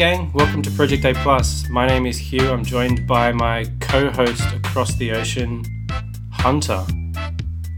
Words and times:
gang. 0.00 0.32
Welcome 0.32 0.62
to 0.62 0.70
Project 0.70 1.04
A 1.04 1.12
Plus. 1.12 1.68
My 1.68 1.86
name 1.86 2.06
is 2.06 2.16
Hugh. 2.16 2.50
I'm 2.50 2.64
joined 2.64 3.06
by 3.06 3.32
my 3.32 3.66
co-host 3.80 4.42
across 4.54 4.94
the 4.94 5.12
ocean, 5.12 5.62
Hunter. 6.32 6.86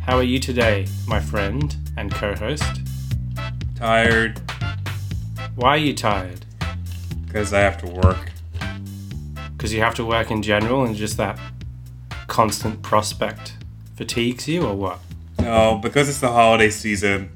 How 0.03 0.19
are 0.19 0.23
you 0.23 0.39
today, 0.39 0.87
my 1.09 1.19
friend 1.19 1.75
and 1.97 2.15
co-host? 2.15 2.81
Tired 3.75 4.41
Why 5.57 5.71
are 5.71 5.77
you 5.79 5.95
tired? 5.95 6.47
because 7.27 7.53
I 7.53 7.59
have 7.59 7.79
to 7.79 7.91
work. 7.91 8.31
Because 9.57 9.75
you 9.75 9.81
have 9.81 9.97
to 9.97 10.05
work 10.05 10.31
in 10.31 10.43
general, 10.43 10.85
and 10.85 10.95
just 10.95 11.17
that 11.17 11.41
constant 12.29 12.83
prospect 12.83 13.57
fatigues 13.97 14.47
you, 14.47 14.65
or 14.65 14.77
what? 14.77 15.01
No, 15.41 15.81
because 15.83 16.09
it's 16.09 16.21
the 16.21 16.31
holiday 16.31 16.71
season. 16.71 17.31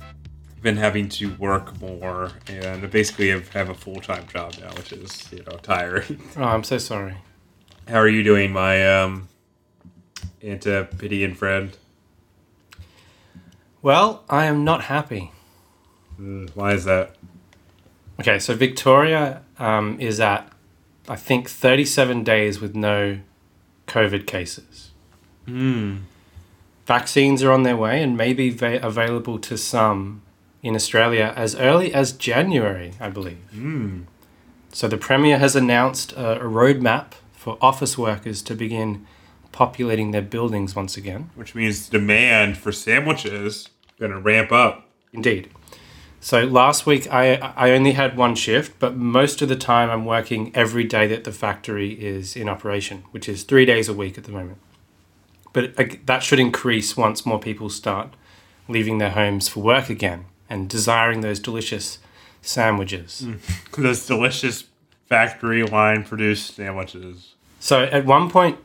Been 0.67 0.79
having 0.79 1.09
to 1.11 1.33
work 1.35 1.81
more, 1.81 2.33
and 2.49 2.83
I 2.83 2.87
basically 2.89 3.29
have, 3.29 3.51
have 3.51 3.69
a 3.69 3.75
full 3.75 4.01
time 4.01 4.27
job 4.27 4.53
now, 4.61 4.71
which 4.75 4.93
is 4.93 5.31
you 5.31 5.45
know 5.45 5.59
tired. 5.59 6.19
Oh, 6.37 6.43
I'm 6.43 6.65
so 6.65 6.77
sorry. 6.79 7.19
How 7.87 7.99
are 7.99 8.09
you 8.09 8.25
doing, 8.25 8.51
my 8.51 8.85
um, 8.85 9.29
Antipodean 10.43 11.37
friend? 11.37 11.77
Well, 13.81 14.25
I 14.29 14.47
am 14.47 14.65
not 14.65 14.87
happy. 14.87 15.31
Mm, 16.21 16.51
why 16.57 16.73
is 16.73 16.85
that? 16.85 17.15
Okay, 18.19 18.41
so 18.41 18.53
Victoria 18.57 19.43
um, 19.61 20.01
is 20.01 20.19
at, 20.19 20.51
I 21.09 21.15
think, 21.15 21.49
37 21.49 22.25
days 22.25 22.61
with 22.61 22.75
no 22.75 23.21
COVID 23.87 24.27
cases. 24.27 24.91
Hmm. 25.45 25.99
Vaccines 26.87 27.45
are 27.45 27.53
on 27.53 27.63
their 27.63 27.77
way 27.77 28.03
and 28.03 28.17
may 28.17 28.33
be 28.33 28.51
va- 28.51 28.81
available 28.83 29.39
to 29.39 29.57
some 29.57 30.23
in 30.63 30.75
Australia 30.75 31.33
as 31.37 31.55
early 31.55 31.93
as 31.95 32.13
January, 32.13 32.93
I 33.01 33.11
believe. 33.11 33.39
Hmm. 33.53 34.03
So 34.73 34.89
the 34.89 34.99
Premier 34.99 35.39
has 35.39 35.57
announced 35.57 36.13
a, 36.13 36.41
a 36.41 36.45
roadmap 36.45 37.13
for 37.33 37.57
office 37.61 37.97
workers 37.97 38.43
to 38.43 38.55
begin 38.55 39.07
populating 39.53 40.11
their 40.11 40.23
buildings 40.23 40.77
once 40.77 40.97
again. 40.97 41.31
Which 41.35 41.55
means 41.55 41.89
demand 41.89 42.59
for 42.59 42.73
sandwiches 42.73 43.71
gonna 43.99 44.21
ramp 44.21 44.53
up. 44.53 44.87
Indeed. 45.13 45.49
So 46.21 46.45
last 46.45 46.85
week 46.85 47.11
I 47.11 47.37
I 47.37 47.71
only 47.71 47.93
had 47.93 48.17
one 48.17 48.35
shift, 48.35 48.79
but 48.79 48.97
most 48.97 49.41
of 49.41 49.49
the 49.49 49.57
time 49.57 49.89
I'm 49.89 50.05
working 50.05 50.51
every 50.55 50.85
day 50.85 51.07
that 51.07 51.25
the 51.25 51.33
factory 51.33 51.93
is 51.93 52.37
in 52.37 52.49
operation, 52.49 53.05
which 53.13 53.29
is 53.29 53.45
three 53.45 53.65
days 53.65 53.89
a 53.89 53.95
week 53.95 54.19
at 54.19 54.25
the 54.25 54.33
moment. 54.33 54.59
But 55.53 55.75
that 56.07 56.23
should 56.23 56.39
increase 56.39 56.97
once 56.97 57.25
more 57.25 57.39
people 57.39 57.71
start 57.71 58.13
leaving 58.69 58.99
their 58.99 59.11
homes 59.11 59.49
for 59.49 59.61
work 59.61 59.89
again 59.89 60.27
and 60.49 60.69
desiring 60.69 61.21
those 61.21 61.41
delicious 61.41 61.99
sandwiches. 62.43 63.25
Mm. 63.25 63.73
Those 63.83 64.07
delicious 64.07 64.65
factory 65.07 65.63
line 65.63 66.05
produced 66.05 66.55
sandwiches. 66.55 67.35
So 67.61 67.85
at 67.85 68.05
one 68.05 68.31
point 68.31 68.59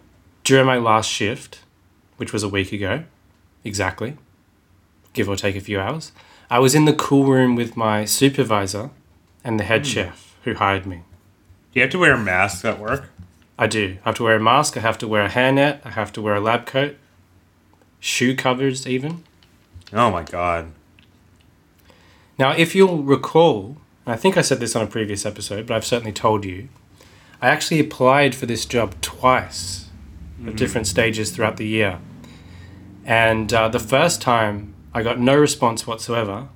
during 0.43 0.65
my 0.65 0.77
last 0.77 1.09
shift, 1.09 1.59
which 2.17 2.33
was 2.33 2.43
a 2.43 2.49
week 2.49 2.71
ago, 2.71 3.03
exactly, 3.63 4.17
give 5.13 5.27
or 5.27 5.35
take 5.35 5.55
a 5.55 5.61
few 5.61 5.79
hours, 5.79 6.11
I 6.49 6.59
was 6.59 6.75
in 6.75 6.85
the 6.85 6.93
cool 6.93 7.25
room 7.25 7.55
with 7.55 7.77
my 7.77 8.05
supervisor 8.05 8.89
and 9.43 9.59
the 9.59 9.63
head 9.63 9.81
hmm. 9.81 9.91
chef 9.91 10.35
who 10.43 10.53
hired 10.53 10.85
me. 10.85 10.97
Do 11.73 11.79
you 11.79 11.81
have 11.81 11.91
to 11.91 11.99
wear 11.99 12.17
masks 12.17 12.65
at 12.65 12.79
work? 12.79 13.09
I 13.57 13.67
do. 13.67 13.97
I 14.03 14.09
have 14.09 14.15
to 14.15 14.23
wear 14.23 14.35
a 14.35 14.39
mask, 14.39 14.75
I 14.75 14.81
have 14.81 14.97
to 14.99 15.07
wear 15.07 15.23
a 15.23 15.29
hairnet, 15.29 15.79
I 15.85 15.91
have 15.91 16.11
to 16.13 16.21
wear 16.21 16.35
a 16.35 16.41
lab 16.41 16.65
coat, 16.65 16.97
shoe 17.99 18.35
covers 18.35 18.87
even. 18.87 19.23
Oh 19.93 20.11
my 20.11 20.23
god. 20.23 20.71
Now, 22.41 22.53
if 22.53 22.73
you'll 22.73 23.03
recall, 23.03 23.77
I 24.07 24.15
think 24.15 24.35
I 24.35 24.41
said 24.41 24.59
this 24.59 24.75
on 24.75 24.81
a 24.81 24.87
previous 24.87 25.27
episode, 25.27 25.67
but 25.67 25.75
I've 25.75 25.85
certainly 25.85 26.11
told 26.11 26.43
you, 26.43 26.69
I 27.39 27.49
actually 27.49 27.79
applied 27.79 28.33
for 28.33 28.47
this 28.47 28.65
job 28.65 28.99
twice 28.99 29.89
at 30.47 30.55
different 30.55 30.87
stages 30.87 31.29
throughout 31.29 31.57
the 31.57 31.67
year. 31.67 31.99
And 33.05 33.53
uh, 33.53 33.69
the 33.69 33.79
first 33.79 34.23
time, 34.23 34.73
I 34.91 35.03
got 35.03 35.19
no 35.19 35.35
response 35.35 35.85
whatsoever, 35.85 36.47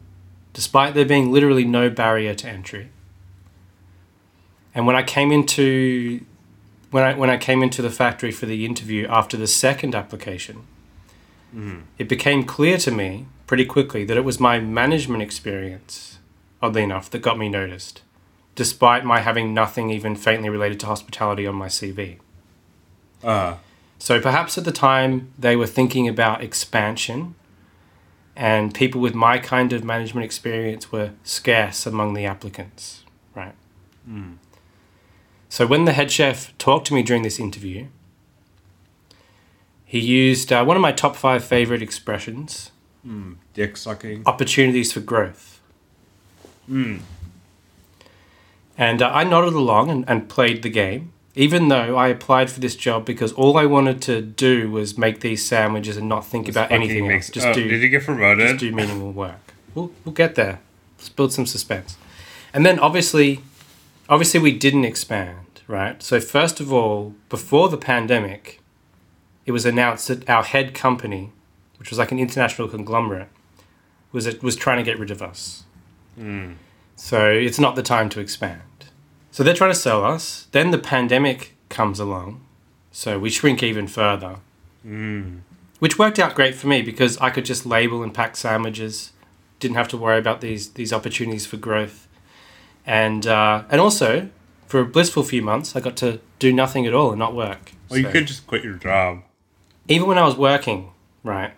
despite 0.54 0.96
there 0.96 1.06
being 1.06 1.32
literally 1.32 1.66
no 1.66 1.92
barrier 1.92 2.34
to 2.34 2.50
entry. 2.50 2.90
And 4.74 4.88
when 4.88 4.96
I 4.96 5.04
came 5.04 5.32
into 5.32 6.26
when 6.90 7.04
I 7.04 7.14
when 7.14 7.30
I 7.30 7.38
came 7.38 7.62
into 7.62 7.84
the 7.84 7.92
factory 7.92 8.32
for 8.32 8.48
the 8.48 8.66
interview 8.66 9.06
after 9.08 9.38
the 9.38 9.46
second 9.46 9.94
application, 9.94 10.66
it 11.98 12.10
became 12.10 12.44
clear 12.44 12.78
to 12.78 12.92
me 12.92 13.28
pretty 13.48 13.66
quickly 13.66 14.04
that 14.06 14.18
it 14.18 14.26
was 14.26 14.40
my 14.40 14.60
management 14.60 15.24
experience, 15.24 16.20
oddly 16.62 16.84
enough, 16.84 17.10
that 17.12 17.20
got 17.20 17.38
me 17.38 17.48
noticed, 17.48 18.02
despite 18.56 19.06
my 19.06 19.22
having 19.22 19.54
nothing 19.54 19.90
even 19.90 20.16
faintly 20.16 20.50
related 20.50 20.80
to 20.82 20.86
hospitality 20.88 21.48
on 21.48 21.56
my 21.56 21.68
CV. 21.68 22.18
Uh 23.24 23.56
So 24.00 24.20
perhaps 24.20 24.58
at 24.58 24.66
the 24.66 24.72
time 24.72 25.30
they 25.40 25.56
were 25.56 25.68
thinking 25.68 26.08
about 26.08 26.44
expansion, 26.44 27.36
and 28.36 28.74
people 28.74 29.00
with 29.00 29.16
my 29.16 29.38
kind 29.38 29.72
of 29.74 29.84
management 29.84 30.26
experience 30.26 30.92
were 30.92 31.12
scarce 31.24 31.86
among 31.86 32.14
the 32.14 32.26
applicants, 32.26 33.04
right? 33.34 33.56
Mm. 34.10 34.38
So 35.48 35.66
when 35.66 35.86
the 35.86 35.94
head 35.94 36.12
chef 36.12 36.56
talked 36.58 36.88
to 36.88 36.94
me 36.94 37.02
during 37.02 37.24
this 37.24 37.40
interview, 37.40 37.88
he 39.86 40.00
used 40.00 40.52
uh, 40.52 40.64
one 40.66 40.76
of 40.76 40.82
my 40.82 40.92
top 40.92 41.16
five 41.16 41.44
favorite 41.44 41.82
expressions 41.82 42.72
dick 43.54 43.78
sucking. 43.78 44.24
opportunities 44.26 44.92
for 44.92 45.00
growth. 45.00 45.62
Hmm. 46.66 46.98
And 48.78 49.02
uh, 49.02 49.10
I 49.10 49.24
nodded 49.24 49.54
along 49.54 49.90
and, 49.90 50.04
and 50.08 50.28
played 50.28 50.64
the 50.64 50.70
game, 50.70 51.14
even 51.36 51.68
though 51.70 51.96
I 51.96 52.08
applied 52.10 52.50
for 52.50 52.60
this 52.60 52.76
job 52.76 53.06
because 53.06 53.32
all 53.34 53.58
I 53.58 53.66
wanted 53.66 54.02
to 54.04 54.22
do 54.22 54.72
was 54.72 54.98
make 54.98 55.22
these 55.22 55.46
sandwiches 55.46 55.98
and 55.98 56.10
not 56.10 56.26
think 56.26 56.50
about 56.50 56.72
anything 56.72 57.08
makes- 57.08 57.28
else. 57.30 57.34
Just 57.36 57.48
oh, 57.48 57.54
do 57.54 57.68
Did 57.68 57.82
you 57.82 57.90
get 57.90 58.04
promoted? 58.04 58.48
just 58.48 58.60
do 58.60 58.72
meaningful 58.72 59.12
work. 59.12 59.54
We'll, 59.76 59.92
we'll 60.04 60.14
get 60.14 60.36
there. 60.36 60.60
Let's 60.98 61.10
build 61.10 61.32
some 61.32 61.46
suspense. 61.46 61.98
And 62.54 62.66
then 62.66 62.80
obviously, 62.80 63.42
obviously 64.10 64.40
we 64.40 64.52
didn't 64.58 64.86
expand, 64.86 65.62
right? 65.68 66.02
So 66.02 66.20
first 66.20 66.60
of 66.60 66.74
all, 66.74 67.14
before 67.30 67.70
the 67.70 67.78
pandemic, 67.78 68.62
it 69.46 69.52
was 69.52 69.66
announced 69.66 70.08
that 70.08 70.30
our 70.30 70.44
head 70.44 70.74
company, 70.74 71.32
which 71.78 71.90
was 71.90 72.00
like 72.00 72.12
an 72.12 72.20
international 72.20 72.68
conglomerate, 72.68 73.30
was 74.12 74.42
was 74.42 74.56
trying 74.56 74.78
to 74.78 74.84
get 74.84 74.98
rid 75.00 75.12
of 75.12 75.22
us. 75.22 75.64
So 76.96 77.30
it's 77.30 77.60
not 77.60 77.76
the 77.76 77.84
time 77.84 78.10
to 78.10 78.20
expand. 78.20 78.62
So 79.32 79.44
they're 79.44 79.54
trying 79.54 79.72
to 79.74 79.80
sell 79.80 80.04
us. 80.06 80.48
Then 80.52 80.72
the 80.72 80.78
pandemic 80.78 81.56
comes 81.70 82.00
along, 82.00 82.42
so 82.92 83.20
we 83.20 83.30
shrink 83.30 83.62
even 83.62 83.88
further 83.88 84.38
which 85.80 85.98
worked 86.00 86.20
out 86.20 86.36
great 86.36 86.56
for 86.56 86.68
me 86.68 86.82
because 86.82 87.18
I 87.18 87.30
could 87.30 87.46
just 87.46 87.66
label 87.66 88.04
and 88.04 88.14
pack 88.14 88.36
sandwiches, 88.38 89.12
didn't 89.60 89.76
have 89.76 89.88
to 89.90 89.98
worry 89.98 90.20
about 90.20 90.42
these 90.42 90.70
these 90.74 90.94
opportunities 90.94 91.46
for 91.46 91.58
growth, 91.58 92.08
and 92.86 93.26
uh, 93.28 93.64
and 93.70 93.82
also 93.82 94.30
for 94.68 94.80
a 94.80 94.86
blissful 94.86 95.24
few 95.24 95.42
months, 95.42 95.76
I 95.76 95.80
got 95.80 95.96
to 95.98 96.20
do 96.40 96.52
nothing 96.54 96.86
at 96.88 96.94
all 96.94 97.10
and 97.12 97.20
not 97.20 97.36
work. 97.36 97.72
well, 97.90 98.00
you 98.00 98.08
could 98.08 98.28
just 98.28 98.48
quit 98.48 98.64
your 98.64 98.76
job. 98.76 99.24
Even 99.88 100.08
when 100.08 100.18
I 100.18 100.26
was 100.26 100.36
working, 100.36 100.92
right, 101.24 101.54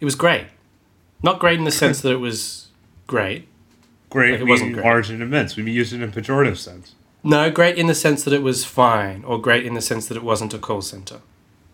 it 0.00 0.04
was 0.04 0.14
great. 0.14 0.46
Not 1.22 1.38
great 1.38 1.58
in 1.58 1.64
the 1.64 1.70
sense 1.70 2.00
that 2.00 2.12
it 2.12 2.16
was 2.16 2.68
great. 3.06 3.48
Great, 4.10 4.32
Like, 4.32 4.40
it 4.40 4.44
wasn't 4.44 4.74
great. 4.74 4.84
large 4.84 5.10
and 5.10 5.22
immense. 5.22 5.56
We 5.56 5.70
use 5.70 5.92
it 5.92 6.02
in 6.02 6.08
a 6.08 6.12
pejorative 6.12 6.58
sense. 6.58 6.94
No, 7.24 7.50
great 7.50 7.78
in 7.78 7.86
the 7.86 7.94
sense 7.94 8.24
that 8.24 8.34
it 8.34 8.42
was 8.42 8.64
fine, 8.64 9.22
or 9.24 9.40
great 9.40 9.64
in 9.64 9.74
the 9.74 9.80
sense 9.80 10.08
that 10.08 10.16
it 10.16 10.24
wasn't 10.24 10.52
a 10.52 10.58
call 10.58 10.82
center. 10.82 11.20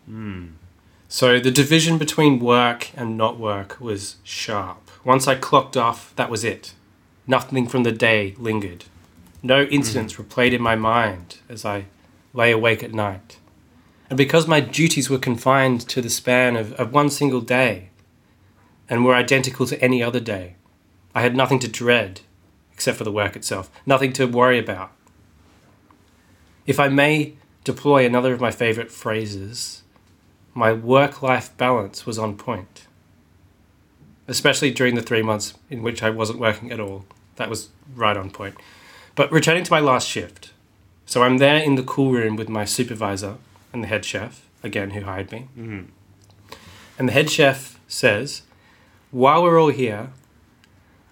Hmm. 0.07 0.49
So 1.09 1.41
the 1.41 1.51
division 1.51 1.97
between 1.97 2.39
work 2.39 2.91
and 2.95 3.17
not 3.17 3.39
work 3.39 3.81
was 3.81 4.17
sharp. 4.23 4.91
Once 5.05 5.27
I 5.27 5.35
clocked 5.37 5.77
off, 5.77 6.15
that 6.17 6.31
was 6.31 6.45
it. 6.45 6.75
Nothing 7.27 7.67
from 7.67 7.83
the 7.83 7.93
day 7.93 8.35
lingered. 8.39 8.85
No 9.43 9.65
hmm. 9.65 9.73
incidents 9.73 10.15
replayed 10.15 10.53
in 10.53 10.61
my 10.61 10.77
mind 10.77 11.39
as 11.49 11.65
I 11.65 11.87
lay 12.35 12.51
awake 12.53 12.83
at 12.83 12.93
night. 12.93 13.39
And 14.09 14.17
because 14.17 14.49
my 14.49 14.61
duties 14.61 15.11
were 15.11 15.19
confined 15.19 15.83
to 15.89 16.01
the 16.01 16.11
span 16.11 16.57
of, 16.57 16.73
of 16.75 16.93
one 16.93 17.11
single 17.11 17.41
day 17.41 17.91
and 18.89 19.05
were 19.05 19.15
identical 19.15 19.67
to 19.67 19.81
any 19.83 20.03
other 20.03 20.21
day, 20.21 20.57
I 21.15 21.21
had 21.21 21.37
nothing 21.37 21.59
to 21.61 21.69
dread 21.69 22.23
except 22.73 22.97
for 22.97 23.05
the 23.05 23.13
work 23.13 23.37
itself, 23.37 23.71
nothing 23.85 24.13
to 24.15 24.27
worry 24.27 24.59
about. 24.59 24.93
If 26.67 26.79
I 26.79 26.89
may 26.89 27.35
deploy 27.65 28.07
another 28.07 28.33
of 28.33 28.41
my 28.41 28.51
favorite 28.51 28.93
phrases, 28.93 29.83
my 30.55 30.73
work 30.73 31.23
life 31.23 31.55
balance 31.57 32.07
was 32.07 32.19
on 32.19 32.37
point. 32.37 32.87
Especially 34.27 34.71
during 34.71 34.95
the 34.95 35.03
three 35.03 35.23
months 35.23 35.55
in 35.69 35.83
which 35.83 36.03
I 36.03 36.11
wasn't 36.11 36.39
working 36.39 36.71
at 36.71 36.81
all. 36.81 37.05
That 37.37 37.51
was 37.51 37.71
right 37.95 38.17
on 38.17 38.31
point. 38.31 38.57
But 39.15 39.33
returning 39.33 39.65
to 39.65 39.73
my 39.73 39.81
last 39.81 40.07
shift. 40.07 40.53
So 41.05 41.23
I'm 41.23 41.39
there 41.39 41.63
in 41.63 41.75
the 41.75 41.83
cool 41.83 42.13
room 42.13 42.37
with 42.37 42.49
my 42.49 42.65
supervisor 42.65 43.39
and 43.73 43.83
the 43.83 43.89
head 43.89 44.05
chef, 44.05 44.47
again, 44.63 44.91
who 44.91 45.03
hired 45.03 45.31
me. 45.33 45.49
Mm-hmm. 45.57 45.83
And 46.99 47.09
the 47.09 47.13
head 47.13 47.31
chef 47.31 47.79
says, 47.87 48.43
While 49.11 49.43
we're 49.43 49.61
all 49.61 49.71
here, 49.71 50.11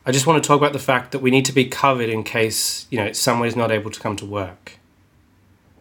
I 0.04 0.12
just 0.12 0.26
want 0.26 0.42
to 0.42 0.46
talk 0.46 0.58
about 0.58 0.72
the 0.72 0.78
fact 0.78 1.12
that 1.12 1.18
we 1.18 1.30
need 1.30 1.44
to 1.46 1.52
be 1.52 1.64
covered 1.64 2.08
in 2.08 2.22
case, 2.22 2.86
you 2.90 2.98
know, 2.98 3.12
someone 3.12 3.48
is 3.48 3.56
not 3.56 3.72
able 3.72 3.90
to 3.90 4.00
come 4.00 4.16
to 4.16 4.26
work. 4.26 4.78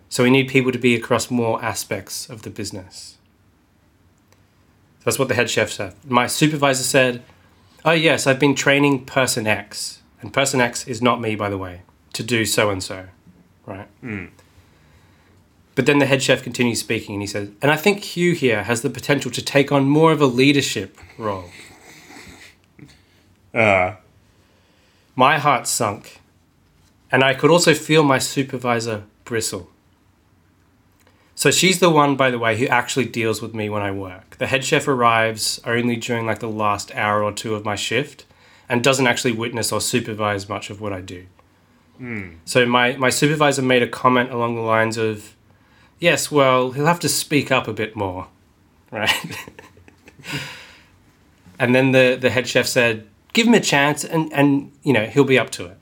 So 0.09 0.23
we 0.23 0.29
need 0.29 0.47
people 0.47 0.71
to 0.71 0.79
be 0.79 0.95
across 0.95 1.29
more 1.29 1.63
aspects 1.63 2.29
of 2.29 2.43
the 2.43 2.49
business. 2.49 3.17
That's 5.03 5.19
what 5.19 5.27
the 5.27 5.35
head 5.35 5.49
chef 5.49 5.71
said. 5.71 5.93
My 6.07 6.25
supervisor 6.25 6.83
said, 6.83 7.23
Oh, 7.83 7.91
yes, 7.91 8.25
I've 8.25 8.39
been 8.39 8.55
training 8.55 9.05
person 9.05 9.45
X. 9.45 10.01
And 10.21 10.33
person 10.33 10.59
X 10.59 10.87
is 10.87 11.01
not 11.01 11.21
me, 11.21 11.35
by 11.35 11.49
the 11.49 11.57
way, 11.57 11.81
to 12.13 12.23
do 12.23 12.45
so 12.45 12.71
and 12.71 12.81
so. 12.81 13.05
Right? 13.67 13.87
Mm. 14.03 14.29
But 15.75 15.85
then 15.85 15.99
the 15.99 16.05
head 16.05 16.23
chef 16.23 16.41
continues 16.41 16.79
speaking 16.79 17.15
and 17.15 17.21
he 17.21 17.27
says, 17.27 17.49
And 17.61 17.69
I 17.69 17.75
think 17.75 18.01
Hugh 18.03 18.33
here 18.33 18.63
has 18.63 18.81
the 18.81 18.89
potential 18.89 19.29
to 19.31 19.41
take 19.43 19.71
on 19.71 19.85
more 19.85 20.11
of 20.13 20.21
a 20.21 20.25
leadership 20.25 20.97
role. 21.17 21.49
Uh, 23.53 23.95
My 25.15 25.37
heart 25.37 25.67
sunk, 25.67 26.19
and 27.11 27.23
I 27.23 27.33
could 27.33 27.51
also 27.51 27.73
feel 27.73 28.03
my 28.03 28.19
supervisor 28.19 29.03
bristle. 29.25 29.69
So 31.35 31.51
she's 31.51 31.79
the 31.79 31.89
one, 31.89 32.15
by 32.15 32.31
the 32.31 32.39
way, 32.39 32.57
who 32.57 32.67
actually 32.67 33.05
deals 33.05 33.41
with 33.41 33.53
me 33.53 33.69
when 33.69 33.81
I 33.81 33.91
work. 33.91 34.37
The 34.37 34.47
head 34.47 34.63
chef 34.63 34.87
arrives 34.87 35.59
only 35.65 35.97
during 35.97 36.25
like 36.25 36.39
the 36.39 36.49
last 36.49 36.93
hour 36.95 37.23
or 37.23 37.33
two 37.33 37.55
of 37.55 37.65
my 37.65 37.75
shift 37.75 38.25
and 38.69 38.81
doesn't 38.83 39.07
actually 39.07 39.33
witness 39.33 39.71
or 39.71 39.81
supervise 39.81 40.47
much 40.47 40.69
of 40.69 40.79
what 40.79 40.93
I 40.93 41.01
do. 41.01 41.25
So 42.45 42.65
my, 42.65 42.95
my 42.97 43.09
supervisor 43.09 43.61
made 43.61 43.83
a 43.83 43.87
comment 43.87 44.31
along 44.31 44.55
the 44.55 44.61
lines 44.61 44.97
of, 44.97 45.34
Yes, 45.99 46.29
well, 46.29 46.71
he'll 46.71 46.85
have 46.85 46.99
to 47.01 47.09
speak 47.09 47.51
up 47.51 47.67
a 47.67 47.73
bit 47.73 47.95
more, 47.95 48.27
right? 48.91 49.11
and 51.59 51.73
then 51.73 51.91
the, 51.91 52.17
the 52.19 52.29
head 52.29 52.47
chef 52.47 52.67
said, 52.67 53.07
Give 53.33 53.47
him 53.47 53.53
a 53.53 53.59
chance 53.59 54.05
and, 54.05 54.31
and 54.31 54.71
you 54.83 54.93
know, 54.93 55.05
he'll 55.05 55.25
be 55.25 55.37
up 55.37 55.49
to 55.51 55.65
it. 55.65 55.77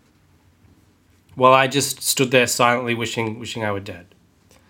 While 1.36 1.54
I 1.54 1.68
just 1.68 2.02
stood 2.02 2.32
there 2.32 2.48
silently 2.48 2.94
wishing 2.94 3.40
wishing 3.40 3.64
I 3.64 3.72
were 3.72 3.80
dead. 3.80 4.08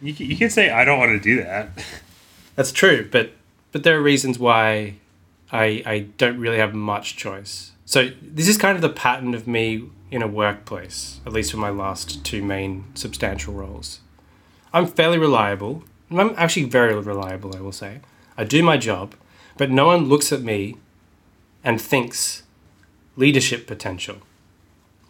you, 0.01 0.13
you 0.13 0.35
can 0.37 0.49
say 0.49 0.69
I 0.69 0.85
don't 0.85 0.99
want 0.99 1.11
to 1.11 1.19
do 1.19 1.43
that. 1.43 1.69
That's 2.55 2.71
true, 2.71 3.07
but 3.09 3.31
but 3.71 3.83
there 3.83 3.97
are 3.97 4.01
reasons 4.01 4.39
why 4.39 4.95
I 5.51 5.83
I 5.85 5.99
don't 6.17 6.39
really 6.39 6.57
have 6.57 6.73
much 6.73 7.15
choice. 7.15 7.71
So 7.85 8.11
this 8.21 8.47
is 8.47 8.57
kind 8.57 8.75
of 8.75 8.81
the 8.81 8.89
pattern 8.89 9.33
of 9.33 9.47
me 9.47 9.89
in 10.09 10.21
a 10.21 10.27
workplace, 10.27 11.19
at 11.25 11.33
least 11.33 11.51
for 11.51 11.57
my 11.57 11.69
last 11.69 12.23
two 12.23 12.43
main 12.43 12.85
substantial 12.95 13.53
roles. 13.53 13.99
I'm 14.73 14.87
fairly 14.87 15.17
reliable. 15.17 15.83
I'm 16.09 16.33
actually 16.37 16.63
very 16.63 16.95
reliable, 16.95 17.55
I 17.55 17.61
will 17.61 17.71
say. 17.71 17.99
I 18.37 18.43
do 18.43 18.63
my 18.63 18.77
job, 18.77 19.15
but 19.57 19.69
no 19.69 19.85
one 19.85 20.05
looks 20.05 20.31
at 20.31 20.41
me 20.41 20.77
and 21.63 21.79
thinks 21.79 22.43
leadership 23.15 23.67
potential. 23.67 24.17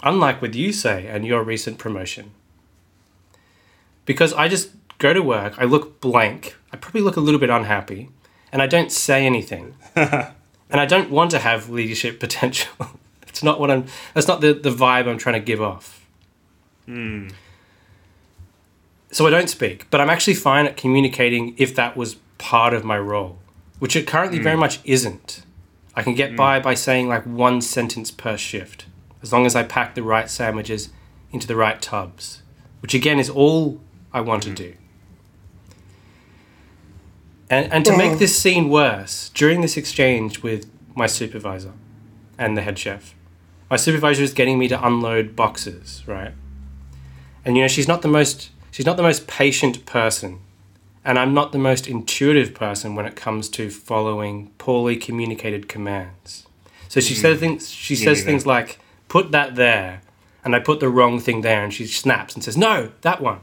Unlike 0.03 0.41
with 0.41 0.55
you 0.55 0.73
say 0.73 1.07
and 1.07 1.25
your 1.25 1.43
recent 1.43 1.77
promotion. 1.77 2.31
Because 4.05 4.33
I 4.33 4.49
just 4.49 4.71
go 4.97 5.13
to 5.13 5.21
work, 5.21 5.53
I 5.57 5.63
look 5.63 6.01
blank, 6.01 6.55
I 6.73 6.77
probably 6.77 7.01
look 7.01 7.15
a 7.15 7.21
little 7.21 7.39
bit 7.39 7.49
unhappy, 7.49 8.09
and 8.51 8.61
I 8.61 8.67
don't 8.67 8.91
say 8.91 9.25
anything. 9.25 9.75
and 9.95 10.33
I 10.69 10.85
don't 10.85 11.09
want 11.09 11.31
to 11.31 11.39
have 11.39 11.69
leadership 11.69 12.19
potential. 12.19 12.73
it's 13.27 13.43
not 13.43 13.59
what 13.59 13.71
I'm 13.71 13.85
that's 14.13 14.27
not 14.27 14.41
the, 14.41 14.53
the 14.53 14.69
vibe 14.69 15.07
I'm 15.07 15.17
trying 15.17 15.39
to 15.39 15.45
give 15.45 15.61
off. 15.61 16.05
Hmm. 16.85 17.29
So 19.13 19.27
I 19.27 19.29
don't 19.29 19.49
speak, 19.49 19.85
but 19.91 20.01
I'm 20.01 20.09
actually 20.09 20.33
fine 20.33 20.65
at 20.65 20.75
communicating 20.75 21.53
if 21.59 21.75
that 21.75 21.95
was 21.95 22.15
part 22.39 22.73
of 22.73 22.83
my 22.83 22.97
role, 22.97 23.37
which 23.77 23.95
it 23.95 24.07
currently 24.07 24.39
very 24.39 24.55
hmm. 24.55 24.61
much 24.61 24.79
isn't. 24.85 25.43
I 25.95 26.01
can 26.01 26.15
get 26.15 26.31
hmm. 26.31 26.35
by 26.35 26.59
by 26.59 26.73
saying 26.73 27.09
like 27.09 27.23
one 27.23 27.61
sentence 27.61 28.09
per 28.09 28.37
shift, 28.37 28.87
as 29.21 29.31
long 29.31 29.45
as 29.45 29.55
I 29.55 29.61
pack 29.61 29.93
the 29.93 30.01
right 30.01 30.27
sandwiches 30.27 30.89
into 31.31 31.45
the 31.45 31.55
right 31.55 31.79
tubs, 31.79 32.41
which 32.81 32.95
again 32.95 33.19
is 33.19 33.29
all 33.29 33.79
I 34.11 34.21
want 34.21 34.41
to 34.43 34.49
hmm. 34.49 34.55
do. 34.55 34.73
And, 37.51 37.71
and 37.71 37.85
to 37.85 37.95
make 37.95 38.17
this 38.17 38.35
scene 38.35 38.67
worse, 38.67 39.29
during 39.29 39.61
this 39.61 39.77
exchange 39.77 40.41
with 40.41 40.65
my 40.95 41.05
supervisor 41.05 41.73
and 42.35 42.57
the 42.57 42.63
head 42.63 42.79
chef, 42.79 43.13
my 43.69 43.75
supervisor 43.75 44.23
is 44.23 44.33
getting 44.33 44.57
me 44.57 44.67
to 44.69 44.83
unload 44.83 45.35
boxes, 45.35 46.01
right? 46.07 46.31
And 47.45 47.55
you 47.55 47.61
know, 47.61 47.67
she's 47.67 47.87
not 47.87 48.01
the 48.01 48.07
most 48.07 48.49
she's 48.73 48.85
not 48.85 48.97
the 48.97 49.03
most 49.03 49.27
patient 49.27 49.85
person. 49.85 50.39
And 51.05 51.19
I'm 51.19 51.33
not 51.33 51.51
the 51.51 51.57
most 51.57 51.87
intuitive 51.87 52.53
person 52.53 52.95
when 52.95 53.05
it 53.05 53.15
comes 53.15 53.49
to 53.49 53.69
following 53.69 54.51
poorly 54.57 54.95
communicated 54.95 55.69
commands. 55.69 56.47
So 56.89 56.99
she 56.99 57.13
says 57.13 57.37
mm. 57.37 57.41
things 57.41 57.69
she 57.69 57.95
says 57.95 58.19
neither. 58.19 58.31
things 58.31 58.45
like, 58.45 58.79
put 59.07 59.31
that 59.31 59.55
there, 59.55 60.01
and 60.43 60.55
I 60.55 60.59
put 60.59 60.79
the 60.79 60.89
wrong 60.89 61.19
thing 61.19 61.41
there, 61.41 61.63
and 61.63 61.73
she 61.73 61.85
snaps 61.87 62.35
and 62.35 62.43
says, 62.43 62.57
No, 62.57 62.91
that 63.01 63.21
one. 63.21 63.39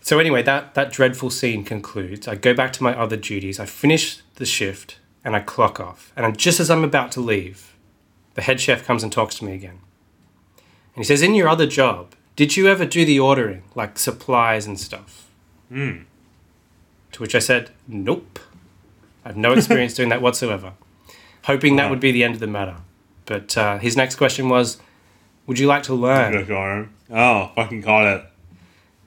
So 0.00 0.18
anyway, 0.18 0.42
that, 0.42 0.74
that 0.74 0.90
dreadful 0.90 1.30
scene 1.30 1.64
concludes. 1.64 2.26
I 2.26 2.34
go 2.34 2.54
back 2.54 2.72
to 2.74 2.82
my 2.82 2.98
other 2.98 3.16
duties. 3.16 3.60
I 3.60 3.66
finish 3.66 4.22
the 4.36 4.46
shift 4.46 4.98
and 5.24 5.36
I 5.36 5.40
clock 5.40 5.80
off. 5.80 6.12
And 6.16 6.38
just 6.38 6.60
as 6.60 6.70
I'm 6.70 6.84
about 6.84 7.12
to 7.12 7.20
leave, 7.20 7.76
the 8.34 8.42
head 8.42 8.60
chef 8.60 8.86
comes 8.86 9.02
and 9.02 9.12
talks 9.12 9.34
to 9.36 9.44
me 9.44 9.52
again. 9.52 9.80
And 10.94 10.96
he 10.96 11.04
says, 11.04 11.20
In 11.20 11.34
your 11.34 11.48
other 11.48 11.66
job, 11.66 12.14
did 12.38 12.56
you 12.56 12.68
ever 12.68 12.86
do 12.86 13.04
the 13.04 13.18
ordering, 13.18 13.64
like 13.74 13.98
supplies 13.98 14.64
and 14.64 14.78
stuff? 14.78 15.28
To 17.10 17.20
which 17.20 17.34
I 17.34 17.40
said, 17.40 17.72
Nope. 17.88 18.38
I 19.24 19.30
have 19.30 19.36
no 19.36 19.54
experience 19.54 19.94
doing 19.94 20.08
that 20.10 20.22
whatsoever. 20.22 20.74
Hoping 21.42 21.74
that 21.74 21.90
would 21.90 21.98
be 21.98 22.12
the 22.12 22.22
end 22.22 22.34
of 22.34 22.40
the 22.40 22.46
matter. 22.46 22.76
But 23.26 23.58
uh, 23.58 23.78
his 23.78 23.96
next 23.96 24.14
question 24.14 24.48
was, 24.48 24.78
Would 25.48 25.58
you 25.58 25.66
like 25.66 25.82
to 25.84 25.94
learn? 25.94 26.32
Oh, 27.10 27.50
fucking 27.56 27.82
caught 27.82 28.06
it. 28.06 28.24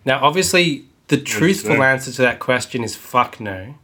Now, 0.04 0.20
obviously, 0.22 0.88
the 1.08 1.16
truthful 1.16 1.82
answer 1.82 2.12
to 2.12 2.22
that 2.24 2.40
question 2.40 2.84
is 2.84 2.98
fuck 2.98 3.40
no. 3.40 3.76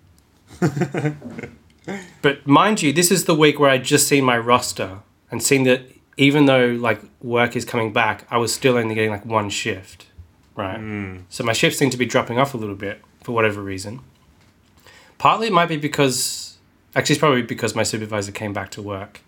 but 2.22 2.46
mind 2.46 2.82
you, 2.82 2.92
this 2.92 3.12
is 3.12 3.24
the 3.24 3.36
week 3.36 3.62
where 3.62 3.70
I 3.70 3.78
just 3.78 4.10
seen 4.10 4.26
my 4.26 4.38
roster 4.38 5.00
and 5.32 5.42
seen 5.42 5.64
that 5.64 5.90
even 6.18 6.46
though 6.46 6.68
like 6.68 7.02
work 7.22 7.56
is 7.56 7.64
coming 7.64 7.94
back, 7.94 8.26
I 8.30 8.38
was 8.38 8.54
still 8.54 8.78
only 8.78 8.96
getting 8.96 9.12
like 9.12 9.26
one 9.26 9.50
shift, 9.50 10.08
right? 10.56 10.80
So 11.30 11.44
my 11.44 11.54
shifts 11.54 11.78
seem 11.80 11.90
to 11.92 11.98
be 11.98 12.06
dropping 12.06 12.40
off 12.40 12.54
a 12.54 12.58
little 12.58 12.76
bit 12.76 13.02
for 13.24 13.32
whatever 13.34 13.62
reason. 13.62 14.02
Partly 15.20 15.48
it 15.48 15.54
might 15.54 15.68
be 15.68 15.78
because, 15.78 16.58
actually, 16.96 17.14
it's 17.14 17.20
probably 17.20 17.42
because 17.44 17.76
my 17.76 17.84
supervisor 17.84 18.32
came 18.32 18.54
back 18.54 18.70
to 18.72 18.82
work, 18.82 19.22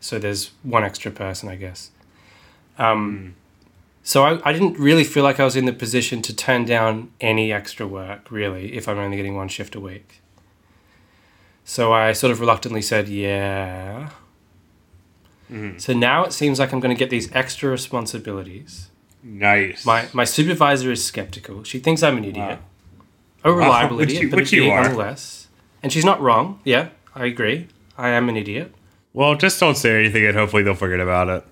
so 0.00 0.18
there's 0.18 0.50
one 0.62 0.84
extra 0.84 1.10
person, 1.10 1.48
I 1.48 1.56
guess. 1.56 1.90
Um, 2.78 3.34
so 4.02 4.24
I, 4.24 4.48
I 4.48 4.52
didn't 4.52 4.78
really 4.78 5.04
feel 5.04 5.22
like 5.22 5.38
I 5.38 5.44
was 5.44 5.56
in 5.56 5.66
the 5.66 5.72
position 5.72 6.22
to 6.22 6.34
turn 6.34 6.64
down 6.64 7.12
any 7.20 7.52
extra 7.52 7.86
work, 7.86 8.30
really, 8.30 8.74
if 8.74 8.88
I'm 8.88 8.98
only 8.98 9.16
getting 9.16 9.36
one 9.36 9.48
shift 9.48 9.74
a 9.74 9.80
week. 9.80 10.20
So 11.64 11.92
I 11.92 12.12
sort 12.12 12.32
of 12.32 12.40
reluctantly 12.40 12.82
said, 12.82 13.08
yeah. 13.08 14.10
So 15.78 15.92
now 15.92 16.24
it 16.24 16.32
seems 16.32 16.58
like 16.60 16.72
I'm 16.72 16.80
going 16.80 16.94
to 16.94 16.98
get 16.98 17.10
these 17.10 17.30
extra 17.34 17.70
responsibilities. 17.70 18.88
Nice. 19.22 19.84
My, 19.84 20.06
my 20.12 20.24
supervisor 20.24 20.90
is 20.92 21.04
skeptical. 21.04 21.64
She 21.64 21.78
thinks 21.80 22.02
I'm 22.02 22.16
an 22.18 22.24
idiot. 22.24 22.58
Wow. 23.44 23.50
A 23.50 23.52
reliable 23.56 24.00
idiot, 24.00 24.22
you- 24.22 24.30
but 24.30 24.36
which 24.40 24.52
an 24.52 24.56
you 24.58 24.62
idiot 24.64 24.78
are. 24.78 24.82
nonetheless. 24.84 25.48
And 25.82 25.92
she's 25.92 26.04
not 26.04 26.20
wrong. 26.20 26.60
Yeah, 26.64 26.90
I 27.14 27.26
agree. 27.26 27.68
I 27.98 28.10
am 28.10 28.28
an 28.28 28.36
idiot. 28.36 28.74
well, 29.12 29.34
just 29.34 29.58
don't 29.58 29.76
say 29.76 29.98
anything, 29.98 30.24
and 30.26 30.36
hopefully 30.36 30.62
they'll 30.62 30.74
forget 30.74 31.00
about 31.00 31.28
it. 31.28 31.44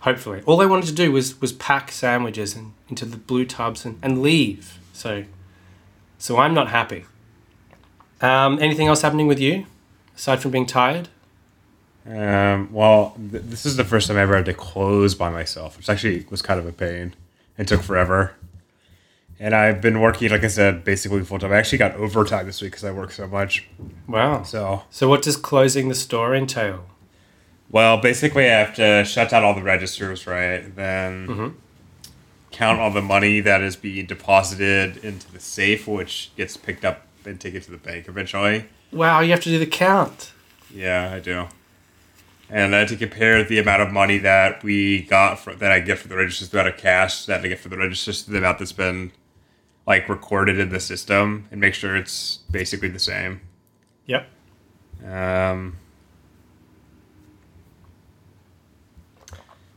Hopefully. 0.00 0.42
All 0.46 0.60
I 0.60 0.66
wanted 0.66 0.86
to 0.86 0.94
do 0.94 1.12
was 1.12 1.40
was 1.40 1.52
pack 1.52 1.90
sandwiches 1.92 2.54
and, 2.56 2.72
into 2.90 3.04
the 3.06 3.16
blue 3.16 3.44
tubs 3.46 3.84
and, 3.86 3.98
and 4.02 4.20
leave. 4.20 4.78
So 4.92 5.24
so 6.18 6.38
I'm 6.38 6.52
not 6.54 6.68
happy. 6.68 7.04
Um, 8.20 8.58
anything 8.60 8.86
else 8.86 9.02
happening 9.02 9.26
with 9.26 9.38
you? 9.40 9.66
Aside 10.16 10.40
from 10.40 10.50
being 10.50 10.66
tired? 10.66 11.08
Um, 12.06 12.72
well, 12.72 13.16
th- 13.30 13.44
this 13.46 13.64
is 13.64 13.76
the 13.76 13.84
first 13.84 14.08
time 14.08 14.16
I 14.16 14.20
ever 14.22 14.36
had 14.36 14.44
to 14.46 14.54
close 14.54 15.14
by 15.14 15.30
myself, 15.30 15.76
which 15.76 15.88
actually 15.88 16.26
was 16.30 16.42
kind 16.42 16.60
of 16.60 16.66
a 16.66 16.72
pain. 16.72 17.14
It 17.56 17.66
took 17.68 17.82
forever. 17.82 18.34
And 19.40 19.54
I've 19.54 19.80
been 19.80 20.00
working, 20.00 20.30
like 20.30 20.44
I 20.44 20.48
said, 20.48 20.84
basically 20.84 21.22
full 21.24 21.38
time. 21.38 21.52
I 21.52 21.56
actually 21.56 21.78
got 21.78 21.94
overtime 21.96 22.46
this 22.46 22.60
week 22.62 22.72
because 22.72 22.84
I 22.84 22.90
work 22.92 23.10
so 23.10 23.26
much. 23.26 23.66
Wow. 24.06 24.42
So, 24.42 24.82
So 24.90 25.08
what 25.08 25.22
does 25.22 25.36
closing 25.36 25.88
the 25.88 25.94
store 25.94 26.34
entail? 26.34 26.86
well, 27.70 27.96
basically, 27.96 28.44
I 28.44 28.58
have 28.58 28.74
to 28.76 29.04
shut 29.04 29.30
down 29.30 29.42
all 29.42 29.54
the 29.54 29.62
registers, 29.62 30.26
right? 30.28 30.74
Then 30.76 31.56
count 32.52 32.78
all 32.78 32.92
the 32.92 33.02
money 33.02 33.40
that 33.40 33.62
is 33.62 33.74
being 33.74 34.06
deposited 34.06 34.98
into 34.98 35.32
the 35.32 35.40
safe, 35.40 35.88
which 35.88 36.30
gets 36.36 36.56
picked 36.56 36.84
up 36.84 37.06
and 37.24 37.40
taken 37.40 37.60
to 37.62 37.70
the 37.72 37.76
bank 37.78 38.06
eventually. 38.06 38.66
Wow, 38.92 39.20
you 39.20 39.30
have 39.32 39.40
to 39.40 39.48
do 39.48 39.58
the 39.58 39.66
count. 39.66 40.30
Yeah, 40.72 41.10
I 41.12 41.18
do. 41.18 41.46
And 42.50 42.74
I 42.74 42.80
had 42.80 42.88
to 42.88 42.96
compare 42.96 43.42
the 43.42 43.58
amount 43.58 43.82
of 43.82 43.90
money 43.90 44.18
that 44.18 44.62
we 44.62 45.02
got 45.02 45.38
for, 45.38 45.54
that 45.54 45.72
I 45.72 45.80
get 45.80 45.98
for 45.98 46.08
the 46.08 46.16
registers, 46.16 46.50
the 46.50 46.60
amount 46.60 46.74
of 46.74 46.80
cash 46.80 47.24
that 47.26 47.44
I 47.44 47.48
get 47.48 47.58
for 47.58 47.68
the 47.68 47.78
registers, 47.78 48.22
to 48.24 48.30
the 48.30 48.38
amount 48.38 48.58
that's 48.58 48.72
been 48.72 49.12
like 49.86 50.08
recorded 50.08 50.58
in 50.58 50.70
the 50.70 50.80
system, 50.80 51.48
and 51.50 51.60
make 51.60 51.74
sure 51.74 51.96
it's 51.96 52.38
basically 52.50 52.88
the 52.88 52.98
same. 52.98 53.40
Yep. 54.06 54.28
Um, 55.06 55.76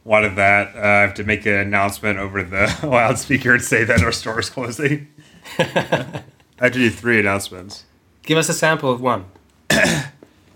wanted 0.03 0.35
that. 0.37 0.75
Uh, 0.75 0.79
I 0.79 1.01
have 1.01 1.13
to 1.15 1.23
make 1.23 1.45
an 1.45 1.53
announcement 1.53 2.17
over 2.17 2.41
the 2.41 2.73
loudspeaker 2.83 3.53
and 3.53 3.61
say 3.61 3.83
that 3.83 4.01
our 4.01 4.11
store 4.11 4.39
is 4.39 4.49
closing. 4.49 5.07
I 5.59 6.23
have 6.59 6.71
to 6.71 6.79
do 6.79 6.89
three 6.89 7.19
announcements. 7.19 7.85
Give 8.23 8.37
us 8.37 8.49
a 8.49 8.53
sample 8.53 8.91
of 8.91 9.01
one. 9.01 9.25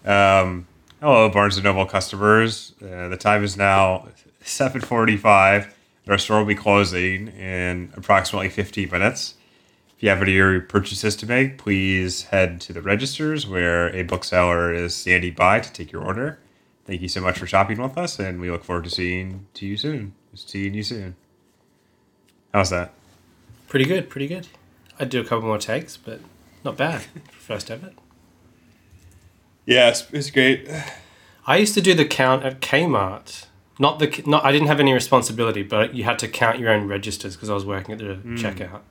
Um, 0.03 0.65
hello, 1.01 1.27
Barnes 1.29 1.57
and 1.57 1.63
Noble 1.63 1.85
customers. 1.85 2.73
Uh, 2.81 3.07
the 3.07 3.17
time 3.17 3.43
is 3.43 3.57
now 3.57 4.07
7:45. 4.43 5.73
Our 6.07 6.17
store 6.17 6.39
will 6.39 6.45
be 6.45 6.55
closing 6.55 7.27
in 7.27 7.91
approximately 7.95 8.49
15 8.49 8.89
minutes. 8.89 9.35
If 9.95 10.03
you 10.03 10.09
have 10.09 10.21
any 10.21 10.59
purchases 10.61 11.15
to 11.17 11.25
make, 11.25 11.57
please 11.57 12.23
head 12.23 12.59
to 12.61 12.73
the 12.73 12.81
registers 12.81 13.47
where 13.47 13.93
a 13.95 14.03
bookseller 14.03 14.73
is 14.73 14.95
standing 14.95 15.33
by 15.33 15.59
to 15.59 15.71
take 15.71 15.91
your 15.91 16.03
order. 16.03 16.39
Thank 16.85 17.01
you 17.01 17.07
so 17.07 17.21
much 17.21 17.37
for 17.37 17.45
shopping 17.45 17.81
with 17.81 17.97
us, 17.97 18.17
and 18.17 18.41
we 18.41 18.49
look 18.49 18.63
forward 18.63 18.85
to 18.85 18.89
seeing 18.89 19.45
to 19.55 19.65
you 19.65 19.77
soon. 19.77 20.13
Seeing 20.33 20.73
you 20.73 20.83
soon. 20.83 21.15
How's 22.53 22.71
that? 22.71 22.93
Pretty 23.67 23.85
good, 23.85 24.09
pretty 24.09 24.27
good. 24.27 24.47
I'd 24.99 25.09
do 25.09 25.21
a 25.21 25.23
couple 25.23 25.47
more 25.47 25.57
takes, 25.57 25.97
but 25.97 26.19
not 26.63 26.77
bad. 26.77 27.01
First 27.31 27.69
ever. 27.69 27.91
Yeah, 29.65 29.89
it's, 29.89 30.09
it's 30.11 30.31
great. 30.31 30.69
I 31.45 31.57
used 31.57 31.73
to 31.75 31.81
do 31.81 31.93
the 31.93 32.05
count 32.05 32.43
at 32.43 32.61
Kmart. 32.61 33.45
Not 33.79 33.99
the 33.99 34.23
not. 34.25 34.45
I 34.45 34.51
didn't 34.51 34.67
have 34.67 34.79
any 34.79 34.93
responsibility, 34.93 35.63
but 35.63 35.95
you 35.95 36.03
had 36.03 36.19
to 36.19 36.27
count 36.27 36.59
your 36.59 36.69
own 36.69 36.87
registers 36.87 37.35
because 37.35 37.49
I 37.49 37.53
was 37.53 37.65
working 37.65 37.93
at 37.93 37.99
the 37.99 38.19
checkout. 38.35 38.81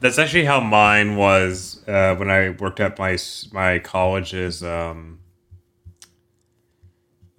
That's 0.00 0.18
actually 0.18 0.44
how 0.44 0.60
mine 0.60 1.16
was 1.16 1.82
uh, 1.88 2.14
when 2.16 2.30
I 2.30 2.50
worked 2.50 2.80
at 2.80 2.98
my 2.98 3.16
my 3.52 3.78
college's 3.78 4.62
um, 4.62 5.20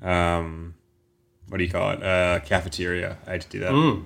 um, 0.02 0.76
what 1.48 1.58
do 1.58 1.64
you 1.64 1.70
call 1.70 1.92
it? 1.92 2.04
Uh, 2.04 2.40
cafeteria. 2.40 3.18
I 3.28 3.32
had 3.34 3.42
to 3.42 3.50
do 3.50 3.60
that. 3.60 3.72
Mm. 3.72 4.06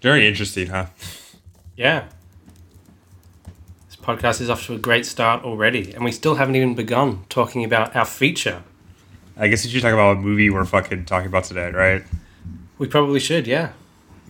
Very 0.00 0.28
interesting, 0.28 0.68
huh? 0.68 0.86
Yeah. 1.76 2.04
This 3.86 3.96
podcast 3.96 4.40
is 4.40 4.48
off 4.48 4.64
to 4.66 4.74
a 4.74 4.78
great 4.78 5.06
start 5.06 5.44
already, 5.44 5.92
and 5.92 6.04
we 6.04 6.12
still 6.12 6.36
haven't 6.36 6.56
even 6.56 6.74
begun 6.74 7.24
talking 7.28 7.64
about 7.64 7.96
our 7.96 8.04
feature. 8.04 8.62
I 9.36 9.48
guess 9.48 9.64
we 9.64 9.70
should 9.70 9.82
talk 9.82 9.92
about 9.92 10.16
a 10.16 10.20
movie 10.20 10.50
we're 10.50 10.64
fucking 10.64 11.04
talking 11.04 11.28
about 11.28 11.44
today, 11.44 11.70
right? 11.70 12.04
We 12.78 12.86
probably 12.86 13.20
should, 13.20 13.46
yeah. 13.46 13.72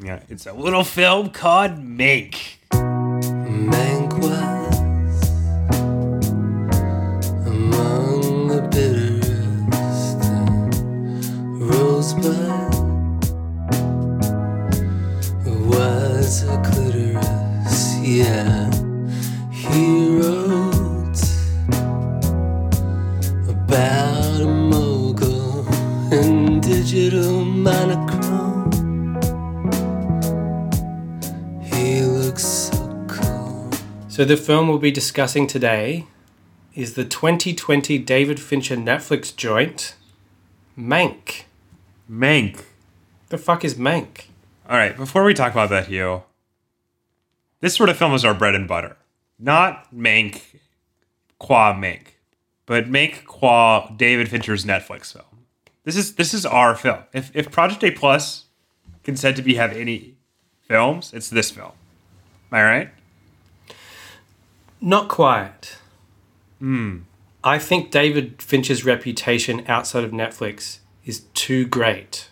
Yeah, 0.03 0.21
it's 0.29 0.47
a 0.47 0.53
little 0.53 0.85
film 0.85 1.31
called 1.31 1.73
Mank. 1.73 2.57
Mank 2.71 3.98
the 34.29 34.37
film 34.37 34.69
we'll 34.69 34.79
be 34.79 34.91
discussing 34.91 35.47
today 35.47 36.05
is 36.75 36.95
the 36.95 37.05
2020 37.05 37.97
David 37.97 38.39
Fincher 38.39 38.77
Netflix 38.77 39.35
joint, 39.35 39.95
Mank. 40.79 41.45
Mank. 42.11 42.65
The 43.31 43.39
fuck 43.39 43.65
is 43.65 43.77
Mank? 43.77 44.27
All 44.69 44.77
right, 44.77 44.95
before 44.95 45.25
we 45.25 45.33
talk 45.33 45.53
about 45.53 45.71
that, 45.71 45.87
Hugh, 45.87 46.25
this 47.61 47.75
sort 47.75 47.89
of 47.89 47.97
film 47.97 48.13
is 48.13 48.23
our 48.23 48.35
bread 48.35 48.55
and 48.55 48.69
butter. 48.69 48.99
Not 49.39 49.95
Mank 49.95 50.43
qua 51.39 51.73
Mank, 51.73 52.09
but 52.67 52.85
Mank 52.85 53.25
qua 53.25 53.89
David 53.97 54.29
Fincher's 54.29 54.67
Netflix 54.67 55.11
film. 55.15 55.25
This 55.85 55.97
is 55.97 56.17
this 56.17 56.35
is 56.35 56.45
our 56.45 56.75
film. 56.75 56.99
If 57.15 57.35
if 57.35 57.51
Project 57.51 57.83
A 57.83 57.91
Plus 57.93 58.45
can 59.05 59.17
said 59.17 59.37
to 59.37 59.43
be 59.43 59.55
have 59.55 59.73
any 59.73 60.17
films, 60.67 61.15
it's 61.15 61.31
this 61.31 61.51
film. 61.51 61.73
Am 62.53 62.59
I 62.59 62.63
right? 62.63 62.91
Not 64.81 65.09
quite. 65.09 65.79
Hmm. 66.59 66.99
I 67.43 67.59
think 67.59 67.91
David 67.91 68.43
Fincher's 68.43 68.85
reputation 68.85 69.65
outside 69.69 70.05
of 70.05 70.11
Netflix 70.11 70.79
is 71.05 71.21
too 71.35 71.67
great 71.67 72.29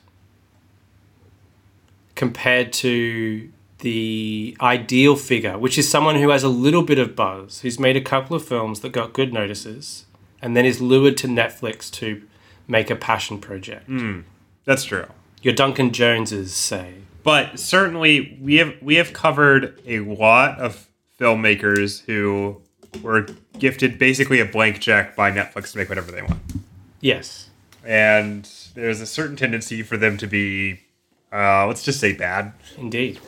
compared 2.15 2.73
to 2.73 3.51
the 3.81 4.57
ideal 4.61 5.17
figure, 5.17 5.59
which 5.59 5.79
is 5.79 5.89
someone 5.89 6.17
who 6.17 6.31
has 6.31 6.43
a 6.43 6.49
little 6.49 6.83
bit 6.83 6.99
of 6.99 7.15
buzz, 7.15 7.61
who's 7.61 7.79
made 7.79 7.97
a 7.97 8.01
couple 8.01 8.35
of 8.35 8.45
films 8.45 8.81
that 8.81 8.91
got 8.91 9.13
good 9.13 9.33
notices, 9.33 10.07
and 10.43 10.57
then 10.57 10.65
is 10.65 10.81
lured 10.81 11.17
to 11.19 11.29
Netflix 11.29 11.91
to 11.93 12.23
make 12.67 12.91
a 12.91 12.97
passion 12.97 13.39
project. 13.39 13.87
Hmm. 13.87 14.21
That's 14.65 14.85
true. 14.85 15.07
Your 15.43 15.55
Duncan 15.55 15.93
Joneses 15.93 16.53
say. 16.55 16.95
But 17.23 17.59
certainly 17.59 18.39
we 18.41 18.57
have 18.57 18.75
we 18.81 18.97
have 18.97 19.13
covered 19.13 19.81
a 19.87 20.01
lot 20.01 20.59
of 20.59 20.89
filmmakers 21.19 22.05
who 22.07 22.61
were 23.03 23.27
gifted 23.59 23.99
basically 23.99 24.41
a 24.41 24.45
blank 24.45 24.81
check 24.81 25.15
by 25.17 25.31
Netflix 25.31 25.73
to 25.73 25.79
make 25.79 25.89
whatever 25.89 26.11
they 26.13 26.23
want. 26.23 26.41
Yes. 27.01 27.51
and 27.85 28.49
there's 28.75 29.01
a 29.01 29.07
certain 29.07 29.37
tendency 29.37 29.83
for 29.83 29.97
them 29.97 30.17
to 30.19 30.27
be, 30.27 30.81
uh, 31.33 31.67
let's 31.67 31.83
just 31.83 32.01
say, 32.01 32.13
bad. 32.13 32.53
Indeed. 32.77 33.21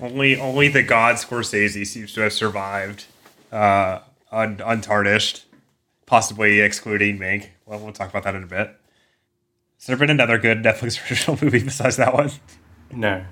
Only, 0.00 0.38
only 0.40 0.68
the 0.68 0.82
god 0.82 1.16
Scorsese 1.16 1.86
seems 1.86 2.12
to 2.14 2.20
have 2.22 2.32
survived, 2.32 3.04
uh, 3.52 3.98
un- 4.32 4.60
untarnished, 4.64 5.44
possibly 6.06 6.60
excluding 6.60 7.18
Mank. 7.18 7.48
Well, 7.66 7.78
we'll 7.80 7.92
talk 7.92 8.08
about 8.10 8.22
that 8.24 8.34
in 8.34 8.42
a 8.42 8.46
bit. 8.46 8.74
Has 9.78 9.86
there 9.86 9.96
been 9.96 10.10
another 10.10 10.38
good 10.38 10.62
Netflix 10.62 11.00
original 11.10 11.38
movie 11.42 11.62
besides 11.62 11.96
that 11.96 12.14
one? 12.14 12.30
No. 12.92 13.24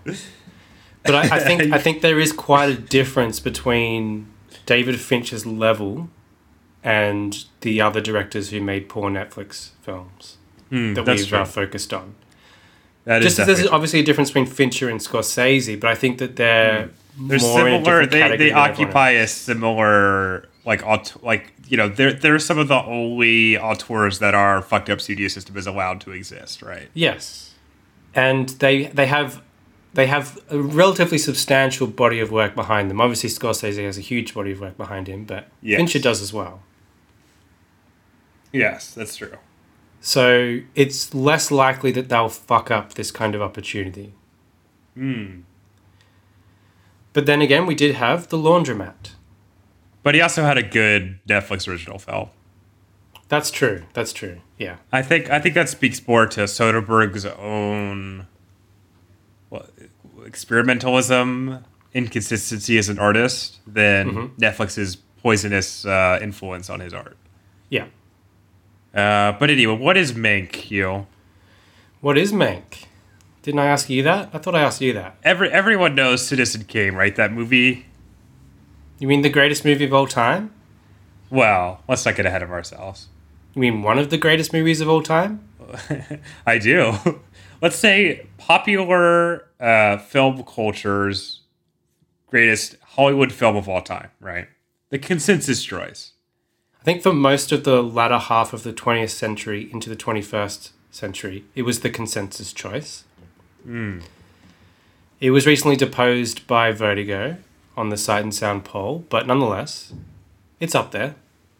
But 1.09 1.33
I, 1.33 1.37
I 1.37 1.39
think 1.49 1.73
I 1.73 1.79
think 1.79 2.03
there 2.03 2.21
is 2.21 2.33
quite 2.33 2.71
a 2.71 2.75
difference 2.75 3.41
between 3.41 4.29
David 4.67 5.01
Fincher's 5.01 5.45
level 5.45 6.09
and 6.85 7.45
the 7.63 7.81
other 7.81 8.01
directors 8.01 8.51
who 8.51 8.61
made 8.61 8.89
poor 8.89 9.11
Netflix 9.11 9.71
films 9.83 10.37
that 10.71 11.05
we've 11.07 11.27
true. 11.27 11.39
uh, 11.39 11.45
focused 11.45 11.93
on. 11.93 12.15
That 13.05 13.23
Just 13.23 13.39
as 13.39 13.47
there's 13.47 13.67
obviously 13.67 14.01
a 14.01 14.03
difference 14.03 14.31
between 14.31 14.47
Fincher 14.47 14.89
and 14.89 15.01
Scorsese, 15.01 15.81
but 15.81 15.91
I 15.91 15.95
think 15.95 16.19
that 16.19 16.37
they're 16.37 16.91
they're 17.19 17.39
more 17.41 17.67
in 17.67 17.75
a 17.75 17.79
similar. 17.79 18.07
They, 18.07 18.37
they 18.37 18.53
occupy 18.53 19.11
a 19.11 19.27
similar 19.27 20.47
like 20.67 20.87
aut- 20.87 21.23
like 21.25 21.55
you 21.67 21.79
know 21.79 21.89
they're 21.89 22.13
they're 22.13 22.39
some 22.39 22.59
of 22.59 22.69
the 22.69 22.85
only 22.85 23.57
auteurs 23.57 24.19
that 24.19 24.35
our 24.35 24.61
fucked 24.61 24.91
up 24.91 25.01
studio 25.01 25.29
system 25.29 25.57
is 25.57 25.67
allowed 25.67 26.03
to 26.03 26.13
exist, 26.13 26.61
right? 26.61 26.91
Yes, 26.93 27.55
and 28.15 28.51
they 28.51 28.89
they 28.89 29.07
have 29.07 29.43
they 29.99 30.07
have 30.07 30.39
a 30.49 30.63
relatively 30.63 31.19
substantial 31.19 31.89
body 31.89 32.21
of 32.21 32.31
work 32.31 32.55
behind 32.55 32.89
them. 32.89 33.01
Obviously, 33.01 33.29
Scorsese 33.29 33.85
has 33.85 33.99
a 33.99 34.01
huge 34.01 34.33
body 34.33 34.53
of 34.53 34.61
work 34.61 34.77
behind 34.77 35.09
him, 35.09 35.25
but 35.25 35.49
Yes. 35.61 35.79
Fincher 35.79 35.99
does 35.99 36.23
as 36.23 36.33
well. 36.33 36.63
Yes, 38.53 38.95
that's 38.95 39.17
true. 39.17 39.39
So 40.01 40.61
it's 40.77 41.13
less 41.15 41.51
likely 41.51 41.91
that 41.91 42.09
they'll 42.09 42.29
fuck 42.29 42.71
up 42.71 42.95
this 42.95 43.11
kind 43.11 43.35
of 43.35 43.43
opportunity. 43.43 44.13
Hmm. 44.95 45.41
But 47.13 47.27
then 47.27 47.43
again, 47.43 47.67
we 47.67 47.75
did 47.75 47.97
have 47.97 48.29
the 48.29 48.39
laundromat. 48.39 49.15
But 50.05 50.15
he 50.15 50.21
also 50.21 50.45
had 50.45 50.57
a 50.57 50.63
good 50.63 51.19
Netflix 51.29 51.67
original 51.67 51.99
film. 51.99 52.29
That's 53.29 53.51
true. 53.51 53.83
That's 53.95 54.13
true. 54.13 54.43
Yeah. 54.59 54.77
I 54.93 55.03
think 55.03 55.29
I 55.29 55.41
think 55.41 55.57
that 55.57 55.69
speaks 55.69 56.07
more 56.07 56.25
to 56.29 56.43
Soderbergh's 56.43 57.27
own 57.27 58.29
experimentalism, 60.29 61.63
inconsistency 61.95 62.79
as 62.79 62.89
an 62.89 62.99
artist 62.99 63.59
than 63.67 64.31
Netflix's 64.31 64.97
poisonous 64.97 65.85
uh, 65.85 66.19
influence 66.23 66.71
on 66.71 66.81
his 66.81 66.95
art. 66.95 67.17
Yeah. 67.71 67.87
Uh, 68.95 69.33
but 69.33 69.51
anyway, 69.51 69.77
what 69.77 69.97
is 69.97 70.13
Mank, 70.13 70.55
Hugh? 70.55 71.07
What 72.01 72.17
is 72.17 72.33
Mank? 72.33 72.85
Didn't 73.43 73.61
I 73.61 73.67
ask 73.67 73.89
you 73.89 74.03
that? 74.03 74.31
I 74.33 74.39
thought 74.39 74.55
I 74.55 74.61
asked 74.61 74.81
you 74.81 74.93
that. 74.95 75.17
Every 75.25 75.51
everyone 75.51 75.95
knows 75.95 76.27
Citizen 76.27 76.65
Kane, 76.65 76.95
right? 76.95 77.15
That 77.17 77.33
movie. 77.33 77.87
You 78.99 79.09
mean 79.09 79.23
the 79.23 79.31
greatest 79.31 79.65
movie 79.65 79.85
of 79.85 79.95
all 79.95 80.07
time? 80.07 80.53
Well, 81.31 81.83
let's 81.89 82.05
not 82.05 82.17
get 82.17 82.27
ahead 82.27 82.43
of 82.43 82.51
ourselves. 82.51 83.09
You 83.55 83.61
mean 83.61 83.83
one 83.83 83.99
of 83.99 84.11
the 84.11 84.19
greatest 84.19 84.53
movies 84.53 84.81
of 84.81 84.89
all 84.89 85.03
time? 85.03 85.49
I 86.47 86.59
do. 86.59 87.21
Let's 87.61 87.77
say 87.77 88.27
popular 88.39 89.47
uh, 89.59 89.99
film 89.99 90.45
culture's 90.45 91.41
greatest 92.29 92.77
Hollywood 92.83 93.33
film 93.33 93.57
of 93.57 93.69
all 93.69 93.83
time, 93.83 94.11
right? 94.21 94.49
The 94.91 94.99
consensus 94.99 95.65
choice. 95.65 96.13
I 96.81 96.85
think 96.85 97.03
for 97.03 97.13
most 97.13 97.51
of 97.51 97.65
the 97.65 97.83
latter 97.83 98.19
half 98.19 98.53
of 98.53 98.63
the 98.63 98.73
20th 98.73 99.11
century 99.11 99.69
into 99.73 99.91
the 99.91 99.97
21st 99.97 100.71
century, 100.91 101.45
it 101.55 101.63
was 101.63 101.81
the 101.81 101.91
consensus 101.91 102.53
choice. 102.53 103.05
It 105.21 105.31
was 105.31 105.47
recently 105.47 105.77
deposed 105.77 106.47
by 106.47 106.71
Vertigo 106.71 107.39
on 107.77 107.89
the 107.89 107.97
Sight 107.97 108.23
and 108.23 108.35
Sound 108.35 108.65
poll, 108.65 109.05
but 109.09 109.27
nonetheless, 109.27 109.93
it's 110.61 110.75
up 110.75 110.93
there. 110.93 111.17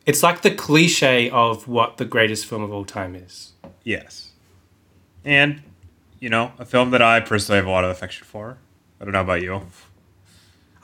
It's 0.07 0.23
like 0.23 0.43
the 0.43 0.51
cliche 0.55 1.29
of 1.29 1.67
what 1.69 1.97
the 1.97 2.05
greatest 2.05 2.47
film 2.47 2.63
of 2.63 2.73
all 2.73 2.85
time 2.85 3.15
is. 3.15 3.53
Yes. 3.83 4.31
And, 5.25 5.63
you 6.21 6.29
know, 6.29 6.53
a 6.59 6.65
film 6.65 6.91
that 6.91 7.03
I 7.03 7.21
personally 7.21 7.57
have 7.57 7.67
a 7.67 7.71
lot 7.71 7.85
of 7.85 7.91
affection 7.91 8.27
for. 8.27 8.59
I 9.01 9.05
don't 9.05 9.13
know 9.13 9.21
about 9.21 9.43
you. 9.43 9.55
I 9.55 9.63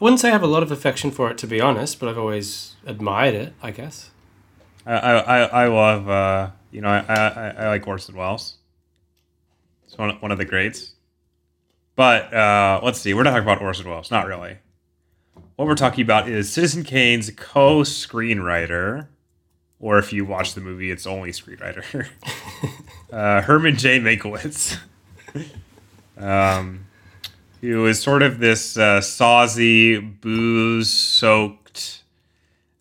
wouldn't 0.01 0.21
say 0.21 0.29
I 0.29 0.33
have 0.33 0.43
a 0.43 0.49
lot 0.49 0.63
of 0.63 0.71
affection 0.71 1.11
for 1.11 1.31
it, 1.31 1.39
to 1.39 1.47
be 1.47 1.61
honest, 1.61 2.01
but 2.01 2.09
I've 2.09 2.19
always 2.19 2.75
admired 2.87 3.35
it, 3.35 3.55
I 3.63 3.71
guess. 3.71 4.11
I 4.87 4.93
I, 4.93 5.39
I, 5.43 5.67
love 5.69 6.09
uh, 6.09 6.51
you 6.71 6.81
know 6.81 6.89
I, 6.89 7.05
I, 7.09 7.55
I 7.59 7.69
like 7.69 7.87
Orson 7.87 8.17
Welles. 8.17 8.57
It's 9.87 9.97
one 9.97 10.11
one 10.21 10.31
of 10.31 10.39
the 10.39 10.45
greats. 10.45 10.95
But 11.97 12.35
uh, 12.35 12.81
let's 12.83 13.01
see, 13.01 13.15
we're 13.15 13.23
not 13.23 13.31
talking 13.31 13.45
about 13.45 13.63
Orson 13.63 13.89
Welles, 13.89 14.11
not 14.11 14.27
really. 14.27 14.59
What 15.57 15.69
we're 15.69 15.77
talking 15.77 16.03
about 16.03 16.29
is 16.29 16.53
Citizen 16.53 16.83
Kane's 16.83 17.31
co-screenwriter, 17.31 19.07
or 19.79 19.99
if 19.99 20.13
you 20.13 20.25
watch 20.25 20.55
the 20.55 20.61
movie, 20.61 20.91
it's 20.91 21.07
only 21.07 21.31
screenwriter, 21.31 22.09
uh, 23.13 23.43
Herman 23.43 23.77
J. 23.77 24.01
Mankiewicz, 24.01 24.79
um, 26.17 26.87
who 27.61 27.87
is 27.87 28.01
sort 28.03 28.23
of 28.23 28.39
this 28.39 28.77
uh, 28.77 29.01
saucy, 29.01 29.99
booze-soaked 29.99 31.55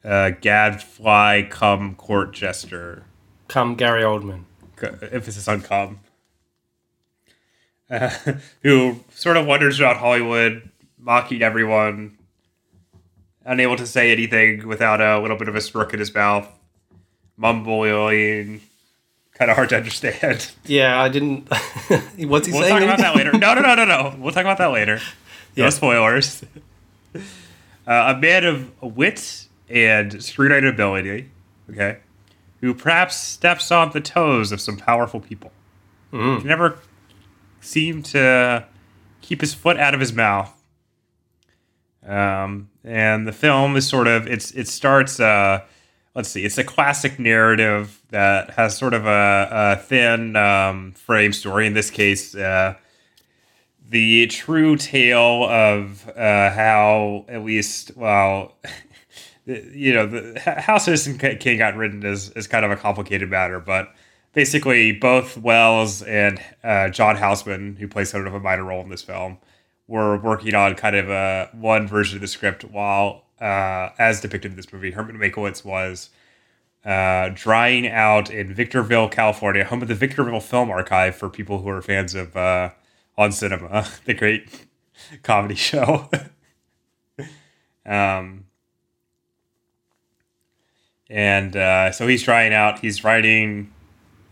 uh, 0.03 0.31
gadfly 0.41 1.43
cum 1.49 1.95
court 1.95 2.33
jester. 2.33 3.03
Come, 3.47 3.75
Gary 3.75 4.03
Oldman. 4.03 4.43
C- 4.79 4.87
Emphasis 5.11 5.47
on 5.47 5.61
cum. 5.61 5.99
Uh, 7.89 8.09
who 8.61 8.99
sort 9.13 9.37
of 9.37 9.45
wanders 9.45 9.79
around 9.79 9.97
Hollywood, 9.97 10.69
mocking 10.99 11.41
everyone, 11.41 12.17
unable 13.45 13.75
to 13.77 13.85
say 13.87 14.11
anything 14.11 14.67
without 14.67 15.01
a 15.01 15.19
little 15.19 15.37
bit 15.37 15.47
of 15.47 15.55
a 15.55 15.61
smirk 15.61 15.93
in 15.93 15.99
his 15.99 16.13
mouth, 16.13 16.47
mumbling, 17.37 18.61
kind 19.43 19.51
of 19.51 19.57
hard 19.57 19.69
to 19.69 19.75
understand. 19.77 20.51
Yeah, 20.65 21.01
I 21.01 21.09
didn't. 21.09 21.49
What's 22.17 22.47
he 22.47 22.53
We'll 22.53 22.61
saying? 22.61 22.69
talk 22.69 22.81
about 22.83 22.97
that 22.99 23.15
later. 23.15 23.33
No, 23.33 23.53
no, 23.53 23.61
no, 23.61 23.75
no, 23.75 23.83
no. 23.85 24.15
We'll 24.19 24.31
talk 24.31 24.41
about 24.43 24.57
that 24.59 24.67
later. 24.71 24.97
No 25.57 25.65
Yeah. 25.65 25.69
spoilers. 25.69 26.43
Uh, 27.85 28.13
a 28.15 28.17
man 28.17 28.45
of 28.45 28.71
wit 28.81 29.47
and 29.69 30.13
screenwriting 30.13 30.69
ability, 30.69 31.29
okay, 31.69 31.97
who 32.61 32.73
perhaps 32.73 33.17
steps 33.17 33.69
on 33.71 33.91
the 33.91 33.99
toes 33.99 34.53
of 34.53 34.61
some 34.61 34.77
powerful 34.77 35.19
people. 35.19 35.51
Mm. 36.13 36.39
Can 36.39 36.47
never 36.47 36.79
seem 37.59 38.01
to 38.03 38.65
keep 39.21 39.41
his 39.41 39.53
foot 39.53 39.77
out 39.77 39.93
of 39.93 39.99
his 39.99 40.13
mouth. 40.13 40.53
Um, 42.07 42.69
and 42.85 43.27
the 43.27 43.33
film 43.33 43.75
is 43.75 43.87
sort 43.87 44.07
of 44.07 44.27
it's 44.27 44.51
it 44.51 44.67
starts. 44.69 45.19
Uh, 45.19 45.61
let's 46.15 46.29
see, 46.29 46.45
it's 46.45 46.57
a 46.57 46.63
classic 46.63 47.19
narrative 47.19 48.01
that 48.09 48.51
has 48.51 48.77
sort 48.77 48.93
of 48.93 49.05
a, 49.05 49.47
a 49.51 49.75
thin 49.77 50.35
um, 50.35 50.91
frame 50.93 51.33
story. 51.33 51.67
In 51.67 51.73
this 51.73 51.89
case, 51.89 52.35
uh, 52.35 52.75
the 53.89 54.27
true 54.27 54.75
tale 54.75 55.43
of 55.43 56.07
uh, 56.09 56.51
how, 56.51 57.25
at 57.27 57.43
least, 57.43 57.95
well, 57.95 58.57
you 59.45 59.93
know, 59.93 60.07
the, 60.07 60.39
how 60.39 60.77
Citizen 60.77 61.17
Kane 61.17 61.57
got 61.57 61.75
written 61.75 62.05
is 62.05 62.29
is 62.31 62.47
kind 62.47 62.63
of 62.63 62.71
a 62.71 62.75
complicated 62.75 63.29
matter, 63.29 63.59
but 63.59 63.93
basically, 64.33 64.91
both 64.91 65.37
Welles 65.37 66.01
and 66.03 66.41
uh, 66.63 66.89
John 66.89 67.15
Houseman, 67.15 67.75
who 67.77 67.87
plays 67.87 68.09
sort 68.09 68.27
of 68.27 68.33
a 68.33 68.39
minor 68.39 68.63
role 68.63 68.81
in 68.81 68.89
this 68.89 69.03
film, 69.03 69.37
were 69.87 70.17
working 70.17 70.55
on 70.55 70.75
kind 70.75 70.95
of 70.95 71.09
a 71.09 71.49
one 71.53 71.87
version 71.87 72.17
of 72.17 72.21
the 72.21 72.27
script 72.27 72.63
while, 72.63 73.22
uh, 73.43 73.91
as 73.99 74.21
depicted 74.21 74.51
in 74.51 74.55
this 74.55 74.71
movie, 74.71 74.91
Herman 74.91 75.17
Mankiewicz 75.17 75.65
was 75.65 76.09
uh, 76.85 77.29
drying 77.33 77.87
out 77.87 78.31
in 78.31 78.53
Victorville, 78.53 79.09
California, 79.09 79.65
home 79.65 79.81
of 79.81 79.89
the 79.89 79.95
Victorville 79.95 80.39
Film 80.39 80.71
Archive 80.71 81.15
for 81.15 81.29
people 81.29 81.61
who 81.61 81.67
are 81.67 81.81
fans 81.81 82.15
of 82.15 82.37
uh, 82.37 82.69
On 83.17 83.33
Cinema, 83.33 83.85
the 84.05 84.13
great 84.13 84.65
comedy 85.23 85.55
show. 85.55 86.09
um, 87.85 88.45
and 91.09 91.55
uh, 91.57 91.91
so 91.91 92.07
he's 92.07 92.23
trying 92.23 92.53
out. 92.53 92.79
He's 92.79 93.03
writing. 93.03 93.73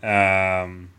Um, 0.01 0.89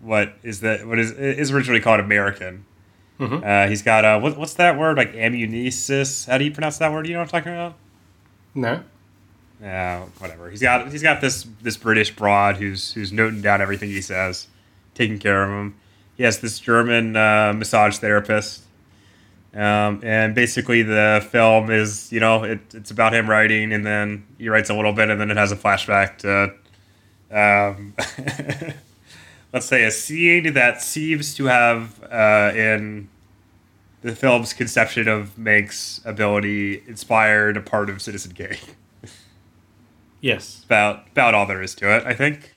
what 0.00 0.34
is 0.42 0.60
that? 0.60 0.86
What 0.86 0.98
is 0.98 1.12
is 1.12 1.50
originally 1.50 1.80
called 1.80 2.00
American? 2.00 2.64
Mhm. 3.20 3.44
Uh, 3.44 3.68
he's 3.68 3.82
got 3.82 4.04
uh, 4.04 4.18
what, 4.18 4.36
what's 4.36 4.54
that 4.54 4.76
word? 4.78 4.96
Like 4.96 5.12
ammunisis. 5.14 6.26
How 6.28 6.38
do 6.38 6.44
you 6.44 6.50
pronounce 6.50 6.78
that 6.78 6.90
word? 6.92 7.06
You 7.06 7.12
know 7.14 7.20
what 7.20 7.32
I'm 7.34 7.42
talking 7.42 7.52
about? 7.52 7.74
No. 8.54 8.82
Yeah, 9.62 10.04
whatever. 10.18 10.50
He's 10.50 10.60
got 10.60 10.90
he's 10.90 11.02
got 11.02 11.20
this 11.20 11.46
this 11.62 11.76
British 11.76 12.14
broad 12.14 12.56
who's 12.56 12.92
who's 12.92 13.12
noting 13.12 13.40
down 13.40 13.62
everything 13.62 13.88
he 13.88 14.00
says, 14.00 14.48
taking 14.94 15.18
care 15.18 15.44
of 15.44 15.50
him. 15.50 15.76
He 16.16 16.22
has 16.24 16.40
this 16.40 16.58
German 16.58 17.16
uh, 17.16 17.52
massage 17.56 17.98
therapist, 17.98 18.62
um, 19.54 20.00
and 20.02 20.34
basically 20.34 20.82
the 20.82 21.26
film 21.30 21.70
is 21.70 22.12
you 22.12 22.20
know 22.20 22.42
it, 22.44 22.60
it's 22.74 22.90
about 22.90 23.14
him 23.14 23.30
writing, 23.30 23.72
and 23.72 23.86
then 23.86 24.26
he 24.38 24.48
writes 24.48 24.70
a 24.70 24.74
little 24.74 24.92
bit, 24.92 25.08
and 25.08 25.20
then 25.20 25.30
it 25.30 25.36
has 25.36 25.50
a 25.52 25.56
flashback 25.56 26.18
to, 26.18 26.52
um, 27.30 27.94
let's 29.54 29.64
say, 29.66 29.84
a 29.84 29.90
scene 29.90 30.52
that 30.52 30.82
seems 30.82 31.34
to 31.36 31.44
have 31.46 32.02
uh, 32.10 32.52
in 32.54 33.08
the 34.02 34.14
film's 34.14 34.52
conception 34.52 35.08
of 35.08 35.38
Mank's 35.38 36.02
ability 36.04 36.82
inspired 36.86 37.56
a 37.56 37.60
part 37.62 37.88
of 37.88 38.02
Citizen 38.02 38.32
Kane 38.34 38.58
Yes. 40.20 40.62
about 40.66 41.06
about 41.12 41.34
all 41.34 41.46
there 41.46 41.62
is 41.62 41.74
to 41.76 41.94
it. 41.96 42.04
I 42.04 42.12
think. 42.14 42.54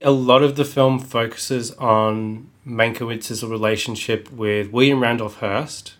A 0.00 0.10
lot 0.10 0.42
of 0.42 0.56
the 0.56 0.64
film 0.64 0.98
focuses 0.98 1.70
on 1.72 2.48
Mankiewicz's 2.66 3.44
relationship 3.44 4.30
with 4.32 4.70
William 4.72 5.00
Randolph 5.00 5.36
Hearst, 5.36 5.94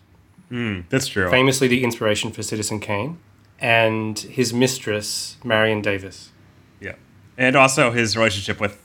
Mm, 0.51 0.83
that's 0.89 1.07
true. 1.07 1.29
famously 1.31 1.67
the 1.67 1.83
inspiration 1.83 2.31
for 2.31 2.43
Citizen 2.43 2.79
Kane, 2.79 3.17
and 3.59 4.19
his 4.19 4.53
mistress, 4.53 5.37
Marion 5.43 5.81
Davies. 5.81 6.29
Yeah, 6.81 6.95
and 7.37 7.55
also 7.55 7.91
his 7.91 8.15
relationship 8.17 8.59
with 8.59 8.82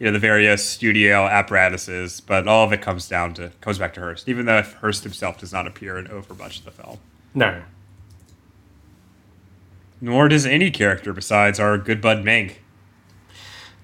you 0.00 0.06
know 0.06 0.12
the 0.12 0.18
various 0.18 0.66
studio 0.66 1.26
apparatuses, 1.26 2.20
but 2.20 2.48
all 2.48 2.64
of 2.64 2.72
it 2.72 2.80
comes 2.80 3.06
down 3.06 3.34
to 3.34 3.52
comes 3.60 3.78
back 3.78 3.94
to 3.94 4.00
Hearst, 4.00 4.28
even 4.28 4.46
though 4.46 4.62
Hearst 4.62 5.04
himself 5.04 5.38
does 5.38 5.52
not 5.52 5.66
appear 5.66 5.98
in 5.98 6.08
over 6.08 6.34
much 6.34 6.58
of 6.58 6.64
the 6.64 6.70
film. 6.70 6.98
No. 7.34 7.62
Nor 10.00 10.28
does 10.28 10.46
any 10.46 10.70
character 10.70 11.12
besides 11.12 11.60
our 11.60 11.76
good 11.76 12.00
bud 12.00 12.24
Mank. 12.24 12.54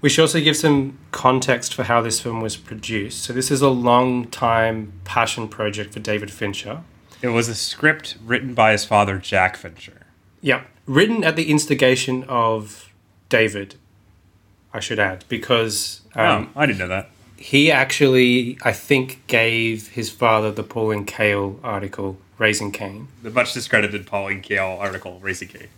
We 0.00 0.08
should 0.08 0.22
also 0.22 0.40
give 0.40 0.56
some 0.56 0.98
context 1.10 1.74
for 1.74 1.84
how 1.84 2.00
this 2.00 2.20
film 2.20 2.40
was 2.40 2.56
produced. 2.56 3.22
So, 3.22 3.34
this 3.34 3.50
is 3.50 3.60
a 3.60 3.68
long 3.68 4.26
time 4.28 4.94
passion 5.04 5.48
project 5.48 5.92
for 5.92 6.00
David 6.00 6.30
Fincher. 6.30 6.82
It 7.20 7.28
was 7.28 7.48
a 7.48 7.54
script 7.54 8.16
written 8.24 8.54
by 8.54 8.72
his 8.72 8.86
father, 8.86 9.18
Jack 9.18 9.56
Fincher. 9.56 10.06
Yeah. 10.40 10.64
Written 10.86 11.24
at 11.24 11.36
the 11.36 11.50
instigation 11.50 12.24
of 12.24 12.92
David, 13.28 13.74
I 14.76 14.80
should 14.80 14.98
add, 14.98 15.24
because 15.28 16.02
um, 16.14 16.50
oh, 16.54 16.60
I 16.60 16.66
didn't 16.66 16.78
know 16.78 16.88
that. 16.88 17.08
he 17.36 17.70
actually, 17.70 18.58
I 18.62 18.72
think, 18.72 19.26
gave 19.26 19.88
his 19.88 20.10
father 20.10 20.50
the 20.52 20.62
Pauline 20.62 21.06
Kael 21.06 21.58
article, 21.62 22.18
Raising 22.38 22.70
Kane, 22.72 23.08
The 23.22 23.30
much 23.30 23.54
discredited 23.54 24.06
Pauline 24.06 24.42
Kael 24.42 24.78
article, 24.78 25.18
Raising 25.20 25.48
Kane. 25.48 25.68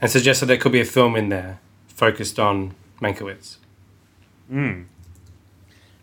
and 0.00 0.10
suggested 0.10 0.46
there 0.46 0.56
could 0.56 0.72
be 0.72 0.80
a 0.80 0.84
film 0.84 1.14
in 1.16 1.28
there 1.28 1.60
focused 1.86 2.38
on 2.38 2.74
Mankiewicz. 3.00 3.56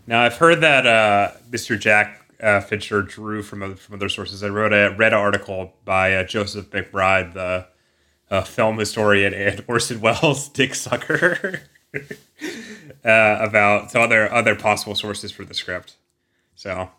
Now 0.07 0.21
I've 0.21 0.37
heard 0.37 0.61
that 0.61 0.85
uh, 0.85 1.31
Mr. 1.49 1.79
Jack 1.79 2.21
uh, 2.41 2.61
Fincher 2.61 3.01
drew 3.01 3.41
from 3.41 3.63
other, 3.63 3.75
from 3.75 3.95
other 3.95 4.09
sources. 4.09 4.43
I 4.43 4.49
wrote 4.49 4.71
a 4.73 4.93
read 4.95 5.13
an 5.13 5.19
article 5.19 5.73
by 5.83 6.13
uh, 6.15 6.23
Joseph 6.23 6.69
McBride, 6.69 7.33
the 7.33 7.67
uh, 8.29 8.41
film 8.43 8.77
historian 8.77 9.33
and 9.33 9.63
Orson 9.67 9.99
Welles 10.01 10.47
dick 10.49 10.75
sucker, 10.75 11.61
uh, 13.05 13.37
about 13.39 13.95
other 13.95 14.31
other 14.31 14.55
possible 14.55 14.95
sources 14.95 15.31
for 15.31 15.45
the 15.45 15.53
script. 15.53 15.95
So 16.55 16.89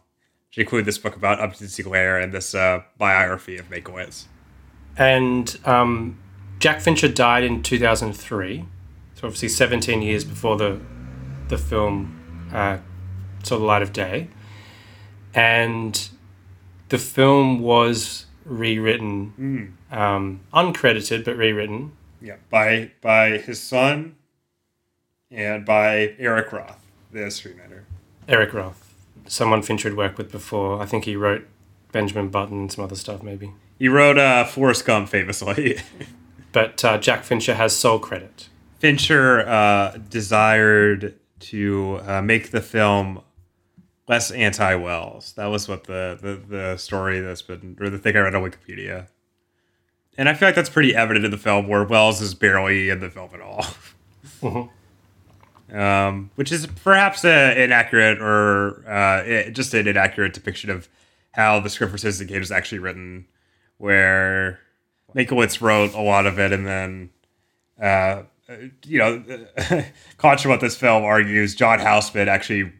she 0.51 0.63
included 0.63 0.87
this 0.87 0.99
book 0.99 1.17
about 1.17 1.41
Upton 1.41 1.69
Sinclair 1.69 2.19
and 2.19 2.33
this 2.33 2.55
uh, 2.55 2.83
biography 2.99 3.57
of 3.59 3.69
Mankiewicz. 3.69 4.25
And 4.97 5.59
um, 5.65 6.19
Jack 6.59 6.81
Fincher 6.81 7.09
died 7.09 7.45
in 7.45 7.63
2003, 7.63 8.65
so 9.15 9.27
obviously 9.27 9.49
17 9.49 10.03
years 10.03 10.25
before 10.25 10.57
the 10.57 10.81
the 11.49 11.59
film 11.59 12.49
uh, 12.53 12.79
saw 13.43 13.59
the 13.59 13.65
light 13.65 13.83
of 13.83 13.93
day. 13.93 14.29
And 15.35 16.09
the 16.89 16.99
film 16.99 17.61
was 17.61 18.27
rewritten, 18.45 19.75
um, 19.91 20.41
uncredited 20.55 21.25
but 21.25 21.37
rewritten 21.37 21.93
Yeah, 22.23 22.37
by 22.49 22.93
by 23.03 23.39
his 23.39 23.61
son 23.61 24.17
and 25.31 25.65
by 25.65 26.15
Eric 26.19 26.53
Roth, 26.53 26.85
the 27.13 27.21
screenwriter. 27.21 27.83
Eric 28.29 28.53
Roth, 28.53 28.95
someone 29.27 29.63
Fincher 29.63 29.89
had 29.89 29.97
worked 29.97 30.19
with 30.19 30.31
before. 30.33 30.81
I 30.81 30.87
think 30.87 31.05
he 31.05 31.17
wrote 31.17 31.47
Benjamin 31.93 32.29
Button 32.29 32.61
and 32.61 32.73
some 32.73 32.85
other 32.85 32.97
stuff, 32.97 33.23
maybe. 33.23 33.53
He 33.79 33.89
wrote 33.89 34.19
uh, 34.19 34.45
Forrest 34.45 34.85
Gump 34.85 35.09
famously. 35.09 35.79
but 36.53 36.85
uh, 36.85 36.99
Jack 36.99 37.25
Fincher 37.25 37.55
has 37.55 37.77
sole 37.77 37.99
credit. 37.99 38.49
Fincher 38.79 39.47
uh, 39.47 39.99
desired 40.11 41.15
to 41.39 42.01
uh, 42.07 42.23
make 42.23 42.51
the 42.51 42.61
film 42.61 43.23
less 44.09 44.31
anti-Welles. 44.31 45.33
That 45.35 45.47
was 45.47 45.69
what 45.69 45.85
the, 45.85 46.19
the 46.21 46.57
the 46.57 46.77
story 46.77 47.21
that's 47.21 47.43
been, 47.43 47.77
or 47.81 47.91
the 47.91 47.99
thing 47.99 48.17
I 48.17 48.21
read 48.21 48.35
on 48.35 48.43
Wikipedia. 48.43 49.09
And 50.19 50.29
I 50.29 50.35
feel 50.35 50.49
like 50.49 50.55
that's 50.55 50.71
pretty 50.71 50.95
evident 50.95 51.25
in 51.25 51.31
the 51.31 51.39
film, 51.39 51.69
where 51.69 51.85
Welles 51.85 52.23
is 52.23 52.35
barely 52.35 52.89
in 52.89 53.01
the 53.01 53.11
film 53.11 53.31
at 53.35 53.41
all. 53.41 53.67
Mm-hmm. 54.43 54.71
Um, 55.73 56.31
which 56.37 56.53
is 56.53 56.67
perhaps 56.85 57.25
an 57.25 57.59
inaccurate 57.59 58.21
or 58.21 58.89
uh, 58.89 59.51
just 59.51 59.75
an 59.75 59.89
inaccurate 59.89 60.33
depiction 60.33 60.71
of 60.71 60.89
how 61.33 61.59
the 61.61 61.69
script 61.69 61.91
for 61.91 61.99
Citizen 61.99 62.29
Kane 62.29 62.39
was 62.39 62.53
actually 62.53 62.79
written, 62.79 63.27
where 63.79 64.61
Mankiewicz 65.15 65.61
wrote 65.61 65.93
a 65.93 66.01
lot 66.01 66.27
of 66.27 66.39
it, 66.39 66.53
and 66.53 66.67
then, 66.67 67.11
uh, 67.83 68.23
you 68.85 68.99
know, 68.99 69.25
Contra 70.19 70.51
about 70.51 70.61
this 70.61 70.77
film 70.77 71.05
argues 71.05 71.55
John 71.55 71.81
Houseman 71.81 72.29
actually 72.29 72.73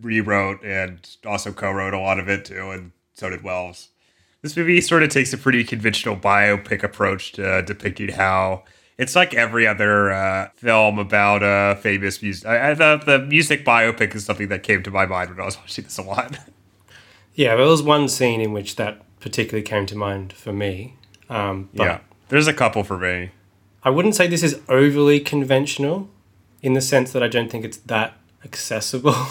rewrote 0.00 0.64
and 0.64 1.08
also 1.24 1.52
co-wrote 1.52 1.94
a 1.94 1.98
lot 1.98 2.18
of 2.18 2.28
it 2.28 2.44
too, 2.44 2.70
and 2.70 2.92
so 3.12 3.30
did 3.30 3.44
Welles. 3.44 3.90
This 4.42 4.56
movie 4.56 4.80
sort 4.80 5.02
of 5.02 5.08
takes 5.08 5.32
a 5.32 5.38
pretty 5.38 5.64
conventional 5.64 6.16
biopic 6.16 6.82
approach 6.82 7.32
to 7.32 7.62
depicting 7.62 8.10
how 8.10 8.64
it's 8.98 9.16
like 9.16 9.34
every 9.34 9.66
other 9.66 10.12
uh, 10.12 10.48
film 10.54 10.98
about 10.98 11.42
a 11.42 11.76
famous 11.80 12.22
music. 12.22 12.46
I, 12.46 12.74
the, 12.74 13.02
the 13.04 13.18
music 13.18 13.64
biopic 13.64 14.14
is 14.14 14.24
something 14.24 14.48
that 14.48 14.62
came 14.62 14.82
to 14.82 14.90
my 14.90 15.06
mind 15.06 15.30
when 15.30 15.40
I 15.40 15.44
was 15.44 15.56
watching 15.58 15.84
this 15.84 15.98
a 15.98 16.02
lot. 16.02 16.38
Yeah, 17.34 17.56
there 17.56 17.66
was 17.66 17.82
one 17.82 18.08
scene 18.08 18.40
in 18.40 18.52
which 18.52 18.76
that 18.76 19.02
particularly 19.20 19.64
came 19.64 19.86
to 19.86 19.96
mind 19.96 20.32
for 20.32 20.52
me. 20.52 20.96
Um, 21.28 21.68
but 21.74 21.84
yeah, 21.84 21.98
there's 22.28 22.46
a 22.46 22.52
couple 22.52 22.84
for 22.84 22.98
me. 22.98 23.30
I 23.82 23.90
wouldn't 23.90 24.14
say 24.14 24.26
this 24.26 24.42
is 24.42 24.60
overly 24.68 25.20
conventional 25.20 26.08
in 26.62 26.74
the 26.74 26.80
sense 26.80 27.12
that 27.12 27.22
I 27.22 27.28
don't 27.28 27.50
think 27.50 27.64
it's 27.64 27.78
that 27.78 28.14
accessible, 28.44 29.14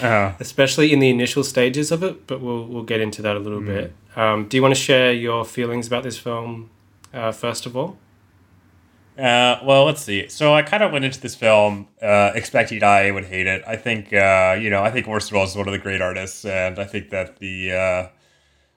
Uh, 0.00 0.32
especially 0.38 0.92
in 0.92 1.00
the 1.00 1.10
initial 1.10 1.42
stages 1.42 1.90
of 1.90 2.02
it. 2.02 2.26
But 2.26 2.40
we'll 2.40 2.64
we'll 2.66 2.84
get 2.84 3.00
into 3.00 3.20
that 3.22 3.36
a 3.36 3.38
little 3.40 3.60
bit. 3.60 3.92
Um, 4.14 4.46
do 4.48 4.56
you 4.56 4.62
want 4.62 4.74
to 4.74 4.80
share 4.80 5.12
your 5.12 5.44
feelings 5.44 5.86
about 5.86 6.04
this 6.04 6.16
film 6.18 6.70
uh, 7.12 7.32
first 7.32 7.66
of 7.66 7.76
all? 7.76 7.98
Uh, 9.18 9.60
well, 9.62 9.84
let's 9.84 10.02
see. 10.02 10.26
So 10.28 10.54
I 10.54 10.62
kind 10.62 10.82
of 10.82 10.90
went 10.90 11.04
into 11.04 11.20
this 11.20 11.34
film 11.34 11.88
uh, 12.00 12.32
expecting 12.34 12.82
I 12.82 13.10
would 13.10 13.26
hate 13.26 13.46
it. 13.46 13.62
I 13.66 13.76
think, 13.76 14.12
uh, 14.12 14.56
you 14.58 14.70
know, 14.70 14.82
I 14.82 14.90
think 14.90 15.06
Orson 15.06 15.36
is 15.36 15.54
one 15.54 15.68
of 15.68 15.72
the 15.72 15.78
great 15.78 16.00
artists, 16.00 16.44
and 16.46 16.78
I 16.78 16.84
think 16.84 17.10
that 17.10 17.38
the 17.38 17.72
uh, 17.72 18.08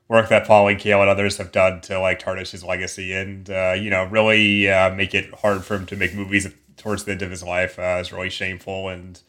work 0.09 0.27
that 0.29 0.45
Pauline 0.45 0.77
Kael 0.77 0.99
and 0.99 1.09
others 1.09 1.37
have 1.37 1.53
done 1.53 1.79
to 1.81 1.99
like 1.99 2.19
tarnish 2.19 2.51
his 2.51 2.63
legacy 2.65 3.13
and 3.13 3.49
uh, 3.49 3.75
you 3.77 3.89
know 3.89 4.03
really 4.05 4.69
uh, 4.69 4.93
make 4.93 5.15
it 5.15 5.33
hard 5.35 5.63
for 5.63 5.75
him 5.75 5.85
to 5.87 5.95
make 5.95 6.13
movies 6.13 6.47
towards 6.75 7.05
the 7.05 7.13
end 7.13 7.21
of 7.21 7.31
his 7.31 7.41
life 7.41 7.79
is 7.79 8.11
really 8.11 8.29
shameful 8.29 8.89
and 8.89 9.21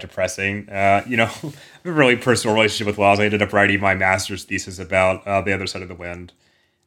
depressing. 0.00 0.68
You 1.06 1.16
know, 1.18 1.24
I 1.42 1.46
have 1.46 1.54
a 1.84 1.92
really 1.92 2.16
personal 2.16 2.54
relationship 2.54 2.86
with 2.86 2.98
Welles. 2.98 3.20
I 3.20 3.24
ended 3.24 3.42
up 3.42 3.52
writing 3.52 3.80
my 3.80 3.94
master's 3.94 4.44
thesis 4.44 4.78
about 4.78 5.24
the 5.44 5.52
other 5.52 5.66
side 5.66 5.82
of 5.82 5.88
the 5.88 5.94
wind. 5.94 6.32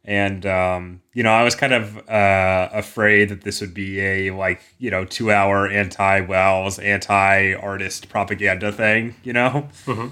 And 0.06 0.46
um, 0.46 1.02
you 1.14 1.24
know, 1.24 1.32
I 1.32 1.44
was 1.44 1.56
kind 1.56 1.74
of 1.74 1.98
uh, 2.10 2.70
afraid 2.74 3.30
that 3.30 3.42
this 3.42 3.62
would 3.62 3.74
be 3.74 4.00
a 4.02 4.32
like 4.32 4.62
you 4.78 4.92
know 4.92 5.06
two 5.06 5.32
hour 5.32 5.68
anti 5.70 6.22
Welles, 6.22 6.78
anti 6.80 7.54
artist 7.54 8.10
propaganda 8.10 8.72
thing. 8.72 9.16
You 9.24 9.34
know, 9.34 9.70
Mhm. 9.86 10.12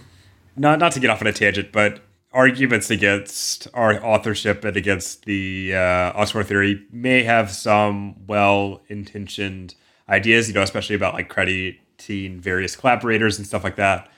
not 0.56 0.80
not 0.80 0.94
to 0.94 1.00
get 1.02 1.10
off 1.10 1.22
on 1.22 1.28
a 1.28 1.34
tangent, 1.34 1.72
but 1.74 2.00
arguments 2.32 2.90
against 2.90 3.68
our 3.74 4.02
authorship 4.06 4.64
and 4.64 4.78
against 4.78 5.26
the 5.26 5.74
uh, 5.76 6.14
Oxford 6.16 6.46
theory 6.46 6.82
may 6.92 7.24
have 7.24 7.52
some 7.52 8.16
well 8.28 8.82
intentioned 8.88 9.76
ideas. 10.08 10.48
You 10.48 10.54
know, 10.54 10.62
especially 10.62 10.96
about 10.96 11.16
like 11.16 11.28
crediting 11.28 12.40
various 12.40 12.78
collaborators 12.78 13.38
and 13.38 13.46
stuff 13.46 13.66
like 13.66 13.76
that. 13.76 14.10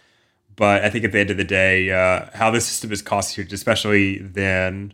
But 0.55 0.83
I 0.83 0.91
think 0.91 1.03
at 1.03 1.11
the 1.11 1.19
end 1.19 1.31
of 1.31 1.37
the 1.37 1.43
day, 1.43 1.89
uh, 1.89 2.27
how 2.35 2.51
the 2.51 2.61
system 2.61 2.91
is 2.91 3.01
constituted, 3.01 3.51
especially 3.53 4.19
then, 4.19 4.93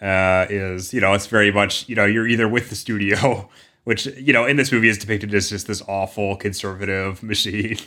uh, 0.00 0.46
is 0.48 0.92
you 0.92 1.00
know 1.00 1.12
it's 1.12 1.26
very 1.26 1.50
much 1.50 1.88
you 1.88 1.94
know 1.94 2.04
you're 2.04 2.26
either 2.26 2.48
with 2.48 2.70
the 2.70 2.76
studio, 2.76 3.48
which 3.84 4.06
you 4.06 4.32
know 4.32 4.44
in 4.44 4.56
this 4.56 4.72
movie 4.72 4.88
is 4.88 4.98
depicted 4.98 5.32
as 5.34 5.50
just 5.50 5.66
this 5.66 5.82
awful 5.88 6.36
conservative 6.36 7.22
machine, 7.32 7.78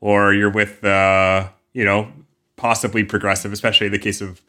or 0.00 0.32
you're 0.32 0.50
with 0.50 0.84
uh, 0.84 1.48
you 1.72 1.84
know 1.84 2.12
possibly 2.56 3.04
progressive, 3.04 3.52
especially 3.52 3.86
in 3.86 3.92
the 3.92 3.98
case 3.98 4.20
of 4.20 4.40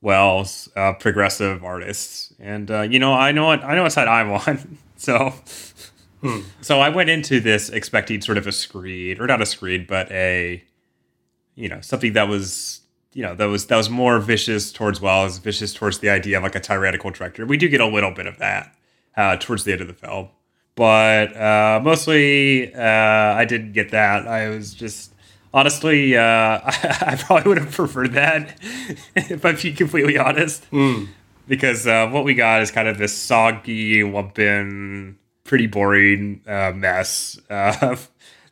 Welles, 0.00 0.68
uh, 0.76 0.92
progressive 0.94 1.64
artists. 1.64 2.32
And 2.38 2.70
uh, 2.70 2.82
you 2.82 2.98
know 2.98 3.12
I 3.14 3.32
know 3.32 3.46
what 3.46 3.64
I 3.64 3.74
know 3.74 3.82
what 3.82 3.92
side 3.92 4.08
I'm 4.08 4.30
on, 4.30 4.78
so. 4.96 5.34
So 6.62 6.80
I 6.80 6.88
went 6.88 7.10
into 7.10 7.38
this 7.38 7.68
expecting 7.70 8.20
sort 8.20 8.38
of 8.38 8.46
a 8.48 8.52
screed, 8.52 9.20
or 9.20 9.28
not 9.28 9.40
a 9.40 9.46
screed, 9.46 9.86
but 9.86 10.10
a, 10.10 10.64
you 11.54 11.68
know, 11.68 11.80
something 11.80 12.14
that 12.14 12.26
was, 12.28 12.77
you 13.12 13.22
know, 13.22 13.34
that 13.34 13.46
was 13.46 13.66
that 13.66 13.76
was 13.76 13.90
more 13.90 14.18
vicious 14.18 14.72
towards 14.72 15.00
Welles, 15.00 15.38
vicious 15.38 15.74
towards 15.74 15.98
the 15.98 16.10
idea 16.10 16.36
of 16.36 16.42
like 16.42 16.54
a 16.54 16.60
tyrannical 16.60 17.10
director. 17.10 17.46
We 17.46 17.56
do 17.56 17.68
get 17.68 17.80
a 17.80 17.86
little 17.86 18.12
bit 18.12 18.26
of 18.26 18.38
that 18.38 18.74
uh, 19.16 19.36
towards 19.36 19.64
the 19.64 19.72
end 19.72 19.80
of 19.80 19.88
the 19.88 19.94
film, 19.94 20.28
but 20.74 21.36
uh, 21.36 21.80
mostly 21.82 22.74
uh, 22.74 22.80
I 22.80 23.44
didn't 23.44 23.72
get 23.72 23.90
that. 23.90 24.26
I 24.26 24.48
was 24.48 24.74
just 24.74 25.14
honestly, 25.52 26.16
uh, 26.16 26.60
I, 26.64 27.16
probably 27.18 27.48
would 27.48 27.58
have 27.58 27.72
preferred 27.72 28.12
that 28.12 28.58
if 29.16 29.44
I'm 29.44 29.56
being 29.56 29.76
completely 29.76 30.18
honest 30.18 30.66
because 31.48 31.86
uh, 31.86 32.08
what 32.08 32.24
we 32.24 32.34
got 32.34 32.62
is 32.62 32.70
kind 32.70 32.86
of 32.86 32.98
this 32.98 33.16
soggy, 33.16 34.02
lumpen, 34.02 35.16
pretty 35.44 35.66
boring 35.66 36.42
uh, 36.46 36.72
mess 36.74 37.40
uh, 37.50 37.96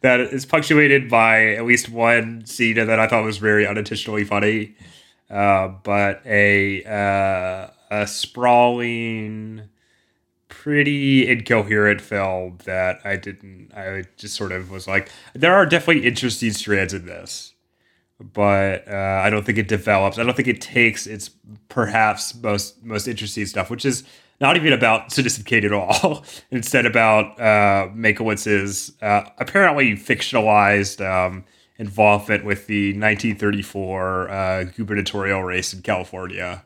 that 0.00 0.20
is 0.20 0.46
punctuated 0.46 1.08
by 1.08 1.54
at 1.54 1.64
least 1.64 1.88
one 1.88 2.44
scene 2.46 2.76
that 2.76 2.98
I 2.98 3.06
thought 3.06 3.24
was 3.24 3.38
very 3.38 3.66
unintentionally 3.66 4.24
funny, 4.24 4.74
uh, 5.30 5.68
but 5.68 6.22
a 6.26 6.84
uh, 6.84 7.70
a 7.90 8.06
sprawling, 8.06 9.68
pretty 10.48 11.28
incoherent 11.28 12.00
film 12.00 12.58
that 12.64 13.00
I 13.04 13.16
didn't. 13.16 13.72
I 13.74 14.04
just 14.16 14.34
sort 14.34 14.52
of 14.52 14.70
was 14.70 14.86
like, 14.86 15.10
there 15.34 15.54
are 15.54 15.66
definitely 15.66 16.06
interesting 16.06 16.52
strands 16.52 16.94
in 16.94 17.06
this 17.06 17.54
but 18.18 18.88
uh, 18.88 19.20
I 19.22 19.30
don't 19.30 19.44
think 19.44 19.58
it 19.58 19.68
develops. 19.68 20.18
I 20.18 20.24
don't 20.24 20.34
think 20.34 20.48
it 20.48 20.60
takes 20.60 21.06
its 21.06 21.30
perhaps 21.68 22.34
most 22.34 22.82
most 22.82 23.06
interesting 23.08 23.46
stuff, 23.46 23.70
which 23.70 23.84
is 23.84 24.04
not 24.40 24.56
even 24.56 24.72
about 24.72 25.12
Citizen 25.12 25.44
Kane 25.44 25.64
at 25.64 25.72
all. 25.72 26.24
Instead, 26.50 26.86
about 26.86 27.40
uh, 27.40 27.88
Mankiewicz's 27.94 28.92
uh, 29.02 29.22
apparently 29.38 29.92
fictionalized 29.92 31.04
um, 31.04 31.44
involvement 31.78 32.44
with 32.44 32.66
the 32.66 32.90
1934 32.90 34.30
uh, 34.30 34.64
gubernatorial 34.64 35.42
race 35.42 35.72
in 35.72 35.82
California. 35.82 36.64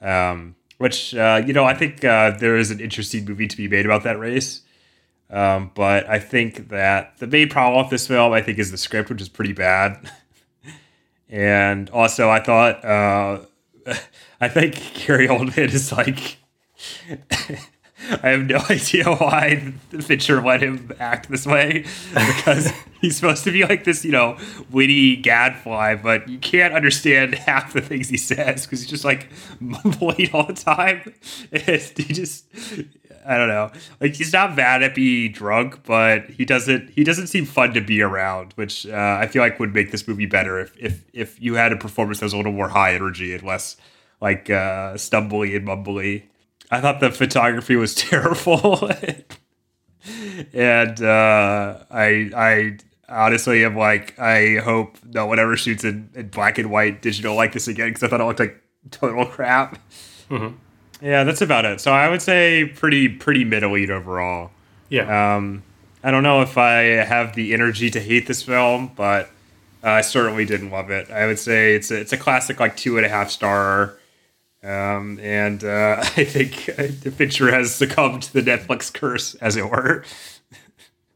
Um, 0.00 0.54
which 0.78 1.14
uh, 1.14 1.42
you 1.44 1.52
know, 1.52 1.64
I 1.64 1.74
think 1.74 2.04
uh, 2.04 2.30
there 2.38 2.56
is 2.56 2.70
an 2.70 2.80
interesting 2.80 3.24
movie 3.24 3.48
to 3.48 3.56
be 3.56 3.68
made 3.68 3.84
about 3.84 4.04
that 4.04 4.18
race. 4.18 4.62
Um, 5.30 5.70
but 5.74 6.08
I 6.08 6.18
think 6.18 6.68
that 6.68 7.18
the 7.18 7.26
main 7.26 7.48
problem 7.48 7.82
with 7.82 7.90
this 7.90 8.06
film, 8.06 8.32
I 8.32 8.40
think, 8.40 8.58
is 8.58 8.70
the 8.70 8.78
script, 8.78 9.10
which 9.10 9.20
is 9.20 9.28
pretty 9.28 9.52
bad. 9.52 10.10
And 11.30 11.90
also, 11.90 12.30
I 12.30 12.40
thought, 12.40 12.84
uh, 12.84 13.40
I 14.40 14.48
think 14.48 14.94
Gary 14.94 15.28
Oldman 15.28 15.72
is 15.72 15.92
like, 15.92 16.38
I 18.22 18.28
have 18.28 18.46
no 18.46 18.58
idea 18.70 19.12
why 19.12 19.72
Fincher 20.00 20.40
let 20.40 20.62
him 20.62 20.92
act 21.00 21.28
this 21.28 21.44
way 21.44 21.84
because 22.14 22.72
he's 23.00 23.16
supposed 23.16 23.42
to 23.44 23.50
be 23.50 23.64
like 23.64 23.84
this, 23.84 24.04
you 24.04 24.12
know, 24.12 24.38
witty 24.70 25.16
gadfly, 25.16 25.96
but 25.96 26.28
you 26.28 26.38
can't 26.38 26.74
understand 26.74 27.34
half 27.34 27.72
the 27.72 27.80
things 27.80 28.08
he 28.08 28.16
says 28.16 28.64
because 28.64 28.80
he's 28.80 28.90
just 28.90 29.04
like 29.04 29.28
mumbling 29.60 30.30
all 30.32 30.46
the 30.46 30.54
time. 30.54 31.12
He 31.50 32.14
just, 32.14 32.46
I 33.26 33.36
don't 33.36 33.48
know, 33.48 33.72
like 34.00 34.14
he's 34.14 34.32
not 34.32 34.54
bad 34.54 34.82
at 34.84 34.94
being 34.94 35.32
drunk, 35.32 35.82
but 35.84 36.30
he 36.30 36.44
doesn't 36.44 36.90
he 36.90 37.02
doesn't 37.02 37.26
seem 37.26 37.46
fun 37.46 37.74
to 37.74 37.80
be 37.80 38.00
around, 38.00 38.52
which 38.54 38.86
uh, 38.86 39.18
I 39.20 39.26
feel 39.26 39.42
like 39.42 39.58
would 39.58 39.74
make 39.74 39.90
this 39.90 40.06
movie 40.06 40.26
better 40.26 40.60
if 40.60 40.76
if 40.78 41.04
if 41.12 41.42
you 41.42 41.54
had 41.54 41.72
a 41.72 41.76
performance 41.76 42.20
that 42.20 42.26
was 42.26 42.32
a 42.32 42.36
little 42.36 42.52
more 42.52 42.68
high 42.68 42.94
energy 42.94 43.34
and 43.34 43.42
less 43.42 43.76
like 44.20 44.48
uh, 44.50 44.94
stumbly 44.94 45.56
and 45.56 45.66
mumbly. 45.66 46.22
I 46.70 46.80
thought 46.80 47.00
the 47.00 47.10
photography 47.10 47.76
was 47.76 47.94
terrible, 47.94 48.90
and 50.52 51.02
uh, 51.02 51.78
I 51.90 52.30
I 52.36 52.78
honestly 53.08 53.64
am 53.64 53.76
like 53.76 54.18
I 54.18 54.56
hope 54.58 54.98
no 55.04 55.26
one 55.26 55.38
ever 55.38 55.56
shoots 55.56 55.84
in, 55.84 56.10
in 56.14 56.28
black 56.28 56.58
and 56.58 56.70
white 56.70 57.00
digital 57.02 57.34
like 57.34 57.52
this 57.52 57.68
again 57.68 57.88
because 57.88 58.02
I 58.02 58.08
thought 58.08 58.20
it 58.20 58.24
looked 58.24 58.40
like 58.40 58.62
total 58.90 59.24
crap. 59.26 59.80
Yeah, 61.00 61.24
that's 61.24 61.40
about 61.40 61.64
it. 61.64 61.80
So 61.80 61.92
I 61.92 62.08
would 62.08 62.22
say 62.22 62.66
pretty 62.66 63.08
pretty 63.08 63.44
middling 63.44 63.90
overall. 63.90 64.50
Yeah. 64.88 65.36
Um, 65.36 65.62
I 66.02 66.10
don't 66.10 66.22
know 66.22 66.42
if 66.42 66.56
I 66.56 66.80
have 66.82 67.34
the 67.34 67.52
energy 67.54 67.90
to 67.90 68.00
hate 68.00 68.26
this 68.26 68.42
film, 68.42 68.92
but 68.94 69.30
I 69.82 70.00
certainly 70.00 70.44
didn't 70.44 70.70
love 70.70 70.90
it. 70.90 71.10
I 71.10 71.26
would 71.26 71.38
say 71.38 71.74
it's 71.74 71.90
a, 71.90 72.00
it's 72.00 72.12
a 72.12 72.16
classic, 72.16 72.60
like 72.60 72.76
two 72.76 72.96
and 72.96 73.06
a 73.06 73.08
half 73.08 73.30
star. 73.30 73.97
Um, 74.62 75.18
and 75.20 75.62
uh, 75.62 75.96
I 76.16 76.24
think 76.24 76.66
the 77.02 77.10
picture 77.10 77.50
has 77.50 77.74
succumbed 77.74 78.22
to 78.24 78.32
the 78.32 78.42
Netflix 78.42 78.92
curse, 78.92 79.34
as 79.36 79.56
it 79.56 79.68
were. 79.68 80.04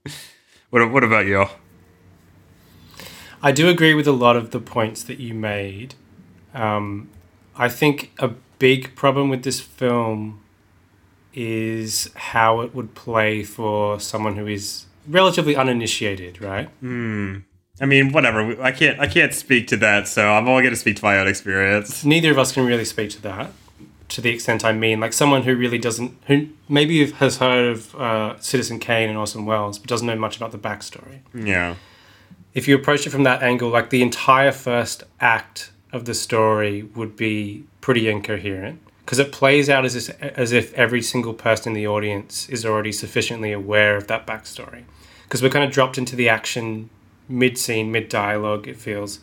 what 0.70 0.90
What 0.90 1.04
about 1.04 1.26
you? 1.26 1.46
I 3.42 3.50
do 3.50 3.68
agree 3.68 3.92
with 3.94 4.06
a 4.06 4.12
lot 4.12 4.36
of 4.36 4.52
the 4.52 4.60
points 4.60 5.02
that 5.04 5.18
you 5.18 5.34
made. 5.34 5.96
Um, 6.54 7.10
I 7.56 7.68
think 7.68 8.12
a 8.20 8.28
big 8.58 8.94
problem 8.94 9.28
with 9.28 9.42
this 9.42 9.60
film 9.60 10.40
is 11.34 12.10
how 12.14 12.60
it 12.60 12.74
would 12.74 12.94
play 12.94 13.42
for 13.42 13.98
someone 13.98 14.36
who 14.36 14.46
is 14.46 14.86
relatively 15.08 15.56
uninitiated, 15.56 16.40
right? 16.40 16.68
I 17.82 17.86
mean, 17.86 18.12
whatever. 18.12 18.62
I 18.62 18.70
can't 18.70 18.98
I 19.00 19.08
can't 19.08 19.34
speak 19.34 19.66
to 19.68 19.76
that, 19.78 20.08
so 20.08 20.32
I'm 20.32 20.48
only 20.48 20.62
going 20.62 20.72
to 20.72 20.80
speak 20.80 20.96
to 20.96 21.04
my 21.04 21.18
own 21.18 21.26
experience. 21.26 22.04
Neither 22.04 22.30
of 22.30 22.38
us 22.38 22.52
can 22.52 22.64
really 22.64 22.84
speak 22.84 23.10
to 23.10 23.22
that 23.22 23.50
to 24.10 24.20
the 24.20 24.30
extent 24.30 24.64
I 24.64 24.72
mean. 24.72 25.00
Like 25.00 25.12
someone 25.12 25.42
who 25.42 25.56
really 25.56 25.78
doesn't, 25.78 26.16
who 26.26 26.48
maybe 26.68 27.10
has 27.12 27.38
heard 27.38 27.72
of 27.72 27.94
uh, 27.96 28.38
Citizen 28.38 28.78
Kane 28.78 29.08
and 29.08 29.18
Orson 29.18 29.46
Welles, 29.46 29.78
but 29.78 29.88
doesn't 29.88 30.06
know 30.06 30.16
much 30.16 30.36
about 30.36 30.52
the 30.52 30.58
backstory. 30.58 31.20
Yeah. 31.34 31.74
if 32.54 32.68
you 32.68 32.76
approach 32.76 33.06
it 33.06 33.10
from 33.10 33.24
that 33.24 33.42
angle, 33.42 33.70
like 33.70 33.90
the 33.90 34.02
entire 34.02 34.52
first 34.52 35.02
act 35.20 35.72
of 35.92 36.04
the 36.04 36.14
story 36.14 36.84
would 36.94 37.16
be 37.16 37.64
pretty 37.80 38.08
incoherent 38.08 38.80
because 39.04 39.18
it 39.18 39.32
plays 39.32 39.68
out 39.68 39.84
as 39.84 39.96
if, 39.96 40.22
as 40.22 40.52
if 40.52 40.72
every 40.74 41.02
single 41.02 41.34
person 41.34 41.72
in 41.72 41.74
the 41.74 41.86
audience 41.86 42.48
is 42.48 42.64
already 42.64 42.92
sufficiently 42.92 43.50
aware 43.52 43.96
of 43.96 44.06
that 44.06 44.26
backstory. 44.26 44.84
Because 45.24 45.42
we're 45.42 45.50
kind 45.50 45.64
of 45.64 45.72
dropped 45.72 45.98
into 45.98 46.14
the 46.14 46.28
action 46.28 46.90
mid 47.28 47.58
scene, 47.58 47.92
mid 47.92 48.08
dialogue, 48.08 48.68
it 48.68 48.76
feels. 48.76 49.20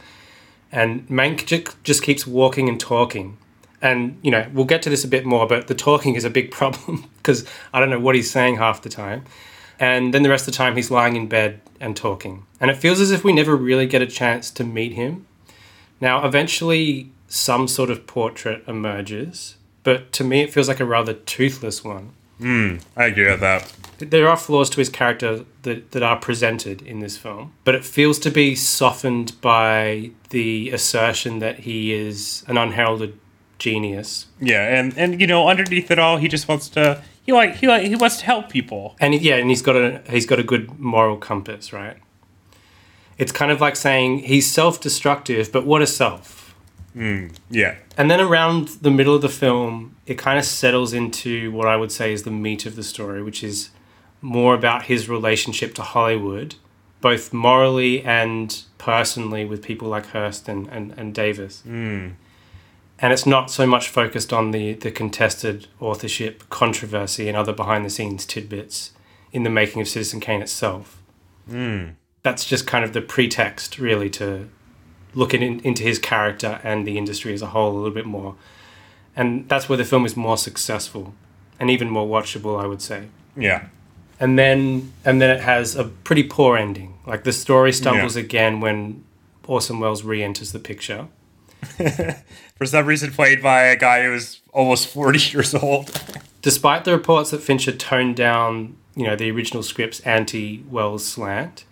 And 0.71 1.07
Mank 1.07 1.45
ju- 1.45 1.63
just 1.83 2.03
keeps 2.03 2.27
walking 2.27 2.69
and 2.69 2.79
talking. 2.79 3.37
And, 3.81 4.19
you 4.21 4.31
know, 4.31 4.47
we'll 4.53 4.65
get 4.65 4.81
to 4.83 4.89
this 4.89 5.03
a 5.03 5.07
bit 5.07 5.25
more, 5.25 5.47
but 5.47 5.67
the 5.67 5.75
talking 5.75 6.15
is 6.15 6.25
a 6.25 6.29
big 6.29 6.51
problem 6.59 7.09
because 7.17 7.45
I 7.73 7.79
don't 7.79 7.89
know 7.89 7.99
what 7.99 8.15
he's 8.15 8.29
saying 8.29 8.57
half 8.57 8.81
the 8.81 8.89
time 8.89 9.25
and 9.79 10.13
then 10.13 10.23
the 10.23 10.29
rest 10.29 10.47
of 10.47 10.53
the 10.53 10.57
time 10.57 10.75
he's 10.75 10.91
lying 10.91 11.15
in 11.15 11.27
bed 11.27 11.61
and 11.79 11.95
talking. 11.95 12.45
And 12.59 12.69
it 12.69 12.77
feels 12.77 12.99
as 12.99 13.11
if 13.11 13.23
we 13.23 13.31
never 13.31 13.55
really 13.55 13.87
get 13.87 14.01
a 14.01 14.07
chance 14.07 14.51
to 14.51 14.63
meet 14.63 14.93
him. 14.93 15.25
Now, 16.01 16.25
eventually, 16.25 17.11
some 17.27 17.67
sort 17.67 17.89
of 17.89 18.05
portrait 18.05 18.63
emerges, 18.67 19.55
but 19.83 20.11
to 20.13 20.23
me, 20.23 20.41
it 20.41 20.51
feels 20.51 20.67
like 20.67 20.81
a 20.81 20.85
rather 20.85 21.13
toothless 21.13 21.83
one. 21.83 22.11
Hmm, 22.39 22.77
I 22.95 23.05
agree 23.05 23.29
with 23.29 23.41
that. 23.41 23.71
There 23.97 24.29
are 24.29 24.37
flaws 24.37 24.69
to 24.71 24.77
his 24.77 24.89
character 24.89 25.43
that, 25.63 25.91
that 25.91 26.01
are 26.01 26.17
presented 26.17 26.81
in 26.81 26.99
this 26.99 27.17
film, 27.17 27.53
but 27.65 27.75
it 27.75 27.83
feels 27.83 28.17
to 28.19 28.31
be 28.31 28.55
softened 28.55 29.39
by 29.41 30.11
the 30.29 30.69
assertion 30.71 31.39
that 31.39 31.59
he 31.59 31.91
is 31.91 32.45
an 32.47 32.57
unheralded 32.57 33.19
genius. 33.57 34.27
Yeah, 34.39 34.79
and 34.79 34.97
and 34.97 35.19
you 35.19 35.27
know, 35.27 35.49
underneath 35.49 35.91
it 35.91 35.99
all, 35.99 36.17
he 36.17 36.29
just 36.29 36.47
wants 36.47 36.69
to 36.69 37.03
he 37.25 37.33
like 37.33 37.57
he 37.57 37.67
like 37.67 37.85
he 37.85 37.95
wants 37.95 38.17
to 38.17 38.25
help 38.25 38.49
people. 38.49 38.95
and 38.99 39.13
yeah, 39.21 39.35
and 39.35 39.49
he's 39.49 39.61
got 39.61 39.75
a 39.75 40.01
he's 40.09 40.25
got 40.25 40.39
a 40.39 40.43
good 40.43 40.79
moral 40.79 41.17
compass, 41.17 41.73
right? 41.73 41.97
It's 43.17 43.33
kind 43.33 43.51
of 43.51 43.59
like 43.59 43.75
saying 43.75 44.19
he's 44.19 44.49
self-destructive, 44.49 45.51
but 45.51 45.65
what 45.65 45.81
a 45.81 45.87
self. 45.87 46.48
Mm, 46.95 47.35
yeah. 47.49 47.75
And 47.97 48.09
then 48.09 48.19
around 48.19 48.69
the 48.81 48.91
middle 48.91 49.15
of 49.15 49.21
the 49.21 49.29
film, 49.29 49.95
it 50.05 50.17
kind 50.17 50.39
of 50.39 50.45
settles 50.45 50.93
into 50.93 51.51
what 51.51 51.67
I 51.67 51.75
would 51.75 51.91
say 51.91 52.13
is 52.13 52.23
the 52.23 52.31
meat 52.31 52.65
of 52.65 52.75
the 52.75 52.83
story, 52.83 53.21
which 53.21 53.43
is 53.43 53.69
more 54.21 54.53
about 54.53 54.83
his 54.83 55.07
relationship 55.07 55.73
to 55.75 55.81
Hollywood, 55.81 56.55
both 57.01 57.31
morally 57.31 58.03
and 58.03 58.63
personally, 58.77 59.45
with 59.45 59.61
people 59.61 59.87
like 59.87 60.07
Hearst 60.07 60.49
and, 60.49 60.67
and, 60.67 60.93
and 60.97 61.13
Davies. 61.13 61.63
Mm. 61.65 62.13
And 63.01 63.13
it's 63.13 63.25
not 63.25 63.49
so 63.49 63.65
much 63.65 63.87
focused 63.87 64.33
on 64.33 64.51
the, 64.51 64.73
the 64.73 64.91
contested 64.91 65.67
authorship 65.79 66.49
controversy 66.49 67.29
and 67.29 67.37
other 67.37 67.53
behind 67.53 67.85
the 67.85 67.89
scenes 67.89 68.25
tidbits 68.25 68.91
in 69.31 69.43
the 69.43 69.49
making 69.49 69.81
of 69.81 69.87
Citizen 69.87 70.19
Kane 70.19 70.41
itself. 70.41 71.01
Mm. 71.49 71.93
That's 72.23 72.43
just 72.43 72.67
kind 72.67 72.83
of 72.83 72.91
the 72.91 73.01
pretext, 73.01 73.79
really, 73.79 74.09
to 74.11 74.49
looking 75.13 75.41
in, 75.41 75.59
into 75.61 75.83
his 75.83 75.99
character 75.99 76.59
and 76.63 76.85
the 76.85 76.97
industry 76.97 77.33
as 77.33 77.41
a 77.41 77.47
whole 77.47 77.71
a 77.71 77.77
little 77.77 77.91
bit 77.93 78.05
more. 78.05 78.35
And 79.15 79.49
that's 79.49 79.67
where 79.67 79.77
the 79.77 79.85
film 79.85 80.05
is 80.05 80.15
more 80.15 80.37
successful 80.37 81.13
and 81.59 81.69
even 81.69 81.89
more 81.89 82.07
watchable, 82.07 82.61
I 82.61 82.67
would 82.67 82.81
say. 82.81 83.07
Yeah. 83.35 83.67
And 84.19 84.37
then 84.37 84.93
and 85.05 85.21
then 85.21 85.29
it 85.29 85.41
has 85.41 85.75
a 85.75 85.85
pretty 85.85 86.23
poor 86.23 86.57
ending. 86.57 86.97
Like 87.05 87.23
the 87.23 87.33
story 87.33 87.71
stumbles 87.73 88.15
again 88.15 88.59
when 88.59 89.03
Orson 89.47 89.79
Welles 89.79 90.03
re-enters 90.03 90.51
the 90.51 90.59
picture. 90.59 91.07
For 92.55 92.65
some 92.65 92.85
reason, 92.85 93.11
played 93.11 93.41
by 93.41 93.63
a 93.63 93.75
guy 93.75 94.03
who 94.03 94.11
was 94.11 94.41
almost 94.53 94.87
forty 94.87 95.19
years 95.31 95.53
old. 95.53 96.01
Despite 96.41 96.85
the 96.85 96.91
reports 96.91 97.31
that 97.31 97.41
Fincher 97.41 97.73
toned 97.73 98.15
down, 98.15 98.77
you 98.95 99.05
know, 99.05 99.17
the 99.17 99.29
original 99.29 99.61
script's 99.61 99.99
anti-Welles 100.01 101.05
slant, 101.05 101.65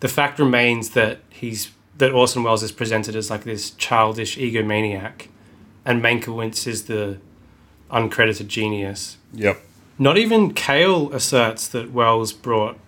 the 0.00 0.08
fact 0.08 0.40
remains 0.40 0.90
that 0.90 1.20
he's 1.30 1.70
that 2.00 2.12
Orson 2.12 2.42
Welles 2.42 2.62
is 2.62 2.72
presented 2.72 3.14
as 3.14 3.30
like 3.30 3.44
this 3.44 3.70
childish 3.70 4.36
egomaniac, 4.36 5.28
and 5.84 6.02
Mankiewicz 6.02 6.66
is 6.66 6.84
the 6.84 7.18
uncredited 7.90 8.48
genius. 8.48 9.16
Yep. 9.32 9.60
Not 9.98 10.16
even 10.18 10.52
Kael 10.52 11.12
asserts 11.12 11.68
that 11.68 11.92
Welles 11.92 12.32
brought 12.32 12.78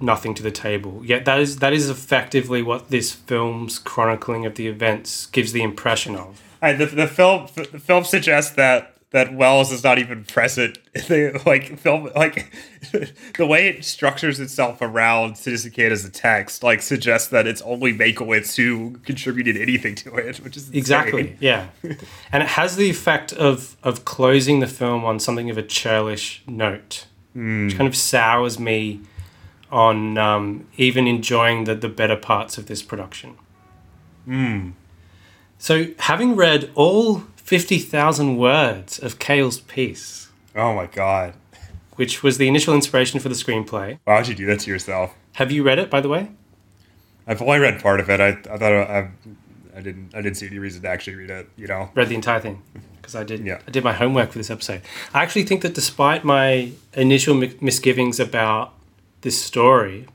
nothing 0.00 0.34
to 0.34 0.42
the 0.42 0.50
table. 0.50 1.02
Yet 1.04 1.24
that 1.24 1.38
is 1.38 1.58
that 1.58 1.72
is 1.72 1.88
effectively 1.88 2.62
what 2.62 2.88
this 2.88 3.12
film's 3.12 3.78
chronicling 3.78 4.44
of 4.44 4.56
the 4.56 4.66
events 4.66 5.26
gives 5.26 5.52
the 5.52 5.62
impression 5.62 6.16
of. 6.16 6.42
I, 6.60 6.72
the, 6.72 6.86
the 6.86 7.06
film 7.06 7.48
the 7.54 7.78
film 7.78 8.04
suggests 8.04 8.54
that 8.56 8.91
that 9.12 9.34
Welles 9.34 9.70
is 9.70 9.84
not 9.84 9.98
even 9.98 10.24
present. 10.24 10.78
They, 11.08 11.32
like 11.46 11.78
film 11.78 12.10
like 12.14 12.52
the 13.36 13.46
way 13.46 13.68
it 13.68 13.82
structures 13.82 14.38
itself 14.40 14.82
around 14.82 15.38
Citizen 15.38 15.70
Kane 15.70 15.90
as 15.90 16.04
a 16.04 16.10
text 16.10 16.62
like 16.62 16.82
suggests 16.82 17.28
that 17.28 17.46
it's 17.46 17.62
only 17.62 17.94
Mankiewicz 17.94 18.56
who 18.56 18.98
contributed 18.98 19.56
anything 19.56 19.94
to 19.96 20.14
it, 20.16 20.36
which 20.38 20.54
is 20.54 20.66
insane. 20.66 20.78
Exactly. 20.78 21.36
Yeah. 21.40 21.68
and 22.32 22.42
it 22.42 22.50
has 22.50 22.76
the 22.76 22.90
effect 22.90 23.32
of 23.32 23.78
of 23.82 24.04
closing 24.04 24.60
the 24.60 24.66
film 24.66 25.02
on 25.04 25.18
something 25.18 25.48
of 25.48 25.56
a 25.56 25.62
churlish 25.62 26.42
note, 26.46 27.06
which 27.32 27.76
kind 27.76 27.88
of 27.88 27.96
sours 27.96 28.58
me 28.58 29.00
on 29.70 30.18
um, 30.18 30.68
even 30.76 31.06
enjoying 31.06 31.64
the, 31.64 31.74
the 31.74 31.88
better 31.88 32.16
parts 32.16 32.58
of 32.58 32.66
this 32.66 32.82
production. 32.82 33.36
So, 35.62 35.86
having 36.00 36.34
read 36.34 36.70
all 36.74 37.22
50,000 37.44 38.36
words 38.36 38.98
of 38.98 39.18
Kael's 39.18 39.60
piece, 39.60 40.28
Oh 40.54 40.74
my 40.74 40.86
god! 40.86 41.34
which 41.96 42.22
was 42.22 42.38
the 42.38 42.48
initial 42.48 42.74
inspiration 42.74 43.20
for 43.20 43.28
the 43.28 43.34
screenplay, 43.34 43.98
Why 44.04 44.18
would 44.18 44.28
you 44.28 44.34
do 44.34 44.46
that 44.46 44.60
to 44.60 44.70
yourself? 44.70 45.14
have 45.34 45.50
you 45.50 45.62
read 45.62 45.78
it, 45.78 45.90
by 45.90 46.00
the 46.00 46.08
way? 46.08 46.30
I've 47.26 47.40
only 47.40 47.58
read 47.58 47.80
part 47.80 48.00
of 48.00 48.10
it. 48.10 48.20
I, 48.20 48.28
I 48.28 48.58
thought 48.58 48.72
uh, 48.72 48.86
I, 48.90 49.08
I 49.76 49.80
didn't 49.80 50.14
I 50.14 50.20
didn't 50.20 50.36
see 50.36 50.46
any 50.46 50.58
reason 50.58 50.82
to 50.82 50.88
actually 50.88 51.16
read 51.16 51.30
it. 51.30 51.48
You 51.56 51.66
know. 51.66 51.90
read 51.94 52.08
the 52.08 52.14
entire 52.14 52.40
thing 52.40 52.62
because 52.96 53.14
I 53.14 53.24
did. 53.24 53.44
Yeah. 53.44 53.60
I 53.66 53.70
did 53.70 53.84
my 53.84 53.92
homework 53.92 54.32
for 54.32 54.38
this 54.38 54.50
episode. 54.50 54.82
I 55.14 55.22
actually 55.22 55.44
think 55.44 55.62
that 55.62 55.74
despite 55.74 56.24
my 56.24 56.72
initial 56.94 57.34
misgivings 57.60 58.18
about 58.18 58.74
this 59.22 59.40
story, 59.40 60.06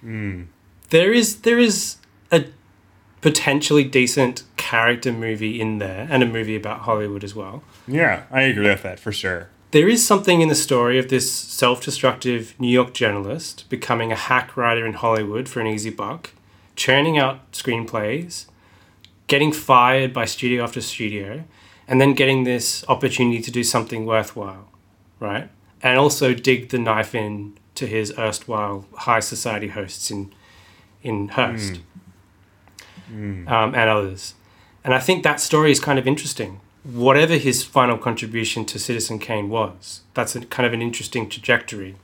hmm. 0.00 0.44
there 0.90 1.12
is 1.12 1.42
there 1.42 1.58
is 1.58 1.96
a 2.32 2.46
potentially 3.20 3.84
decent 3.84 4.44
character 4.56 5.12
movie 5.12 5.60
in 5.60 5.78
there 5.78 6.06
and 6.10 6.22
a 6.22 6.26
movie 6.26 6.56
about 6.56 6.80
Hollywood 6.80 7.24
as 7.24 7.34
well. 7.34 7.62
Yeah, 7.86 8.24
I 8.30 8.42
agree 8.42 8.68
with 8.68 8.82
that 8.82 9.00
for 9.00 9.12
sure. 9.12 9.48
There 9.70 9.88
is 9.88 10.06
something 10.06 10.40
in 10.40 10.48
the 10.48 10.54
story 10.54 10.98
of 10.98 11.08
this 11.08 11.30
self-destructive 11.30 12.54
New 12.58 12.70
York 12.70 12.94
journalist 12.94 13.68
becoming 13.68 14.12
a 14.12 14.16
hack 14.16 14.56
writer 14.56 14.86
in 14.86 14.94
Hollywood 14.94 15.48
for 15.48 15.60
an 15.60 15.66
easy 15.66 15.90
buck, 15.90 16.30
churning 16.74 17.18
out 17.18 17.52
screenplays, 17.52 18.46
getting 19.26 19.52
fired 19.52 20.14
by 20.14 20.24
studio 20.24 20.64
after 20.64 20.80
studio, 20.80 21.44
and 21.86 22.00
then 22.00 22.14
getting 22.14 22.44
this 22.44 22.84
opportunity 22.88 23.42
to 23.42 23.50
do 23.50 23.62
something 23.62 24.06
worthwhile, 24.06 24.70
right? 25.20 25.50
And 25.82 25.98
also 25.98 26.32
dig 26.32 26.70
the 26.70 26.78
knife 26.78 27.14
in 27.14 27.58
to 27.74 27.86
his 27.86 28.12
erstwhile 28.18 28.86
high 28.94 29.20
society 29.20 29.68
hosts 29.68 30.10
in 30.10 30.32
in 31.02 31.28
Hearst 31.28 31.76
hmm. 31.76 31.82
Um, 33.08 33.46
and 33.48 33.90
others. 33.90 34.34
And 34.84 34.94
I 34.94 35.00
think 35.00 35.22
that 35.22 35.40
story 35.40 35.70
is 35.70 35.80
kind 35.80 35.98
of 35.98 36.06
interesting. 36.06 36.60
Whatever 36.84 37.34
his 37.34 37.64
final 37.64 37.98
contribution 37.98 38.64
to 38.66 38.78
Citizen 38.78 39.18
Kane 39.18 39.48
was, 39.48 40.02
that's 40.14 40.36
a, 40.36 40.40
kind 40.46 40.66
of 40.66 40.72
an 40.72 40.80
interesting 40.82 41.28
trajectory. 41.28 41.96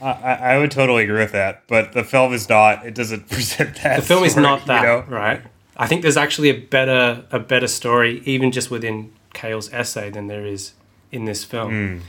I, 0.00 0.12
I 0.54 0.58
would 0.58 0.70
totally 0.70 1.04
agree 1.04 1.18
with 1.18 1.32
that, 1.32 1.64
but 1.66 1.92
the 1.92 2.04
film 2.04 2.32
is 2.32 2.48
not. 2.48 2.86
It 2.86 2.94
doesn't 2.94 3.28
present 3.30 3.76
that. 3.82 3.96
The 4.00 4.06
film 4.06 4.24
is 4.24 4.36
not 4.36 4.66
that, 4.66 4.82
You 4.82 4.86
know? 4.88 5.04
right? 5.08 5.42
I 5.76 5.86
think 5.86 6.02
there's 6.02 6.16
actually 6.16 6.50
a 6.50 6.58
better 6.58 7.24
a 7.30 7.38
better 7.38 7.66
story, 7.68 8.22
even 8.24 8.52
just 8.52 8.70
within 8.70 9.12
Kael's 9.34 9.72
essay, 9.72 10.10
than 10.10 10.26
there 10.26 10.44
is 10.46 10.72
in 11.10 11.24
this 11.24 11.44
film. 11.44 12.02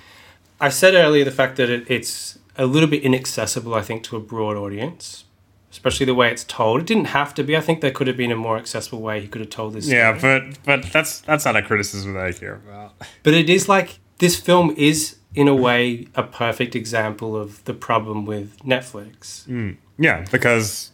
I 0.61 0.69
said 0.69 0.93
earlier 0.93 1.23
the 1.23 1.31
fact 1.31 1.55
that 1.57 1.69
it, 1.69 1.89
it's 1.89 2.37
a 2.57 2.65
little 2.65 2.89
bit 2.89 3.03
inaccessible, 3.03 3.73
I 3.73 3.81
think, 3.81 4.03
to 4.03 4.17
a 4.17 4.19
broad 4.19 4.57
audience, 4.57 5.23
especially 5.71 6.05
the 6.05 6.15
way 6.15 6.31
it's 6.31 6.43
told. 6.43 6.81
It 6.81 6.87
didn't 6.87 7.05
have 7.05 7.33
to 7.35 7.43
be. 7.43 7.55
I 7.55 7.61
think 7.61 7.81
there 7.81 7.91
could 7.91 8.07
have 8.07 8.17
been 8.17 8.31
a 8.31 8.35
more 8.35 8.57
accessible 8.57 9.01
way 9.01 9.21
he 9.21 9.27
could 9.27 9.41
have 9.41 9.49
told 9.49 9.73
this. 9.73 9.87
Yeah, 9.87 10.17
story. 10.17 10.39
but 10.41 10.63
but 10.65 10.91
that's 10.91 11.21
that's 11.21 11.45
not 11.45 11.55
a 11.55 11.61
criticism 11.61 12.13
that 12.13 12.25
I 12.25 12.31
care 12.31 12.55
about. 12.55 12.93
But 13.23 13.33
it 13.33 13.49
is 13.49 13.69
like 13.69 13.99
this 14.19 14.39
film 14.39 14.73
is 14.77 15.17
in 15.35 15.47
a 15.47 15.55
way 15.55 16.07
a 16.15 16.23
perfect 16.23 16.75
example 16.75 17.35
of 17.35 17.63
the 17.65 17.73
problem 17.73 18.25
with 18.25 18.57
Netflix. 18.59 19.45
Yeah, 19.97 20.25
because 20.31 20.91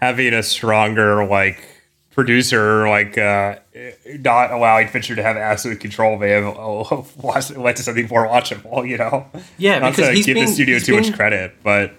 having 0.00 0.32
a 0.34 0.42
stronger 0.42 1.24
like 1.26 1.66
producer 2.10 2.88
like 2.88 3.16
uh 3.16 3.56
not 4.18 4.50
allowing 4.50 4.88
Fincher 4.88 5.14
to 5.14 5.22
have 5.22 5.36
absolute 5.36 5.78
control 5.78 6.18
may 6.18 6.30
have 6.30 6.44
oh, 6.44 7.06
led 7.56 7.76
to 7.76 7.82
something 7.82 8.08
more 8.08 8.26
watchable, 8.26 8.86
you 8.88 8.98
know. 8.98 9.26
Yeah, 9.58 9.78
not 9.78 9.92
because 9.92 10.08
to 10.08 10.14
he's 10.14 10.26
give 10.26 10.34
been- 10.34 10.46
the 10.46 10.52
studio 10.52 10.74
he's 10.74 10.86
too 10.86 10.96
much 10.96 11.12
credit, 11.14 11.54
but 11.62 11.92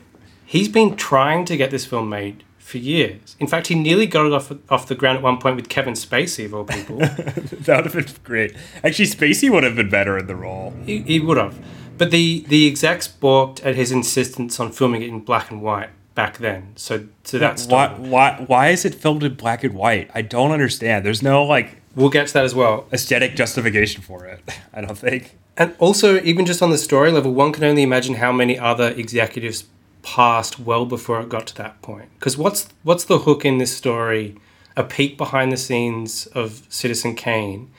He's 0.51 0.67
been 0.67 0.97
trying 0.97 1.45
to 1.45 1.55
get 1.55 1.71
this 1.71 1.85
film 1.85 2.09
made 2.09 2.43
for 2.57 2.77
years. 2.77 3.37
In 3.39 3.47
fact, 3.47 3.67
he 3.67 3.75
nearly 3.75 4.05
got 4.05 4.25
it 4.25 4.33
off 4.33 4.51
off 4.69 4.85
the 4.85 4.95
ground 4.95 5.19
at 5.19 5.23
one 5.23 5.37
point 5.37 5.55
with 5.55 5.69
Kevin 5.69 5.93
Spacey 5.93 6.43
of 6.43 6.53
all 6.53 6.65
people. 6.65 6.97
that 6.97 7.83
would 7.85 7.93
have 7.93 7.93
been 7.93 8.15
great. 8.25 8.53
Actually, 8.83 9.05
Spacey 9.05 9.49
would 9.49 9.63
have 9.63 9.77
been 9.77 9.89
better 9.89 10.17
in 10.17 10.27
the 10.27 10.35
role. 10.35 10.73
he, 10.85 11.03
he 11.03 11.21
would 11.21 11.37
have, 11.37 11.57
but 11.97 12.11
the 12.11 12.43
the 12.49 12.67
execs 12.67 13.07
balked 13.07 13.61
at 13.61 13.75
his 13.75 13.93
insistence 13.93 14.59
on 14.59 14.73
filming 14.73 15.01
it 15.03 15.07
in 15.07 15.21
black 15.21 15.51
and 15.51 15.61
white 15.61 15.91
back 16.15 16.39
then. 16.39 16.73
So 16.75 17.05
so 17.23 17.39
that's 17.39 17.65
why 17.67 17.87
why 17.93 18.43
why 18.45 18.71
is 18.71 18.83
it 18.83 18.93
filmed 18.93 19.23
in 19.23 19.35
black 19.35 19.63
and 19.63 19.73
white? 19.73 20.11
I 20.13 20.21
don't 20.21 20.51
understand. 20.51 21.05
There's 21.05 21.23
no 21.23 21.45
like 21.45 21.77
we'll 21.95 22.09
get 22.09 22.27
to 22.27 22.33
that 22.33 22.43
as 22.43 22.53
well. 22.53 22.87
aesthetic 22.91 23.37
justification 23.37 24.01
for 24.01 24.25
it. 24.25 24.41
I 24.73 24.81
don't 24.81 24.97
think. 24.97 25.37
And 25.55 25.75
also, 25.79 26.21
even 26.23 26.45
just 26.45 26.61
on 26.61 26.71
the 26.71 26.77
story 26.77 27.09
level, 27.09 27.33
one 27.33 27.53
can 27.53 27.63
only 27.63 27.83
imagine 27.83 28.15
how 28.15 28.33
many 28.33 28.59
other 28.59 28.89
executives 28.89 29.63
passed 30.03 30.59
well 30.59 30.85
before 30.85 31.19
it 31.21 31.29
got 31.29 31.47
to 31.47 31.55
that 31.55 31.81
point. 31.81 32.09
Because 32.19 32.37
what's 32.37 32.67
what's 32.83 33.03
the 33.05 33.19
hook 33.19 33.45
in 33.45 33.57
this 33.57 33.75
story? 33.75 34.35
A 34.77 34.83
peek 34.83 35.17
behind 35.17 35.51
the 35.51 35.57
scenes 35.57 36.27
of 36.27 36.63
Citizen 36.69 37.13
Kane, 37.15 37.69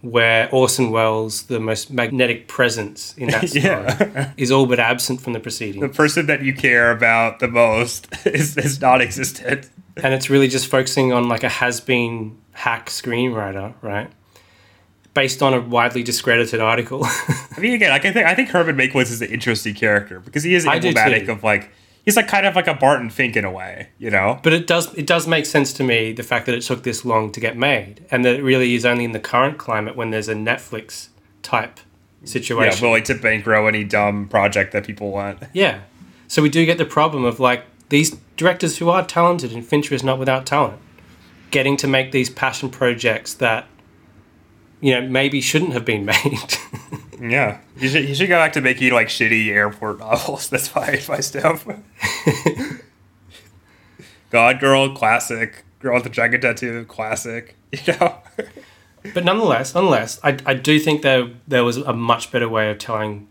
where 0.00 0.48
Orson 0.52 0.90
Welles, 0.90 1.42
the 1.44 1.60
most 1.60 1.90
magnetic 1.92 2.48
presence 2.48 3.14
in 3.16 3.28
that 3.30 3.48
story, 3.48 3.62
Yeah. 3.64 4.32
is 4.36 4.50
all 4.50 4.66
but 4.66 4.80
absent 4.80 5.20
from 5.20 5.32
the 5.32 5.40
proceedings. 5.40 5.80
The 5.82 5.88
person 5.88 6.26
that 6.26 6.42
you 6.42 6.52
care 6.54 6.90
about 6.90 7.38
the 7.38 7.46
most 7.48 8.08
is, 8.26 8.56
is 8.56 8.80
non-existent. 8.80 9.70
and 9.96 10.12
it's 10.12 10.28
really 10.28 10.48
just 10.48 10.66
focusing 10.66 11.12
on 11.12 11.28
like 11.28 11.44
a 11.44 11.48
has-been 11.48 12.36
hack 12.52 12.88
screenwriter, 12.88 13.74
right? 13.80 14.10
Based 15.20 15.42
on 15.42 15.52
a 15.52 15.60
widely 15.60 16.02
discredited 16.02 16.60
article. 16.60 17.04
I 17.04 17.60
mean, 17.60 17.74
again, 17.74 17.90
like 17.90 18.06
I 18.06 18.10
think 18.10 18.24
I 18.24 18.34
think 18.34 18.48
Herman 18.48 18.74
Mankiewicz 18.74 19.10
is 19.10 19.20
an 19.20 19.28
interesting 19.28 19.74
character 19.74 20.18
because 20.18 20.44
he 20.44 20.54
is 20.54 20.66
emblematic 20.66 21.28
of 21.28 21.44
like 21.44 21.70
he's 22.06 22.16
like 22.16 22.26
kind 22.26 22.46
of 22.46 22.56
like 22.56 22.66
a 22.66 22.72
Barton 22.72 23.10
Fink 23.10 23.36
in 23.36 23.44
a 23.44 23.50
way, 23.50 23.90
you 23.98 24.08
know. 24.08 24.40
But 24.42 24.54
it 24.54 24.66
does 24.66 24.94
it 24.94 25.06
does 25.06 25.26
make 25.26 25.44
sense 25.44 25.74
to 25.74 25.84
me 25.84 26.12
the 26.12 26.22
fact 26.22 26.46
that 26.46 26.54
it 26.54 26.62
took 26.62 26.84
this 26.84 27.04
long 27.04 27.30
to 27.32 27.38
get 27.38 27.54
made, 27.54 28.02
and 28.10 28.24
that 28.24 28.36
it 28.36 28.42
really 28.42 28.74
is 28.74 28.86
only 28.86 29.04
in 29.04 29.12
the 29.12 29.20
current 29.20 29.58
climate 29.58 29.94
when 29.94 30.08
there's 30.08 30.26
a 30.26 30.34
Netflix 30.34 31.08
type 31.42 31.80
situation. 32.24 32.82
Yeah, 32.82 32.88
willing 32.88 33.04
to 33.04 33.14
bankroll 33.14 33.68
any 33.68 33.84
dumb 33.84 34.26
project 34.26 34.72
that 34.72 34.86
people 34.86 35.10
want. 35.10 35.42
Yeah. 35.52 35.80
So 36.28 36.40
we 36.40 36.48
do 36.48 36.64
get 36.64 36.78
the 36.78 36.86
problem 36.86 37.24
of 37.24 37.40
like 37.40 37.64
these 37.90 38.16
directors 38.38 38.78
who 38.78 38.88
are 38.88 39.04
talented, 39.04 39.52
and 39.52 39.66
Fincher 39.66 39.94
is 39.94 40.02
not 40.02 40.18
without 40.18 40.46
talent, 40.46 40.78
getting 41.50 41.76
to 41.76 41.86
make 41.86 42.10
these 42.10 42.30
passion 42.30 42.70
projects 42.70 43.34
that 43.34 43.66
you 44.80 44.92
know 44.92 45.08
maybe 45.08 45.40
shouldn't 45.40 45.72
have 45.72 45.84
been 45.84 46.04
made. 46.06 46.54
Yeah, 47.20 47.60
you 47.76 47.88
should 47.88 48.08
you 48.08 48.14
should 48.14 48.28
go 48.28 48.36
back 48.36 48.54
to 48.54 48.60
making 48.60 48.92
like 48.92 49.08
shitty 49.08 49.48
airport 49.48 49.98
novels. 50.00 50.48
That's 50.48 50.74
my 50.74 50.88
advice 50.88 51.30
to 51.30 51.40
him. 51.40 51.84
Gone 54.30 54.58
Girl, 54.58 54.94
classic. 54.94 55.64
Girl 55.80 55.94
with 55.94 56.04
the 56.04 56.10
dragon 56.10 56.40
tattoo, 56.40 56.84
classic. 56.86 57.56
You 57.72 57.94
know. 58.00 58.16
But 59.14 59.24
nonetheless, 59.24 59.74
nonetheless, 59.76 60.18
I, 60.24 60.36
I 60.44 60.54
do 60.54 60.80
think 60.80 61.02
there 61.02 61.30
there 61.46 61.62
was 61.62 61.76
a 61.76 61.92
much 61.92 62.32
better 62.32 62.48
way 62.48 62.68
of 62.70 62.78
telling 62.78 63.28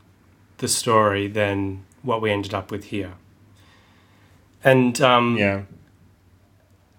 the 0.60 0.68
story 0.68 1.28
than 1.28 1.84
what 2.04 2.22
we 2.22 2.32
ended 2.32 2.54
up 2.54 2.72
with 2.72 2.86
here. 2.86 3.14
And 4.64 5.00
um, 5.02 5.38
yeah. 5.38 5.64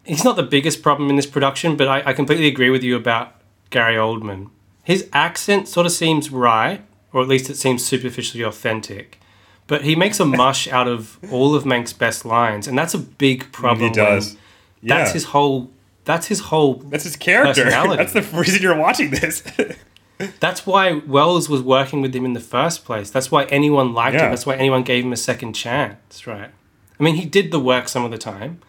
it's 0.04 0.22
not 0.22 0.36
the 0.36 0.42
biggest 0.42 0.82
problem 0.82 1.08
in 1.08 1.16
this 1.16 1.26
production, 1.26 1.76
but 1.76 1.88
I, 1.88 2.02
I 2.10 2.12
completely 2.12 2.46
agree 2.46 2.70
with 2.70 2.82
you 2.82 2.94
about 2.94 3.39
Gary 3.70 3.96
Oldman. 3.96 4.50
His 4.84 5.08
accent 5.12 5.68
sort 5.68 5.86
of 5.86 5.92
seems 5.92 6.30
right, 6.30 6.82
or 7.12 7.22
at 7.22 7.28
least 7.28 7.48
it 7.50 7.56
seems 7.56 7.84
superficially 7.84 8.42
authentic. 8.42 9.18
But 9.66 9.82
he 9.82 9.94
makes 9.94 10.18
a 10.20 10.24
mush 10.42 10.66
out 10.68 10.88
of 10.88 11.18
all 11.30 11.54
of 11.54 11.64
Mank's 11.64 11.92
best 11.92 12.24
lines, 12.24 12.66
and 12.66 12.76
that's 12.76 12.94
a 12.94 12.98
big 12.98 13.52
problem. 13.52 13.88
He 13.88 13.94
does. 13.94 14.36
Yeah. 14.82 14.98
That's 14.98 15.12
his 15.12 15.24
whole. 15.26 15.70
That's 16.04 16.26
his 16.26 16.40
whole 16.40 16.74
That's 16.76 17.04
his 17.04 17.14
character. 17.16 17.64
That's 17.70 18.12
the 18.14 18.22
reason 18.22 18.62
you're 18.62 18.76
watching 18.76 19.10
this. 19.10 19.42
That's 20.40 20.66
why 20.66 20.94
Welles 21.06 21.48
was 21.48 21.62
working 21.62 22.00
with 22.02 22.14
him 22.14 22.24
in 22.24 22.32
the 22.32 22.40
first 22.40 22.84
place. 22.84 23.10
That's 23.10 23.30
why 23.30 23.44
anyone 23.44 23.94
liked 23.94 24.14
Yeah. 24.16 24.24
him. 24.24 24.30
That's 24.30 24.44
why 24.46 24.56
anyone 24.56 24.82
gave 24.82 25.04
him 25.04 25.12
a 25.12 25.16
second 25.16 25.52
chance, 25.54 26.26
right? 26.26 26.50
I 26.98 27.02
mean, 27.02 27.14
he 27.16 27.24
did 27.26 27.52
the 27.52 27.60
work 27.60 27.88
some 27.88 28.04
of 28.04 28.10
the 28.10 28.18
time, 28.18 28.60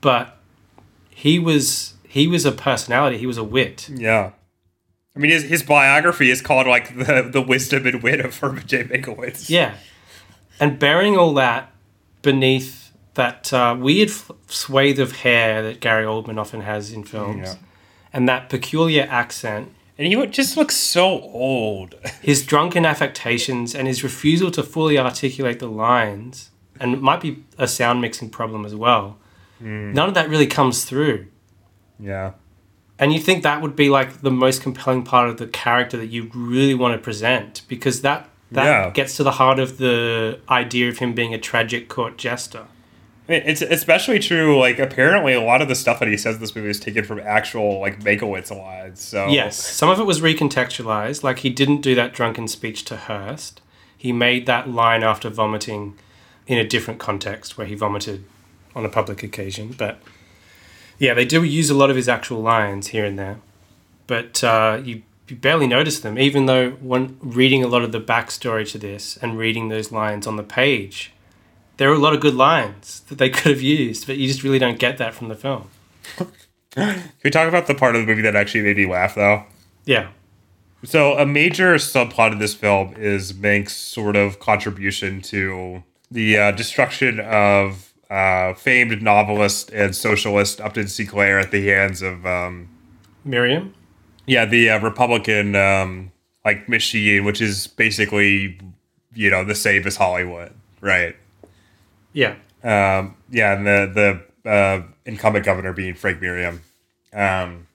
but 0.00 0.38
he 1.10 1.38
was 1.38 1.94
he 2.06 2.26
was 2.26 2.44
a 2.44 2.52
personality. 2.52 3.18
He 3.18 3.26
was 3.26 3.36
a 3.38 3.44
wit. 3.44 3.88
yeah. 3.94 4.32
I 5.18 5.20
mean, 5.20 5.32
his, 5.32 5.42
his 5.42 5.62
biography 5.64 6.30
is 6.30 6.40
called 6.40 6.68
like 6.68 6.96
the 7.06 7.28
the 7.30 7.42
wisdom 7.42 7.86
and 7.88 8.02
wit 8.02 8.20
of 8.20 8.38
Herman 8.38 8.66
J. 8.66 8.84
Mankiewicz. 8.84 9.50
Yeah, 9.50 9.74
and 10.60 10.78
bearing 10.78 11.16
all 11.18 11.34
that 11.34 11.72
beneath 12.22 12.92
that 13.14 13.52
uh, 13.52 13.76
weird 13.78 14.10
f- 14.10 14.30
swathe 14.46 15.00
of 15.00 15.16
hair 15.22 15.60
that 15.62 15.80
Gary 15.80 16.04
Oldman 16.04 16.38
often 16.38 16.60
has 16.60 16.92
in 16.92 17.02
films, 17.02 17.48
Yeah. 17.48 17.54
and 18.12 18.28
that 18.28 18.48
peculiar 18.48 19.08
accent, 19.10 19.72
And 19.98 20.06
he 20.06 20.26
just 20.26 20.56
looks 20.56 20.76
so 20.76 21.04
old. 21.22 21.96
his 22.22 22.46
drunken 22.46 22.86
affectations, 22.86 23.74
and 23.74 23.88
his 23.88 24.04
refusal 24.04 24.52
to 24.52 24.62
fully 24.62 24.98
articulate 24.98 25.58
the 25.58 25.66
lines, 25.68 26.50
and 26.78 26.94
it 26.94 27.02
might 27.02 27.20
be 27.20 27.42
a 27.58 27.66
sound 27.66 28.00
mixing 28.00 28.30
problem 28.30 28.64
as 28.64 28.74
well. 28.76 29.18
None 29.60 30.08
of 30.08 30.14
that 30.14 30.28
really 30.28 30.46
comes 30.46 30.84
through. 30.84 31.26
Yeah. 31.98 32.34
And 32.98 33.12
you 33.12 33.20
think 33.20 33.42
that 33.44 33.62
would 33.62 33.76
be 33.76 33.88
like 33.90 34.22
the 34.22 34.30
most 34.30 34.62
compelling 34.62 35.04
part 35.04 35.28
of 35.28 35.36
the 35.36 35.46
character 35.46 35.96
that 35.96 36.06
you 36.08 36.30
really 36.34 36.74
want 36.74 36.94
to 36.94 36.98
present 36.98 37.62
because 37.68 38.02
that 38.02 38.28
that 38.50 38.64
Yeah. 38.64 38.90
gets 38.90 39.14
to 39.18 39.22
the 39.22 39.32
heart 39.32 39.58
of 39.58 39.76
the 39.76 40.40
idea 40.48 40.88
of 40.88 40.98
him 40.98 41.12
being 41.12 41.34
a 41.34 41.38
tragic 41.38 41.88
court 41.88 42.16
jester. 42.16 42.64
I 43.28 43.32
mean, 43.32 43.42
It's 43.44 43.60
especially 43.60 44.18
true. 44.20 44.58
Like, 44.58 44.78
apparently, 44.78 45.34
a 45.34 45.40
lot 45.42 45.60
of 45.60 45.68
the 45.68 45.74
stuff 45.74 45.98
that 46.00 46.08
he 46.08 46.16
says 46.16 46.36
in 46.36 46.40
this 46.40 46.56
movie 46.56 46.70
is 46.70 46.80
taken 46.80 47.04
from 47.04 47.20
actual 47.20 47.78
like 47.78 48.00
Mankiewicz 48.02 48.50
lines. 48.50 49.02
So 49.02 49.28
Yes, 49.28 49.54
some 49.62 49.90
of 49.90 50.00
it 50.00 50.04
was 50.04 50.22
recontextualized. 50.22 51.22
Like 51.22 51.40
he 51.40 51.50
didn't 51.50 51.82
do 51.82 51.94
that 51.94 52.14
drunken 52.14 52.48
speech 52.48 52.84
to 52.86 52.96
Hearst. 52.96 53.60
He 53.96 54.12
made 54.12 54.46
that 54.46 54.70
line 54.70 55.02
after 55.02 55.28
vomiting 55.28 55.94
in 56.46 56.56
a 56.56 56.66
different 56.66 56.98
context 56.98 57.58
where 57.58 57.66
he 57.66 57.74
vomited 57.74 58.24
on 58.74 58.84
a 58.86 58.88
public 58.88 59.22
occasion. 59.22 59.74
But 59.76 59.98
yeah, 60.98 61.14
they 61.14 61.24
do 61.24 61.42
use 61.44 61.70
a 61.70 61.74
lot 61.74 61.90
of 61.90 61.96
his 61.96 62.08
actual 62.08 62.40
lines 62.40 62.88
here 62.88 63.04
and 63.04 63.18
there. 63.18 63.38
But 64.06 64.42
uh, 64.42 64.80
you, 64.82 65.02
you 65.28 65.36
barely 65.36 65.66
notice 65.66 66.00
them, 66.00 66.18
even 66.18 66.46
though 66.46 66.70
when 66.70 67.18
reading 67.20 67.62
a 67.62 67.68
lot 67.68 67.82
of 67.82 67.92
the 67.92 68.00
backstory 68.00 68.70
to 68.72 68.78
this 68.78 69.16
and 69.18 69.38
reading 69.38 69.68
those 69.68 69.92
lines 69.92 70.26
on 70.26 70.36
the 70.36 70.42
page, 70.42 71.12
there 71.76 71.90
are 71.90 71.94
a 71.94 71.98
lot 71.98 72.14
of 72.14 72.20
good 72.20 72.34
lines 72.34 73.00
that 73.08 73.18
they 73.18 73.30
could 73.30 73.52
have 73.52 73.62
used, 73.62 74.06
but 74.06 74.16
you 74.16 74.26
just 74.26 74.42
really 74.42 74.58
don't 74.58 74.78
get 74.78 74.98
that 74.98 75.14
from 75.14 75.28
the 75.28 75.34
film. 75.34 75.68
Can 76.72 77.02
we 77.24 77.30
talk 77.30 77.48
about 77.48 77.66
the 77.66 77.74
part 77.74 77.96
of 77.96 78.02
the 78.02 78.06
movie 78.06 78.22
that 78.22 78.36
actually 78.36 78.62
made 78.62 78.76
me 78.76 78.86
laugh, 78.86 79.14
though? 79.14 79.44
Yeah. 79.84 80.08
So, 80.84 81.18
a 81.18 81.26
major 81.26 81.74
subplot 81.74 82.32
of 82.32 82.38
this 82.38 82.54
film 82.54 82.94
is 82.96 83.34
Mank's 83.34 83.74
sort 83.74 84.14
of 84.14 84.38
contribution 84.38 85.20
to 85.22 85.82
the 86.10 86.38
uh, 86.38 86.50
destruction 86.52 87.18
of 87.18 87.87
uh, 88.10 88.54
famed 88.54 89.02
novelist 89.02 89.70
and 89.70 89.94
socialist 89.94 90.60
Upton 90.60 90.88
Sinclair 90.88 91.38
at 91.38 91.50
the 91.50 91.66
hands 91.66 92.02
of, 92.02 92.24
um, 92.26 92.68
Merriam? 93.24 93.74
yeah, 94.28 94.44
the 94.44 94.70
uh, 94.70 94.80
Republican 94.80 95.56
um, 95.56 96.12
like 96.44 96.68
machine, 96.68 97.24
which 97.24 97.40
is 97.40 97.66
basically, 97.66 98.60
you 99.14 99.30
know, 99.30 99.42
the 99.42 99.54
same 99.54 99.86
as 99.86 99.96
Hollywood, 99.96 100.52
right? 100.80 101.16
Yeah. 102.12 102.36
Um, 102.62 103.16
yeah, 103.30 103.56
and 103.56 103.66
the 103.66 104.20
the 104.44 104.50
uh, 104.50 104.82
incumbent 105.06 105.44
governor 105.44 105.72
being 105.72 105.94
Frank 105.94 106.20
Merriam, 106.20 106.60
um, 107.12 107.66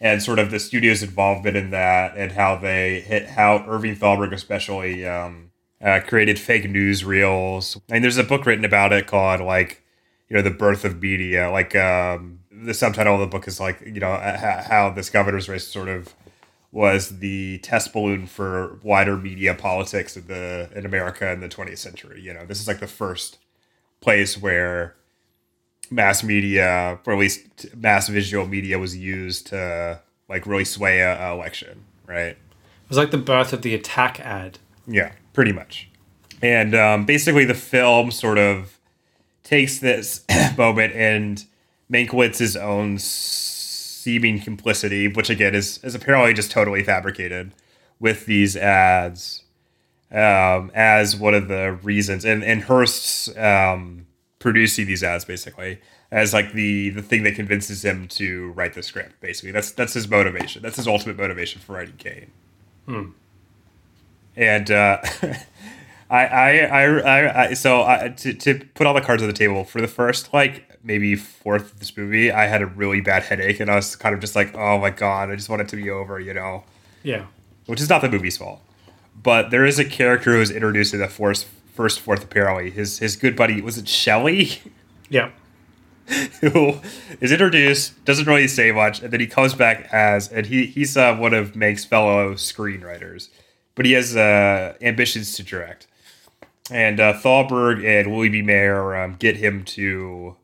and 0.00 0.22
sort 0.22 0.38
of 0.38 0.50
the 0.50 0.58
studio's 0.58 1.02
involvement 1.02 1.56
in 1.56 1.70
that, 1.70 2.16
and 2.16 2.32
how 2.32 2.56
they 2.56 3.00
hit 3.00 3.26
how 3.28 3.64
Irving 3.68 3.96
Thalberg 3.96 4.32
especially 4.32 5.06
um, 5.06 5.50
uh, 5.84 6.00
created 6.00 6.38
fake 6.38 6.68
news 6.68 7.04
reels. 7.04 7.78
And 7.90 8.02
there's 8.02 8.16
a 8.16 8.24
book 8.24 8.46
written 8.46 8.64
about 8.64 8.92
it 8.92 9.06
called 9.06 9.40
like 9.40 9.82
you 10.28 10.36
know 10.36 10.42
the 10.42 10.50
birth 10.50 10.84
of 10.84 11.00
media. 11.00 11.50
Like 11.50 11.76
um, 11.76 12.40
the 12.50 12.74
subtitle 12.74 13.14
of 13.14 13.20
the 13.20 13.26
book 13.26 13.46
is 13.46 13.60
like 13.60 13.80
you 13.82 14.00
know 14.00 14.16
how, 14.16 14.64
how 14.66 14.90
this 14.90 15.10
governor's 15.10 15.48
race 15.48 15.66
sort 15.66 15.88
of 15.88 16.14
was 16.72 17.20
the 17.20 17.58
test 17.58 17.92
balloon 17.92 18.26
for 18.26 18.80
wider 18.82 19.16
media 19.16 19.54
politics 19.54 20.16
in 20.16 20.26
the 20.26 20.70
in 20.74 20.86
America 20.86 21.30
in 21.30 21.40
the 21.40 21.48
20th 21.48 21.78
century. 21.78 22.20
You 22.20 22.34
know, 22.34 22.46
this 22.46 22.60
is 22.60 22.66
like 22.66 22.80
the 22.80 22.86
first 22.86 23.38
place 24.00 24.40
where 24.40 24.96
mass 25.90 26.24
media, 26.24 26.98
or 27.06 27.12
at 27.12 27.18
least 27.18 27.74
mass 27.76 28.08
visual 28.08 28.46
media, 28.46 28.78
was 28.78 28.96
used 28.96 29.48
to 29.48 30.00
like 30.28 30.46
really 30.46 30.64
sway 30.64 31.00
a, 31.00 31.30
a 31.30 31.34
election, 31.34 31.84
right? 32.06 32.36
It 32.36 32.88
was 32.88 32.98
like 32.98 33.10
the 33.10 33.18
birth 33.18 33.52
of 33.52 33.62
the 33.62 33.74
attack 33.74 34.18
ad. 34.20 34.58
Yeah, 34.86 35.12
pretty 35.34 35.52
much. 35.52 35.90
And 36.40 36.74
um, 36.74 37.04
basically, 37.04 37.44
the 37.44 37.54
film 37.54 38.10
sort 38.10 38.38
of 38.38 38.78
takes 39.42 39.78
this 39.78 40.24
moment 40.58 40.94
and 40.94 41.44
Mankiewicz's 41.92 42.56
own 42.56 42.98
seeming 42.98 44.40
complicity, 44.40 45.08
which 45.08 45.28
again 45.28 45.54
is 45.54 45.78
is 45.84 45.94
apparently 45.94 46.32
just 46.32 46.50
totally 46.50 46.82
fabricated, 46.82 47.52
with 48.00 48.26
these 48.26 48.56
ads 48.56 49.42
um, 50.10 50.70
as 50.74 51.16
one 51.16 51.34
of 51.34 51.48
the 51.48 51.72
reasons, 51.82 52.24
and 52.24 52.42
and 52.42 52.62
Hearst's 52.62 53.34
um, 53.36 54.06
producing 54.38 54.86
these 54.86 55.02
ads 55.02 55.24
basically 55.24 55.80
as 56.10 56.32
like 56.32 56.52
the 56.52 56.90
the 56.90 57.02
thing 57.02 57.24
that 57.24 57.34
convinces 57.34 57.84
him 57.84 58.06
to 58.08 58.52
write 58.52 58.74
the 58.74 58.82
script. 58.82 59.20
Basically, 59.20 59.50
that's 59.50 59.72
that's 59.72 59.94
his 59.94 60.08
motivation. 60.08 60.62
That's 60.62 60.76
his 60.76 60.86
ultimate 60.86 61.18
motivation 61.18 61.60
for 61.60 61.74
writing 61.74 61.96
Kane. 61.98 62.30
Hmm. 62.86 63.10
And 64.36 64.70
uh, 64.70 64.98
I, 66.10 66.26
I, 66.26 66.58
I, 66.66 67.42
I, 67.42 67.54
so 67.54 67.82
I, 67.82 68.08
to, 68.08 68.34
to 68.34 68.58
put 68.74 68.86
all 68.86 68.94
the 68.94 69.00
cards 69.00 69.22
on 69.22 69.28
the 69.28 69.34
table 69.34 69.64
for 69.64 69.80
the 69.80 69.88
first 69.88 70.32
like 70.32 70.78
maybe 70.82 71.16
fourth 71.16 71.72
of 71.72 71.78
this 71.78 71.96
movie, 71.96 72.30
I 72.30 72.46
had 72.46 72.62
a 72.62 72.66
really 72.66 73.00
bad 73.00 73.22
headache, 73.22 73.58
and 73.58 73.70
I 73.70 73.76
was 73.76 73.96
kind 73.96 74.14
of 74.14 74.20
just 74.20 74.36
like, 74.36 74.54
oh 74.54 74.78
my 74.78 74.90
god, 74.90 75.30
I 75.30 75.36
just 75.36 75.48
want 75.48 75.62
it 75.62 75.68
to 75.68 75.76
be 75.76 75.90
over, 75.90 76.20
you 76.20 76.34
know. 76.34 76.64
Yeah. 77.02 77.26
Which 77.66 77.80
is 77.80 77.88
not 77.88 78.02
the 78.02 78.10
movie's 78.10 78.36
fault, 78.36 78.60
but 79.20 79.50
there 79.50 79.64
is 79.64 79.78
a 79.78 79.84
character 79.84 80.32
who 80.32 80.38
was 80.38 80.50
introduced 80.50 80.92
in 80.92 81.00
the 81.00 81.08
first 81.08 81.46
first 81.74 82.00
fourth 82.00 82.22
apparently. 82.22 82.70
His 82.70 82.98
his 82.98 83.16
good 83.16 83.34
buddy 83.34 83.60
was 83.60 83.78
it 83.78 83.88
Shelley. 83.88 84.60
Yeah. 85.08 85.30
who 86.40 86.80
is 87.20 87.32
introduced, 87.32 88.04
doesn't 88.04 88.26
really 88.26 88.46
say 88.46 88.70
much, 88.72 89.00
and 89.00 89.10
then 89.10 89.20
he 89.20 89.26
comes 89.26 89.54
back 89.54 89.88
as, 89.90 90.28
and 90.28 90.46
he 90.46 90.66
he's 90.66 90.96
uh, 90.96 91.16
one 91.16 91.32
of 91.32 91.56
Mank's 91.56 91.84
fellow 91.84 92.34
screenwriters, 92.34 93.28
but 93.74 93.86
he 93.86 93.92
has 93.92 94.16
uh, 94.16 94.74
ambitions 94.80 95.34
to 95.36 95.42
direct. 95.42 95.86
And 96.70 96.98
uh, 96.98 97.12
Thalberg 97.14 97.84
and 97.84 98.14
Louis 98.14 98.30
B. 98.30 98.42
Mayer 98.42 98.96
um, 98.96 99.16
get 99.18 99.36
him 99.36 99.64
to 99.64 100.36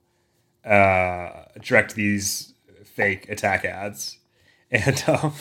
uh, 0.65 1.31
direct 1.63 1.95
these 1.95 2.53
fake 2.85 3.29
attack 3.29 3.65
ads. 3.65 4.17
And 4.73 5.03
um, 5.09 5.33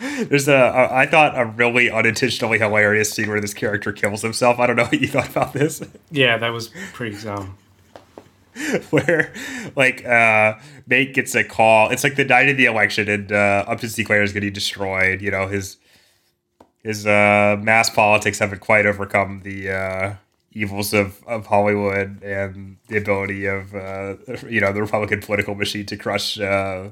there's 0.00 0.48
a, 0.48 0.54
a, 0.54 0.94
I 0.94 1.04
thought 1.06 1.38
a 1.38 1.44
really 1.44 1.90
unintentionally 1.90 2.58
hilarious 2.58 3.10
scene 3.12 3.28
where 3.28 3.42
this 3.42 3.52
character 3.52 3.92
kills 3.92 4.22
himself. 4.22 4.58
I 4.58 4.66
don't 4.66 4.76
know 4.76 4.84
what 4.84 4.98
you 4.98 5.06
thought 5.06 5.28
about 5.28 5.52
this. 5.52 5.82
Yeah, 6.10 6.38
that 6.38 6.48
was 6.48 6.70
pretty 6.94 7.22
dumb. 7.22 7.58
where 8.90 9.32
like 9.76 10.04
uh 10.06 10.54
Mank 10.88 11.12
gets 11.12 11.34
a 11.34 11.44
call. 11.44 11.90
It's 11.90 12.02
like 12.02 12.16
the 12.16 12.24
night 12.24 12.48
of 12.48 12.56
the 12.56 12.64
election 12.64 13.06
and 13.08 13.30
uh 13.30 13.64
Upton 13.68 13.90
Sinclair 13.90 14.22
is 14.22 14.32
getting 14.32 14.52
destroyed. 14.52 15.20
You 15.20 15.30
know, 15.30 15.46
his 15.46 15.76
his 16.82 17.06
uh 17.06 17.56
mass 17.62 17.90
politics 17.90 18.38
haven't 18.38 18.60
quite 18.60 18.86
overcome 18.86 19.40
the 19.44 19.70
uh 19.70 20.14
evils 20.52 20.92
of, 20.92 21.22
of 21.26 21.46
Hollywood 21.46 22.22
and 22.22 22.76
the 22.88 22.96
ability 22.96 23.46
of 23.46 23.74
uh 23.74 24.16
you 24.48 24.60
know 24.60 24.72
the 24.72 24.80
Republican 24.80 25.20
political 25.20 25.54
machine 25.54 25.86
to 25.86 25.96
crush 25.96 26.38
uh 26.40 26.88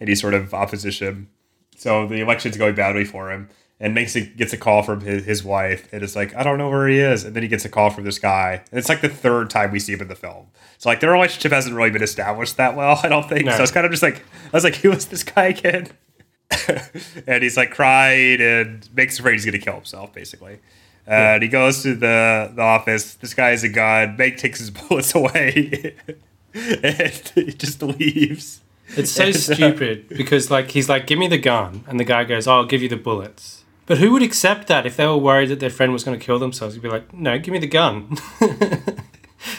any 0.00 0.14
sort 0.14 0.34
of 0.34 0.54
opposition. 0.54 1.28
So 1.76 2.06
the 2.06 2.20
election's 2.20 2.56
going 2.56 2.74
badly 2.74 3.04
for 3.04 3.30
him 3.30 3.48
and 3.80 3.94
makes 3.94 4.16
it 4.16 4.36
gets 4.36 4.52
a 4.52 4.56
call 4.56 4.82
from 4.82 5.00
his, 5.02 5.24
his 5.24 5.44
wife 5.44 5.88
and 5.92 6.02
it's 6.02 6.16
like 6.16 6.34
i 6.34 6.42
don't 6.42 6.58
know 6.58 6.68
where 6.68 6.88
he 6.88 6.98
is. 6.98 7.24
And 7.24 7.34
then 7.36 7.44
he 7.44 7.48
gets 7.48 7.64
a 7.64 7.68
call 7.68 7.90
from 7.90 8.04
this 8.04 8.18
guy. 8.18 8.62
And 8.70 8.78
it's 8.78 8.88
like 8.88 9.00
the 9.00 9.08
third 9.08 9.50
time 9.50 9.70
we 9.70 9.78
see 9.78 9.92
him 9.92 10.00
in 10.00 10.08
the 10.08 10.16
film. 10.16 10.48
So 10.78 10.88
like 10.88 11.00
their 11.00 11.12
relationship 11.12 11.52
hasn't 11.52 11.74
really 11.76 11.90
been 11.90 12.02
established 12.02 12.56
that 12.56 12.76
well 12.76 13.00
i 13.04 13.08
don't 13.08 13.28
think. 13.28 13.46
No. 13.46 13.56
so 13.56 13.62
it's 13.62 13.72
kind 13.72 13.86
of 13.86 13.92
just 13.92 14.02
like 14.02 14.24
i 14.46 14.50
was 14.52 14.64
like 14.64 14.76
who 14.76 14.90
is 14.92 15.06
this 15.06 15.22
guy 15.22 15.46
again 15.46 15.88
and 17.26 17.42
he's 17.42 17.56
like 17.56 17.70
crying 17.70 18.40
and 18.40 18.88
makes 18.94 19.18
afraid 19.18 19.32
he's 19.34 19.44
gonna 19.44 19.58
kill 19.58 19.74
himself 19.74 20.12
basically. 20.12 20.58
Uh, 21.06 21.10
and 21.36 21.42
he 21.42 21.48
goes 21.48 21.82
to 21.82 21.94
the, 21.94 22.52
the 22.54 22.60
office. 22.62 23.14
This 23.14 23.32
guy 23.32 23.50
has 23.50 23.64
a 23.64 23.68
gun 23.68 24.16
Mank 24.18 24.36
takes 24.36 24.58
his 24.58 24.70
bullets 24.88 25.14
away. 25.14 25.94
And 26.54 27.30
he 27.34 27.52
just 27.52 27.82
leaves. 27.82 28.62
It's 28.96 29.12
so 29.12 29.24
And, 29.24 29.36
uh, 29.36 29.38
stupid 29.38 30.08
because 30.08 30.50
like 30.50 30.70
he's 30.70 30.88
like, 30.88 31.06
"Give 31.06 31.18
me 31.18 31.28
the 31.28 31.38
gun," 31.38 31.84
and 31.86 32.00
the 32.00 32.04
guy 32.04 32.24
goes, 32.24 32.48
"Oh, 32.48 32.52
I'll 32.54 32.64
give 32.66 32.82
you 32.82 32.88
the 32.88 32.96
bullets." 32.96 33.64
But 33.84 33.98
who 33.98 34.12
would 34.12 34.22
accept 34.22 34.66
that 34.68 34.86
if 34.86 34.96
they 34.96 35.06
were 35.06 35.18
worried 35.18 35.50
that 35.50 35.60
their 35.60 35.70
friend 35.70 35.92
was 35.92 36.04
going 36.04 36.18
to 36.18 36.24
kill 36.24 36.38
themselves? 36.38 36.74
You'd 36.74 36.82
be 36.82 36.88
like, 36.88 37.12
"No, 37.12 37.38
give 37.38 37.52
me 37.52 37.58
the 37.58 37.66
gun." 37.66 38.16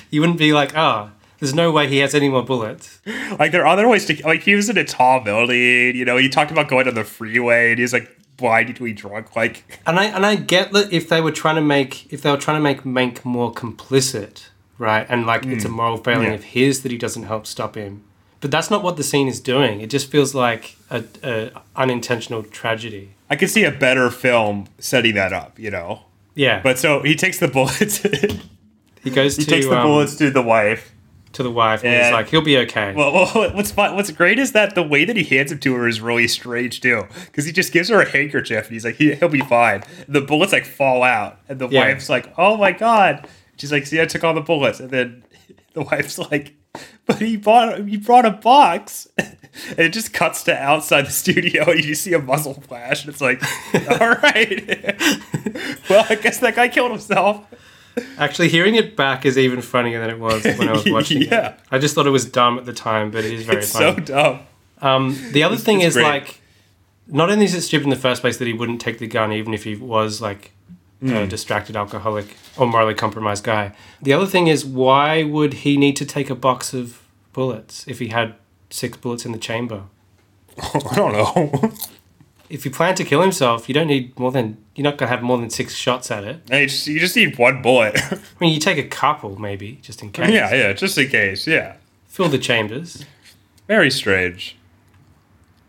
you 0.10 0.20
wouldn't 0.20 0.40
be 0.40 0.52
like, 0.52 0.76
"Ah, 0.76 1.12
there's 1.40 1.54
no 1.54 1.72
way 1.72 1.88
he 1.88 2.00
has 2.00 2.14
any 2.14 2.30
more 2.30 2.44
bullets." 2.44 3.00
Like 3.38 3.52
there 3.52 3.64
are 3.64 3.68
other 3.68 3.88
ways 3.88 4.06
to 4.06 4.22
like 4.26 4.44
he 4.44 4.56
was 4.56 4.70
in 4.70 4.78
a 4.78 4.86
tall 4.86 5.20
building. 5.22 5.96
You 5.96 6.06
know, 6.06 6.18
he 6.18 6.30
talked 6.30 6.52
about 6.52 6.68
going 6.68 6.88
on 6.88 6.96
the 6.96 7.04
freeway, 7.04 7.72
and 7.72 7.80
he's 7.80 7.94
like 7.94 8.20
blindingly 8.40 8.94
drunk. 8.94 9.36
Like 9.36 9.82
And 9.86 10.00
I 10.00 10.06
and 10.06 10.26
I 10.26 10.36
get 10.36 10.72
that 10.72 10.92
if 10.92 11.10
they 11.10 11.22
were 11.22 11.32
trying 11.32 11.56
to 11.56 11.62
make 11.62 12.12
if 12.12 12.22
they 12.22 12.32
were 12.32 12.38
trying 12.38 12.58
to 12.58 12.64
make 12.64 12.84
Mank 12.84 13.24
more 13.24 13.54
complicit, 13.54 14.48
right? 14.78 15.06
And 15.10 15.28
like 15.28 15.46
it's 15.46 15.66
a 15.66 15.70
moral 15.70 15.98
failing. 15.98 16.28
Yeah. 16.28 16.34
of 16.34 16.44
his 16.46 16.82
that 16.84 16.92
he 16.92 16.98
doesn't 16.98 17.24
help 17.24 17.46
stop 17.46 17.76
him. 17.76 18.04
But 18.42 18.52
that's 18.52 18.72
not 18.72 18.84
what 18.84 18.96
the 18.96 19.04
scene 19.04 19.28
is 19.28 19.42
doing. 19.42 19.82
It 19.82 19.90
just 19.90 20.10
feels 20.10 20.34
like 20.34 20.78
a, 20.90 21.04
a 21.22 21.52
unintentional 21.76 22.44
tragedy. 22.44 23.10
I 23.30 23.36
could 23.36 23.50
see 23.50 23.66
a 23.66 23.72
better 23.72 24.10
film 24.10 24.68
setting 24.80 25.16
that 25.16 25.34
up. 25.34 25.60
You 25.60 25.72
know, 25.72 26.04
Yeah, 26.36 26.62
but 26.62 26.80
so 26.80 27.04
he 27.04 27.16
takes 27.16 27.40
the 27.40 27.50
bullets. 27.50 27.98
he 27.98 28.42
he 29.04 29.12
goes 29.12 29.36
to 29.36 29.42
he 29.42 29.48
takes 29.48 29.68
the 29.68 29.78
um, 29.78 29.86
bullets 29.86 30.16
to 30.16 30.32
the 30.32 30.42
wife. 30.42 30.94
To 31.34 31.44
the 31.44 31.52
wife 31.52 31.84
and 31.84 32.04
he's 32.04 32.12
like, 32.12 32.28
he'll 32.30 32.42
be 32.42 32.58
okay. 32.58 32.94
Well, 32.96 33.14
well, 33.14 33.54
what's 33.54 33.72
fun, 33.72 33.96
what's 33.96 34.10
great 34.12 34.40
is 34.40 34.54
that 34.54 34.74
the 34.76 34.82
way 34.84 35.06
that 35.06 35.16
he 35.16 35.24
hands 35.24 35.52
him 35.52 35.60
to 35.60 35.76
her 35.76 35.88
is 35.88 36.02
really 36.02 36.28
strange 36.28 36.82
too, 36.82 37.04
because 37.26 37.46
he 37.46 37.52
just 37.52 37.72
gives 37.72 37.90
her 37.90 38.02
a 38.02 38.10
handkerchief 38.10 38.66
and 38.66 38.74
he's 38.74 38.84
like, 38.86 38.96
he, 38.96 39.14
he'll 39.14 39.30
be 39.30 39.42
fine. 39.42 39.84
The 40.08 40.22
bullets 40.22 40.52
like 40.54 40.66
fall 40.66 41.04
out, 41.04 41.40
and 41.48 41.60
the 41.60 41.68
Yeah. 41.70 41.82
wife's 41.86 42.10
like, 42.10 42.34
oh 42.38 42.58
my 42.58 42.72
god. 42.72 43.28
She's 43.58 43.72
like, 43.72 43.86
see, 43.86 44.02
I 44.02 44.06
took 44.06 44.24
all 44.24 44.34
the 44.34 44.42
bullets, 44.42 44.80
and 44.80 44.90
then 44.90 45.24
the 45.74 45.82
wife's 45.84 46.18
like, 46.18 46.56
but 47.06 47.18
he 47.20 47.36
bought 47.38 47.88
he 47.88 47.98
brought 47.98 48.26
a 48.26 48.32
box, 48.32 49.08
and 49.18 49.38
it 49.80 49.90
just 49.94 50.14
cuts 50.14 50.44
to 50.44 50.56
outside 50.58 51.06
the 51.08 51.12
studio, 51.12 51.70
and 51.70 51.84
you 51.84 51.94
see 51.96 52.14
a 52.14 52.20
muzzle 52.20 52.54
flash, 52.54 53.04
and 53.04 53.12
it's 53.14 53.22
like, 53.22 53.42
all 54.02 54.10
right, 54.12 54.96
well, 55.90 56.06
I 56.10 56.16
guess 56.16 56.40
that 56.40 56.56
guy 56.56 56.68
killed 56.70 56.92
himself. 56.92 57.46
Actually, 58.20 58.50
hearing 58.50 58.76
it 58.76 58.96
back 58.96 59.26
is 59.26 59.38
even 59.38 59.62
funnier 59.62 60.00
than 60.00 60.10
it 60.10 60.20
was 60.20 60.44
when 60.44 60.68
I 60.70 60.74
was 60.74 60.86
watching 60.90 61.22
Yeah. 61.24 61.52
it. 61.54 61.60
I 61.72 61.80
just 61.80 61.96
thought 61.96 62.06
it 62.06 62.12
was 62.12 62.26
dumb 62.26 62.58
at 62.60 62.66
the 62.66 62.74
time, 62.74 63.10
but 63.12 63.24
it 63.26 63.32
is 63.34 63.46
very 63.46 63.60
It's 63.60 63.72
funny. 63.72 63.96
so 63.96 64.00
dumb. 64.02 64.40
Um, 64.82 65.18
the 65.32 65.44
other 65.44 65.56
thing 65.58 65.80
it's 65.82 65.88
is 65.90 65.94
great. 65.96 66.04
like, 66.06 66.42
not 67.08 67.30
only 67.32 67.46
is 67.46 67.56
it 67.56 67.62
stupid 67.62 67.86
in 67.86 67.90
the 67.90 67.96
first 67.96 68.22
place 68.22 68.38
that 68.38 68.46
he 68.46 68.54
wouldn't 68.54 68.80
take 68.82 69.00
the 69.00 69.08
gun 69.08 69.32
even 69.32 69.54
if 69.54 69.64
he 69.64 69.76
was 69.76 70.22
like 70.22 70.52
Hmm. 71.02 71.14
a 71.14 71.26
distracted 71.28 71.78
alcoholic 71.78 72.36
or 72.58 72.68
morally 72.68 72.94
compromised 72.94 73.46
guy. 73.46 73.72
The 74.02 74.12
other 74.12 74.26
thing 74.26 74.48
is 74.48 74.66
why 74.66 75.24
would 75.24 75.54
he 75.66 75.78
need 75.78 75.96
to 75.96 76.06
take 76.06 76.30
a 76.30 76.36
box 76.36 76.74
of 76.74 77.02
bullets 77.32 77.86
if 77.88 78.00
he 78.00 78.10
had 78.10 78.36
six 78.70 78.98
bullets 78.98 79.26
in 79.26 79.32
the 79.32 79.38
chamber? 79.38 79.84
I 80.62 80.96
don't 80.96 81.14
know. 81.14 81.72
If 82.50 82.66
you 82.66 82.72
plan 82.72 82.96
to 82.96 83.04
kill 83.04 83.22
himself, 83.22 83.68
you 83.70 83.74
don't 83.76 83.88
need 83.88 84.18
more 84.20 84.32
than 84.32 84.58
you're 84.76 84.84
not 84.84 84.98
gonna 84.98 85.10
have 85.12 85.22
more 85.22 85.38
than 85.38 85.50
six 85.50 85.76
shots 85.76 86.10
at 86.10 86.24
it. 86.24 86.42
Hey, 86.50 86.66
just- 86.66 86.88
you 86.88 87.00
just 87.00 87.16
need 87.16 87.38
one 87.38 87.62
bullet. 87.62 87.96
I 88.12 88.18
mean, 88.40 88.54
you 88.54 88.60
take 88.60 88.78
a 88.78 88.88
couple 88.88 89.40
maybe 89.40 89.80
just 89.82 90.02
in 90.02 90.12
case. 90.12 90.30
yeah, 90.32 90.54
yeah, 90.54 90.74
just 90.74 90.98
in 90.98 91.10
case. 91.10 91.46
Yeah. 91.48 91.76
Fill 92.08 92.30
the 92.30 92.40
chambers. 92.40 93.06
Very 93.68 93.92
strange. 93.92 94.56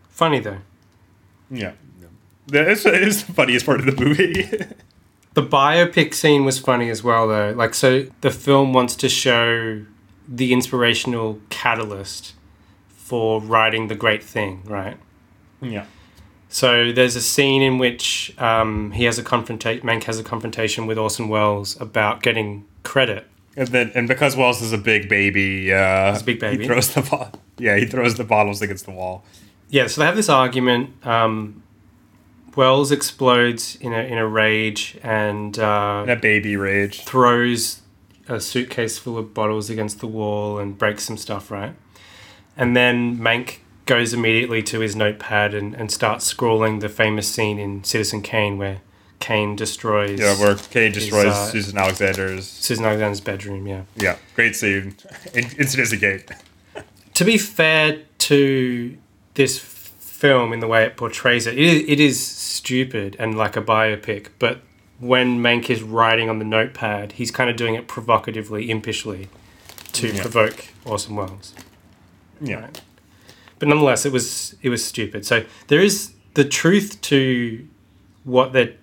Funny 0.09 0.39
though. 0.39 0.59
Yeah. 1.49 1.73
It's, 2.53 2.85
it's 2.85 3.23
the 3.23 3.33
funniest 3.33 3.65
part 3.65 3.79
of 3.79 3.85
the 3.85 4.03
movie. 4.03 4.49
The 5.33 5.43
biopic 5.43 6.13
scene 6.13 6.43
was 6.43 6.59
funny 6.59 6.89
as 6.89 7.03
well, 7.05 7.25
though. 7.25 7.51
Like, 7.55 7.73
so 7.73 8.07
the 8.19 8.31
film 8.31 8.73
wants 8.73 8.97
to 8.97 9.07
show 9.07 9.85
the 10.27 10.51
inspirational 10.51 11.39
catalyst 11.49 12.33
for 12.89 13.39
writing 13.39 13.87
the 13.87 13.95
great 13.95 14.21
thing, 14.21 14.61
right? 14.65 14.97
yeah. 15.61 15.85
So 16.53 16.91
there's 16.91 17.15
a 17.15 17.21
scene 17.21 17.61
in 17.61 17.77
which 17.77 18.33
um, 18.37 18.91
he 18.91 19.05
has 19.05 19.17
a 19.17 19.23
confrontation. 19.23 19.87
Mank 19.87 20.03
has 20.03 20.19
a 20.19 20.23
confrontation 20.23 20.85
with 20.85 20.97
Orson 20.97 21.29
Welles 21.29 21.79
about 21.79 22.21
getting 22.21 22.65
credit. 22.83 23.25
And 23.55 23.69
then, 23.69 23.91
and 23.95 24.07
because 24.07 24.35
Welles 24.35 24.61
is 24.61 24.73
a 24.73 24.77
big 24.77 25.07
baby, 25.07 25.73
uh, 25.73 26.19
a 26.19 26.23
big 26.23 26.39
baby. 26.39 26.63
he 26.63 26.67
throws 26.67 26.93
the 26.93 27.01
bo- 27.01 27.31
yeah, 27.57 27.77
he 27.77 27.85
throws 27.85 28.15
the 28.15 28.23
bottles 28.25 28.61
against 28.61 28.85
the 28.85 28.91
wall. 28.91 29.23
Yeah, 29.69 29.87
so 29.87 30.01
they 30.01 30.05
have 30.07 30.15
this 30.17 30.29
argument. 30.29 30.89
Um, 31.05 31.63
Welles 32.57 32.91
explodes 32.91 33.77
in 33.77 33.93
a 33.93 33.99
in 34.03 34.17
a 34.17 34.27
rage 34.27 34.97
and 35.03 35.57
uh, 35.57 36.03
That 36.05 36.21
baby 36.21 36.57
rage. 36.57 37.01
throws 37.05 37.79
a 38.27 38.41
suitcase 38.41 38.97
full 38.97 39.17
of 39.17 39.33
bottles 39.33 39.69
against 39.69 39.99
the 40.01 40.07
wall 40.07 40.57
and 40.59 40.77
breaks 40.77 41.03
some 41.05 41.15
stuff, 41.17 41.49
right? 41.49 41.73
And 42.57 42.75
then 42.75 43.17
Mank 43.17 43.59
goes 43.85 44.13
immediately 44.13 44.61
to 44.63 44.79
his 44.79 44.95
notepad 44.95 45.53
and, 45.53 45.73
and 45.73 45.91
starts 45.91 46.25
scrawling 46.25 46.79
the 46.79 46.89
famous 46.89 47.27
scene 47.27 47.59
in 47.59 47.83
Citizen 47.83 48.21
Kane 48.21 48.57
where 48.57 48.79
Kane 49.19 49.55
destroys 49.55 50.19
Yeah, 50.19 50.35
where 50.39 50.55
Kane 50.55 50.91
destroys 50.91 51.25
uh, 51.27 51.47
Susan 51.51 51.77
Alexander's. 51.77 52.47
Susan 52.47 52.85
Alexander's 52.85 53.21
bedroom. 53.21 53.67
Yeah. 53.67 53.83
Yeah, 53.95 54.17
great 54.35 54.55
scene. 54.55 54.95
In, 55.33 55.45
in 55.57 55.67
Citizen 55.67 55.99
Kane. 55.99 56.23
To 57.15 57.23
be 57.25 57.37
fair 57.37 57.99
to 58.19 58.97
this 59.33 59.57
film 59.59 60.53
in 60.53 60.59
the 60.59 60.67
way 60.67 60.83
it 60.85 60.97
portrays 60.97 61.47
it, 61.47 61.57
it 61.57 61.59
is, 61.59 61.83
it 61.87 61.99
is 61.99 62.25
stupid 62.25 63.15
and 63.19 63.37
like 63.37 63.55
a 63.57 63.61
biopic. 63.61 64.27
But 64.39 64.61
when 64.99 65.39
Mank 65.39 65.69
is 65.69 65.81
writing 65.81 66.29
on 66.29 66.37
the 66.39 66.45
notepad, 66.45 67.13
he's 67.13 67.31
kind 67.31 67.49
of 67.49 67.55
doing 67.55 67.73
it 67.75 67.87
provocatively, 67.87 68.67
impishly, 68.69 69.27
to 69.93 70.07
Yeah. 70.09 70.21
provoke 70.21 70.65
Orson 70.85 71.15
Welles. 71.15 71.53
Yeah. 72.39 72.61
Right. 72.61 72.81
But 73.61 73.67
nonetheless, 73.67 74.07
it 74.07 74.11
was 74.11 74.55
it 74.63 74.69
was 74.69 74.83
stupid. 74.83 75.23
So 75.23 75.45
there 75.67 75.81
is 75.81 76.13
the 76.33 76.43
truth 76.43 76.99
to 77.01 77.67
what 78.23 78.53
they're 78.53 78.73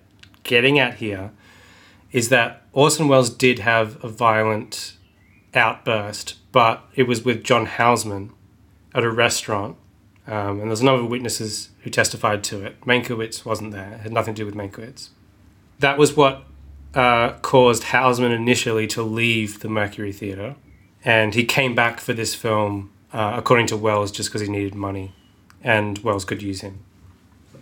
getting 0.43 0.79
at 0.79 0.95
here 0.95 1.31
is 2.13 2.29
that 2.29 2.61
Orson 2.71 3.09
Welles 3.09 3.29
did 3.29 3.59
have 3.59 4.01
a 4.01 4.07
violent 4.07 4.95
outburst, 5.53 6.37
but 6.53 6.81
it 6.95 7.09
was 7.09 7.25
with 7.25 7.43
John 7.43 7.65
Houseman 7.65 8.31
at 8.95 9.03
a 9.03 9.11
restaurant, 9.11 9.75
um, 10.27 10.61
and 10.61 10.69
there's 10.69 10.79
a 10.79 10.85
number 10.85 11.03
of 11.03 11.09
witnesses 11.09 11.71
who 11.81 11.89
testified 11.89 12.41
to 12.45 12.65
it. 12.65 12.79
Mankiewicz 12.85 13.43
wasn't 13.43 13.73
there; 13.73 13.95
it 13.95 13.99
had 13.99 14.13
nothing 14.13 14.33
to 14.33 14.43
do 14.43 14.45
with 14.45 14.55
Mankiewicz. 14.55 15.09
That 15.79 15.97
was 15.97 16.15
what 16.15 16.43
uh, 16.93 17.33
caused 17.41 17.83
Houseman 17.83 18.31
initially 18.31 18.87
to 18.87 19.03
leave 19.03 19.59
the 19.59 19.67
Mercury 19.67 20.13
Theatre, 20.13 20.55
and 21.03 21.35
he 21.35 21.43
came 21.43 21.75
back 21.75 21.99
for 21.99 22.13
this 22.13 22.33
film, 22.33 22.93
uh, 23.13 23.33
according 23.37 23.67
to 23.67 23.77
Welles, 23.77 24.11
just 24.11 24.29
because 24.29 24.41
he 24.41 24.47
needed 24.47 24.75
money, 24.75 25.13
and 25.63 25.97
Welles 25.99 26.25
could 26.25 26.41
use 26.41 26.61
him. 26.61 26.79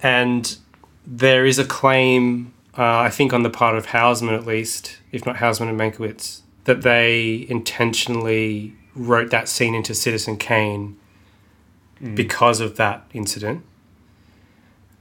And 0.01 0.57
there 1.05 1.45
is 1.45 1.57
a 1.57 1.65
claim, 1.65 2.53
uh, 2.77 2.99
I 2.99 3.09
think, 3.09 3.33
on 3.33 3.43
the 3.43 3.49
part 3.49 3.77
of 3.77 3.87
Houseman 3.87 4.35
at 4.35 4.45
least, 4.45 4.97
if 5.11 5.25
not 5.25 5.37
Houseman 5.37 5.69
and 5.69 5.79
Mankiewicz, 5.79 6.41
that 6.65 6.81
they 6.81 7.45
intentionally 7.49 8.73
wrote 8.93 9.31
that 9.31 9.47
scene 9.47 9.73
into 9.73 9.93
Citizen 9.95 10.37
Kane 10.37 10.97
because 12.15 12.59
of 12.59 12.75
that 12.77 13.05
incident. 13.13 13.63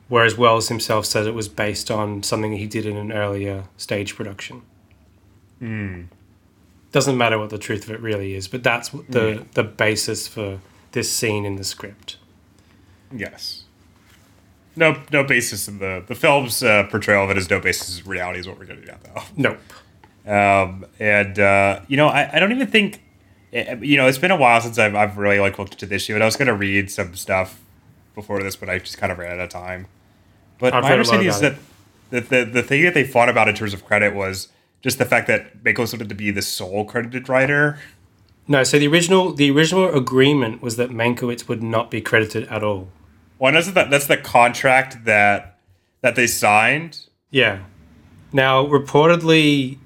Whereas 0.09 0.37
Welles 0.39 0.69
himself 0.69 1.05
said 1.05 1.27
it 1.27 1.35
was 1.35 1.49
based 1.49 1.91
on 1.91 2.23
something 2.23 2.53
he 2.53 2.67
did 2.67 2.87
in 2.87 2.97
an 2.97 3.11
earlier 3.13 3.65
stage 3.77 4.15
production. 4.15 4.63
Doesn't 6.97 7.19
matter 7.19 7.39
what 7.39 7.51
the 7.51 7.59
truth 7.59 7.85
of 7.85 7.91
it 7.91 8.01
really 8.01 8.35
is, 8.35 8.49
but 8.49 8.63
that's 8.63 8.89
the 8.89 9.45
the 9.53 9.63
basis 9.63 10.27
for 10.27 10.61
this 10.93 11.13
scene 11.13 11.45
in 11.45 11.57
the 11.57 11.63
script. 11.63 12.17
Yes. 13.15 13.65
No, 14.77 15.03
no 15.13 15.23
basis 15.23 15.69
in 15.69 15.79
the 15.79 16.03
the 16.07 16.15
film's 16.15 16.63
uh, 16.63 16.85
portrayal 16.85 17.25
of 17.25 17.29
it 17.29 17.37
is 17.37 17.51
no 17.51 17.61
basis 17.61 18.01
in 18.01 18.11
reality 18.11 18.39
is 18.41 18.49
what 18.49 18.59
we're 18.59 18.65
getting 18.65 18.89
at 18.89 19.05
though. 19.05 19.23
Nope. 19.37 19.59
Um, 20.27 20.87
and 20.99 21.39
uh, 21.39 21.81
you 21.87 21.99
know, 21.99 22.09
I, 22.09 22.31
I 22.33 22.39
don't 22.39 22.51
even 22.51 22.67
think 22.67 23.03
eh, 23.53 23.77
you 23.83 23.99
know 23.99 24.07
it's 24.07 24.17
been 24.17 24.31
a 24.31 24.37
while 24.37 24.63
since 24.63 24.79
I've 24.79 24.95
I've 24.95 25.19
really 25.19 25.39
like 25.39 25.59
looked 25.59 25.75
into 25.75 25.85
this 25.85 26.05
issue, 26.05 26.15
and 26.15 26.23
I 26.23 26.27
was 26.27 26.37
gonna 26.37 26.57
read 26.57 26.91
some 26.91 27.15
stuff 27.15 27.61
before 28.15 28.43
this, 28.43 28.57
but 28.57 28.71
I 28.71 28.79
just 28.79 28.97
kind 28.97 29.13
of 29.13 29.19
ran 29.19 29.33
out 29.33 29.41
of 29.41 29.51
time. 29.51 29.87
But 30.59 30.73
I've 30.73 30.83
my 30.83 30.89
read 30.89 31.01
a 31.01 31.03
lot 31.03 31.15
understanding 31.15 31.29
is 31.29 31.41
that 31.41 31.57
the, 32.09 32.21
the 32.21 32.51
the 32.51 32.63
thing 32.63 32.85
that 32.85 32.95
they 32.95 33.05
fought 33.05 33.29
about 33.29 33.49
in 33.49 33.55
terms 33.55 33.75
of 33.75 33.85
credit 33.85 34.15
was 34.15 34.49
just 34.87 34.99
the 34.99 35.05
fact 35.05 35.27
that 35.27 35.65
Mank 35.65 35.79
wanted 35.79 36.09
to 36.09 36.15
be 36.15 36.31
the 36.31 36.41
sole 36.41 36.85
credited 36.85 37.29
writer. 37.29 37.77
No, 38.47 38.63
so 38.63 38.79
the 38.79 38.87
original 38.87 39.33
the 39.33 39.51
original 39.51 39.93
agreement 39.93 40.63
was 40.63 40.77
that 40.77 40.91
Mankiewicz 40.91 41.49
would 41.49 41.61
not 41.61 41.91
be 41.91 42.01
credited 42.01 42.47
at 42.47 42.63
all. 42.63 42.87
Well, 43.41 43.53
that's 43.53 43.73
that 43.73 43.91
that's 43.91 44.07
the 44.07 44.17
contract 44.17 45.05
that 45.05 45.59
that 46.03 46.15
they 46.15 46.29
signed. 46.29 47.01
Yeah. 47.33 47.65
Now, 48.33 48.65
reportedly, 48.65 49.79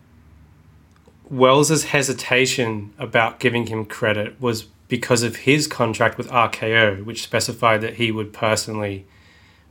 Welles's 1.30 1.84
hesitation 1.84 2.92
about 2.98 3.40
giving 3.40 3.68
him 3.68 3.86
credit 3.86 4.38
was 4.38 4.64
because 4.88 5.22
of 5.22 5.36
his 5.36 5.66
contract 5.66 6.18
with 6.18 6.28
RKO, 6.28 7.07
which 7.07 7.22
specified 7.22 7.80
that 7.80 7.94
he 7.94 8.12
would 8.12 8.34
personally 8.34 9.07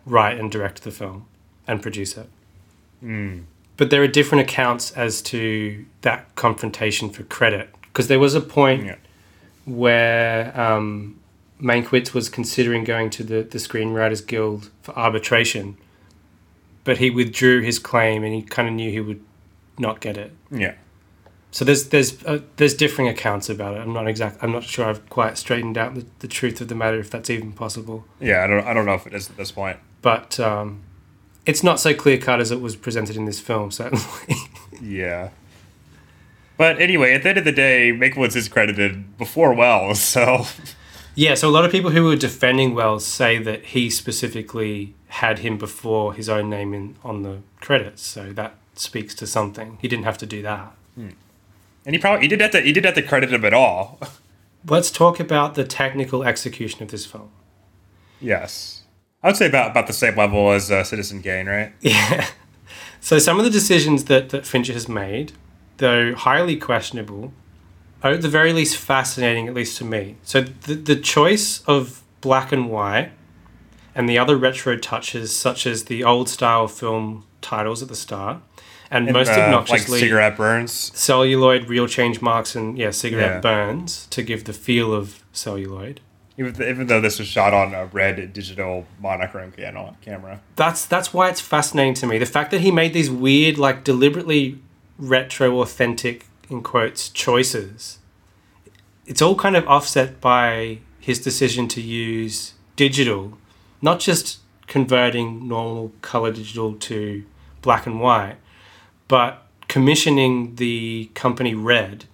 write 0.07 0.39
and 0.39 0.49
direct 0.49 0.81
the 0.81 0.89
film 0.89 1.27
and 1.67 1.83
produce 1.83 2.17
it. 2.17 2.29
Hmm. 3.01 3.41
But 3.79 3.89
there 3.91 4.03
are 4.03 4.07
different 4.07 4.41
accounts 4.41 4.91
as 4.91 5.21
to 5.23 5.85
that 6.01 6.35
confrontation 6.35 7.09
for 7.09 7.23
credit 7.23 7.69
because 7.83 8.09
there 8.09 8.19
was 8.19 8.35
a 8.35 8.41
point 8.41 8.85
Yeah. 8.85 8.95
where 9.65 10.59
um, 10.59 11.17
Mankiewicz 11.61 12.13
was 12.13 12.27
considering 12.27 12.83
going 12.83 13.09
to 13.11 13.23
the, 13.23 13.41
the 13.43 13.57
Screenwriters 13.57 14.25
Guild 14.27 14.69
for 14.81 14.97
arbitration, 14.97 15.77
but 16.83 16.97
he 16.97 17.09
withdrew 17.09 17.61
his 17.61 17.79
claim 17.79 18.23
and 18.25 18.33
he 18.33 18.41
kind 18.41 18.67
of 18.67 18.73
knew 18.73 18.91
he 18.91 18.99
would 18.99 19.23
not 19.77 20.01
get 20.01 20.17
it. 20.17 20.33
Yeah. 20.51 20.73
So 21.51 21.63
there's 21.63 21.87
there's 21.87 22.21
uh, 22.25 22.41
there's 22.57 22.73
differing 22.75 23.07
accounts 23.07 23.49
about 23.49 23.75
it. 23.75 23.79
I'm 23.79 23.93
not 23.93 24.07
exact. 24.09 24.37
I'm 24.43 24.51
not 24.51 24.63
sure 24.65 24.85
I've 24.85 25.09
quite 25.09 25.37
straightened 25.37 25.77
out 25.77 25.95
the, 25.95 26.05
the 26.19 26.27
truth 26.27 26.59
of 26.61 26.67
the 26.67 26.75
matter 26.75 26.99
if 26.99 27.09
that's 27.09 27.29
even 27.29 27.53
possible. 27.53 28.03
Yeah, 28.19 28.43
I 28.43 28.47
don't 28.47 28.67
I 28.67 28.73
don't 28.73 28.85
know 28.85 28.93
if 28.95 29.07
it 29.07 29.13
is 29.13 29.29
at 29.31 29.37
this 29.37 29.51
point. 29.51 29.77
But 30.03 30.37
um, 30.39 30.83
it's 31.49 31.63
not 31.63 31.79
so 31.79 31.93
clear 31.93 32.17
cut 32.17 32.39
as 32.39 32.51
it 32.51 32.61
was 32.61 32.75
presented 32.75 33.15
in 33.15 33.25
this 33.25 33.39
film. 33.39 33.71
Certainly. 33.71 34.05
Yeah. 34.81 35.31
But 36.55 36.79
anyway, 36.79 37.13
at 37.13 37.23
the 37.23 37.29
end 37.29 37.37
of 37.37 37.43
the 37.43 37.51
day, 37.51 37.91
Mankiewicz 37.91 38.35
is 38.35 38.47
credited 38.47 39.17
before 39.17 39.53
Welles, 39.53 40.01
so 40.01 40.45
Yeah, 41.15 41.35
so 41.35 41.49
a 41.49 41.51
lot 41.57 41.65
of 41.65 41.71
people 41.71 41.91
who 41.91 42.05
were 42.05 42.15
defending 42.15 42.73
Welles 42.75 43.05
say 43.05 43.37
that 43.39 43.65
he 43.73 43.89
specifically 43.89 44.93
had 45.07 45.39
him 45.39 45.57
before 45.57 46.13
his 46.13 46.29
own 46.29 46.49
name 46.49 46.73
in 46.73 46.95
on 47.03 47.23
the 47.23 47.39
credits, 47.59 48.03
so 48.03 48.31
that 48.33 48.55
speaks 48.75 49.13
to 49.15 49.27
something. 49.27 49.77
He 49.81 49.87
didn't 49.89 50.05
have 50.05 50.17
to 50.19 50.25
do 50.25 50.41
that. 50.43 50.71
Hmm. 50.95 51.09
and 51.85 51.95
he 51.95 51.99
probably 51.99 52.21
he 52.21 52.27
did 52.29 52.41
have 52.41 52.51
to 52.51 52.61
he 52.61 52.71
did 52.71 52.85
have 52.85 52.95
to 52.95 53.01
credit 53.01 53.33
him 53.33 53.43
at 53.43 53.53
all. 53.53 53.99
Let's 54.65 54.91
talk 54.91 55.19
about 55.19 55.55
the 55.55 55.65
technical 55.65 56.23
execution 56.23 56.83
of 56.83 56.89
this 56.91 57.05
film. 57.05 57.31
yes, 58.21 58.78
I 59.23 59.27
would 59.27 59.35
say 59.37 59.47
about 59.47 59.71
about 59.71 59.87
the 59.87 59.93
same 59.93 60.15
level 60.15 60.51
as 60.51 60.71
uh, 60.71 60.83
Citizen 60.83 61.21
Kane, 61.21 61.47
right? 61.47 61.71
Yeah. 61.81 62.25
So 63.01 63.17
some 63.17 63.39
of 63.39 63.45
the 63.45 63.51
decisions 63.51 64.05
that, 64.05 64.29
that 64.29 64.45
Fincher 64.45 64.73
has 64.73 64.89
made, 64.89 65.31
though 65.77 66.13
highly 66.15 66.57
questionable, 66.57 67.31
are 68.03 68.11
at 68.11 68.21
the 68.21 68.27
very 68.27 68.51
least 68.51 68.75
fascinating, 68.75 69.47
at 69.47 69.53
least 69.53 69.77
to 69.77 69.85
me. 69.85 70.17
So 70.23 70.41
the, 70.41 70.73
the 70.75 70.95
choice 70.97 71.61
of 71.65 72.01
black 72.19 72.51
and 72.51 72.69
white 72.69 73.11
and 73.95 74.09
the 74.09 74.17
other 74.19 74.35
retro 74.35 74.75
touches, 74.77 75.33
such 75.35 75.65
as 75.65 75.85
the 75.85 76.03
old 76.03 76.27
style 76.27 76.67
film 76.67 77.25
titles 77.41 77.81
at 77.81 77.87
the 77.87 77.95
start, 77.95 78.39
and, 78.91 79.05
And, 79.07 79.13
most 79.13 79.29
uh, 79.29 79.37
like 79.37 79.43
obnoxiously 79.43 79.99
cigarette 80.01 80.35
burns. 80.35 80.73
celluloid 80.93 81.69
reel 81.69 81.87
change 81.87 82.21
marks 82.21 82.55
and 82.55 82.77
yeah 82.77 82.91
cigarette 82.91 83.35
Yeah. 83.35 83.39
burns 83.39 84.07
to 84.07 84.21
give 84.23 84.43
the 84.43 84.53
feel 84.53 84.93
of 84.93 85.23
celluloid. 85.31 86.01
Even, 86.39 86.63
even 86.69 86.87
though 86.87 87.01
this 87.01 87.19
was 87.19 87.27
shot 87.27 87.53
on 87.53 87.73
a 87.73 87.85
red 87.87 88.31
digital 88.31 88.85
monochrome 89.01 89.51
cam- 89.51 89.95
camera. 90.01 90.39
that's 90.55 90.85
that's 90.85 91.13
why 91.13 91.27
it's 91.29 91.41
fascinating 91.41 91.93
to 91.95 92.07
me. 92.07 92.17
The 92.17 92.25
fact 92.25 92.51
that 92.51 92.61
he 92.61 92.71
made 92.71 92.93
these 92.93 93.09
weird, 93.11 93.57
like 93.57 93.83
deliberately 93.83 94.59
retro 94.97 95.59
authentic 95.61 96.27
in 96.49 96.63
quotes 96.63 97.09
choices. 97.09 97.99
It's 99.05 99.21
all 99.21 99.35
kind 99.35 99.57
of 99.57 99.67
offset 99.67 100.21
by 100.21 100.79
his 101.01 101.19
decision 101.19 101.67
to 101.69 101.81
use 101.81 102.53
digital, 102.77 103.37
not 103.81 103.99
just 103.99 104.39
converting 104.67 105.45
normal 105.47 105.91
color 106.01 106.31
digital 106.31 106.73
to 106.75 107.23
black 107.61 107.85
and 107.85 107.99
white, 107.99 108.37
but 109.09 109.45
commissioning 109.67 110.55
the 110.55 111.09
company 111.15 111.53
Red, 111.53 112.05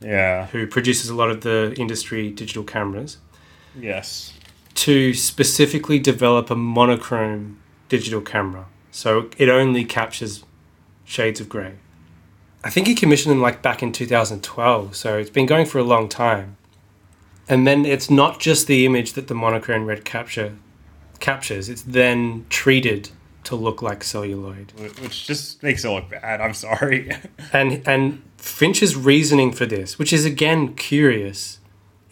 Yeah. 0.00 0.46
who 0.46 0.66
produces 0.66 1.10
a 1.10 1.14
lot 1.14 1.28
of 1.30 1.42
the 1.42 1.74
industry 1.76 2.30
digital 2.30 2.62
cameras, 2.64 3.18
Yes. 3.78 4.32
to 4.74 5.12
specifically 5.14 5.98
develop 5.98 6.50
a 6.50 6.56
monochrome 6.56 7.58
digital 7.88 8.20
camera. 8.20 8.66
So 8.90 9.28
it 9.38 9.48
only 9.48 9.84
captures 9.84 10.44
shades 11.04 11.40
of 11.40 11.48
grey. 11.48 11.74
I 12.64 12.70
think 12.70 12.86
he 12.86 12.94
commissioned 12.94 13.32
them 13.32 13.40
like 13.42 13.60
back 13.62 13.82
in 13.82 13.92
2012, 13.92 14.96
so 14.96 15.18
it's 15.18 15.30
been 15.30 15.46
going 15.46 15.66
for 15.66 15.78
a 15.78 15.82
long 15.84 16.08
time. 16.08 16.56
And 17.48 17.66
then 17.66 17.84
it's 17.84 18.08
not 18.08 18.38
just 18.40 18.66
the 18.66 18.86
image 18.86 19.12
that 19.14 19.26
the 19.28 19.34
monochrome 19.34 19.84
red 19.86 20.04
capture 20.04 20.56
captures, 21.20 21.68
it's 21.68 21.82
then 21.82 22.46
treated 22.48 23.10
to 23.44 23.56
look 23.56 23.82
like 23.82 24.04
celluloid. 24.04 24.72
Which 25.00 25.26
just 25.26 25.62
makes 25.62 25.84
it 25.84 25.90
look 25.90 26.08
bad. 26.08 26.40
I'm 26.40 26.54
sorry. 26.54 27.10
And 27.52 27.82
and 27.86 28.22
Finch's 28.38 28.94
reasoning 28.96 29.52
for 29.52 29.66
this, 29.66 29.98
which 29.98 30.12
is 30.12 30.24
again 30.24 30.74
curious, 30.74 31.58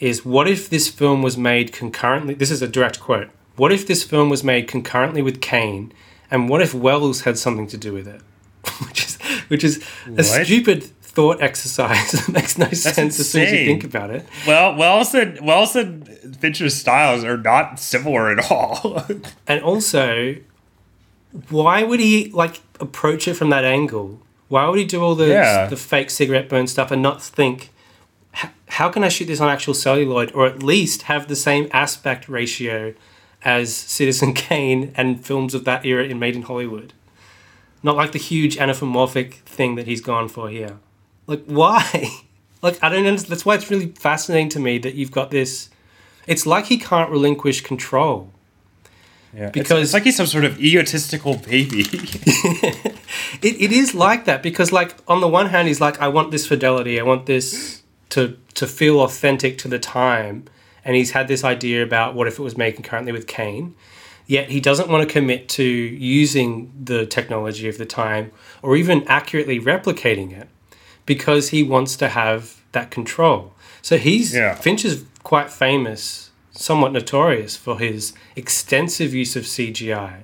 is 0.01 0.25
what 0.25 0.49
if 0.49 0.69
this 0.69 0.89
film 0.89 1.23
was 1.23 1.37
made 1.37 1.73
concurrently? 1.73 2.35
This 2.35 2.51
is 2.51 2.63
a 2.63 2.69
direct 2.69 2.99
quote. 3.01 3.29
What 3.57 3.71
if 3.73 3.87
this 3.87 4.03
film 4.03 4.29
was 4.31 4.43
made 4.43 4.67
concurrently 4.67 5.23
with 5.23 5.41
Kane, 5.41 5.93
and 6.31 6.49
what 6.49 6.63
if 6.63 6.73
Welles 6.75 7.23
had 7.23 7.39
something 7.39 7.67
to 7.69 7.77
do 7.77 7.93
with 7.93 8.09
it? 8.09 8.21
which 8.89 9.05
is 9.05 9.17
which 9.49 9.65
is 9.65 9.85
a 10.17 10.23
stupid 10.25 10.85
thought 11.03 11.41
exercise 11.43 12.13
that 12.13 12.29
makes 12.33 12.57
no 12.57 12.71
sense 12.71 13.19
as 13.19 13.29
soon 13.31 13.43
as 13.43 13.53
you 13.53 13.65
think 13.67 13.85
about 13.85 14.11
it. 14.11 14.25
Well, 14.47 14.77
Welles 14.77 15.13
and 15.15 15.41
Welles 15.45 15.75
and 15.77 16.09
Fincher's 16.39 16.75
styles 16.77 17.25
are 17.25 17.37
not 17.37 17.79
similar 17.81 18.31
at 18.31 18.51
all. 18.51 19.05
And 19.49 19.63
also, 19.63 20.37
why 21.49 21.83
would 21.83 22.01
he 22.01 22.31
like 22.31 22.61
approach 22.81 23.29
it 23.29 23.35
from 23.35 23.51
that 23.51 23.65
angle? 23.65 24.21
Why 24.49 24.69
would 24.69 24.79
he 24.79 24.85
do 24.85 25.03
all 25.03 25.15
the 25.15 25.29
Yeah. 25.29 25.67
the 25.67 25.77
fake 25.77 26.11
cigarette 26.11 26.49
burn 26.49 26.67
stuff 26.67 26.91
and 26.91 27.03
not 27.03 27.23
think, 27.23 27.63
"H- 27.63 27.71
how 28.69 28.89
can 28.89 29.03
I 29.05 29.09
shoot 29.09 29.27
this 29.27 29.41
on 29.41 29.49
actual 29.49 29.75
celluloid, 29.75 30.33
or 30.33 30.47
at 30.47 30.63
least 30.63 31.03
have 31.03 31.29
the 31.29 31.37
same 31.37 31.69
aspect 31.73 32.29
ratio 32.29 32.95
as 33.43 33.75
Citizen 33.75 34.33
Kane 34.47 34.93
and 34.97 35.25
films 35.25 35.55
of 35.55 35.65
that 35.65 35.85
era 35.85 36.05
in 36.05 36.19
Made 36.19 36.37
in 36.37 36.43
Hollywood? 36.43 36.93
Not 37.83 37.97
like 37.97 38.13
the 38.13 38.19
huge 38.19 38.59
anthropomorphic 38.59 39.35
thing 39.47 39.75
that 39.77 39.87
he's 39.87 40.01
gone 40.01 40.29
for 40.29 40.49
here. 40.51 40.79
Like 41.27 41.45
why? 41.47 42.11
Like 42.63 42.79
I 42.83 42.91
don't 42.91 43.07
understand. 43.07 43.33
That's 43.33 43.47
why 43.47 43.55
it's 43.55 43.71
really 43.71 43.87
fascinating 43.87 44.51
to 44.51 44.61
me 44.61 44.77
that 44.81 44.95
you've 44.95 45.11
got 45.11 45.31
this. 45.31 45.71
It's 46.27 46.45
like 46.45 46.67
he 46.67 46.77
can't 46.77 47.09
relinquish 47.11 47.63
control. 47.63 48.35
Yeah, 49.33 49.47
because 49.49 49.53
Because- 49.69 49.83
it's, 49.85 49.95
like 49.95 50.03
he's 50.03 50.17
some 50.19 50.27
sort 50.27 50.45
of 50.45 50.61
egotistical 50.61 51.37
baby. 51.37 51.85
It, 53.43 53.61
it 53.63 53.73
is 53.73 53.95
like 53.95 54.27
that 54.27 54.43
because 54.43 54.73
like 54.73 54.95
on 55.09 55.21
the 55.23 55.29
one 55.29 55.47
hand 55.47 55.69
he's 55.69 55.81
like 55.81 55.99
I 56.03 56.09
want 56.09 56.31
this 56.33 56.47
fidelity 56.47 57.01
I 57.01 57.03
want 57.03 57.25
this 57.25 57.80
to 58.11 58.37
to 58.55 58.67
feel 58.67 59.01
authentic 59.01 59.59
to 59.59 59.69
the 59.69 59.79
time 59.79 60.45
and 60.85 60.97
he's 60.97 61.13
had 61.13 61.29
this 61.29 61.45
idea 61.45 61.83
about 61.83 62.15
what 62.15 62.27
if 62.27 62.39
it 62.39 62.43
was 62.43 62.57
made 62.57 62.83
currently 62.85 63.13
with 63.13 63.27
Kane 63.27 63.75
yet 64.27 64.51
he 64.51 64.61
doesn't 64.61 64.89
want 64.89 65.07
to 65.07 65.13
commit 65.13 65.49
to 65.49 65.65
using 65.65 66.73
the 66.83 67.07
technology 67.07 67.69
of 67.69 67.79
the 67.79 67.87
time 67.87 68.31
or 68.63 68.77
even 68.77 69.07
accurately 69.09 69.59
replicating 69.59 70.33
it 70.33 70.49
because 71.07 71.49
he 71.49 71.63
wants 71.63 71.97
to 71.97 72.09
have 72.09 72.63
that 72.73 72.91
control 72.91 73.55
so 73.83 73.97
he's 73.97 74.35
Yeah. 74.35 74.55
Finch 74.55 74.85
is 74.85 75.05
quite 75.23 75.51
famous 75.51 76.31
somewhat 76.53 76.93
notorious 76.93 77.57
for 77.57 77.79
his 77.79 78.13
extensive 78.37 79.15
use 79.15 79.37
of 79.37 79.45
CGI 79.45 80.23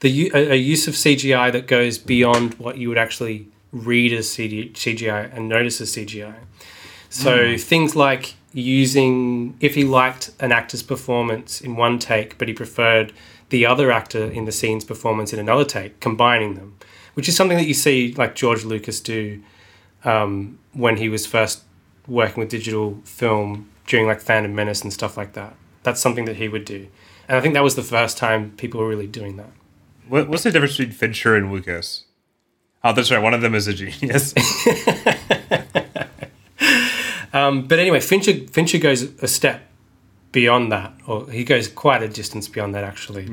the 0.00 0.30
a, 0.34 0.52
a 0.52 0.56
use 0.56 0.88
of 0.88 0.94
CGI 0.94 1.52
that 1.52 1.66
goes 1.66 1.98
beyond 1.98 2.54
what 2.54 2.78
you 2.78 2.88
would 2.88 2.98
actually 2.98 3.48
read 3.72 4.12
as 4.12 4.28
CGI 4.28 5.34
and 5.36 5.48
notice 5.48 5.80
as 5.80 5.94
CGI. 5.94 6.34
So 7.22 7.56
things 7.56 7.96
like 7.96 8.34
using 8.52 9.56
if 9.60 9.74
he 9.74 9.84
liked 9.84 10.30
an 10.40 10.52
actor's 10.52 10.82
performance 10.82 11.60
in 11.60 11.76
one 11.76 11.98
take, 11.98 12.38
but 12.38 12.48
he 12.48 12.54
preferred 12.54 13.12
the 13.48 13.64
other 13.64 13.90
actor 13.90 14.24
in 14.24 14.44
the 14.44 14.52
scene's 14.52 14.84
performance 14.84 15.32
in 15.32 15.38
another 15.38 15.64
take, 15.64 16.00
combining 16.00 16.54
them, 16.54 16.76
which 17.14 17.28
is 17.28 17.36
something 17.36 17.56
that 17.56 17.66
you 17.66 17.74
see 17.74 18.12
like 18.14 18.34
George 18.34 18.64
Lucas 18.64 19.00
do 19.00 19.42
um, 20.04 20.58
when 20.72 20.96
he 20.96 21.08
was 21.08 21.26
first 21.26 21.62
working 22.06 22.40
with 22.40 22.50
digital 22.50 23.00
film 23.04 23.70
during 23.86 24.06
like 24.06 24.20
Phantom 24.20 24.54
Menace 24.54 24.82
and 24.82 24.92
stuff 24.92 25.16
like 25.16 25.32
that. 25.32 25.54
That's 25.82 26.00
something 26.00 26.24
that 26.26 26.36
he 26.36 26.48
would 26.48 26.64
do. 26.64 26.88
And 27.28 27.36
I 27.36 27.40
think 27.40 27.54
that 27.54 27.62
was 27.62 27.76
the 27.76 27.82
first 27.82 28.18
time 28.18 28.50
people 28.52 28.80
were 28.80 28.88
really 28.88 29.06
doing 29.06 29.36
that. 29.36 29.50
what, 30.08 30.28
what's 30.28 30.42
the 30.42 30.50
difference 30.50 30.76
between 30.76 30.94
Fincher 30.94 31.34
and 31.34 31.52
Lucas? 31.52 32.04
Oh, 32.84 32.92
that's 32.92 33.10
right. 33.10 33.22
One 33.22 33.34
of 33.34 33.40
them 33.40 33.54
is 33.54 33.66
a 33.66 33.74
genius. 33.74 34.32
Um, 37.36 37.66
but 37.66 37.78
anyway, 37.78 38.00
Fincher 38.00 38.46
Fincher 38.48 38.78
goes 38.78 39.02
a 39.22 39.28
step 39.28 39.60
beyond 40.32 40.72
that, 40.72 40.94
or 41.06 41.30
he 41.30 41.44
goes 41.44 41.68
quite 41.68 42.02
a 42.02 42.08
distance 42.08 42.48
beyond 42.48 42.74
that. 42.74 42.84
Actually, 42.84 43.24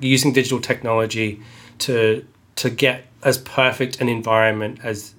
using 0.00 0.32
digital 0.32 0.60
technology 0.60 1.40
to 1.78 2.24
to 2.56 2.70
get 2.70 3.04
as 3.22 3.38
perfect 3.38 4.00
an 4.00 4.08
environment 4.08 4.80
as 4.82 5.14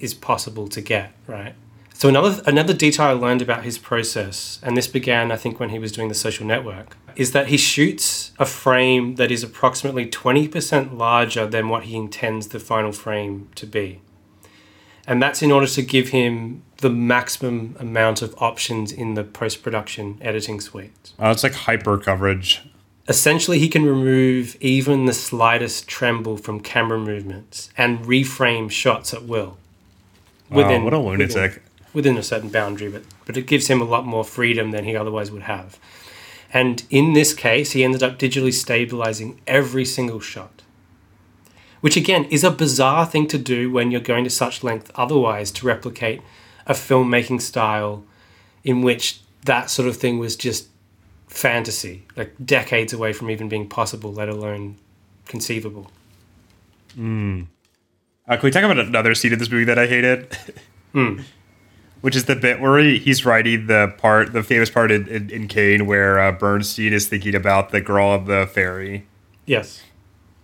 is 0.00 0.14
possible 0.14 0.66
to 0.68 0.80
get. 0.80 1.12
Right. 1.26 1.54
So 1.92 2.08
another 2.08 2.42
another 2.46 2.72
detail 2.72 3.06
I 3.06 3.12
learned 3.12 3.42
about 3.42 3.64
his 3.64 3.76
process, 3.78 4.60
and 4.62 4.76
this 4.76 4.86
began 4.86 5.30
I 5.30 5.36
think 5.36 5.60
when 5.60 5.68
he 5.68 5.78
was 5.78 5.92
doing 5.92 6.08
the 6.08 6.14
Social 6.14 6.46
Network, 6.46 6.96
is 7.16 7.32
that 7.32 7.48
he 7.48 7.58
shoots 7.58 8.32
a 8.38 8.46
frame 8.46 9.16
that 9.16 9.30
is 9.30 9.42
approximately 9.42 10.06
twenty 10.06 10.48
percent 10.48 10.96
larger 10.96 11.46
than 11.46 11.68
what 11.68 11.84
he 11.84 11.96
intends 11.96 12.48
the 12.48 12.60
final 12.60 12.92
frame 12.92 13.50
to 13.56 13.66
be 13.66 14.00
and 15.06 15.22
that's 15.22 15.42
in 15.42 15.52
order 15.52 15.66
to 15.66 15.82
give 15.82 16.08
him 16.08 16.62
the 16.84 16.90
maximum 16.90 17.74
amount 17.80 18.20
of 18.20 18.34
options 18.36 18.92
in 18.92 19.14
the 19.14 19.24
post 19.24 19.62
production 19.62 20.18
editing 20.20 20.60
suite. 20.60 21.12
oh, 21.18 21.30
it's 21.30 21.42
like 21.42 21.54
hyper 21.54 21.96
coverage. 21.96 22.60
Essentially, 23.08 23.58
he 23.58 23.70
can 23.70 23.86
remove 23.86 24.54
even 24.60 25.06
the 25.06 25.14
slightest 25.14 25.88
tremble 25.88 26.36
from 26.36 26.60
camera 26.60 26.98
movements 26.98 27.70
and 27.78 28.00
reframe 28.00 28.70
shots 28.70 29.14
at 29.14 29.24
will. 29.24 29.56
Wow, 30.50 30.84
what 30.84 30.92
a 30.92 30.98
lunatic. 30.98 31.34
Within, 31.34 31.62
within 31.94 32.18
a 32.18 32.22
certain 32.22 32.50
boundary, 32.50 32.90
but, 32.90 33.04
but 33.24 33.38
it 33.38 33.46
gives 33.46 33.68
him 33.68 33.80
a 33.80 33.84
lot 33.84 34.04
more 34.04 34.22
freedom 34.22 34.70
than 34.70 34.84
he 34.84 34.94
otherwise 34.94 35.30
would 35.30 35.44
have. 35.44 35.78
And 36.52 36.84
in 36.90 37.14
this 37.14 37.32
case, 37.32 37.72
he 37.72 37.82
ended 37.82 38.02
up 38.02 38.18
digitally 38.18 38.52
stabilizing 38.52 39.40
every 39.46 39.86
single 39.86 40.20
shot. 40.20 40.60
Which 41.80 41.96
again 41.96 42.24
is 42.26 42.44
a 42.44 42.50
bizarre 42.50 43.06
thing 43.06 43.26
to 43.28 43.38
do 43.38 43.70
when 43.70 43.90
you're 43.90 44.02
going 44.02 44.24
to 44.24 44.30
such 44.30 44.62
length 44.62 44.90
otherwise 44.96 45.50
to 45.52 45.66
replicate 45.66 46.20
a 46.66 46.72
filmmaking 46.72 47.40
style 47.40 48.04
in 48.62 48.82
which 48.82 49.20
that 49.44 49.70
sort 49.70 49.88
of 49.88 49.96
thing 49.96 50.18
was 50.18 50.36
just 50.36 50.68
fantasy, 51.28 52.04
like 52.16 52.34
decades 52.44 52.92
away 52.92 53.12
from 53.12 53.30
even 53.30 53.48
being 53.48 53.68
possible, 53.68 54.12
let 54.12 54.28
alone 54.28 54.76
conceivable. 55.26 55.90
Uh, 58.26 58.36
can 58.36 58.42
we 58.42 58.50
talk 58.50 58.62
about 58.62 58.78
another 58.78 59.14
scene 59.14 59.32
in 59.32 59.38
this 59.38 59.50
movie 59.50 59.64
that 59.64 59.78
I 59.78 59.86
hated? 59.86 60.36
Which 62.00 62.14
is 62.14 62.26
the 62.26 62.36
bit 62.36 62.60
where 62.60 62.78
he, 62.78 62.98
he's 62.98 63.24
writing 63.24 63.66
the 63.66 63.94
part, 63.98 64.32
the 64.32 64.42
famous 64.42 64.70
part 64.70 64.90
in, 64.90 65.08
in, 65.08 65.30
in 65.30 65.48
Kane, 65.48 65.86
where 65.86 66.20
uh, 66.20 66.32
Bernstein 66.32 66.92
is 66.92 67.08
thinking 67.08 67.34
about 67.34 67.70
the 67.70 67.80
girl 67.80 68.08
on 68.08 68.26
the 68.26 68.46
ferry. 68.46 69.06
Yes. 69.46 69.82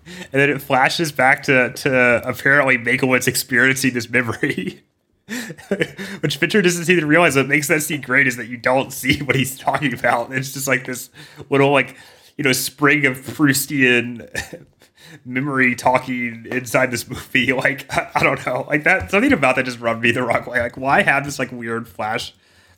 And 0.07 0.41
then 0.41 0.51
it 0.51 0.61
flashes 0.61 1.13
back 1.13 1.43
to, 1.45 1.73
to 1.73 2.29
apparently 2.29 2.79
Mankiewicz 2.79 3.29
experiencing 3.29 3.95
this 3.95 4.09
memory. 4.09 4.83
Which 6.21 6.37
Fincher 6.37 6.63
doesn't 6.63 6.85
seem 6.85 6.99
to 7.01 7.07
realize 7.07 7.37
what 7.37 7.47
makes 7.47 7.69
that 7.69 7.83
scene 7.83 8.01
great 8.01 8.27
is 8.27 8.37
that 8.37 8.49
you 8.49 8.57
don't 8.57 8.93
see 8.93 9.23
what 9.23 9.37
he's 9.37 9.59
talking 9.59 9.93
about. 9.93 10.33
It's 10.33 10.53
just 10.53 10.67
like 10.67 10.87
this 10.87 11.11
little, 11.49 11.71
like, 11.71 11.97
you 12.37 12.45
know, 12.45 12.53
spring 12.53 13.07
of 13.07 13.19
Proustian 13.19 14.67
memory 15.25 15.75
talking 15.75 16.47
inside 16.51 16.91
this 16.91 17.09
movie. 17.09 17.53
Like, 17.53 17.93
I, 17.95 18.11
I 18.17 18.23
don't 18.23 18.45
know. 18.47 18.65
Like, 18.69 18.85
that, 18.85 19.11
something 19.11 19.33
about 19.33 19.57
that 19.57 19.65
just 19.65 19.81
rubbed 19.81 20.03
me 20.03 20.11
the 20.13 20.23
wrong 20.23 20.45
way. 20.47 20.61
Like, 20.61 20.77
why 20.77 21.03
have 21.03 21.25
this, 21.25 21.39
like, 21.39 21.53
weird 21.53 21.89
flash 21.89 22.35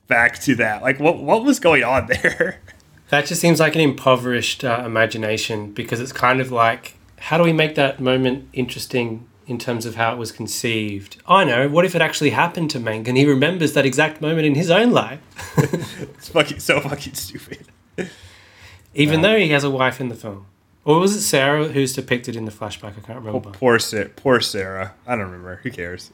back 0.08 0.38
to 0.40 0.54
that? 0.56 0.82
Like, 0.82 0.98
what, 1.00 1.18
what 1.22 1.44
was 1.44 1.60
going 1.60 1.84
on 1.84 2.06
there? 2.06 2.60
That 3.08 3.26
just 3.26 3.40
seems 3.40 3.60
like 3.60 3.74
an 3.74 3.82
impoverished 3.82 4.64
uh, 4.64 4.82
imagination 4.86 5.72
because 5.72 6.00
it's 6.00 6.12
kind 6.12 6.40
of 6.40 6.50
like, 6.50 6.96
how 7.18 7.38
do 7.38 7.44
we 7.44 7.52
make 7.52 7.74
that 7.76 8.00
moment 8.00 8.48
interesting 8.52 9.28
in 9.46 9.58
terms 9.58 9.86
of 9.86 9.94
how 9.96 10.12
it 10.12 10.18
was 10.18 10.32
conceived? 10.32 11.16
Oh, 11.26 11.36
I 11.36 11.44
know. 11.44 11.68
What 11.68 11.84
if 11.84 11.94
it 11.94 12.02
actually 12.02 12.30
happened 12.30 12.70
to 12.70 12.78
Mank 12.78 13.08
and 13.08 13.16
he 13.16 13.26
remembers 13.26 13.72
that 13.74 13.84
exact 13.86 14.20
moment 14.20 14.46
in 14.46 14.54
his 14.54 14.70
own 14.70 14.90
life? 14.92 15.20
It's 16.16 16.28
fucking 16.28 16.60
so 16.60 16.80
fucking 16.80 17.14
stupid. 17.14 17.66
Even 18.94 19.22
though 19.22 19.36
he 19.36 19.48
has 19.48 19.64
a 19.64 19.70
wife 19.70 20.00
in 20.00 20.08
the 20.08 20.14
film. 20.14 20.46
Or 20.84 20.98
was 20.98 21.14
it 21.14 21.22
Sarah 21.22 21.68
who's 21.68 21.92
depicted 21.92 22.36
in 22.36 22.44
the 22.44 22.50
flashback? 22.52 22.90
I 22.98 23.00
can't 23.00 23.10
Oh, 23.10 23.14
remember. 23.20 23.50
poor, 23.50 23.78
Sa- 23.78 24.04
poor 24.16 24.40
Sarah. 24.40 24.94
I 25.06 25.12
don't 25.16 25.24
remember. 25.26 25.60
Who 25.62 25.70
cares? 25.70 26.10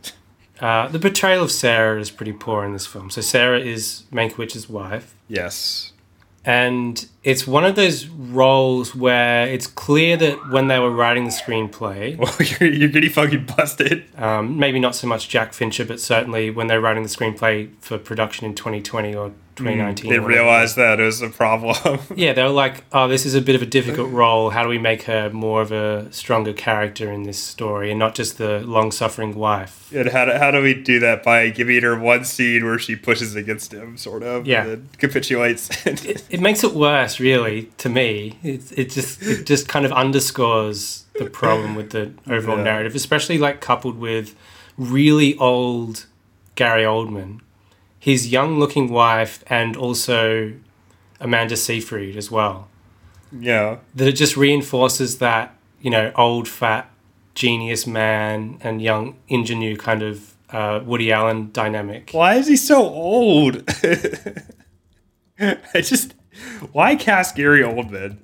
Uh, 0.61 0.89
the 0.89 0.99
portrayal 0.99 1.43
of 1.45 1.51
Sarah 1.51 2.01
is 2.01 2.11
pretty 2.11 2.33
poor 2.33 2.65
in 2.65 2.73
this 2.73 2.87
film. 2.87 3.11
So 3.11 3.21
Sarah 3.21 3.61
is 3.61 4.05
Mankiewicz's 4.13 4.69
wife. 4.69 5.15
Yes. 5.29 5.93
And 6.45 7.07
it's 7.29 7.47
one 7.47 7.67
of 7.67 7.77
those 7.77 8.07
roles 8.07 8.95
where 8.95 9.47
it's 9.47 9.67
clear 9.67 10.17
that 10.17 10.51
when 10.51 10.69
they 10.69 10.79
were 10.79 10.91
writing 10.91 11.25
the 11.25 11.31
screenplay, 11.31 12.17
Well, 12.19 12.35
you're, 12.39 12.73
you're 12.73 12.89
getting 12.89 13.11
fucking 13.11 13.45
busted. 13.55 14.05
um, 14.17 14.59
maybe 14.59 14.81
not 14.81 14.95
so 14.95 15.07
much 15.07 15.29
Jack 15.29 15.53
Fincher, 15.53 15.85
but 15.85 16.01
certainly 16.01 16.49
when 16.51 16.69
they're 16.69 16.81
writing 16.81 17.03
the 17.03 17.09
screenplay 17.11 17.71
for 17.81 17.99
production 17.99 18.47
in 18.47 18.55
2020 18.55 19.15
or 19.15 19.33
2019. 19.57 20.11
They 20.11 20.19
realized 20.19 20.77
that 20.77 21.01
it 21.01 21.05
was 21.05 21.21
a 21.21 21.29
problem. 21.29 21.99
Yeah, 22.17 22.33
they 22.33 22.43
were 22.43 22.49
like, 22.49 22.85
oh, 22.93 23.07
this 23.07 23.27
is 23.27 23.35
a 23.35 23.41
bit 23.41 23.55
of 23.55 23.63
a 23.63 23.67
difficult 23.67 24.11
role. 24.11 24.51
How 24.51 24.63
do 24.63 24.69
we 24.69 24.79
make 24.79 25.03
her 25.03 25.31
more 25.31 25.61
of 25.63 25.71
a 25.71 26.11
stronger 26.13 26.53
character 26.53 27.13
in 27.13 27.25
this 27.25 27.39
story 27.39 27.91
and 27.91 27.99
not 27.99 28.15
just 28.15 28.39
the 28.39 28.61
long 28.61 28.91
suffering 28.91 29.35
wife? 29.35 29.93
and 29.93 30.09
how 30.11 30.25
do, 30.25 30.33
how 30.33 30.51
do 30.51 30.63
we 30.63 30.75
do 30.75 30.99
that? 31.01 31.23
By 31.23 31.51
giving 31.51 31.83
her 31.83 31.99
one 31.99 32.25
scene 32.25 32.65
where 32.65 32.79
she 32.79 32.97
pushes 32.97 33.35
against 33.35 33.73
him, 33.73 33.97
sort 33.97 34.23
of. 34.23 34.47
Yeah. 34.47 34.77
Capitulates. 34.99 35.69
It, 35.89 36.25
it 36.31 36.41
makes 36.41 36.63
it 36.65 36.75
worse, 36.75 37.18
really, 37.21 37.71
to 37.79 37.89
me. 37.89 38.39
It, 38.43 38.73
it 38.79 38.91
just 38.91 39.23
it 39.23 39.45
just 39.47 39.69
kind 39.69 39.85
of 39.87 39.93
underscores 39.93 41.05
the 41.19 41.27
problem 41.27 41.75
with 41.75 41.91
the 41.91 42.13
overall 42.29 42.59
Yeah. 42.59 42.65
narrative, 42.65 42.95
especially 42.95 43.39
like 43.39 43.61
coupled 43.61 43.99
with 43.99 44.35
really 44.77 45.37
old 45.39 46.07
Gary 46.55 46.85
Oldman, 46.85 47.41
his 47.99 48.29
young 48.29 48.59
looking 48.59 48.91
wife, 48.91 49.43
and 49.49 49.77
also 49.77 50.53
Amanda 51.21 51.57
Seyfried 51.57 52.17
as 52.17 52.31
well. 52.31 52.69
yeah. 53.39 53.79
That 53.95 54.09
it 54.09 54.13
just 54.13 54.37
reinforces 54.37 55.19
that, 55.19 55.55
you 55.81 55.91
know, 55.91 56.13
old, 56.15 56.49
fat, 56.49 56.89
genius 57.35 57.87
man 57.87 58.59
and 58.63 58.81
young 58.83 59.17
ingenue 59.29 59.77
kind 59.77 60.03
of 60.03 60.35
uh, 60.51 60.81
Woody 60.85 61.13
Allen 61.13 61.51
dynamic. 61.53 62.11
Why 62.13 62.35
is 62.37 62.47
he 62.49 62.57
so 62.57 62.79
old? 62.83 63.63
I 65.41 65.81
just 65.83 66.15
why 66.73 66.97
cast 66.97 67.37
Gary 67.37 67.63
Oldman? 67.63 68.19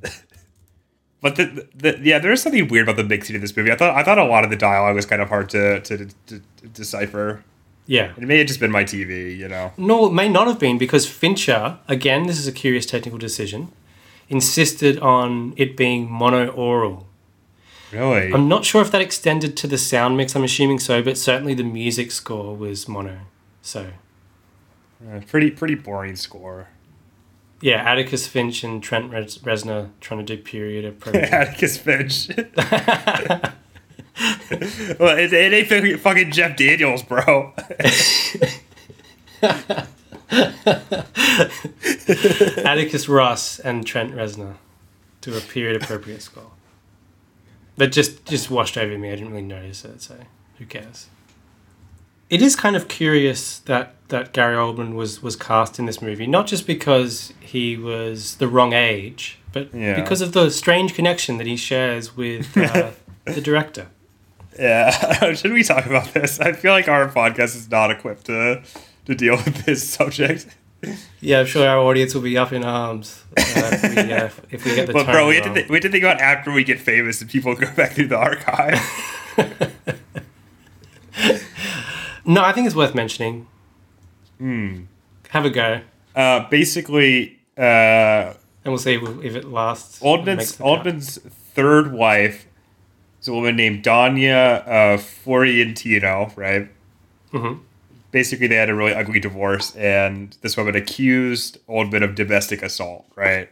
But 1.21 1.37
the, 1.37 1.67
the 1.75 1.99
yeah, 2.03 2.19
there's 2.19 2.43
something 2.43 2.69
weird 2.69 2.87
about 2.87 2.97
the 2.97 3.05
mixing 3.09 3.35
of 3.35 3.41
this 3.41 3.57
movie. 3.57 3.73
I 3.73 3.77
thought 3.77 3.95
I 3.97 4.03
thought 4.03 4.19
a 4.19 4.25
lot 4.25 4.45
of 4.45 4.51
the 4.51 4.57
dialogue 4.57 4.95
was 4.95 5.07
kind 5.07 5.23
of 5.23 5.29
hard 5.31 5.49
to 5.51 5.81
to, 5.81 6.07
to, 6.27 6.41
to 6.59 6.69
decipher. 6.69 7.43
Yeah. 7.87 8.13
It 8.17 8.23
may 8.25 8.39
have 8.39 8.47
just 8.47 8.61
been 8.61 8.71
my 8.71 8.85
TV, 8.85 9.37
you 9.37 9.49
know. 9.49 9.73
No, 9.77 10.07
it 10.07 10.13
may 10.13 10.29
not 10.29 10.47
have 10.47 10.59
been 10.59 10.79
because 10.79 11.07
Fincher, 11.09 11.79
again, 11.89 12.27
this 12.27 12.39
is 12.39 12.47
a 12.47 12.53
curious 12.53 12.87
technical 12.87 13.19
decision, 13.19 13.73
insisted 14.29 14.99
on 15.01 15.53
it 15.57 15.77
being 15.77 16.11
mono 16.11 16.49
oral. 16.49 17.07
Really? 17.93 18.33
I'm 18.33 18.49
not 18.49 18.65
sure 18.65 18.81
if 18.83 18.91
that 18.91 19.01
extended 19.03 19.57
to 19.59 19.67
the 19.67 19.79
sound 19.79 20.17
mix, 20.17 20.35
I'm 20.35 20.45
assuming 20.45 20.79
so, 20.79 21.03
but 21.03 21.17
certainly 21.19 21.55
the 21.55 21.63
music 21.63 22.11
score 22.11 22.57
was 22.57 22.89
mono. 22.89 23.19
So, 23.63 23.93
Uh, 25.07 25.21
pretty 25.29 25.51
pretty 25.51 25.75
boring 25.75 26.17
score. 26.17 26.69
Yeah, 27.65 27.83
Atticus 27.91 28.27
Finch 28.27 28.63
and 28.63 28.83
Trent 28.83 29.11
Res- 29.11 29.39
Reznor 29.39 29.89
trying 30.03 30.25
to 30.25 30.37
do 30.37 30.43
period 30.43 30.85
appropriate. 30.85 31.33
Atticus 31.33 31.79
Finch. 31.79 32.29
well, 34.99 35.17
it, 35.17 35.33
it 35.33 35.53
ain't 35.55 35.69
fucking- 35.69 35.97
fucking 35.97 36.31
Jeff 36.31 36.59
Daniels, 36.59 37.03
bro. 37.03 37.55
Atticus 42.67 43.09
Ross 43.09 43.59
and 43.61 43.87
Trent 43.87 44.13
Reznor 44.13 44.57
do 45.23 45.35
a 45.35 45.41
period 45.41 45.83
appropriate 45.83 46.21
score. 46.21 46.51
That 47.79 47.93
just 47.93 48.27
just 48.27 48.51
washed 48.51 48.77
over 48.77 48.99
me. 48.99 49.11
I 49.11 49.15
didn't 49.17 49.31
really 49.31 49.43
notice 49.43 49.87
it, 49.87 50.03
so 50.03 50.17
who 50.59 50.67
cares? 50.67 51.07
It 52.31 52.43
is 52.43 52.57
kind 52.57 52.75
of 52.77 52.89
curious 52.89 53.59
that 53.61 53.95
that 54.09 54.33
Gary 54.33 54.57
Oldman 54.57 54.95
was 54.95 55.23
was 55.23 55.37
cast 55.37 55.79
in 55.79 55.87
this 55.87 56.01
movie, 56.03 56.27
not 56.27 56.47
just 56.47 56.67
because 56.67 57.33
he 57.41 57.77
was 57.77 58.37
the 58.37 58.49
wrong 58.49 58.73
age, 58.73 59.39
but 59.53 59.75
Yeah. 59.75 59.95
because 60.01 60.21
of 60.21 60.33
the 60.33 60.51
strange 60.51 60.95
connection 60.95 61.39
that 61.39 61.47
he 61.47 61.57
shares 61.57 62.17
with 62.17 62.57
uh, 62.57 62.91
the 63.25 63.41
director. 63.41 63.89
Yeah, 64.59 65.33
should 65.35 65.53
we 65.53 65.63
talk 65.65 65.87
about 65.87 66.15
this? 66.15 66.39
I 66.41 66.53
feel 66.53 66.73
like 66.73 66.89
our 66.89 67.09
podcast 67.09 67.57
is 67.57 67.71
not 67.71 67.91
equipped 67.91 68.27
to 68.27 68.63
to 69.07 69.15
deal 69.15 69.37
with 69.37 69.65
this 69.65 69.89
subject. 69.89 70.47
Yeah, 71.21 71.41
I'm 71.41 71.47
sure 71.47 71.67
our 71.67 71.79
audience 71.79 72.15
will 72.15 72.21
be 72.23 72.37
up 72.37 72.53
in 72.53 72.63
arms 72.63 73.25
uh, 73.39 73.43
if, 73.73 73.83
we, 74.07 74.13
uh, 74.13 74.29
if 74.51 74.65
we 74.67 74.75
get 74.75 74.87
the 74.87 74.93
But 74.93 75.07
bro, 75.07 75.29
we 75.29 75.37
have, 75.37 75.45
to 75.45 75.55
th- 75.55 75.69
we 75.71 75.77
have 75.77 75.83
to 75.83 75.89
think 75.89 76.05
about 76.05 76.21
after 76.21 76.53
we 76.53 76.63
get 76.63 76.79
famous 76.79 77.23
and 77.23 77.31
people 77.31 77.55
go 77.55 77.71
back 77.75 77.93
through 77.93 78.09
the 78.09 78.19
archive. 78.19 78.79
No, 82.27 82.43
I 82.43 82.53
think 82.53 82.67
it's 82.67 82.77
worth 82.77 82.95
mentioning. 82.95 83.47
Hmm. 84.39 84.83
Have 85.31 85.45
a 85.45 85.51
go, 85.51 85.81
Uh, 86.15 86.49
basically, 86.49 87.39
uh, 87.59 87.61
and 87.63 88.73
we'll 88.73 88.79
see 88.79 88.95
if, 88.95 89.03
if 89.25 89.35
it 89.37 89.45
lasts. 89.45 90.01
and 90.01 90.25
makes 90.25 90.57
Oldman's. 90.57 91.19
Oldman's 91.19 91.19
third 91.55 91.93
wife 91.93 92.47
is 93.21 93.29
a 93.29 93.33
woman 93.33 93.57
named 93.57 93.85
Donya 93.85 94.67
uh, 94.67 94.99
Fiorentino, 94.99 96.33
right? 96.37 96.69
Mhm. 97.33 97.61
Basically, 98.13 98.47
they 98.47 98.55
had 98.55 98.71
a 98.71 98.75
really 98.75 98.95
ugly 98.95 99.19
divorce, 99.19 99.75
and 99.77 100.37
this 100.41 100.57
woman 100.57 100.77
accused 100.77 101.59
Oldman 101.69 102.05
of 102.05 102.15
domestic 102.15 102.63
assault, 102.63 103.05
right? 103.17 103.49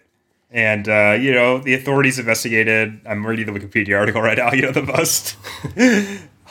And 0.52 0.88
uh, 0.88 1.16
you 1.20 1.32
know, 1.32 1.58
the 1.58 1.74
authorities 1.74 2.18
investigated. 2.18 3.00
I'm 3.06 3.26
reading 3.26 3.52
the 3.52 3.58
Wikipedia 3.58 3.98
article 3.98 4.22
right 4.22 4.38
now. 4.38 4.52
You 4.54 4.62
know, 4.62 4.70
the 4.72 4.82
most 4.82 5.36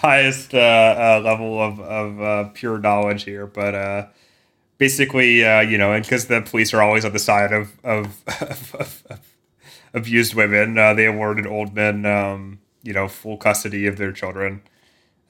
highest 0.02 0.54
uh, 0.54 0.58
uh, 0.58 1.22
level 1.24 1.62
of 1.62 1.80
of 1.80 2.22
uh, 2.22 2.50
pure 2.54 2.78
knowledge 2.78 3.24
here, 3.24 3.48
but. 3.48 4.12
Basically, 4.78 5.42
you 5.42 5.78
know, 5.78 5.94
and 5.94 6.04
because 6.04 6.26
the 6.26 6.42
police 6.42 6.74
are 6.74 6.82
always 6.82 7.06
on 7.06 7.14
the 7.14 7.20
side 7.20 7.54
of 7.54 7.80
of, 7.84 8.24
of, 8.42 8.76
of, 8.80 9.22
abused 9.94 10.34
women, 10.34 10.74
they 10.74 11.06
awarded 11.06 11.46
Oldman, 11.46 12.04
um, 12.08 12.58
you 12.82 12.92
know, 12.92 13.08
full 13.08 13.38
custody 13.38 13.86
of 13.86 13.98
their 13.98 14.12
children. 14.12 14.64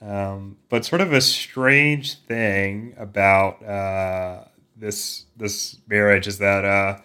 Um, 0.01 0.57
but 0.69 0.83
sort 0.83 1.01
of 1.01 1.13
a 1.13 1.21
strange 1.21 2.15
thing 2.15 2.95
about 2.97 3.63
uh, 3.63 4.45
this 4.75 5.25
this 5.37 5.77
marriage 5.87 6.27
is 6.27 6.39
that 6.39 6.65
uh, 6.65 6.99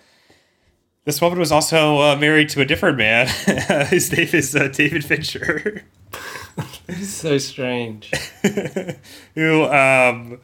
this 1.04 1.20
woman 1.20 1.38
was 1.38 1.52
also 1.52 2.00
uh, 2.00 2.16
married 2.16 2.48
to 2.50 2.62
a 2.62 2.64
different 2.64 2.96
man. 2.96 3.26
His 3.88 4.10
name 4.10 4.28
is 4.32 4.52
David 4.72 5.04
Fincher. 5.04 5.82
It's 6.88 7.08
so 7.26 7.38
strange. 7.38 8.10
who 9.34 9.64
um, 9.64 10.38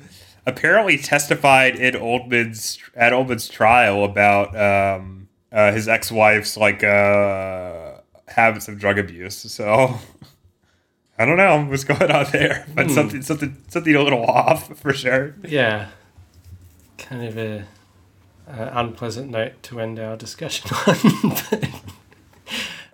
apparently 0.46 0.98
testified 0.98 1.76
in 1.76 1.94
Oldman's 1.94 2.78
at 2.96 3.12
Oldman's 3.12 3.48
trial 3.48 4.04
about 4.04 4.56
um, 4.56 5.28
uh, 5.52 5.72
his 5.72 5.88
ex-wife's 5.88 6.56
like 6.56 6.82
uh, 6.82 7.92
habits 8.28 8.68
of 8.68 8.78
drug 8.78 8.98
abuse. 8.98 9.36
So 9.36 9.98
I 11.18 11.24
don't 11.24 11.36
know 11.36 11.64
what's 11.66 11.84
going 11.84 12.10
on 12.10 12.26
there, 12.32 12.66
but 12.74 12.86
Hmm. 12.86 12.92
something 12.92 13.22
something 13.22 13.56
something 13.68 13.94
a 13.94 14.02
little 14.02 14.24
off 14.24 14.76
for 14.78 14.92
sure. 14.92 15.34
Yeah, 15.46 15.88
kind 16.98 17.24
of 17.24 17.38
a, 17.38 17.64
a 18.48 18.70
unpleasant 18.80 19.30
note 19.30 19.62
to 19.64 19.78
end 19.80 19.98
our 20.00 20.16
discussion 20.16 20.70
on. 20.86 20.96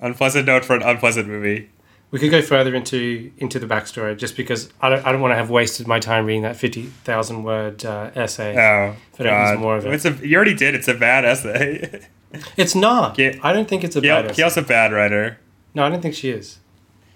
Unpleasant 0.00 0.46
note 0.46 0.64
for 0.64 0.76
an 0.76 0.82
unpleasant 0.82 1.26
movie. 1.26 1.70
We 2.10 2.18
could 2.18 2.30
go 2.30 2.40
further 2.40 2.74
into 2.74 3.30
into 3.36 3.58
the 3.58 3.66
backstory, 3.66 4.16
just 4.16 4.36
because 4.36 4.70
I 4.80 4.88
don't 4.88 5.06
I 5.06 5.12
don't 5.12 5.20
want 5.20 5.32
to 5.32 5.36
have 5.36 5.50
wasted 5.50 5.86
my 5.86 5.98
time 6.00 6.24
reading 6.24 6.42
that 6.42 6.56
fifty 6.56 6.84
thousand 6.84 7.42
word 7.44 7.84
uh, 7.84 8.10
essay. 8.14 8.56
Oh, 8.56 8.96
If 9.12 9.20
I 9.20 9.24
don't 9.24 9.50
use 9.50 9.60
more 9.60 9.76
of 9.76 9.86
it. 9.86 9.92
It's 9.92 10.04
a, 10.06 10.12
you 10.26 10.36
already 10.36 10.54
did. 10.54 10.74
It's 10.74 10.88
a 10.88 10.94
bad 10.94 11.24
essay. 11.24 12.06
It's 12.58 12.74
not. 12.74 13.16
Ga- 13.16 13.40
I 13.42 13.54
don't 13.54 13.66
think 13.66 13.84
it's 13.84 13.96
a 13.96 14.02
Kael, 14.02 14.22
bad 14.22 14.26
essay. 14.26 14.42
Kael's 14.42 14.56
a 14.58 14.62
bad 14.62 14.92
writer. 14.92 15.38
No, 15.74 15.84
I 15.84 15.88
don't 15.88 16.02
think 16.02 16.14
she 16.14 16.28
is. 16.28 16.58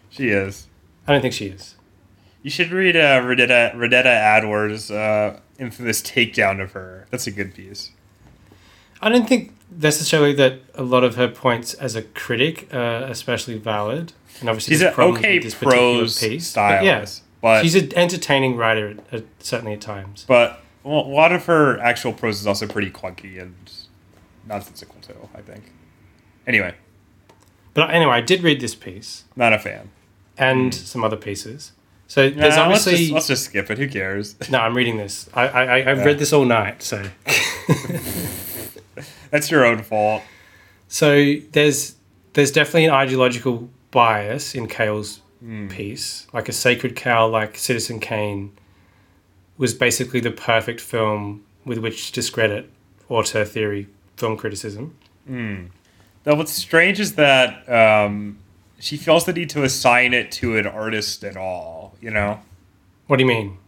She 0.08 0.30
is. 0.30 0.68
I 1.06 1.12
don't 1.12 1.20
think 1.20 1.34
she 1.34 1.48
is. 1.48 1.76
You 2.42 2.48
should 2.48 2.70
read 2.70 2.96
uh, 2.96 3.20
Renata, 3.22 3.72
Renata 3.76 4.08
Adler's 4.08 4.90
uh, 4.90 5.38
infamous 5.58 6.00
takedown 6.00 6.62
of 6.62 6.72
her. 6.72 7.06
That's 7.10 7.26
a 7.26 7.30
good 7.30 7.54
piece. 7.54 7.90
I 9.02 9.10
don't 9.10 9.28
think 9.28 9.54
necessarily 9.70 10.32
that 10.34 10.60
a 10.74 10.82
lot 10.82 11.04
of 11.04 11.16
her 11.16 11.28
points 11.28 11.74
as 11.74 11.94
a 11.94 12.02
critic 12.02 12.72
are 12.72 13.02
especially 13.04 13.58
valid. 13.58 14.14
And 14.40 14.48
obviously, 14.48 14.72
She's 14.72 14.80
there's 14.80 14.90
an 14.90 14.94
problems 14.94 15.18
okay 15.18 15.34
with 15.34 15.44
this 15.44 15.54
particular 15.54 15.98
prose 15.98 16.20
piece. 16.20 16.46
stylist, 16.48 17.22
But 17.40 17.48
yeah, 17.48 17.54
but 17.56 17.62
she's 17.62 17.74
an 17.74 17.96
entertaining 17.96 18.56
writer, 18.56 18.90
at, 18.90 18.98
at, 19.12 19.24
certainly 19.38 19.74
at 19.74 19.80
times. 19.80 20.24
but 20.26 20.60
well, 20.82 21.00
a 21.00 21.06
lot 21.06 21.32
of 21.32 21.46
her 21.46 21.78
actual 21.78 22.12
prose 22.12 22.40
is 22.40 22.46
also 22.46 22.66
pretty 22.66 22.90
clunky 22.90 23.40
and 23.40 23.54
nonsensical 24.46 24.96
too. 25.00 25.28
I 25.34 25.40
think. 25.40 25.72
Anyway, 26.46 26.74
But 27.74 27.90
anyway, 27.90 28.12
I 28.12 28.20
did 28.20 28.42
read 28.42 28.60
this 28.60 28.74
piece 28.74 29.24
not 29.36 29.52
a 29.52 29.58
fan. 29.58 29.90
and 30.36 30.74
hmm. 30.74 30.80
some 30.80 31.04
other 31.04 31.16
pieces. 31.16 31.72
So 32.08 32.28
there's 32.28 32.56
Nah, 32.56 32.68
let's, 32.68 32.86
obviously 32.86 32.96
just, 32.96 33.12
let's 33.12 33.26
just 33.28 33.44
skip 33.44 33.70
it. 33.70 33.78
Who 33.78 33.88
cares? 33.88 34.34
no. 34.50 34.58
I'm 34.58 34.76
reading 34.76 34.96
this. 34.96 35.30
I 35.32 35.46
I, 35.48 35.64
I 35.64 35.90
I've 35.92 36.04
read 36.04 36.18
this 36.18 36.32
all 36.32 36.44
night. 36.44 36.82
So 36.82 37.04
That's 39.30 39.50
your 39.50 39.64
own 39.64 39.82
fault. 39.82 40.22
so 40.88 41.34
there's 41.52 41.94
there's 42.34 42.50
definitely 42.50 42.86
an 42.86 42.90
ideological 42.92 43.70
bias 43.92 44.54
in 44.56 44.66
Kael's 44.66 45.20
Hmm. 45.40 45.66
piece. 45.68 46.28
Like 46.32 46.48
a 46.48 46.52
sacred 46.52 46.94
cow, 46.94 47.26
like 47.26 47.56
Citizen 47.58 47.98
Kane, 47.98 48.52
was 49.58 49.74
basically 49.74 50.20
the 50.20 50.30
perfect 50.30 50.80
film 50.80 51.44
with 51.64 51.78
which 51.78 52.06
to 52.08 52.12
discredit 52.12 52.70
auteur 53.08 53.44
theory 53.44 53.88
film 54.16 54.36
criticism. 54.36 54.96
Now, 55.28 56.36
what's 56.36 56.52
strange 56.52 57.00
is 57.00 57.16
that 57.16 57.68
um, 57.68 58.38
she 58.78 58.96
feels 58.96 59.24
the 59.24 59.32
need 59.32 59.50
to 59.50 59.64
assign 59.64 60.14
it 60.14 60.30
to 60.32 60.56
an 60.56 60.66
artist 60.68 61.24
at 61.24 61.36
all. 61.36 61.96
You 62.00 62.10
know. 62.12 62.40
What 63.08 63.16
do 63.16 63.24
you 63.24 63.28
mean? 63.28 63.58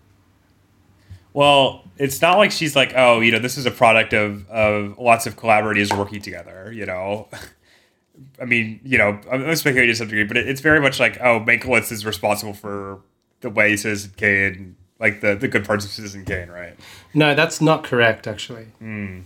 Well, 1.33 1.83
it's 1.99 2.23
not 2.23 2.39
like 2.39 2.53
she's 2.53 2.77
like, 2.77 2.93
oh, 2.95 3.19
you 3.21 3.33
know, 3.33 3.41
this 3.41 3.59
is 3.59 3.67
a 3.67 3.71
product 3.73 4.13
of 4.13 4.49
of 4.49 4.97
lots 4.99 5.27
of 5.27 5.37
collaborators 5.37 5.91
working 5.93 6.21
together. 6.23 6.71
You 6.73 6.87
know, 6.87 7.29
I 8.41 8.45
mean, 8.45 8.81
you 8.85 8.99
know, 8.99 9.19
I'm 9.31 9.45
I'm 9.45 9.57
speculating 9.57 9.93
to 9.93 9.97
some 9.97 10.09
degree, 10.09 10.25
but 10.25 10.37
it, 10.37 10.49
it's 10.49 10.61
very 10.61 10.81
much 10.81 11.01
like, 11.01 11.21
oh, 11.21 11.41
Mankiewicz 11.41 11.91
is 11.91 12.07
responsible 12.07 12.55
for 12.55 13.01
the 13.41 13.51
way 13.51 13.77
Citizen 13.77 14.13
Kane, 14.17 14.77
like 14.99 15.21
the 15.21 15.35
the 15.35 15.49
good 15.49 15.65
parts 15.65 15.85
of 15.85 15.91
Citizen 15.91 16.25
Kane, 16.25 16.49
right? 16.49 16.75
No, 17.13 17.35
that's 17.35 17.61
not 17.61 17.85
correct, 17.85 18.27
actually. 18.27 18.67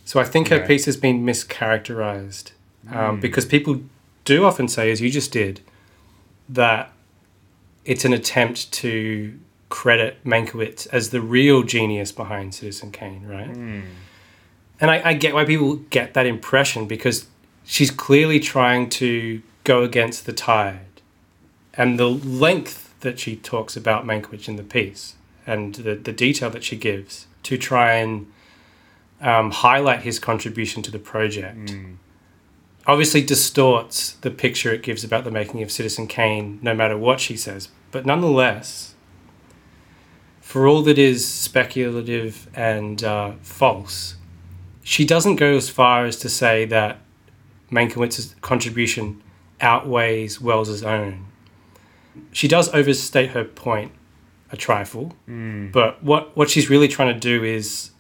So 0.04 0.20
I 0.20 0.24
think 0.24 0.48
her 0.48 0.66
piece 0.66 0.86
has 0.86 0.96
been 0.96 1.24
mischaracterized 1.24 2.52
um, 2.90 3.20
because 3.20 3.44
people 3.44 3.82
do 4.24 4.44
often 4.44 4.68
say, 4.68 4.90
as 4.90 5.00
you 5.00 5.10
just 5.10 5.32
did, 5.32 5.60
that 6.48 6.92
it's 7.84 8.04
an 8.04 8.12
attempt 8.12 8.70
to 8.72 9.38
credit 9.68 10.22
Mankiewicz 10.24 10.86
as 10.92 11.10
the 11.10 11.20
real 11.20 11.62
genius 11.62 12.12
behind 12.12 12.54
Citizen 12.54 12.90
Kane, 12.90 13.26
right? 13.26 13.48
Hmm. 13.48 13.80
And 14.80 14.90
I, 14.90 15.02
I 15.10 15.14
get 15.14 15.34
why 15.34 15.44
people 15.44 15.76
get 15.76 16.14
that 16.14 16.26
impression 16.26 16.86
because 16.86 17.26
she's 17.68 17.90
clearly 17.90 18.40
trying 18.40 18.88
to 18.88 19.42
go 19.62 19.82
against 19.82 20.24
the 20.24 20.32
tide 20.32 21.02
and 21.74 21.98
the 21.98 22.08
length 22.08 22.98
that 23.00 23.20
she 23.20 23.36
talks 23.36 23.76
about 23.76 24.06
Mankiewicz 24.06 24.48
in 24.48 24.56
the 24.56 24.62
piece 24.62 25.14
and 25.46 25.74
the, 25.74 25.94
the 25.94 26.12
detail 26.12 26.48
that 26.48 26.64
she 26.64 26.76
gives 26.76 27.26
to 27.42 27.58
try 27.58 27.92
and 27.92 28.32
um, 29.20 29.50
highlight 29.50 30.00
his 30.00 30.18
contribution 30.18 30.82
to 30.82 30.90
the 30.90 30.98
project 30.98 31.74
obviously 32.88 33.22
distorts 33.22 34.12
the 34.22 34.30
picture 34.30 34.72
it 34.72 34.82
gives 34.82 35.04
about 35.04 35.22
the 35.24 35.30
making 35.30 35.62
of 35.62 35.70
Citizen 35.70 36.06
Kane, 36.06 36.58
no 36.62 36.74
matter 36.74 36.96
what 36.96 37.20
she 37.20 37.36
says. 37.36 37.68
But 37.90 38.06
nonetheless, 38.06 38.94
for 40.40 40.66
all 40.66 40.82
that 40.82 40.98
is 40.98 41.28
speculative 41.28 42.48
and 42.54 43.04
uh, 43.04 43.32
false, 43.42 44.16
she 44.82 45.04
doesn't 45.04 45.36
go 45.36 45.54
as 45.54 45.68
far 45.68 46.06
as 46.06 46.16
to 46.16 46.30
say 46.30 46.64
that 46.64 46.98
Mankiewicz's 47.70 48.34
contribution 48.40 49.22
outweighs 49.60 50.40
Welles's 50.40 50.82
own. 50.82 51.26
She 52.32 52.48
does 52.48 52.72
overstate 52.74 53.30
her 53.30 53.44
point 53.44 53.92
a 54.50 54.56
trifle, 54.56 55.14
hmm. 55.26 55.70
but 55.70 56.02
what, 56.02 56.36
what 56.36 56.48
she's 56.48 56.70
really 56.70 56.88
trying 56.88 57.12
to 57.12 57.20
do 57.20 57.44
is 57.44 57.90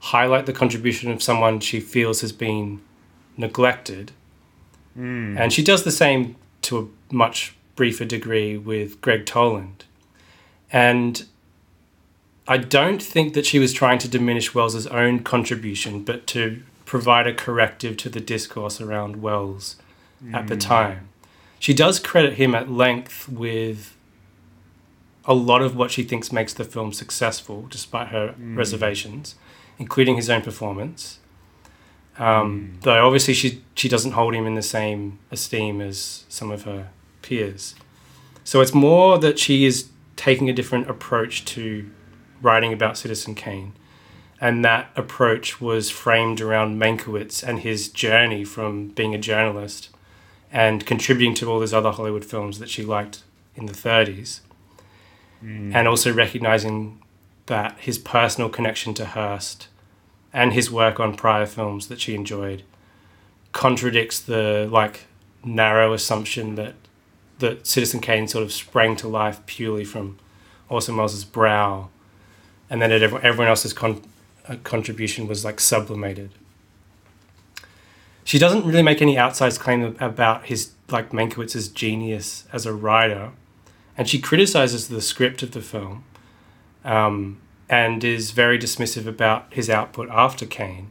highlight 0.00 0.46
the 0.46 0.52
contribution 0.52 1.10
of 1.10 1.22
someone 1.22 1.60
she 1.60 1.80
feels 1.80 2.20
has 2.20 2.32
been 2.32 2.80
neglected. 3.36 4.12
Hmm. 4.94 5.36
And 5.36 5.52
she 5.52 5.62
does 5.62 5.84
the 5.84 5.90
same 5.90 6.36
to 6.62 6.78
a 6.78 7.14
much 7.14 7.54
briefer 7.76 8.04
degree 8.04 8.56
with 8.56 9.00
Gregg 9.00 9.26
Toland. 9.26 9.84
And 10.70 11.24
I 12.46 12.58
don't 12.58 13.02
think 13.02 13.34
that 13.34 13.46
she 13.46 13.58
was 13.58 13.72
trying 13.72 13.98
to 13.98 14.08
diminish 14.08 14.54
Welles's 14.54 14.86
own 14.86 15.20
contribution, 15.20 16.02
but 16.02 16.26
to 16.28 16.62
provide 16.88 17.26
a 17.26 17.34
corrective 17.34 17.98
to 17.98 18.08
the 18.08 18.18
discourse 18.18 18.80
around 18.80 19.20
Welles 19.20 19.76
at 20.32 20.48
the 20.48 20.56
mm. 20.56 20.60
time. 20.60 21.08
She 21.58 21.74
does 21.74 22.00
credit 22.00 22.34
him 22.34 22.54
at 22.54 22.70
length 22.70 23.28
with 23.28 23.94
a 25.26 25.34
lot 25.34 25.60
of 25.60 25.76
what 25.76 25.90
she 25.90 26.02
thinks 26.02 26.32
makes 26.32 26.54
the 26.54 26.64
film 26.64 26.94
successful, 26.94 27.66
despite 27.68 28.08
her 28.08 28.34
mm. 28.40 28.56
reservations, 28.56 29.34
including 29.78 30.16
his 30.16 30.30
own 30.30 30.40
performance. 30.40 31.18
Um, 32.16 32.78
mm. 32.78 32.82
Though 32.82 33.06
obviously 33.06 33.34
she 33.34 33.62
she 33.74 33.88
doesn't 33.88 34.12
hold 34.12 34.34
him 34.34 34.46
in 34.46 34.54
the 34.54 34.62
same 34.62 35.18
esteem 35.30 35.82
as 35.82 36.24
some 36.30 36.50
of 36.50 36.62
her 36.62 36.88
peers. 37.20 37.74
So 38.44 38.62
it's 38.62 38.72
more 38.72 39.18
that 39.18 39.38
she 39.38 39.66
is 39.66 39.90
taking 40.16 40.48
a 40.48 40.54
different 40.54 40.88
approach 40.88 41.44
to 41.44 41.90
writing 42.40 42.72
about 42.72 42.96
Citizen 42.96 43.34
Kane, 43.34 43.74
and 44.40 44.64
that 44.64 44.90
approach 44.96 45.60
was 45.60 45.90
framed 45.90 46.40
around 46.40 46.80
Mankiewicz 46.80 47.42
and 47.42 47.60
his 47.60 47.88
journey 47.88 48.44
from 48.44 48.88
being 48.88 49.14
a 49.14 49.18
journalist 49.18 49.90
and 50.52 50.86
contributing 50.86 51.34
to 51.34 51.50
all 51.50 51.58
those 51.58 51.74
other 51.74 51.90
Hollywood 51.90 52.24
films 52.24 52.58
that 52.58 52.70
she 52.70 52.82
liked 52.82 53.22
in 53.54 53.66
the 53.66 53.72
30s, 53.72 54.40
mm. 55.44 55.74
and 55.74 55.88
also 55.88 56.12
recognizing 56.12 57.02
that 57.46 57.76
his 57.78 57.98
personal 57.98 58.48
connection 58.48 58.94
to 58.94 59.06
Hearst 59.06 59.68
and 60.32 60.52
his 60.52 60.70
work 60.70 61.00
on 61.00 61.16
prior 61.16 61.46
films 61.46 61.88
that 61.88 62.00
she 62.00 62.14
enjoyed 62.14 62.62
contradicts 63.52 64.20
the 64.20 64.68
like 64.70 65.06
narrow 65.44 65.92
assumption 65.92 66.54
that 66.54 66.74
that 67.38 67.66
Citizen 67.66 68.00
Kane 68.00 68.26
sort 68.26 68.42
of 68.42 68.52
sprang 68.52 68.96
to 68.96 69.08
life 69.08 69.44
purely 69.46 69.84
from 69.84 70.18
Orson 70.68 70.96
Welles' 70.96 71.24
brow, 71.24 71.88
and 72.68 72.82
then 72.82 72.90
everyone, 72.90 73.48
else's 73.48 73.72
con- 73.72 74.02
contribution 74.56 75.26
was 75.26 75.44
like 75.44 75.60
sublimated. 75.60 76.30
She 78.24 78.38
doesn't 78.38 78.66
really 78.66 78.82
make 78.82 79.00
any 79.00 79.16
outsized 79.16 79.58
claim 79.58 79.96
about 80.00 80.46
his 80.46 80.72
like 80.90 81.10
Mankiewicz's 81.10 81.68
genius 81.68 82.44
as 82.52 82.66
a 82.66 82.72
writer, 82.72 83.32
and 83.96 84.08
she 84.08 84.18
criticizes 84.18 84.88
the 84.88 85.00
script 85.00 85.42
of 85.42 85.52
the 85.52 85.60
film, 85.60 86.04
um, 86.84 87.40
and 87.68 88.04
is 88.04 88.30
very 88.30 88.58
dismissive 88.58 89.06
about 89.06 89.52
his 89.52 89.68
output 89.68 90.08
after 90.10 90.46
Kane, 90.46 90.90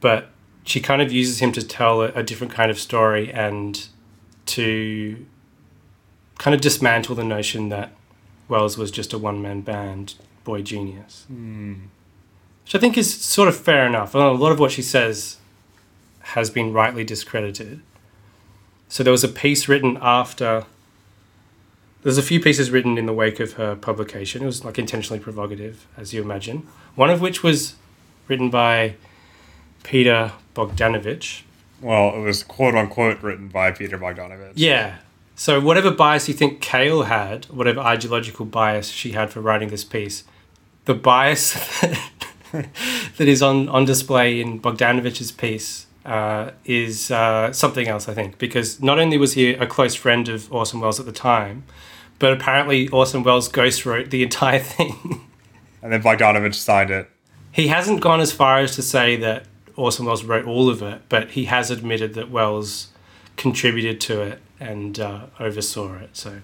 but 0.00 0.30
she 0.64 0.80
kind 0.80 1.00
of 1.00 1.10
uses 1.10 1.40
him 1.40 1.52
to 1.52 1.66
tell 1.66 2.02
a, 2.02 2.08
a 2.08 2.22
different 2.22 2.52
kind 2.52 2.70
of 2.70 2.78
story 2.78 3.32
and 3.32 3.88
to 4.46 5.26
kind 6.38 6.54
of 6.54 6.60
dismantle 6.60 7.14
the 7.14 7.24
notion 7.24 7.68
that 7.70 7.92
Welles 8.48 8.78
was 8.78 8.90
just 8.90 9.12
a 9.12 9.18
one 9.18 9.42
man 9.42 9.60
band 9.62 10.14
boy 10.44 10.62
genius. 10.62 11.26
Which 12.68 12.74
I 12.74 12.80
think 12.80 12.98
is 12.98 13.14
sort 13.24 13.48
of 13.48 13.56
fair 13.56 13.86
enough. 13.86 14.14
A 14.14 14.18
lot 14.18 14.52
of 14.52 14.58
what 14.58 14.70
she 14.70 14.82
says 14.82 15.38
has 16.20 16.50
been 16.50 16.74
rightly 16.74 17.02
discredited. 17.02 17.80
So 18.90 19.02
there 19.02 19.10
was 19.10 19.24
a 19.24 19.28
piece 19.28 19.68
written 19.68 19.96
after. 20.02 20.66
There's 22.02 22.18
a 22.18 22.22
few 22.22 22.40
pieces 22.40 22.70
written 22.70 22.98
in 22.98 23.06
the 23.06 23.14
wake 23.14 23.40
of 23.40 23.54
her 23.54 23.74
publication. 23.74 24.42
It 24.42 24.44
was 24.44 24.66
like 24.66 24.78
intentionally 24.78 25.18
provocative, 25.18 25.86
as 25.96 26.12
you 26.12 26.20
imagine. 26.20 26.66
One 26.94 27.08
of 27.08 27.22
which 27.22 27.42
was 27.42 27.76
written 28.26 28.50
by 28.50 28.96
Peter 29.82 30.32
Bogdanovich. 30.54 31.44
Well, 31.80 32.14
it 32.16 32.20
was 32.20 32.42
quote 32.42 32.74
unquote 32.74 33.22
written 33.22 33.48
by 33.48 33.70
Peter 33.70 33.96
Bogdanovich. 33.96 34.52
Yeah. 34.56 34.98
So 35.36 35.58
whatever 35.58 35.90
bias 35.90 36.28
you 36.28 36.34
think 36.34 36.60
Kael 36.60 37.06
had, 37.06 37.46
whatever 37.46 37.80
ideological 37.80 38.44
bias 38.44 38.88
she 38.88 39.12
had 39.12 39.30
for 39.30 39.40
writing 39.40 39.70
this 39.70 39.84
piece, 39.84 40.24
the 40.84 40.92
bias 40.92 41.56
that 43.16 43.28
is 43.28 43.42
on, 43.42 43.68
on 43.68 43.84
display 43.84 44.40
in 44.40 44.60
Bogdanovich's 44.60 45.32
piece 45.32 45.86
uh, 46.04 46.52
is 46.64 47.10
uh, 47.10 47.52
something 47.52 47.86
else, 47.86 48.08
I 48.08 48.14
think, 48.14 48.38
because 48.38 48.82
not 48.82 48.98
only 48.98 49.18
was 49.18 49.34
he 49.34 49.50
a 49.50 49.66
close 49.66 49.94
friend 49.94 50.28
of 50.28 50.52
Orson 50.52 50.80
Welles 50.80 50.98
at 50.98 51.06
the 51.06 51.12
time, 51.12 51.64
but 52.18 52.32
apparently 52.32 52.88
Orson 52.88 53.22
Welles 53.22 53.48
ghost 53.48 53.84
wrote 53.84 54.10
the 54.10 54.22
entire 54.22 54.58
thing. 54.74 55.26
And 55.82 55.92
then 55.92 56.02
Bogdanovich 56.02 56.54
signed 56.54 56.90
it. 56.90 57.10
he 57.52 57.68
hasn't 57.68 58.00
gone 58.00 58.20
as 58.20 58.32
far 58.32 58.58
as 58.58 58.74
to 58.76 58.82
say 58.82 59.16
that 59.16 59.44
Orson 59.76 60.06
Welles 60.06 60.24
wrote 60.24 60.46
all 60.46 60.68
of 60.68 60.82
it, 60.82 61.02
but 61.08 61.30
he 61.30 61.44
has 61.44 61.70
admitted 61.70 62.14
that 62.14 62.30
Welles 62.30 62.88
contributed 63.36 64.00
to 64.02 64.22
it 64.22 64.40
and 64.58 64.98
uh, 64.98 65.26
oversaw 65.38 65.96
it. 65.98 66.16
So 66.16 66.40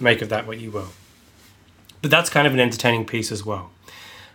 make 0.00 0.22
of 0.22 0.28
that 0.30 0.46
what 0.46 0.58
you 0.58 0.70
will. 0.70 0.88
But 2.00 2.10
that's 2.10 2.30
kind 2.30 2.46
of 2.46 2.54
an 2.54 2.60
entertaining 2.60 3.04
piece 3.04 3.30
as 3.30 3.44
well. 3.44 3.70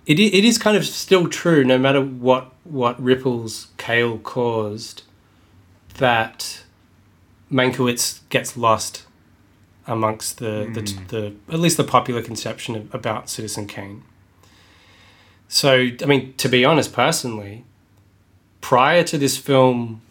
It, 0.08 0.20
it 0.20 0.46
is 0.46 0.58
kind 0.58 0.76
of 0.78 0.86
still 0.86 1.28
true, 1.28 1.64
no 1.64 1.78
matter 1.78 2.02
what, 2.02 2.54
what 2.64 3.00
ripples 3.02 3.68
Kael 3.78 4.24
caused, 4.24 5.04
that 5.96 6.64
Mankiewicz 7.52 8.22
gets 8.30 8.56
lost 8.56 9.06
amongst 9.86 10.40
the, 10.40 10.70
the, 10.74 10.82
the 11.10 11.54
at 11.54 11.60
least 11.60 11.78
the 11.78 11.84
popular 11.84 12.22
conception 12.22 12.76
of, 12.76 12.96
about 12.96 13.30
Citizen 13.30 13.68
Kane. 13.68 14.04
So, 15.50 15.90
I 16.02 16.06
mean, 16.06 16.34
to 16.38 16.50
be 16.50 16.64
honest, 16.64 16.94
personally, 16.94 17.66
prior 18.62 19.04
to 19.04 19.18
this 19.18 19.38
film 19.38 20.02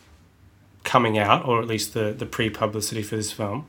coming 0.85 1.19
out, 1.19 1.47
or 1.47 1.61
at 1.61 1.67
least 1.67 1.95
the, 1.95 2.13
the 2.13 2.27
pre 2.27 2.51
publicity 2.51 3.03
for 3.03 3.17
this 3.17 3.33
film, 3.33 3.67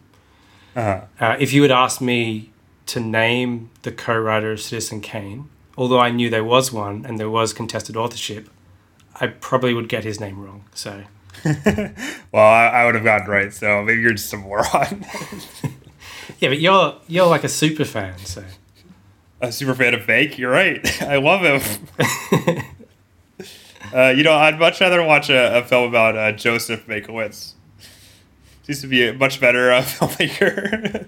Uh-huh. 0.75 1.01
uh, 1.19 1.37
if 1.39 1.53
you 1.53 1.61
had 1.61 1.71
asked 1.71 2.01
me 2.01 2.51
to 2.87 2.99
name 2.99 3.69
the 3.83 3.91
co 3.91 4.17
writer 4.17 4.51
of 4.51 4.61
Citizen 4.61 5.01
Kane, 5.01 5.49
although 5.77 5.99
I 5.99 6.09
knew 6.09 6.29
there 6.29 6.43
was 6.43 6.71
one 6.71 7.05
and 7.05 7.19
there 7.19 7.29
was 7.29 7.53
contested 7.53 7.95
authorship, 7.95 8.49
I 9.19 9.27
probably 9.27 9.73
would 9.73 9.89
get 9.89 10.03
his 10.03 10.19
name 10.19 10.43
wrong. 10.43 10.65
So, 10.73 11.03
Well, 11.43 12.45
I, 12.45 12.67
I 12.67 12.85
would 12.85 12.95
have 12.95 13.03
gotten 13.03 13.27
right, 13.27 13.53
so 13.53 13.83
maybe 13.83 14.01
you're 14.01 14.13
just 14.13 14.33
a 14.33 14.37
moron. 14.37 15.05
yeah, 16.39 16.49
but 16.49 16.59
you're 16.59 16.95
you're 17.07 17.27
like 17.27 17.43
a 17.43 17.49
super 17.49 17.85
fan, 17.85 18.17
so 18.19 18.43
a 19.41 19.51
super 19.51 19.75
fan 19.75 19.93
of 19.93 20.03
fake. 20.03 20.37
You're 20.37 20.51
right. 20.51 21.01
I 21.01 21.17
love 21.17 21.41
him. 21.41 22.63
uh, 23.93 24.09
you 24.09 24.23
know, 24.23 24.33
I'd 24.33 24.59
much 24.59 24.81
rather 24.81 25.03
watch 25.03 25.29
a, 25.29 25.59
a 25.59 25.63
film 25.63 25.87
about 25.89 26.17
uh, 26.17 26.31
Joseph 26.31 26.87
Mankiewicz. 26.87 27.53
Seems 28.63 28.81
to 28.81 28.87
be 28.87 29.07
a 29.07 29.13
much 29.13 29.39
better 29.39 29.71
uh, 29.71 29.81
filmmaker. 29.81 31.05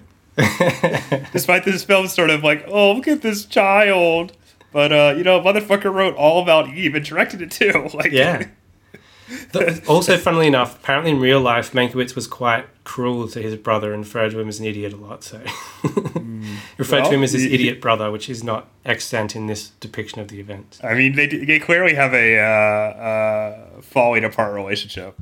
Despite 1.32 1.64
this 1.64 1.84
film 1.84 2.06
sort 2.06 2.30
of 2.30 2.42
like, 2.42 2.64
oh, 2.68 2.92
look 2.92 3.08
at 3.08 3.20
this 3.20 3.44
child. 3.44 4.32
But, 4.72 4.92
uh, 4.92 5.14
you 5.16 5.24
know, 5.24 5.40
motherfucker 5.40 5.92
wrote 5.92 6.14
all 6.16 6.42
about 6.42 6.68
Eve 6.68 6.94
and 6.94 7.04
directed 7.04 7.42
it 7.42 7.50
too. 7.50 7.88
Like, 7.94 8.12
yeah. 8.12 8.46
The- 9.52 9.80
also, 9.86 10.16
funnily 10.16 10.48
enough, 10.48 10.76
apparently 10.80 11.12
in 11.12 11.20
real 11.20 11.40
life, 11.40 11.70
Mankiewicz 11.72 12.16
was 12.16 12.26
quite 12.26 12.66
cruel 12.82 13.28
to 13.28 13.40
his 13.40 13.54
brother 13.56 13.92
and 13.94 14.02
referred 14.02 14.32
to 14.32 14.40
him 14.40 14.48
as 14.48 14.58
an 14.58 14.66
idiot 14.66 14.92
a 14.92 14.96
lot. 14.96 15.22
So, 15.22 15.40
referred 16.78 17.04
to 17.04 17.10
him 17.10 17.22
as 17.22 17.32
his 17.32 17.42
he- 17.42 17.54
idiot 17.54 17.80
brother, 17.80 18.10
which 18.10 18.28
is 18.28 18.42
not 18.42 18.68
extant 18.84 19.36
in 19.36 19.46
this 19.46 19.68
depiction 19.78 20.20
of 20.20 20.28
the 20.28 20.40
event. 20.40 20.80
I 20.82 20.94
mean, 20.94 21.14
they, 21.14 21.26
they 21.28 21.60
clearly 21.60 21.94
have 21.94 22.12
a 22.12 22.38
uh, 22.40 22.42
uh, 22.44 23.80
falling 23.82 24.24
apart 24.24 24.52
relationship. 24.52 25.16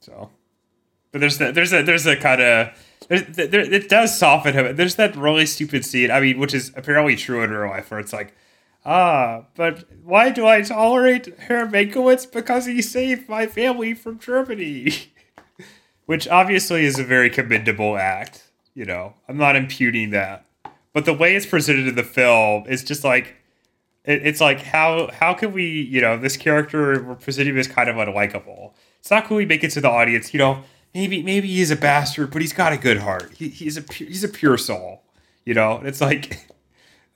So, 0.00 0.28
but 1.10 1.20
there's 1.20 1.38
the, 1.38 1.52
there's 1.52 1.72
a 1.72 1.82
there's 1.82 2.06
a 2.06 2.16
kind 2.16 2.42
of 2.42 2.68
there, 3.08 3.60
it 3.60 3.88
does 3.88 4.16
soften 4.18 4.52
him. 4.54 4.76
There's 4.76 4.96
that 4.96 5.16
really 5.16 5.46
stupid 5.46 5.84
scene. 5.84 6.10
I 6.10 6.20
mean, 6.20 6.38
which 6.38 6.54
is 6.54 6.72
apparently 6.76 7.16
true 7.16 7.42
in 7.42 7.50
real 7.50 7.70
life, 7.70 7.90
where 7.90 8.00
it's 8.00 8.12
like, 8.12 8.34
ah, 8.84 9.44
but 9.54 9.84
why 10.02 10.30
do 10.30 10.46
I 10.46 10.62
tolerate 10.62 11.38
Herr 11.40 11.66
Mankiewicz 11.66 12.30
because 12.30 12.66
he 12.66 12.82
saved 12.82 13.28
my 13.28 13.46
family 13.46 13.94
from 13.94 14.18
Germany? 14.18 14.92
which 16.06 16.28
obviously 16.28 16.84
is 16.84 16.98
a 16.98 17.04
very 17.04 17.30
commendable 17.30 17.96
act. 17.96 18.50
You 18.74 18.84
know, 18.84 19.14
I'm 19.28 19.36
not 19.36 19.56
imputing 19.56 20.10
that, 20.10 20.44
but 20.92 21.04
the 21.04 21.12
way 21.12 21.36
it's 21.36 21.46
presented 21.46 21.86
in 21.88 21.94
the 21.94 22.02
film 22.02 22.64
is 22.66 22.82
just 22.82 23.04
like 23.04 23.36
it, 24.04 24.26
it's 24.26 24.40
like 24.40 24.60
how 24.60 25.10
how 25.12 25.34
can 25.34 25.52
we 25.52 25.64
you 25.64 26.00
know 26.00 26.16
this 26.16 26.36
character 26.36 27.02
we're 27.02 27.14
presenting 27.14 27.56
as 27.58 27.68
kind 27.68 27.88
of 27.88 27.96
unlikable. 27.96 28.72
It's 28.98 29.10
not 29.10 29.24
cool 29.24 29.38
we 29.38 29.46
make 29.46 29.64
it 29.64 29.70
to 29.72 29.80
the 29.80 29.90
audience. 29.90 30.32
You 30.32 30.38
know, 30.38 30.64
maybe 30.94 31.22
maybe 31.22 31.48
he's 31.48 31.70
a 31.70 31.76
bastard, 31.76 32.30
but 32.30 32.40
he's 32.40 32.52
got 32.52 32.72
a 32.72 32.78
good 32.78 32.98
heart. 32.98 33.32
He, 33.36 33.48
he's 33.48 33.76
a 33.76 33.84
he's 33.92 34.24
a 34.24 34.28
pure 34.28 34.56
soul. 34.56 35.02
You 35.44 35.54
know, 35.54 35.78
and 35.78 35.86
it's 35.88 36.00
like. 36.00 36.48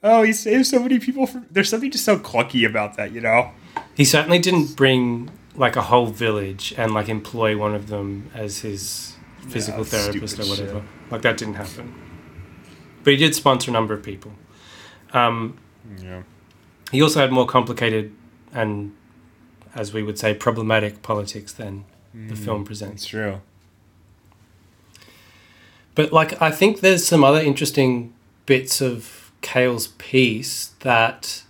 Oh, 0.03 0.23
he 0.23 0.31
saved 0.33 0.67
so 0.67 0.79
many 0.79 0.99
people 0.99 1.25
from. 1.27 1.45
There's 1.49 1.69
something 1.69 1.91
just 1.91 2.05
so 2.05 2.17
clunky 2.17 2.67
about 2.67 2.97
that, 2.97 3.11
you 3.11 3.21
know. 3.21 3.51
He 3.95 4.05
certainly 4.05 4.39
didn't 4.39 4.75
bring 4.75 5.31
like 5.55 5.75
a 5.75 5.81
whole 5.81 6.05
village 6.07 6.73
and 6.77 6.93
like 6.93 7.09
employ 7.09 7.57
one 7.57 7.73
of 7.73 7.87
them 7.87 8.29
as 8.35 8.59
his 8.59 9.15
physical 9.47 9.79
Yeah, 9.81 9.85
therapist 9.89 10.39
or 10.39 10.43
whatever. 10.45 10.79
shit. 10.81 11.11
Like 11.11 11.21
that 11.23 11.37
didn't 11.37 11.55
happen. 11.55 11.93
But 13.03 13.13
he 13.13 13.17
did 13.17 13.33
sponsor 13.33 13.71
a 13.71 13.73
number 13.73 13.93
of 13.93 14.03
people. 14.03 14.33
Um, 15.13 15.57
Yeah. 15.99 16.23
he 16.91 17.01
also 17.01 17.19
had 17.21 17.31
more 17.31 17.47
complicated 17.47 18.13
and, 18.53 18.93
as 19.73 19.93
we 19.93 20.03
would 20.03 20.19
say, 20.19 20.33
problematic 20.35 21.01
politics 21.01 21.51
than 21.53 21.85
the 22.13 22.35
film 22.35 22.65
presents. 22.65 23.03
It's 23.03 23.09
true. 23.09 23.41
But 25.95 26.13
like, 26.13 26.39
I 26.41 26.51
think 26.51 26.81
there's 26.81 27.05
some 27.05 27.23
other 27.23 27.39
interesting 27.41 28.13
bits 28.45 28.81
of 28.81 29.16
Kael's 29.41 29.87
piece 29.97 30.67
that 30.79 31.43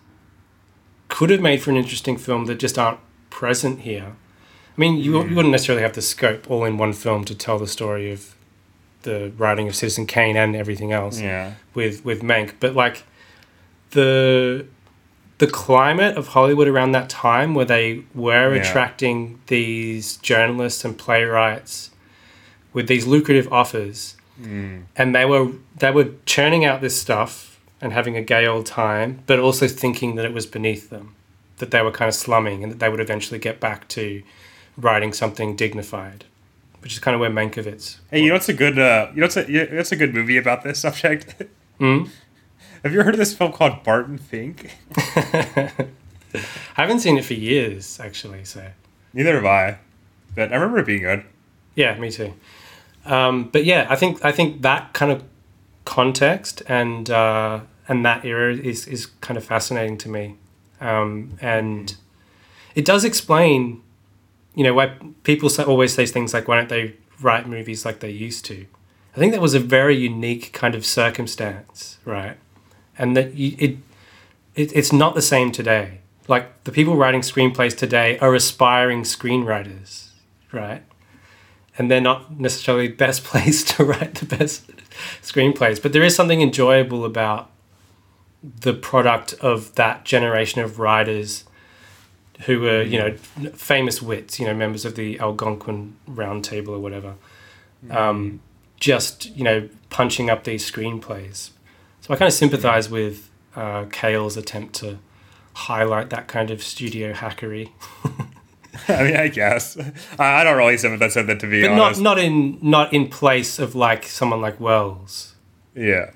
could 1.10 1.30
have 1.30 1.42
made 1.42 1.62
for 1.62 1.72
an 1.72 1.78
interesting 1.78 2.18
film 2.18 2.46
that 2.46 2.56
just 2.60 2.78
aren't 2.78 3.00
present 3.30 3.82
here. 3.82 4.14
I 4.78 4.80
mean, 4.80 4.98
you, 4.98 5.24
you 5.24 5.36
wouldn't 5.36 5.52
necessarily 5.52 5.82
have 5.82 5.94
the 5.94 6.02
scope 6.02 6.50
all 6.52 6.64
in 6.66 6.78
one 6.78 6.94
film 6.94 7.24
to 7.26 7.34
tell 7.36 7.58
the 7.58 7.68
story 7.68 8.12
of 8.12 8.36
the 9.04 9.32
writing 9.38 9.68
of 9.68 9.76
Citizen 9.76 10.06
Kane 10.06 10.36
and 10.36 10.56
everything 10.56 10.92
else 10.92 11.20
Yeah. 11.20 11.54
with 11.74 12.04
with 12.04 12.22
Mank, 12.22 12.54
but 12.60 12.76
like 12.76 13.04
the 13.92 14.66
the 15.40 15.48
climate 15.48 16.18
of 16.18 16.30
Hollywood 16.30 16.68
around 16.68 16.92
that 16.94 17.10
time, 17.10 17.54
where 17.54 17.66
they 17.66 18.02
were 18.16 18.54
Yeah. 18.56 18.62
attracting 18.62 19.40
these 19.48 20.18
journalists 20.18 20.84
and 20.84 20.98
playwrights 20.98 21.92
with 22.74 22.88
these 22.88 23.06
lucrative 23.06 23.52
offers, 23.54 24.16
Mm. 24.42 24.84
and 24.96 25.16
they 25.16 25.26
were 25.26 25.52
they 25.78 25.92
were 25.92 26.10
churning 26.26 26.66
out 26.66 26.82
this 26.82 27.00
stuff 27.00 27.47
and 27.82 27.94
having 27.94 28.16
a 28.18 28.22
gay 28.22 28.48
old 28.48 28.66
time, 28.66 29.24
but 29.28 29.40
also 29.40 29.68
thinking 29.68 30.16
that 30.16 30.26
it 30.26 30.34
was 30.34 30.46
beneath 30.46 30.90
them, 30.90 31.16
that 31.58 31.72
they 31.72 31.82
were 31.82 31.92
kind 31.92 32.10
of 32.10 32.16
slumming, 32.16 32.64
and 32.64 32.72
that 32.72 32.80
they 32.80 32.90
would 32.90 33.00
eventually 33.00 33.40
get 33.40 33.60
back 33.60 33.88
to 33.90 34.24
writing 34.78 35.14
something 35.14 35.56
dignified, 35.56 36.26
which 36.82 36.94
is 36.94 37.00
kind 37.00 37.16
of 37.16 37.22
where 37.22 37.30
Mankiewicz. 37.30 37.98
Hey, 38.12 38.22
you 38.22 38.28
know 38.30 38.34
what's 38.36 38.50
a 38.50 38.54
good 38.54 38.78
uh, 38.80 39.10
you 39.14 39.22
know 39.22 39.26
what's 39.26 39.38
a, 39.38 39.52
you 39.52 39.68
know 39.68 39.78
what's 39.78 39.92
a 39.92 39.96
good 39.96 40.14
movie 40.14 40.38
about 40.38 40.64
this 40.64 40.80
subject? 40.80 41.36
Mm? 41.80 42.10
Have 42.82 42.92
you 42.92 43.04
heard 43.04 43.14
of 43.14 43.20
this 43.20 43.36
film 43.36 43.52
called 43.52 43.84
Barton 43.84 44.18
Fink? 44.18 44.78
I 44.98 45.72
haven't 46.74 47.02
seen 47.02 47.18
it 47.20 47.26
for 47.26 47.34
years, 47.36 48.00
actually. 48.00 48.46
So 48.46 48.66
Neither 49.14 49.36
have 49.36 49.46
I, 49.46 49.78
but 50.36 50.52
I 50.52 50.56
remember 50.56 50.80
it 50.80 50.86
being 50.88 51.02
good. 51.04 51.24
yeah, 51.76 51.98
me 52.00 52.10
too. 52.12 52.34
Um, 53.06 53.50
but 53.50 53.64
yeah, 53.64 53.86
I 53.90 53.96
think 53.96 54.26
I 54.26 54.32
think 54.32 54.62
that 54.64 54.94
kind 54.94 55.12
of 55.12 55.24
context 55.88 56.62
and 56.68 57.10
uh, 57.10 57.62
and 57.88 58.06
that 58.06 58.26
era 58.26 58.54
is 58.54 58.86
is 58.88 59.08
kind 59.22 59.38
of 59.38 59.44
fascinating 59.44 59.98
to 60.00 60.10
me, 60.10 60.36
um, 60.82 61.38
and 61.42 61.96
it 62.76 62.86
does 62.86 63.06
explain, 63.06 63.82
you 64.54 64.64
know, 64.64 64.74
why 64.74 64.94
people 65.24 65.50
always 65.66 65.94
say 65.94 66.06
things 66.06 66.34
like, 66.34 66.48
"Why 66.48 66.58
don't 66.58 66.70
they 66.70 66.96
write 67.22 67.48
movies 67.48 67.86
like 67.86 68.02
they 68.02 68.12
used 68.12 68.46
to?" 68.46 68.66
I 69.16 69.20
think 69.20 69.32
that 69.32 69.42
was 69.42 69.56
a 69.56 69.60
very 69.60 69.96
unique 69.96 70.52
kind 70.54 70.76
of 70.76 70.86
circumstance, 70.86 71.98
right? 72.06 72.38
And 72.98 73.16
that 73.16 73.34
you, 73.34 73.56
it, 73.58 73.78
it 74.56 74.76
it's 74.76 74.92
not 74.92 75.16
the 75.16 75.22
same 75.22 75.52
today. 75.52 76.02
Like 76.28 76.66
the 76.66 76.72
people 76.72 76.98
writing 76.98 77.22
screenplays 77.22 77.76
today 77.76 78.20
are 78.20 78.36
aspiring 78.36 79.04
screenwriters, 79.04 80.10
right? 80.52 80.84
And 81.78 81.90
they're 81.90 82.02
not 82.02 82.38
necessarily 82.38 82.90
best 82.90 83.24
placed 83.30 83.70
to 83.70 83.86
write 83.86 84.16
the 84.16 84.26
best 84.26 84.70
screenplays, 85.22 85.82
but 85.82 85.94
there 85.94 86.04
is 86.04 86.16
something 86.16 86.42
enjoyable 86.42 87.06
about 87.06 87.50
the 88.44 88.74
product 88.74 89.34
of 89.36 89.74
that 89.76 90.06
generation 90.06 90.62
of 90.62 90.80
writers 90.80 91.44
who 92.42 92.62
were, 92.62 92.84
you 92.84 93.00
know, 93.00 93.16
famous 93.54 94.02
wits, 94.02 94.40
you 94.40 94.46
know, 94.46 94.54
members 94.54 94.86
of 94.86 94.96
the 94.96 95.20
Algonquin 95.20 95.96
Round 96.06 96.44
Table 96.44 96.74
or 96.74 96.80
whatever, 96.80 97.16
um, 97.90 98.40
just, 98.80 99.36
you 99.36 99.44
know, 99.44 99.68
punching 99.90 100.30
up 100.30 100.44
these 100.44 100.70
screenplays. 100.70 101.50
So 102.02 102.14
I 102.14 102.18
kind 102.18 102.28
of 102.28 102.34
sympathize 102.34 102.90
with 102.90 103.30
uh, 103.56 103.86
Kael's 103.86 104.38
attempt 104.38 104.76
to 104.76 105.00
highlight 105.54 106.12
that 106.12 106.28
kind 106.28 106.52
of 106.52 106.62
studio 106.62 107.14
hackery, 107.14 107.72
I 108.88 109.04
mean, 109.04 109.16
I 109.16 109.28
guess 109.28 109.78
I, 110.20 110.42
I 110.42 110.44
don't 110.44 110.58
really 110.58 110.78
sympathize 110.78 111.16
with 111.16 111.28
that 111.28 111.40
to 111.42 111.48
be 111.50 111.62
but 111.62 111.76
not 111.76 111.86
honest. 111.88 112.02
not 112.02 112.18
in 112.20 112.58
not 112.62 112.94
in 112.94 113.08
place 113.10 113.60
of 113.60 113.76
like 113.76 114.04
someone 114.06 114.42
like 114.42 114.60
Welles. 114.60 115.36
yeah, 115.76 116.12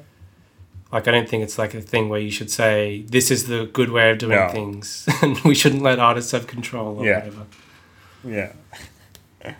Like 0.91 1.07
I 1.07 1.11
don't 1.11 1.27
think 1.29 1.43
it's 1.43 1.57
like 1.57 1.73
a 1.73 1.81
thing 1.81 2.09
where 2.09 2.19
you 2.19 2.31
should 2.31 2.51
say 2.51 3.03
this 3.09 3.31
is 3.31 3.47
the 3.47 3.65
good 3.73 3.89
way 3.89 4.11
of 4.11 4.17
doing 4.17 4.37
No. 4.37 4.49
things, 4.49 5.07
and 5.21 5.39
we 5.41 5.55
shouldn't 5.55 5.81
let 5.83 5.99
artists 5.99 6.31
have 6.31 6.47
control 6.47 6.99
or 6.99 7.05
Yeah. 7.05 7.19
whatever. 7.19 7.45
yeah. 8.25 8.51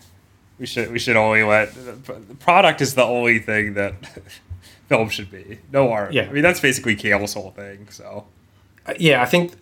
We 0.60 0.68
should 0.68 0.92
we 0.92 1.00
should 1.00 1.16
only 1.16 1.42
let 1.42 1.74
the 1.74 2.36
product 2.40 2.82
is 2.82 2.94
the 2.94 3.04
only 3.04 3.40
thing 3.40 3.74
that 3.74 3.94
film 4.90 5.10
should 5.10 5.32
be. 5.32 5.58
No 5.72 5.92
art. 5.92 6.14
Yeah. 6.14 6.28
I 6.30 6.32
mean 6.32 6.44
that's 6.44 6.60
basically 6.60 6.96
Kael's 6.96 7.34
whole 7.34 7.50
thing. 7.52 7.88
So 7.90 8.26
Uh, 8.86 8.94
yeah, 9.00 9.24
I 9.24 9.26
think 9.26 9.54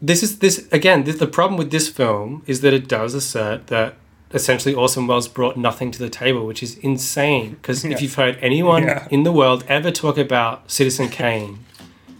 this 0.00 0.22
is 0.22 0.38
this 0.40 0.68
again. 0.72 1.04
This, 1.04 1.18
the 1.18 1.26
problem 1.26 1.56
with 1.58 1.70
this 1.70 1.88
film 1.88 2.42
is 2.46 2.60
that 2.60 2.72
it 2.74 2.88
does 2.88 3.14
assert 3.14 3.68
that 3.68 3.94
essentially 4.34 4.74
Orson 4.74 5.06
Welles 5.06 5.28
brought 5.28 5.56
nothing 5.56 5.90
to 5.92 5.98
the 5.98 6.10
table, 6.10 6.46
which 6.46 6.62
is 6.62 6.76
insane. 6.78 7.50
Because 7.52 7.84
Yeah. 7.84 7.92
if 7.92 8.02
you've 8.02 8.14
heard 8.14 8.38
anyone 8.40 8.82
Yeah. 8.84 9.06
in 9.10 9.22
the 9.22 9.32
world 9.32 9.64
ever 9.68 9.90
talk 9.90 10.18
about 10.18 10.70
Citizen 10.70 11.08
Kane, 11.08 11.60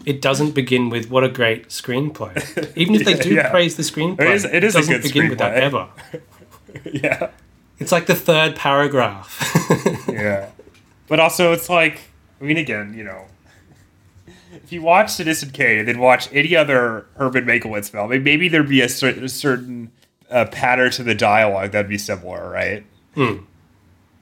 it 0.05 0.23
doesn't 0.23 0.53
begin 0.53 0.89
with 0.89 1.11
"what 1.11 1.25
a 1.25 1.29
great 1.29 1.69
screenplay." 1.69 2.35
Even 2.77 2.95
if 2.95 3.05
they 3.05 3.15
do 3.15 3.35
yeah. 3.35 3.51
praise 3.51 3.77
the 3.77 3.83
screenplay, 3.83 4.21
It 4.21 4.35
is- 4.37 4.45
it 4.45 4.65
is 4.65 4.75
a 4.75 4.79
doesn't 4.79 5.03
begin 5.03 5.29
with 5.29 5.39
that 5.39 5.55
screenplay. 5.55 5.61
ever. 5.63 5.89
yeah. 6.93 7.31
It's 7.79 7.93
like 7.93 8.07
the 8.07 8.15
third 8.15 8.57
paragraph. 8.57 9.29
yeah. 10.09 10.47
But 11.09 11.21
also, 11.21 11.53
it's 11.53 11.69
like, 11.69 12.01
I 12.41 12.45
mean, 12.45 12.57
again, 12.57 12.95
you 12.97 13.05
know, 13.05 13.27
if 14.63 14.73
you 14.73 14.83
watch 14.83 15.11
Citizen 15.11 15.51
Kane 15.51 15.79
and 15.79 15.89
then 15.89 15.99
watch 15.99 16.29
any 16.33 16.57
other 16.57 17.07
Herman 17.17 17.45
Mankiewicz 17.45 17.91
film, 17.91 18.11
maybe 18.23 18.49
there'd 18.49 18.69
be 18.69 18.81
a 18.81 18.89
certain, 18.89 19.25
a 19.25 19.29
certain 19.29 19.91
uh, 20.31 20.47
pattern 20.47 20.91
to 20.93 21.03
the 21.03 21.15
dialogue 21.15 21.73
that'd 21.73 21.89
be 21.89 21.99
similar, 21.99 22.51
right? 22.51 22.85
Hmm. 23.15 23.37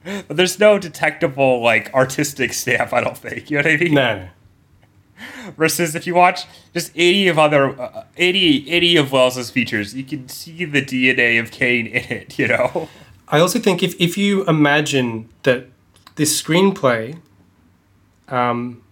But 0.03 0.37
there's 0.37 0.59
no 0.59 0.77
detectable, 0.77 1.61
like, 1.61 1.93
artistic 1.93 2.53
stamp, 2.53 2.93
I 2.93 3.01
don't 3.01 3.17
think. 3.17 3.49
You 3.49 3.57
know 3.57 3.63
what 3.63 3.71
I 3.71 3.83
mean? 3.83 3.93
no. 3.93 4.27
Versus 5.57 5.95
if 5.95 6.05
you 6.05 6.13
watch 6.13 6.45
just 6.73 6.91
any 6.95 7.27
of 7.27 7.39
other, 7.39 7.79
uh, 7.79 8.03
any, 8.17 8.69
any 8.69 8.97
of 8.97 9.11
Welles's 9.11 9.49
features, 9.49 9.95
you 9.95 10.03
can 10.03 10.29
see 10.29 10.65
the 10.65 10.81
DNA 10.81 11.39
of 11.39 11.51
Kane 11.51 11.87
in 11.87 12.03
it, 12.11 12.37
you 12.37 12.47
know? 12.47 12.89
I 13.27 13.39
also 13.39 13.57
think 13.57 13.81
if, 13.81 13.99
if 13.99 14.17
you 14.17 14.45
imagine 14.45 15.29
that 15.43 15.67
this 16.15 16.41
screenplay, 16.41 17.19
um, 18.27 18.83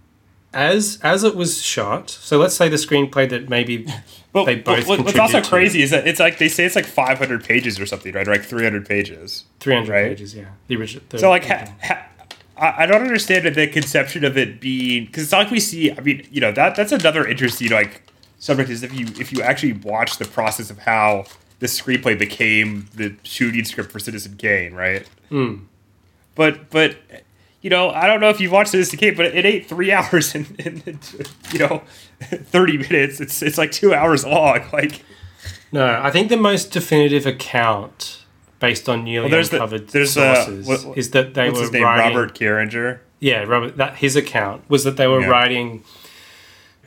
as 0.54 1.00
as 1.04 1.24
it 1.24 1.36
was 1.36 1.62
shot, 1.62 2.10
so 2.10 2.38
let's 2.38 2.56
say 2.56 2.70
the 2.70 2.76
screenplay 2.78 3.30
that 3.30 3.50
maybe 3.50 3.86
But, 4.34 4.46
They 4.46 4.56
both 4.56 4.88
what- 4.88 5.06
what's 5.06 5.20
also 5.20 5.42
to 5.42 5.48
crazy 5.48 5.84
is 5.84 5.92
that 5.92 6.08
it's 6.08 6.20
like 6.20 6.40
they 6.40 6.50
say 6.50 6.66
it's 6.66 6.76
like 6.76 6.88
500 6.88 7.44
pages 7.44 7.80
or 7.80 7.86
something, 7.86 8.14
right? 8.16 8.28
Or 8.28 8.32
like 8.32 8.44
300 8.44 8.84
pages. 8.88 9.44
three 9.60 9.76
hundred 9.76 9.92
Right. 9.92 10.08
pages, 10.10 10.34
yeah, 10.34 10.46
the 10.68 10.76
original. 10.76 11.04
The, 11.10 11.20
So 11.20 11.30
like, 11.30 11.46
ha, 11.46 11.72
ha, 11.84 12.06
I 12.58 12.84
I 12.84 12.86
don't 12.88 13.02
understand 13.04 13.46
the 13.54 13.68
conception 13.68 14.24
of 14.26 14.36
it 14.36 14.60
being 14.60 15.06
because 15.06 15.24
it's 15.24 15.32
not 15.32 15.44
like 15.44 15.52
we 15.52 15.60
see. 15.60 15.92
I 15.92 16.00
mean, 16.02 16.28
you 16.32 16.42
know 16.42 16.52
that 16.52 16.76
that's 16.76 16.92
another 16.92 17.28
interesting 17.28 17.70
like 17.70 18.02
subject 18.40 18.72
is 18.72 18.82
if 18.82 18.92
you 18.92 19.06
if 19.20 19.32
you 19.32 19.44
actually 19.44 19.74
watch 19.74 20.18
the 20.18 20.26
process 20.26 20.72
of 20.72 20.80
how 20.80 21.26
the 21.60 21.68
screenplay 21.68 22.18
became 22.18 22.88
the 22.96 23.16
shooting 23.22 23.66
script 23.66 23.92
for 23.92 24.00
Citizen 24.00 24.36
Kane, 24.38 24.74
right? 24.74 25.08
Mm. 25.30 25.66
But 26.34 26.72
but 26.72 26.96
you 27.64 27.70
know 27.72 27.90
I 27.90 28.06
don't 28.06 28.20
know 28.20 28.30
if 28.30 28.40
you've 28.40 28.52
watched 28.52 28.70
Citizen 28.72 29.00
Kane, 29.00 29.16
but 29.16 29.26
it 29.26 29.44
ain't 29.46 29.66
three 29.66 29.92
hours 29.98 30.36
and, 30.36 30.46
and 30.64 30.84
you 31.52 31.60
know 31.60 31.82
thirty 32.22 32.78
minutes. 32.78 33.20
It's 33.20 33.42
it's 33.42 33.58
like 33.58 33.72
two 33.72 33.96
hours 33.96 34.24
long. 34.26 34.62
Like 34.74 35.02
no, 35.72 36.00
I 36.04 36.12
think 36.12 36.30
the 36.30 36.38
most 36.38 36.72
definitive 36.72 37.26
account 37.26 38.24
based 38.60 38.88
on 38.88 39.04
newly 39.04 39.32
Well, 39.32 39.42
the- 39.44 39.54
uncovered 39.56 39.88
there's, 39.90 40.16
uh, 40.16 40.36
sources 40.46 40.68
what- 40.68 40.86
what- 40.86 40.98
is 40.98 41.10
that 41.12 41.34
they 41.34 41.50
were 41.50 41.70
name? 41.72 41.82
writing. 41.84 42.16
Robert 42.16 42.36
Carringer. 42.38 43.00
Yeah, 43.20 43.44
Robert. 43.44 43.78
That 43.78 43.96
his 43.96 44.16
account 44.16 44.70
was 44.70 44.84
that 44.84 44.98
they 44.98 45.08
were 45.08 45.22
Yeah. 45.22 45.28
writing. 45.28 45.84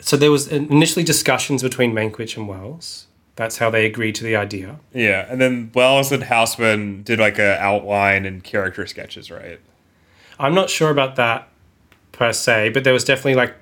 So 0.00 0.16
there 0.16 0.30
was 0.30 0.46
initially 0.48 1.04
discussions 1.04 1.62
between 1.62 1.92
Mankiewicz 1.94 2.36
and 2.36 2.46
Welles. 2.46 3.06
That's 3.34 3.58
how 3.58 3.70
they 3.70 3.84
agreed 3.86 4.14
to 4.16 4.24
the 4.24 4.36
idea. 4.36 4.78
Yeah, 4.94 5.26
and 5.28 5.40
then 5.40 5.70
Welles 5.74 6.12
and 6.12 6.22
Houseman 6.24 7.02
did 7.02 7.18
like 7.18 7.38
a 7.38 7.58
outline 7.60 8.24
and 8.26 8.42
character 8.44 8.86
sketches, 8.86 9.30
right? 9.30 9.58
I'm 10.38 10.54
not 10.54 10.70
sure 10.70 10.90
about 10.90 11.16
that 11.16 11.48
per 12.12 12.32
se, 12.32 12.70
but 12.70 12.84
there 12.84 12.92
was 12.92 13.04
definitely 13.04 13.34
like 13.34 13.54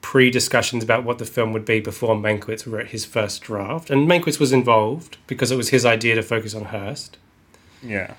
pre 0.00 0.30
discussions 0.30 0.84
about 0.84 1.02
what 1.04 1.18
the 1.18 1.24
film 1.24 1.52
would 1.52 1.64
be 1.64 1.80
before 1.80 2.14
Mankiewicz 2.14 2.70
wrote 2.70 2.88
his 2.88 3.04
first 3.04 3.42
draft. 3.42 3.90
And 3.90 4.06
Mankiewicz 4.06 4.38
was 4.38 4.52
involved 4.52 5.16
because 5.26 5.50
it 5.50 5.56
was 5.56 5.70
his 5.70 5.86
idea 5.86 6.14
to 6.14 6.22
focus 6.22 6.54
on 6.54 6.66
Hearst. 6.66 7.16
Yeah. 7.82 8.14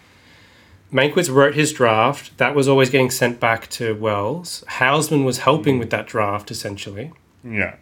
Mankiewicz 0.91 1.33
wrote 1.33 1.55
his 1.55 1.71
draft. 1.71 2.37
That 2.37 2.55
was 2.55 2.67
always 2.67 2.89
getting 2.89 3.11
sent 3.11 3.39
back 3.39 3.69
to 3.71 3.93
Welles. 3.93 4.63
Houseman 4.67 5.25
was 5.25 5.39
helping 5.39 5.77
with 5.77 5.89
that 5.91 6.07
draft, 6.07 6.49
essentially. 6.49 7.11
Yeah. 7.43 7.75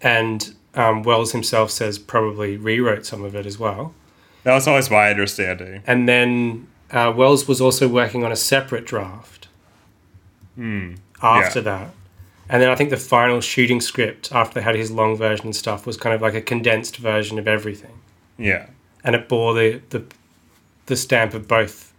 And 0.00 0.54
um, 0.74 1.02
Welles 1.02 1.32
himself 1.32 1.70
says 1.70 1.98
probably 1.98 2.56
rewrote 2.56 3.04
some 3.04 3.22
of 3.22 3.34
it 3.34 3.46
as 3.46 3.58
well. 3.58 3.94
That 4.44 4.54
was 4.54 4.66
always 4.66 4.90
my 4.90 5.10
understanding. 5.10 5.82
And 5.86 6.08
then 6.08 6.68
uh, 6.90 7.12
Welles 7.14 7.46
was 7.48 7.60
also 7.60 7.86
working 7.86 8.24
on 8.24 8.32
a 8.32 8.36
separate 8.36 8.86
draft 8.86 9.35
after 10.58 11.58
yeah. 11.58 11.64
that. 11.64 11.90
And 12.48 12.62
then 12.62 12.68
I 12.68 12.76
think 12.76 12.90
the 12.90 12.96
final 12.96 13.40
shooting 13.40 13.80
script, 13.80 14.30
after 14.32 14.54
they 14.54 14.62
had 14.62 14.76
his 14.76 14.90
long 14.90 15.16
version 15.16 15.46
and 15.46 15.56
stuff, 15.56 15.84
was 15.84 15.96
kind 15.96 16.14
of 16.14 16.22
like 16.22 16.34
a 16.34 16.40
condensed 16.40 16.96
version 16.96 17.38
of 17.38 17.48
everything. 17.48 17.98
Yeah. 18.38 18.66
And 19.02 19.16
it 19.16 19.28
bore 19.28 19.54
the, 19.54 19.80
the, 19.90 20.04
the 20.86 20.96
stamp 20.96 21.34
of 21.34 21.48
both 21.48 21.92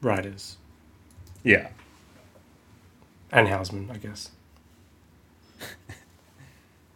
writers 0.00 0.56
Yeah. 1.42 1.68
and 3.32 3.48
Houseman, 3.48 3.90
I 3.92 3.96
guess. 3.96 4.30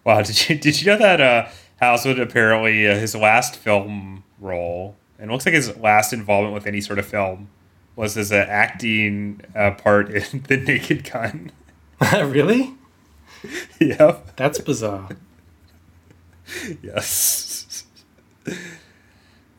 Wow, 0.05 0.23
did 0.23 0.49
you 0.49 0.55
did 0.57 0.81
you 0.81 0.87
know 0.87 0.99
that 0.99 1.21
uh, 1.21 1.49
Housewood 1.81 2.21
apparently 2.21 2.87
uh, 2.87 2.95
his 2.97 3.17
last 3.17 3.57
film 3.57 4.23
role 4.39 4.95
and 5.19 5.29
it 5.31 5.33
looks 5.33 5.45
like 5.45 5.55
his 5.55 5.77
last 5.79 6.13
involvement 6.13 6.55
with 6.55 6.65
any 6.69 6.81
sort 6.81 7.01
of 7.01 7.07
film 7.07 7.49
was 7.97 8.17
as 8.17 8.31
an 8.31 8.47
acting 8.49 9.41
uh, 9.55 9.73
part 9.73 10.11
in 10.11 10.43
The 10.49 10.57
Naked 10.59 11.11
Gun. 11.11 11.51
really? 12.13 12.75
yep. 13.81 14.37
That's 14.37 14.59
bizarre. 14.61 15.09
Yes. 16.83 17.85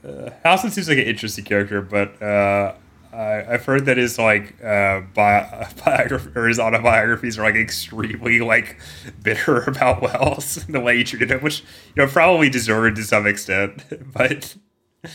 Uh, 0.07 0.29
Houseman 0.43 0.71
seems 0.71 0.87
like 0.87 0.99
an 0.99 1.03
interesting 1.03 1.43
character, 1.43 1.81
but 1.81 2.21
uh, 2.21 2.75
I, 3.11 3.43
I've 3.53 3.65
heard 3.65 3.85
that 3.87 3.97
his 3.97 4.17
like 4.17 4.63
uh, 4.63 5.01
bi- 5.13 5.67
biography 5.83 6.29
or 6.35 6.47
his 6.47 6.59
autobiographies 6.59 7.37
are 7.37 7.43
like 7.43 7.55
extremely 7.55 8.39
like 8.39 8.79
bitter 9.21 9.63
about 9.63 10.01
Welles 10.01 10.63
and 10.65 10.73
the 10.73 10.79
way 10.79 10.97
he 10.97 11.03
treated 11.03 11.31
him, 11.31 11.41
which 11.41 11.61
you 11.95 12.05
know 12.05 12.07
probably 12.07 12.49
deserved 12.49 12.95
to 12.97 13.03
some 13.03 13.27
extent, 13.27 13.83
but 14.13 14.55
uh, 15.03 15.07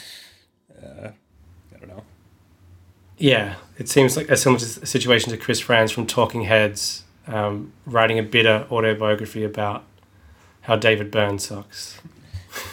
I 0.77 0.81
don't 0.81 1.03
know. 1.05 1.13
Yeah, 3.23 3.55
it 3.79 3.89
seems 3.89 4.17
like 4.17 4.29
a 4.31 4.37
similar 4.37 4.59
situation 4.59 5.31
to 5.31 5.37
Chris 5.37 5.61
Frantz 5.61 5.93
from 5.93 6.09
Talking 6.09 6.43
Heads, 6.43 7.05
um, 7.29 7.73
writing 7.87 8.19
a 8.19 8.23
bitter 8.25 8.67
autobiography 8.69 9.45
about 9.45 9.85
how 10.63 10.75
David 10.75 11.13
Byrne 11.13 11.39
sucks. 11.39 12.01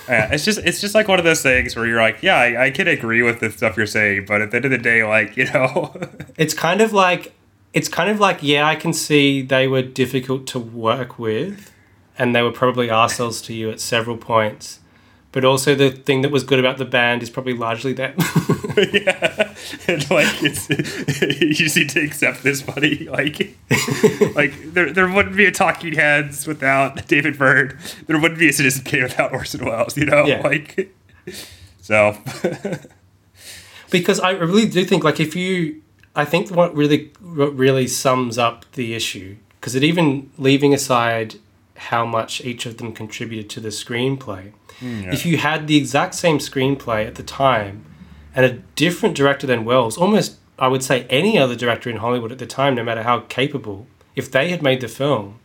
Yeah, 0.09 0.33
it's 0.33 0.43
just 0.43 0.59
it's 0.59 0.81
just 0.81 0.93
like 0.93 1.07
one 1.07 1.19
of 1.19 1.23
those 1.23 1.41
things 1.41 1.73
where 1.73 1.85
you're 1.85 2.01
like, 2.01 2.21
yeah, 2.21 2.35
I, 2.35 2.65
I 2.65 2.71
can 2.71 2.89
agree 2.89 3.21
with 3.21 3.39
the 3.39 3.49
stuff 3.49 3.77
you're 3.77 3.85
saying, 3.85 4.25
but 4.27 4.41
at 4.41 4.51
the 4.51 4.57
end 4.57 4.65
of 4.65 4.71
the 4.71 4.77
day, 4.77 5.05
like 5.05 5.37
you 5.37 5.45
know, 5.53 5.95
It's 6.37 6.53
kind 6.53 6.81
of 6.81 6.91
like 6.91 7.33
it's 7.71 7.87
kind 7.87 8.09
of 8.09 8.19
like 8.19 8.43
yeah, 8.43 8.67
I 8.67 8.75
can 8.75 8.91
see 8.91 9.41
they 9.41 9.69
were 9.69 9.81
difficult 9.81 10.47
to 10.47 10.59
work 10.59 11.17
with, 11.17 11.71
and 12.17 12.35
they 12.35 12.41
were 12.41 12.51
probably 12.51 12.89
assholes 12.89 13.41
to 13.43 13.53
you 13.53 13.69
at 13.69 13.79
several 13.79 14.17
points. 14.17 14.79
But 15.31 15.45
also 15.45 15.75
the 15.75 15.91
thing 15.91 16.23
that 16.23 16.31
was 16.31 16.43
good 16.43 16.57
about 16.59 16.77
the 16.79 16.85
band 16.85 17.21
is 17.21 17.29
probably 17.29 17.53
largely 17.53 17.93
that. 17.93 18.15
yeah, 18.93 19.53
and 19.87 20.09
like 20.09 20.41
it's 20.41 20.67
you 21.41 21.53
just 21.53 21.75
need 21.77 21.89
to 21.89 21.99
accept 22.03 22.41
this, 22.41 22.63
buddy. 22.63 23.07
Like, 23.07 23.55
like 24.35 24.73
there 24.73 24.91
there 24.91 25.07
wouldn't 25.07 25.35
be 25.37 25.45
a 25.45 25.51
Talking 25.51 25.93
Heads 25.93 26.47
without 26.47 27.07
David 27.07 27.37
Byrne. 27.37 27.77
There 28.07 28.19
wouldn't 28.19 28.39
be 28.39 28.49
a 28.49 28.53
Citizen 28.53 28.83
Kane 28.85 29.03
without 29.03 29.31
Orson 29.31 29.63
Welles. 29.65 29.95
You 29.95 30.07
know, 30.07 30.25
Yeah. 30.25 30.41
like 30.41 30.91
so. 31.79 32.17
because 33.91 34.19
I 34.19 34.31
really 34.31 34.67
do 34.67 34.83
think 34.85 35.03
like 35.03 35.19
if 35.19 35.35
you 35.35 35.81
I 36.15 36.25
think 36.25 36.49
what 36.51 36.75
really 36.75 37.11
what 37.21 37.55
really 37.55 37.87
sums 37.87 38.37
up 38.37 38.65
the 38.73 38.93
issue 38.95 39.37
because 39.59 39.75
it 39.75 39.83
even 39.83 40.31
leaving 40.37 40.73
aside 40.73 41.35
how 41.75 42.05
much 42.05 42.41
each 42.41 42.65
of 42.65 42.77
them 42.77 42.93
contributed 42.93 43.49
to 43.51 43.59
the 43.59 43.69
screenplay 43.69 44.51
if 44.81 45.25
you 45.25 45.37
had 45.37 45.67
the 45.67 45.77
exact 45.77 46.15
same 46.15 46.39
screenplay 46.39 47.05
at 47.05 47.15
the 47.15 47.23
time 47.23 47.85
and 48.35 48.45
a 48.45 48.53
different 48.75 49.15
director 49.15 49.45
than 49.47 49.65
Welles 49.65 49.97
almost 49.97 50.37
I 50.57 50.67
would 50.67 50.83
say 50.83 51.05
any 51.09 51.37
other 51.37 51.55
director 51.55 51.89
in 51.89 51.97
Hollywood 51.97 52.31
at 52.31 52.37
the 52.39 52.45
time 52.45 52.75
no 52.75 52.83
matter 52.83 53.03
how 53.03 53.21
capable 53.21 53.87
if 54.15 54.31
they 54.31 54.49
had 54.49 54.61
made 54.61 54.81
the 54.81 54.87
film 54.87 55.39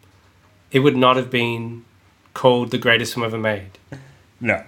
it 0.70 0.80
would 0.80 0.96
not 0.96 1.16
have 1.16 1.30
been 1.30 1.84
called 2.32 2.70
the 2.70 2.78
greatest 2.78 3.14
film 3.14 3.24
ever 3.24 3.38
made 3.38 3.78
no, 4.40 4.62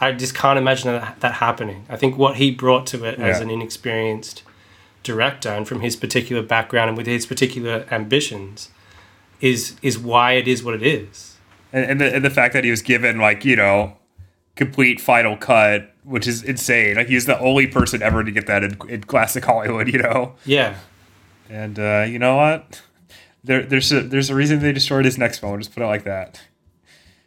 I 0.00 0.12
just 0.12 0.34
can't 0.34 0.58
imagine 0.58 0.92
that, 0.92 1.20
that 1.20 1.34
happening. 1.34 1.86
I 1.88 1.96
think 1.96 2.18
what 2.18 2.36
he 2.36 2.50
brought 2.50 2.86
to 2.88 3.04
it 3.04 3.18
as 3.18 3.40
an 3.40 3.50
inexperienced 3.50 4.42
director 5.02 5.50
and 5.50 5.68
from 5.68 5.80
his 5.80 5.96
particular 5.96 6.42
background 6.42 6.88
and 6.88 6.96
with 6.96 7.06
his 7.06 7.26
particular 7.26 7.86
ambitions 7.90 8.70
is 9.40 9.76
is 9.82 9.98
why 9.98 10.32
it 10.32 10.48
is 10.48 10.62
what 10.64 10.74
it 10.74 10.82
is. 10.82 11.33
And 11.74 11.90
and 11.90 12.00
the, 12.00 12.14
and 12.14 12.24
the 12.24 12.30
fact 12.30 12.54
that 12.54 12.64
he 12.64 12.70
was 12.70 12.80
given 12.80 13.18
like 13.18 13.44
you 13.44 13.56
know 13.56 13.96
complete 14.56 15.00
final 15.00 15.36
cut, 15.36 15.92
which 16.04 16.26
is 16.26 16.42
insane. 16.42 16.96
Like 16.96 17.08
he's 17.08 17.26
the 17.26 17.38
only 17.38 17.66
person 17.66 18.02
ever 18.02 18.24
to 18.24 18.30
get 18.30 18.46
that 18.46 18.64
in, 18.64 18.78
in 18.88 19.02
classic 19.02 19.44
Hollywood. 19.44 19.92
You 19.92 19.98
know. 19.98 20.34
Yeah. 20.46 20.76
And 21.50 21.78
uh, 21.78 22.06
you 22.08 22.18
know 22.18 22.36
what? 22.36 22.80
There, 23.42 23.62
there's 23.62 23.92
a, 23.92 24.00
there's 24.00 24.30
a 24.30 24.34
reason 24.34 24.60
they 24.60 24.72
destroyed 24.72 25.04
his 25.04 25.18
next 25.18 25.40
film. 25.40 25.58
Just 25.58 25.74
put 25.74 25.82
it 25.82 25.86
like 25.86 26.04
that. 26.04 26.40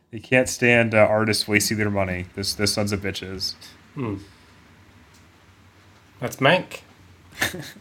They 0.10 0.20
can't 0.20 0.50
stand 0.50 0.96
uh, 0.96 1.00
artists 1.00 1.48
wasting 1.48 1.78
their 1.78 1.92
money. 1.92 2.26
This, 2.34 2.56
this 2.56 2.74
sons 2.74 2.92
of 2.92 3.02
bitches. 3.02 3.54
Hmm. 3.94 4.16
That's 6.20 6.38
Mank. 6.38 6.80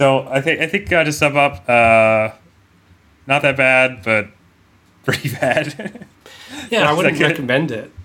So 0.00 0.26
I 0.30 0.40
think 0.40 0.60
I 0.60 0.66
think 0.66 0.90
uh, 0.90 1.04
to 1.04 1.12
sum 1.12 1.36
up, 1.36 1.68
uh, 1.68 2.30
not 3.26 3.42
that 3.42 3.54
bad, 3.54 4.00
but 4.02 4.28
pretty 5.12 5.34
bad. 5.34 6.06
Yeah, 6.70 6.88
I 6.88 6.92
wouldn't 6.96 7.18
recommend 7.18 7.70
it. 7.70 7.90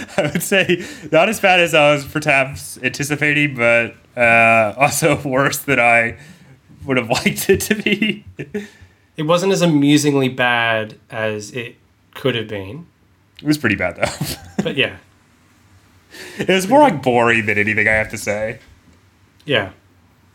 I 0.16 0.22
would 0.22 0.42
say 0.42 0.84
not 1.10 1.28
as 1.28 1.40
bad 1.40 1.60
as 1.60 1.74
I 1.74 1.92
was 1.92 2.04
perhaps 2.04 2.78
anticipating, 2.82 3.54
but 3.54 3.94
uh, 4.16 4.74
also 4.76 5.20
worse 5.22 5.58
than 5.58 5.80
I 5.80 6.18
would 6.84 6.96
have 6.96 7.10
liked 7.10 7.50
it 7.50 7.60
to 7.62 7.74
be. 7.74 8.24
It 9.16 9.24
wasn't 9.24 9.52
as 9.52 9.62
amusingly 9.62 10.28
bad 10.28 10.98
as 11.10 11.50
it 11.52 11.76
could 12.14 12.34
have 12.34 12.48
been. 12.48 12.86
It 13.42 13.46
was 13.46 13.58
pretty 13.58 13.76
bad 13.76 13.96
though. 13.96 14.62
But 14.62 14.76
yeah. 14.76 14.96
it 16.38 16.48
was 16.48 16.68
more 16.68 16.80
like 16.80 17.02
boring 17.02 17.46
than 17.46 17.58
anything 17.58 17.86
I 17.88 17.92
have 17.92 18.10
to 18.10 18.18
say. 18.18 18.60
Yeah. 19.44 19.72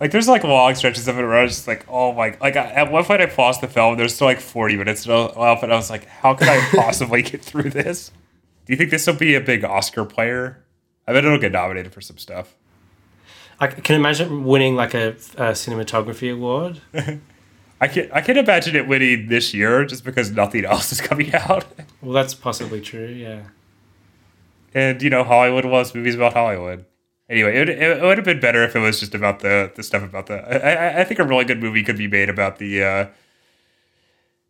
Like 0.03 0.11
there's 0.11 0.27
like 0.27 0.43
long 0.43 0.75
stretches 0.75 1.07
of 1.07 1.17
it 1.17 1.21
where 1.21 1.35
I 1.35 1.43
was 1.43 1.53
just 1.53 1.65
like, 1.65 1.85
oh 1.87 2.11
my! 2.11 2.35
Like 2.41 2.57
I, 2.57 2.65
at 2.71 2.91
one 2.91 3.05
point 3.05 3.21
I 3.21 3.25
paused 3.25 3.61
the 3.61 3.69
film. 3.69 3.95
There's 3.95 4.13
still 4.13 4.27
like 4.27 4.41
40 4.41 4.75
minutes 4.75 5.07
left, 5.07 5.63
and 5.63 5.71
I 5.71 5.77
was 5.77 5.89
like, 5.89 6.05
how 6.07 6.33
could 6.33 6.49
I 6.49 6.59
possibly 6.75 7.21
get 7.21 7.41
through 7.41 7.69
this? 7.69 8.11
Do 8.65 8.73
you 8.73 8.75
think 8.75 8.89
this 8.89 9.07
will 9.07 9.13
be 9.13 9.33
a 9.35 9.39
big 9.39 9.63
Oscar 9.63 10.03
player? 10.03 10.61
I 11.07 11.13
bet 11.13 11.23
it'll 11.23 11.39
get 11.39 11.53
nominated 11.53 11.93
for 11.93 12.01
some 12.01 12.17
stuff. 12.17 12.53
I 13.61 13.67
can 13.67 13.95
imagine 13.95 14.43
winning 14.43 14.75
like 14.75 14.93
a, 14.93 15.11
a 15.37 15.53
cinematography 15.53 16.33
award. 16.33 16.81
I 17.79 17.87
can 17.87 18.09
I 18.11 18.19
can 18.19 18.35
imagine 18.37 18.75
it 18.75 18.89
winning 18.89 19.29
this 19.29 19.53
year 19.53 19.85
just 19.85 20.03
because 20.03 20.31
nothing 20.31 20.65
else 20.65 20.91
is 20.91 20.99
coming 20.99 21.33
out, 21.49 21.63
Well, 22.01 22.11
that's 22.11 22.33
possibly 22.33 22.81
true. 22.81 23.05
Yeah. 23.07 23.43
and 24.73 25.01
you 25.01 25.09
know 25.09 25.23
Hollywood 25.23 25.63
loves 25.63 25.95
movies 25.95 26.15
about 26.15 26.33
Hollywood. 26.33 26.83
Anyway, 27.29 27.55
it, 27.55 27.69
it, 27.69 28.01
would 28.01 28.17
have 28.17 28.25
been 28.25 28.39
better 28.39 28.63
if 28.63 28.75
it 28.75 28.79
was 28.79 28.99
just 28.99 29.15
about 29.15 29.39
the 29.39 29.71
the 29.75 29.83
stuff 29.83 30.03
about 30.03 30.27
the. 30.27 30.35
I, 30.35 31.01
I, 31.01 31.03
think 31.03 31.19
a 31.19 31.23
really 31.23 31.45
good 31.45 31.61
movie 31.61 31.83
could 31.83 31.97
be 31.97 32.07
made 32.07 32.29
about 32.29 32.59
the. 32.59 32.83
Uh, 32.83 33.05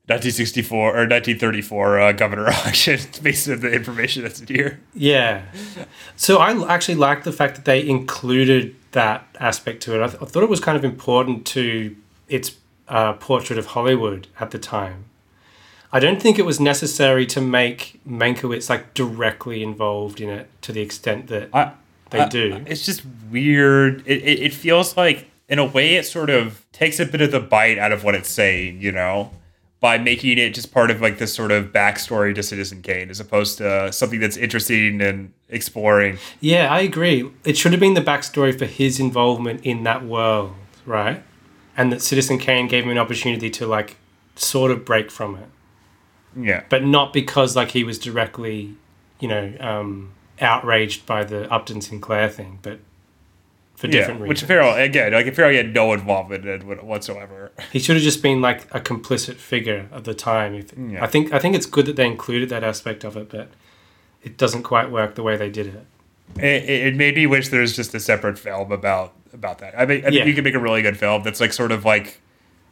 1964 0.07 0.77
or 0.77 1.07
1934 1.07 1.99
uh, 1.99 2.11
governor 2.11 2.47
election 2.47 2.99
based 3.21 3.47
on 3.47 3.61
the 3.61 3.71
information 3.71 4.21
that's 4.21 4.41
in 4.41 4.47
here. 4.47 4.81
Yeah. 4.93 5.43
So 6.17 6.39
I 6.39 6.73
actually 6.73 6.95
like 6.95 7.23
the 7.23 7.31
fact 7.31 7.55
that 7.55 7.63
they 7.63 7.87
included 7.87 8.75
that 8.91 9.25
aspect 9.39 9.81
to 9.83 9.95
it. 9.95 10.03
I, 10.03 10.07
th- 10.07 10.21
I 10.21 10.25
thought 10.25 10.43
it 10.43 10.49
was 10.49 10.59
kind 10.59 10.77
of 10.77 10.83
important 10.83 11.45
to 11.47 11.95
its 12.27 12.57
uh, 12.89 13.13
portrait 13.13 13.57
of 13.57 13.67
Hollywood 13.67 14.27
at 14.41 14.51
the 14.51 14.59
time. 14.59 15.05
I 15.93 16.01
don't 16.01 16.21
think 16.21 16.37
it 16.37 16.45
was 16.45 16.59
necessary 16.59 17.25
to 17.27 17.39
make 17.39 18.01
Mankiewicz 18.05 18.69
like 18.69 18.93
directly 18.93 19.63
involved 19.63 20.19
in 20.19 20.29
it 20.29 20.49
to 20.63 20.73
the 20.73 20.81
extent 20.81 21.27
that 21.27 21.49
I, 21.53 21.71
they 22.13 22.19
I- 22.19 22.29
do. 22.29 22.63
It's 22.65 22.85
just 22.85 23.03
weird. 23.29 24.01
It, 24.07 24.21
it, 24.23 24.39
it 24.43 24.53
feels 24.53 24.95
like, 24.95 25.29
in 25.49 25.59
a 25.59 25.65
way, 25.65 25.95
it 25.97 26.05
sort 26.05 26.29
of 26.29 26.65
takes 26.71 26.99
a 27.01 27.05
bit 27.05 27.21
of 27.21 27.31
the 27.31 27.39
bite 27.41 27.77
out 27.77 27.91
of 27.91 28.03
what 28.05 28.15
it's 28.15 28.29
saying, 28.29 28.81
you 28.81 28.91
know, 28.93 29.29
by 29.81 29.97
making 29.97 30.37
it 30.37 30.51
just 30.55 30.71
part 30.73 30.89
of 30.89 31.01
like 31.01 31.17
this 31.17 31.33
sort 31.33 31.51
of 31.51 31.73
backstory 31.73 32.33
to 32.33 32.41
Citizen 32.41 32.81
Kane 32.81 33.09
as 33.09 33.19
opposed 33.19 33.57
to 33.57 33.91
something 33.91 34.21
that's 34.21 34.37
interesting 34.37 35.01
and 35.01 35.33
exploring. 35.49 36.17
Yeah, 36.39 36.71
I 36.71 36.79
agree. 36.79 37.29
It 37.43 37.57
should 37.57 37.73
have 37.73 37.81
been 37.81 37.93
the 37.93 38.01
backstory 38.01 38.57
for 38.57 38.65
his 38.65 38.99
involvement 39.01 39.65
in 39.65 39.83
that 39.83 40.05
world, 40.05 40.53
right? 40.85 41.21
And 41.75 41.91
that 41.91 42.01
Citizen 42.01 42.37
Kane 42.39 42.67
gave 42.69 42.85
him 42.85 42.91
an 42.91 42.97
opportunity 42.97 43.49
to 43.49 43.67
like 43.67 43.97
sort 44.35 44.71
of 44.71 44.85
break 44.85 45.11
from 45.11 45.35
it, 45.35 45.49
Yeah. 46.35 46.63
but 46.69 46.83
not 46.85 47.11
because 47.11 47.55
like 47.57 47.71
he 47.71 47.83
was 47.83 47.99
directly, 47.99 48.75
you 49.19 49.27
know, 49.27 49.53
um, 49.59 50.13
outraged 50.41 51.05
by 51.05 51.23
the 51.23 51.51
Upton 51.51 51.81
Sinclair 51.81 52.29
thing, 52.29 52.59
but 52.61 52.79
for 53.75 53.87
different 53.87 54.21
reasons. 54.21 54.29
Which. 54.41 54.47
Farrell 54.47 54.75
again, 54.75 55.13
like 55.13 55.33
Farrell 55.33 55.53
had 55.55 55.73
no 55.73 55.93
involvement 55.93 56.45
in 56.45 56.69
it 56.71 56.83
whatsoever. 56.83 57.51
He 57.71 57.79
should 57.79 57.95
have 57.95 58.03
just 58.03 58.21
been 58.23 58.41
like 58.41 58.63
a 58.73 58.79
complicit 58.79 59.35
figure 59.35 59.87
at 59.91 60.03
the 60.05 60.13
time. 60.13 60.53
If- 60.55 60.73
Yeah. 60.77 61.03
I 61.03 61.07
think 61.07 61.33
I 61.33 61.39
think 61.39 61.55
it's 61.55 61.65
good 61.65 61.85
that 61.87 61.95
they 61.95 62.05
included 62.05 62.49
that 62.49 62.63
aspect 62.63 63.03
of 63.03 63.17
it, 63.17 63.29
but 63.29 63.49
it 64.23 64.37
doesn't 64.37 64.63
quite 64.63 64.89
work 64.91 65.15
the 65.15 65.23
way 65.23 65.35
they 65.37 65.49
did 65.49 65.67
it. 65.67 65.85
It, 66.37 66.69
it 66.69 66.95
made 66.95 67.15
me 67.15 67.27
wish 67.27 67.49
there 67.49 67.61
was 67.61 67.75
just 67.75 67.93
a 67.93 67.99
separate 67.99 68.39
film 68.39 68.71
about 68.71 69.13
about 69.33 69.59
that. 69.59 69.73
I 69.77 69.85
think 69.85 70.03
I 70.05 70.09
think 70.09 70.19
Yeah. 70.19 70.25
you 70.25 70.33
could 70.33 70.43
make 70.43 70.55
a 70.55 70.59
really 70.59 70.81
good 70.81 70.97
film 70.97 71.23
that's 71.23 71.39
like 71.41 71.51
sort 71.53 71.71
of 71.71 71.83
like 71.85 72.19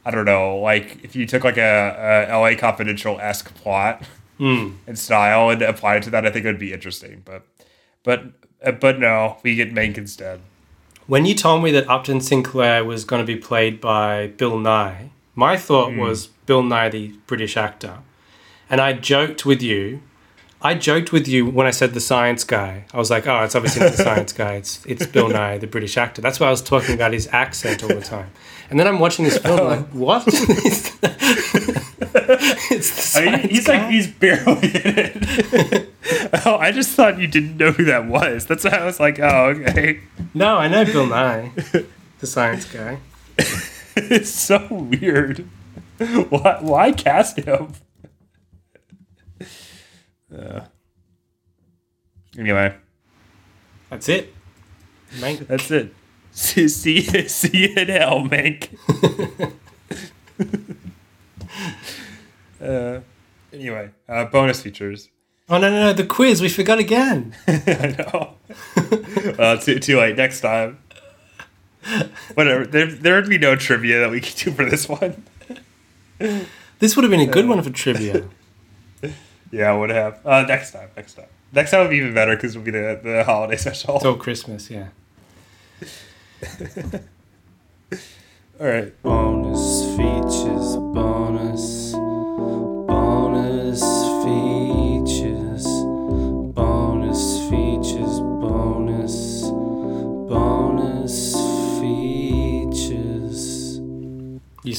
I 0.04 0.10
don't 0.10 0.24
know, 0.24 0.56
like 0.56 0.98
if 1.04 1.14
you 1.14 1.26
took 1.26 1.44
like 1.44 1.58
a, 1.58 2.26
a 2.28 2.30
L.A. 2.32 2.56
Confidential 2.56 3.20
esque 3.20 3.54
plot 3.54 4.02
Mm. 4.40 4.76
and 4.88 4.98
style 4.98 5.50
and 5.50 5.62
applied 5.62 5.98
it 5.98 6.02
to 6.04 6.10
that, 6.10 6.26
I 6.26 6.30
think 6.30 6.44
it 6.44 6.48
would 6.48 6.58
be 6.58 6.72
interesting. 6.72 7.22
But 7.24 7.42
but 8.02 8.24
uh, 8.64 8.72
but 8.72 8.98
no, 8.98 9.38
we 9.42 9.54
get 9.54 9.74
Mank 9.74 9.98
instead. 9.98 10.40
When 11.06 11.24
you 11.24 11.34
told 11.34 11.64
me 11.64 11.72
that 11.72 11.88
Upton 11.88 12.20
Sinclair 12.20 12.84
was 12.84 13.04
going 13.04 13.24
to 13.24 13.26
be 13.26 13.38
played 13.38 13.80
by 13.80 14.28
Bill 14.28 14.58
Nye, 14.58 15.10
my 15.34 15.56
thought 15.56 15.96
was 15.96 16.28
Bill 16.46 16.62
Nighy, 16.62 16.90
the 16.90 17.08
British 17.26 17.56
actor. 17.56 17.98
And 18.70 18.80
I 18.80 18.92
joked 18.92 19.44
with 19.44 19.62
you. 19.62 20.02
I 20.64 20.74
joked 20.74 21.10
with 21.12 21.26
you 21.26 21.44
when 21.46 21.66
I 21.66 21.72
said 21.72 21.92
the 21.92 22.00
science 22.00 22.44
guy. 22.44 22.84
I 22.94 22.96
was 22.96 23.10
like, 23.10 23.26
oh, 23.26 23.42
it's 23.42 23.56
obviously 23.56 23.82
not 23.82 23.92
the 23.92 24.02
science 24.04 24.32
guy. 24.32 24.54
It's, 24.54 24.86
it's 24.86 25.06
Bill 25.06 25.28
Nighy, 25.28 25.58
the 25.60 25.66
British 25.66 25.96
actor. 25.96 26.22
That's 26.22 26.38
why 26.38 26.46
I 26.46 26.50
was 26.50 26.62
talking 26.62 26.94
about 26.94 27.12
his 27.12 27.26
accent 27.32 27.82
all 27.82 27.88
the 27.88 28.00
time. 28.00 28.30
And 28.70 28.78
then 28.78 28.86
I'm 28.86 29.00
watching 29.00 29.24
this 29.24 29.38
film, 29.38 29.66
like, 29.66 29.88
what? 29.92 30.24
it's 30.28 30.90
the 33.14 33.20
I 33.20 33.36
mean, 33.36 33.48
he's 33.50 33.66
guy? 33.66 33.78
like 33.82 33.90
he's 33.90 34.06
barely 34.06 34.68
in 34.68 34.98
it. 34.98 35.91
oh, 36.46 36.56
I 36.58 36.72
just 36.72 36.90
thought 36.90 37.18
you 37.18 37.26
didn't 37.26 37.56
know 37.56 37.72
who 37.72 37.84
that 37.84 38.06
was. 38.06 38.46
That's 38.46 38.64
why 38.64 38.70
I 38.70 38.84
was 38.84 39.00
like, 39.00 39.18
oh, 39.18 39.48
okay. 39.48 40.00
no, 40.34 40.56
I 40.56 40.68
know 40.68 40.84
Bill 40.84 41.06
Nye, 41.08 41.52
the 42.18 42.26
science 42.26 42.64
guy. 42.64 42.98
it's 43.96 44.30
so 44.30 44.66
weird. 44.70 45.48
Why 45.98 46.58
why 46.60 46.92
cast 46.92 47.38
him? 47.38 47.74
Uh, 50.36 50.60
anyway, 52.38 52.74
That's 53.90 54.08
it. 54.08 54.34
Mank. 55.16 55.46
that's 55.46 55.70
it. 55.70 55.94
See 56.32 56.66
see, 56.68 57.02
see 57.28 57.68
you 57.68 57.74
in 57.76 57.88
hell, 57.88 58.22
Mank. 58.22 58.70
uh, 62.60 63.00
anyway, 63.52 63.90
uh, 64.08 64.24
bonus 64.24 64.62
features. 64.62 65.10
Oh, 65.48 65.58
no, 65.58 65.70
no, 65.70 65.80
no, 65.86 65.92
the 65.92 66.06
quiz. 66.06 66.40
We 66.40 66.48
forgot 66.48 66.78
again. 66.78 67.34
I 67.46 67.96
know. 67.98 68.34
well, 69.38 69.58
too, 69.58 69.78
too 69.78 69.98
late. 69.98 70.16
Next 70.16 70.40
time. 70.40 70.78
Whatever. 72.34 72.64
There, 72.66 72.86
there 72.86 73.16
would 73.16 73.28
be 73.28 73.38
no 73.38 73.56
trivia 73.56 74.00
that 74.00 74.10
we 74.10 74.20
could 74.20 74.36
do 74.36 74.52
for 74.52 74.64
this 74.64 74.88
one. 74.88 75.24
This 76.78 76.96
would 76.96 77.02
have 77.04 77.10
been 77.10 77.20
a 77.20 77.26
good 77.26 77.48
one 77.48 77.62
for 77.62 77.70
trivia. 77.70 78.28
Yeah, 79.54 79.70
I 79.70 79.76
would 79.76 79.90
have. 79.90 80.24
Uh, 80.24 80.46
next 80.48 80.70
time. 80.70 80.88
Next 80.96 81.12
time. 81.12 81.26
Next 81.52 81.72
time 81.72 81.80
would 81.80 81.90
be 81.90 81.98
even 81.98 82.14
better 82.14 82.34
because 82.34 82.56
it'll 82.56 82.64
be 82.64 82.70
the, 82.70 82.98
the 83.02 83.22
holiday 83.22 83.58
special. 83.58 83.96
It's 83.96 84.04
all 84.06 84.16
Christmas, 84.16 84.70
yeah. 84.70 84.88
All 88.58 88.66
right. 88.66 89.02
Bonus 89.02 89.71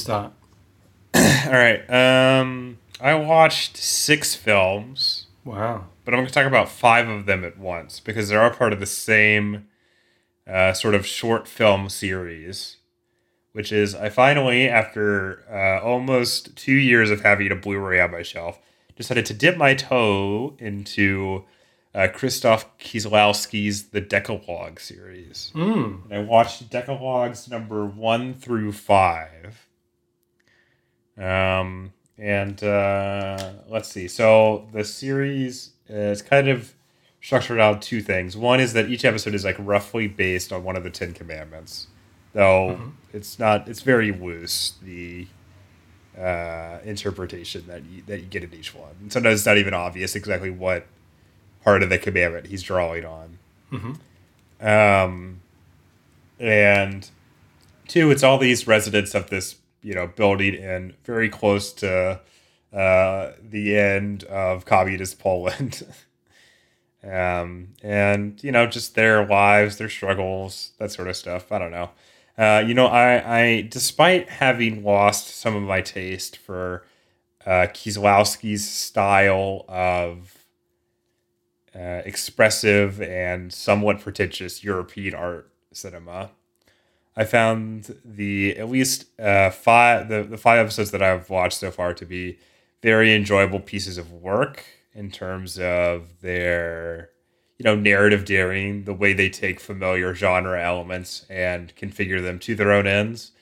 All 1.14 1.52
right. 1.52 1.88
Um, 1.90 2.78
I 3.00 3.14
watched 3.14 3.76
six 3.76 4.34
films, 4.34 5.26
Wow. 5.44 5.86
but 6.04 6.14
I'm 6.14 6.18
going 6.18 6.26
to 6.28 6.32
talk 6.32 6.46
about 6.46 6.68
five 6.68 7.08
of 7.08 7.26
them 7.26 7.44
at 7.44 7.58
once 7.58 8.00
because 8.00 8.28
they're 8.28 8.42
all 8.42 8.50
part 8.50 8.72
of 8.72 8.80
the 8.80 8.86
same 8.86 9.66
uh, 10.46 10.72
sort 10.72 10.94
of 10.94 11.06
short 11.06 11.46
film 11.48 11.88
series. 11.88 12.78
Which 13.52 13.70
is, 13.70 13.94
I 13.94 14.08
finally, 14.08 14.68
after 14.68 15.44
uh, 15.48 15.84
almost 15.86 16.56
two 16.56 16.72
years 16.74 17.10
of 17.12 17.20
having 17.20 17.52
a 17.52 17.54
Blu-ray 17.54 18.00
on 18.00 18.10
my 18.10 18.22
shelf, 18.22 18.58
decided 18.96 19.24
to 19.26 19.34
dip 19.34 19.56
my 19.56 19.74
toe 19.74 20.56
into 20.58 21.44
uh, 21.94 22.08
Krzysztof 22.12 22.64
Kieslowski's 22.80 23.90
The 23.90 24.00
Decalogue 24.00 24.80
series. 24.80 25.52
Mm. 25.54 26.04
And 26.10 26.14
I 26.14 26.18
watched 26.18 26.68
Decalogues 26.68 27.48
number 27.48 27.86
one 27.86 28.34
through 28.34 28.72
five. 28.72 29.68
Um, 31.18 31.92
and 32.18 32.62
uh, 32.62 33.52
let's 33.68 33.88
see. 33.88 34.08
So 34.08 34.66
the 34.72 34.84
series 34.84 35.70
is 35.88 36.22
kind 36.22 36.48
of 36.48 36.74
structured 37.20 37.60
out 37.60 37.82
two 37.82 38.00
things. 38.00 38.36
One 38.36 38.60
is 38.60 38.72
that 38.74 38.88
each 38.88 39.04
episode 39.04 39.34
is 39.34 39.44
like 39.44 39.56
roughly 39.58 40.08
based 40.08 40.52
on 40.52 40.64
one 40.64 40.76
of 40.76 40.84
the 40.84 40.90
Ten 40.90 41.12
Commandments, 41.12 41.86
though 42.32 42.78
it's 43.12 43.38
not. 43.38 43.68
It's 43.68 43.80
very 43.80 44.12
loose. 44.12 44.74
The 44.82 45.26
uh, 46.18 46.78
interpretation 46.84 47.64
that 47.66 47.82
you, 47.84 48.02
that 48.06 48.20
you 48.20 48.26
get 48.26 48.44
in 48.44 48.54
each 48.54 48.74
one. 48.74 48.92
And 49.00 49.12
sometimes 49.12 49.40
it's 49.40 49.46
not 49.46 49.58
even 49.58 49.74
obvious 49.74 50.14
exactly 50.14 50.50
what 50.50 50.86
part 51.64 51.82
of 51.82 51.90
the 51.90 51.98
commandment 51.98 52.46
he's 52.46 52.62
drawing 52.62 53.04
on. 53.04 53.38
Um, 54.60 55.40
and 56.38 57.10
two, 57.88 58.10
it's 58.10 58.22
all 58.22 58.38
these 58.38 58.66
residents 58.66 59.14
of 59.14 59.30
this, 59.30 59.56
you 59.84 59.94
know, 59.94 60.06
building 60.06 60.54
in 60.54 60.94
very 61.04 61.28
close 61.28 61.72
to 61.74 62.20
uh, 62.72 63.32
the 63.40 63.76
end 63.76 64.24
of 64.24 64.64
communist 64.64 65.18
Poland. 65.18 65.86
um, 67.04 67.68
and 67.82 68.42
you 68.42 68.50
know, 68.50 68.66
just 68.66 68.94
their 68.94 69.26
lives, 69.26 69.76
their 69.76 69.88
struggles, 69.88 70.72
that 70.78 70.90
sort 70.90 71.08
of 71.08 71.16
stuff. 71.16 71.52
I 71.52 71.58
don't 71.58 71.70
know. 71.70 71.90
Uh, 72.36 72.64
you 72.66 72.74
know, 72.74 72.86
I, 72.86 73.40
I, 73.40 73.60
despite 73.70 74.28
having 74.28 74.82
lost 74.82 75.28
some 75.28 75.54
of 75.54 75.62
my 75.62 75.80
taste 75.82 76.36
for 76.36 76.84
uh, 77.46 77.68
Kieslowski's 77.72 78.68
style 78.68 79.64
of 79.68 80.44
uh, 81.74 82.02
expressive 82.04 83.00
and 83.00 83.52
somewhat 83.52 84.00
pretentious 84.00 84.64
European 84.64 85.14
art 85.14 85.50
cinema. 85.72 86.30
I 87.16 87.24
found 87.24 87.94
the 88.04 88.56
at 88.56 88.68
least 88.68 89.06
uh, 89.20 89.50
five 89.50 90.08
the, 90.08 90.24
the 90.24 90.38
five 90.38 90.58
episodes 90.58 90.90
that 90.90 91.02
I've 91.02 91.30
watched 91.30 91.58
so 91.58 91.70
far 91.70 91.94
to 91.94 92.04
be 92.04 92.38
very 92.82 93.14
enjoyable 93.14 93.60
pieces 93.60 93.98
of 93.98 94.12
work 94.12 94.64
in 94.94 95.10
terms 95.10 95.58
of 95.58 96.20
their 96.20 97.10
you 97.58 97.64
know 97.64 97.76
narrative 97.76 98.24
daring, 98.24 98.84
the 98.84 98.94
way 98.94 99.12
they 99.12 99.28
take 99.28 99.60
familiar 99.60 100.14
genre 100.14 100.60
elements 100.60 101.24
and 101.30 101.74
configure 101.76 102.22
them 102.22 102.38
to 102.40 102.54
their 102.54 102.72
own 102.72 102.86
ends, 102.86 103.32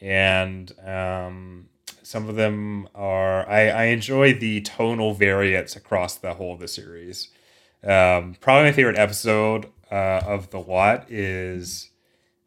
and 0.00 0.72
um, 0.86 1.68
some 2.02 2.28
of 2.28 2.36
them 2.36 2.88
are 2.94 3.48
I, 3.48 3.68
I 3.68 3.84
enjoy 3.84 4.34
the 4.34 4.62
tonal 4.62 5.12
variance 5.12 5.76
across 5.76 6.16
the 6.16 6.34
whole 6.34 6.54
of 6.54 6.60
the 6.60 6.68
series. 6.68 7.28
Um, 7.82 8.34
probably 8.40 8.64
my 8.64 8.72
favorite 8.72 8.98
episode 8.98 9.66
uh, 9.90 10.22
of 10.24 10.48
the 10.50 10.58
lot 10.58 11.10
is 11.10 11.90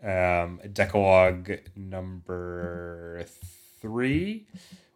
um, 0.03 0.60
Decalogue 0.74 1.52
number 1.76 3.26
three, 3.82 4.45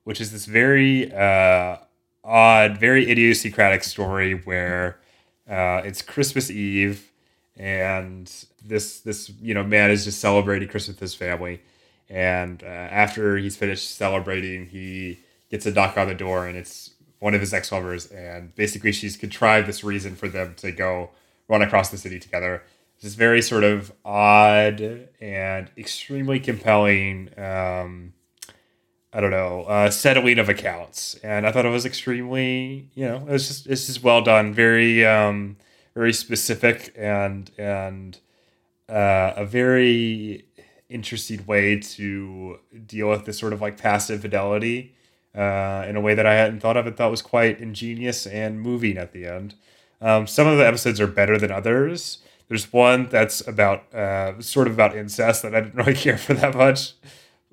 which 0.04 0.22
is 0.22 0.32
this 0.32 0.46
very 0.46 1.12
uh, 1.14 1.78
odd, 2.24 2.78
very 2.78 3.10
idiosyncratic 3.10 3.84
story 3.84 4.34
where 4.34 5.00
uh, 5.50 5.82
it's 5.84 6.02
Christmas 6.02 6.50
Eve 6.50 7.12
and 7.58 8.32
this 8.66 9.02
this 9.02 9.32
you 9.42 9.54
know 9.54 9.64
man 9.64 9.92
is 9.92 10.06
just 10.06 10.20
celebrating 10.20 10.68
Christmas 10.68 10.96
with 10.96 11.02
his 11.02 11.16
family, 11.16 11.62
and 12.10 12.64
uh, 12.64 12.66
after 12.66 13.38
he's 13.38 13.56
finished 13.56 13.96
celebrating, 13.96 14.68
he 14.68 15.20
gets 15.50 15.66
a 15.66 15.72
knock 15.72 15.98
on 15.98 16.08
the 16.08 16.16
door 16.16 16.48
and 16.48 16.58
it's 16.58 16.92
one 17.20 17.36
of 17.36 17.42
his 17.42 17.54
ex 17.54 17.72
lovers, 17.72 18.08
and 18.08 18.56
basically 18.56 18.92
she's 18.92 19.16
contrived 19.16 19.68
this 19.68 19.84
reason 19.84 20.16
for 20.16 20.28
them 20.28 20.56
to 20.56 20.72
go 20.72 21.12
run 21.48 21.62
across 21.62 21.90
the 21.90 21.98
city 21.98 22.20
together. 22.20 22.64
This 23.02 23.16
very 23.16 23.42
sort 23.42 23.64
of 23.64 23.92
odd 24.06 25.08
and 25.20 25.72
extremely 25.78 26.40
compelling. 26.40 27.30
Um, 27.38 28.14
I 29.14 29.20
don't 29.20 29.32
know, 29.32 29.64
uh, 29.64 29.90
settling 29.90 30.40
of 30.40 30.48
accounts, 30.48 31.16
and 31.16 31.46
I 31.46 31.52
thought 31.52 31.66
it 31.66 31.70
was 31.70 31.86
extremely, 31.86 32.90
you 32.94 33.06
know, 33.06 33.18
it 33.18 33.32
was 33.32 33.48
just 33.48 33.68
it's 33.68 33.88
just 33.88 34.04
well 34.04 34.22
done, 34.22 34.54
very 34.54 35.06
um, 35.06 35.58
very 35.94 36.14
specific 36.14 36.94
and 36.98 37.52
and 37.58 38.20
uh, 38.88 39.34
a 39.36 39.46
very 39.46 40.46
interesting 40.90 41.46
way 41.46 41.80
to 41.80 42.60
deal 42.86 43.10
with 43.10 43.26
this 43.26 43.40
sort 43.40 43.54
of 43.54 43.62
like 43.62 43.78
passive 43.78 44.22
fidelity 44.22 44.94
uh, 45.36 45.86
in 45.88 45.96
a 45.96 46.02
way 46.02 46.14
that 46.14 46.26
I 46.26 46.36
hadn't 46.36 46.60
thought 46.60 46.78
of 46.78 46.86
and 46.86 46.96
thought 46.96 47.12
was 47.12 47.22
quite 47.22 47.60
ingenious 47.62 48.28
and 48.28 48.62
moving 48.62 48.98
at 48.98 49.14
the 49.14 49.26
end. 49.26 49.56
Um, 50.02 50.28
some 50.28 50.48
of 50.48 50.58
the 50.58 50.68
episodes 50.68 51.00
are 51.00 51.08
better 51.08 51.38
than 51.38 51.52
others. 51.52 52.20
There's 52.52 52.74
one 52.74 53.08
that's 53.08 53.48
about 53.48 53.94
uh, 53.96 54.42
sort 54.42 54.68
of 54.68 54.74
about 54.74 54.94
incest 54.94 55.42
that 55.44 55.56
I 55.56 55.62
didn't 55.62 55.76
really 55.86 55.94
care 55.94 56.18
for 56.18 56.34
that 56.34 56.54
much. 56.54 56.96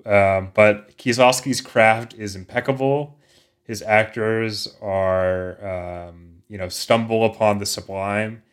Um, 0.05 0.51
but 0.53 0.97
Kieslowski's 0.97 1.61
craft 1.61 2.15
is 2.15 2.35
impeccable. 2.35 3.17
His 3.63 3.81
actors 3.81 4.67
are, 4.81 6.09
um, 6.09 6.43
you 6.49 6.57
know, 6.57 6.67
stumble 6.67 7.23
upon 7.23 7.59
the 7.59 7.65
sublime, 7.65 8.43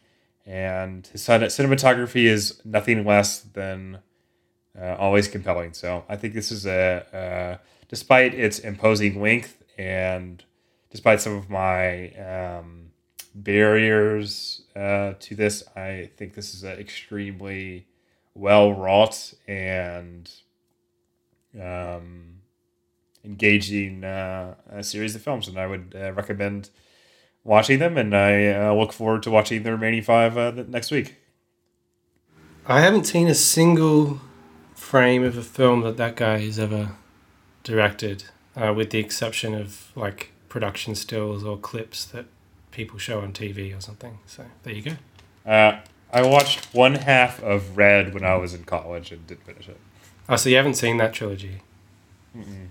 and 0.46 1.04
his 1.08 1.26
cinematography 1.26 2.26
is 2.26 2.60
nothing 2.64 3.04
less 3.04 3.40
than 3.40 3.98
uh, 4.80 4.94
always 5.00 5.26
compelling. 5.26 5.72
So 5.72 6.04
I 6.08 6.14
think 6.14 6.34
this 6.34 6.52
is 6.52 6.64
a, 6.64 7.58
uh, 7.60 7.64
despite 7.88 8.34
its 8.34 8.60
imposing 8.60 9.20
length 9.20 9.64
and 9.76 10.44
despite 10.92 11.20
some 11.20 11.34
of 11.34 11.50
my 11.50 12.10
um, 12.10 12.85
barriers 13.36 14.62
uh, 14.74 15.12
to 15.20 15.34
this, 15.34 15.62
I 15.76 16.10
think 16.16 16.34
this 16.34 16.54
is 16.54 16.64
an 16.64 16.78
extremely 16.78 17.86
well 18.34 18.72
wrought 18.72 19.34
and 19.46 20.30
um, 21.60 22.40
engaging 23.24 24.04
uh, 24.04 24.54
series 24.82 25.14
of 25.14 25.22
films, 25.22 25.48
and 25.48 25.58
I 25.58 25.66
would 25.66 25.94
uh, 25.94 26.12
recommend 26.12 26.70
watching 27.44 27.78
them. 27.78 27.96
And 27.98 28.16
I 28.16 28.48
uh, 28.48 28.72
look 28.74 28.92
forward 28.92 29.22
to 29.24 29.30
watching 29.30 29.62
the 29.62 29.72
remaining 29.72 30.02
five 30.02 30.36
uh, 30.36 30.52
next 30.68 30.90
week. 30.90 31.16
I 32.66 32.80
haven't 32.80 33.04
seen 33.04 33.28
a 33.28 33.34
single 33.34 34.20
frame 34.74 35.22
of 35.22 35.36
a 35.38 35.42
film 35.42 35.82
that 35.82 35.96
that 35.98 36.16
guy 36.16 36.38
has 36.40 36.58
ever 36.58 36.92
directed, 37.62 38.24
uh, 38.56 38.72
with 38.74 38.90
the 38.90 38.98
exception 38.98 39.54
of 39.54 39.92
like 39.94 40.32
production 40.48 40.94
stills 40.94 41.44
or 41.44 41.58
clips 41.58 42.04
that 42.06 42.26
people 42.76 42.98
show 42.98 43.20
on 43.20 43.32
TV 43.32 43.76
or 43.76 43.80
something. 43.80 44.18
So 44.26 44.44
there 44.62 44.74
you 44.74 44.82
go. 44.82 45.50
Uh, 45.50 45.80
I 46.12 46.22
watched 46.26 46.74
one 46.74 46.94
half 46.94 47.42
of 47.42 47.76
Red 47.76 48.12
when 48.12 48.22
I 48.22 48.36
was 48.36 48.52
in 48.52 48.64
college 48.64 49.10
and 49.10 49.26
didn't 49.26 49.44
finish 49.44 49.68
it. 49.68 49.80
Oh, 50.28 50.36
so 50.36 50.50
you 50.50 50.56
haven't 50.56 50.74
seen 50.74 50.98
that 50.98 51.14
trilogy? 51.14 51.62
Mm-mm. 52.36 52.68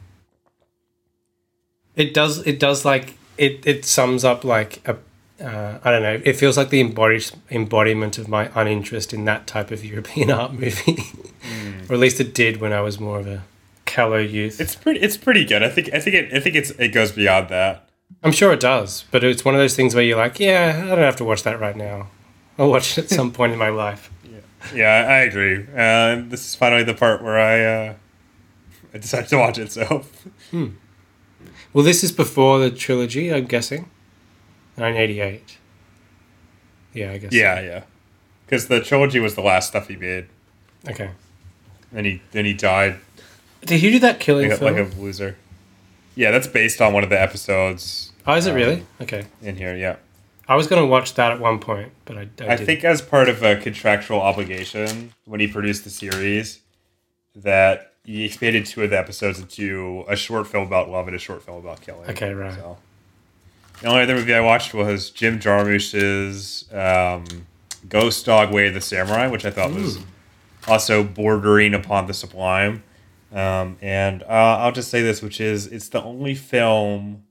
It 1.96 2.14
does. 2.14 2.46
It 2.46 2.60
does 2.60 2.86
like 2.86 3.18
it. 3.38 3.66
It 3.66 3.84
sums 3.84 4.24
up 4.24 4.44
like 4.44 4.88
a. 4.88 4.98
Uh, 5.44 5.80
I 5.84 5.92
don't 5.92 6.04
know. 6.04 6.22
It 6.24 6.34
feels 6.34 6.56
like 6.56 6.70
the 6.70 6.80
embodied 6.80 7.32
embodiment 7.50 8.18
of 8.18 8.28
my 8.28 8.50
uninterest 8.50 9.14
in 9.14 9.26
that 9.26 9.48
type 9.48 9.72
of 9.72 9.84
European 9.94 10.30
art 10.30 10.54
movie, 10.54 10.96
mm. 10.96 11.90
or 11.90 11.94
at 11.94 12.00
least 12.00 12.20
it 12.20 12.34
did 12.34 12.62
when 12.62 12.74
I 12.74 12.82
was 12.82 13.00
more 13.00 13.20
of 13.20 13.28
a 13.28 13.44
callow 13.86 14.18
youth. 14.18 14.60
It's 14.60 14.76
pretty. 14.76 15.00
It's 15.00 15.18
pretty 15.18 15.46
good. 15.46 15.64
I 15.64 15.70
think. 15.70 15.94
I 15.94 16.00
think. 16.00 16.16
It, 16.16 16.34
I 16.34 16.40
think 16.42 16.56
it's. 16.56 16.72
It 16.72 16.90
goes 16.90 17.14
beyond 17.14 17.50
that. 17.50 17.85
I'm 18.24 18.32
sure 18.32 18.52
it 18.54 18.60
does, 18.60 19.06
but 19.12 19.24
it's 19.24 19.46
one 19.46 19.54
of 19.54 19.60
those 19.60 19.76
things 19.76 19.94
where 19.94 20.04
you're 20.04 20.18
like, 20.18 20.40
yeah, 20.40 20.82
I 20.86 20.90
don't 20.90 21.00
have 21.00 21.16
to 21.18 21.24
watch 21.24 21.44
that 21.44 21.60
right 21.60 21.76
now. 21.76 22.08
I'll 22.58 22.70
watch 22.70 22.98
it 22.98 23.06
at 23.06 23.10
some 23.10 23.32
point 23.32 23.54
in 23.54 23.60
my 23.60 23.70
life. 23.70 24.12
Yeah, 24.74 25.04
yeah 25.06 25.14
I 25.14 25.18
agree. 25.20 25.64
Uh, 25.76 26.28
this 26.28 26.44
is 26.48 26.56
finally 26.56 26.82
the 26.82 26.96
part 26.96 27.22
where 27.22 27.38
I 27.38 27.64
uh, 27.64 27.94
I 28.96 28.98
decided 28.98 29.30
to 29.30 29.38
watch 29.38 29.60
it. 29.60 29.72
So, 29.72 30.06
hmm. 30.50 30.70
well, 31.72 31.84
this 31.84 32.04
is 32.04 32.12
before 32.12 32.58
the 32.58 32.72
trilogy, 32.72 33.32
I'm 33.32 33.46
guessing. 33.46 33.90
1988. 34.78 35.58
Yeah, 36.94 37.12
I 37.12 37.18
guess. 37.20 37.32
Yeah, 37.32 37.56
so. 37.58 37.62
yeah. 37.62 37.84
Because 38.46 38.68
the 38.68 38.82
trilogy 38.82 39.20
was 39.20 39.36
the 39.36 39.42
last 39.42 39.68
stuff 39.68 39.88
he 39.88 39.98
made. 39.98 40.26
Okay. 40.90 41.12
Then 41.92 42.06
he 42.06 42.22
then 42.32 42.46
he 42.46 42.54
died. 42.54 43.00
Did 43.62 43.82
he 43.82 43.92
do 43.92 44.00
that 44.00 44.20
killing 44.20 44.50
like, 44.50 44.60
film? 44.60 44.76
like 44.76 44.94
a 44.94 45.00
loser? 45.00 45.38
Yeah, 46.16 46.32
that's 46.32 46.48
based 46.48 46.82
on 46.82 46.94
one 46.94 47.04
of 47.04 47.10
the 47.10 47.22
episodes. 47.22 48.12
Oh, 48.26 48.34
is 48.34 48.48
it 48.48 48.52
um, 48.52 48.56
really? 48.56 48.86
Okay. 49.02 49.26
In 49.42 49.56
here, 49.56 49.76
yeah. 49.76 49.98
I 50.48 50.56
was 50.56 50.68
going 50.68 50.82
to 50.82 50.88
watch 50.88 51.16
that 51.16 51.32
at 51.32 51.40
one 51.40 51.60
point, 51.60 51.92
but 52.06 52.18
I. 52.18 52.30
I, 52.42 52.54
I 52.54 52.58
think 52.58 52.84
as 52.84 53.02
part 53.02 53.30
of 53.30 53.44
a 53.44 53.56
contractual 53.56 54.22
obligation 54.22 55.14
when 55.26 55.40
he 55.40 55.48
produced 55.48 55.84
the 55.84 55.90
series, 55.90 56.62
that 57.36 57.94
he 58.04 58.26
expanded 58.26 58.66
two 58.66 58.84
of 58.84 58.92
the 58.92 58.98
episodes 58.98 59.40
into 59.40 60.06
a 60.08 60.16
short 60.16 60.48
film 60.48 60.68
about 60.68 60.90
love 60.90 61.08
and 61.08 61.16
a 61.16 61.20
short 61.20 61.44
film 61.44 61.58
about 61.58 61.82
killing. 61.82 62.10
Okay, 62.10 62.34
right. 62.34 62.54
So, 62.54 62.78
the 63.82 63.88
only 63.88 64.04
other 64.04 64.16
movie 64.16 64.34
I 64.34 64.40
watched 64.40 64.74
was 64.74 65.10
Jim 65.10 65.40
Jarmusch's 65.40 66.72
um, 66.72 67.26
Ghost 67.90 68.26
Dog 68.26 68.54
Way 68.54 68.68
of 68.68 68.76
the 68.76 68.82
Samurai, 68.82 69.28
which 69.28 69.46
I 69.46 69.52
thought 69.52 69.72
Ooh. 69.72 69.82
was 69.82 70.00
also 70.68 71.04
bordering 71.04 71.74
upon 71.74 72.08
the 72.08 72.14
sublime. 72.14 72.84
Um, 73.36 73.78
and 73.82 74.24
uh, 74.24 74.60
I'll 74.62 74.72
just 74.72 74.90
say 74.90 75.02
this, 75.02 75.22
which 75.22 75.40
is 75.40 75.68
it's 75.68 75.90
the 75.90 76.02
only 76.02 76.34
film 76.34 77.26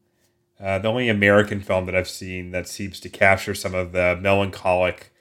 uh, 0.61 0.79
the 0.79 0.89
only 0.89 1.09
American 1.09 1.61
film 1.61 1.87
that 1.87 1.97
I've 1.97 2.09
seen 2.09 2.53
that 2.53 2.69
seems 2.69 3.01
to 3.01 3.09
capture 3.09 3.55
some 3.55 3.75
of 3.75 3.93
the 3.93 4.17
melancholic 4.21 5.13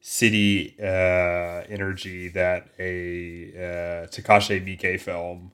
city 0.00 0.74
uh, 0.80 1.64
energy 1.68 2.28
that 2.28 2.68
a 2.78 3.52
uh, 3.54 4.06
Takashi 4.08 4.60
Miike 4.62 5.00
film 5.00 5.52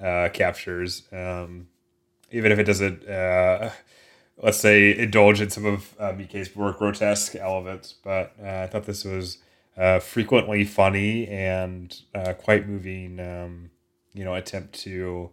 uh, 0.00 0.28
captures. 0.32 1.02
Um, 1.12 1.68
even 2.30 2.52
if 2.52 2.58
it 2.58 2.64
doesn't, 2.64 3.08
uh, 3.08 3.70
let's 4.42 4.58
say, 4.58 4.96
indulge 4.96 5.40
in 5.40 5.50
some 5.50 5.66
of 5.66 5.94
uh, 5.98 6.14
more 6.54 6.72
grotesque 6.72 7.34
elements, 7.36 7.94
but 8.04 8.32
I 8.42 8.66
thought 8.66 8.84
this 8.84 9.04
was 9.04 9.38
frequently 10.00 10.64
funny 10.64 11.26
and 11.28 12.00
quite 12.38 12.68
moving. 12.68 13.20
Um, 13.20 13.70
you 14.16 14.24
know, 14.24 14.34
attempt 14.34 14.74
to 14.80 15.30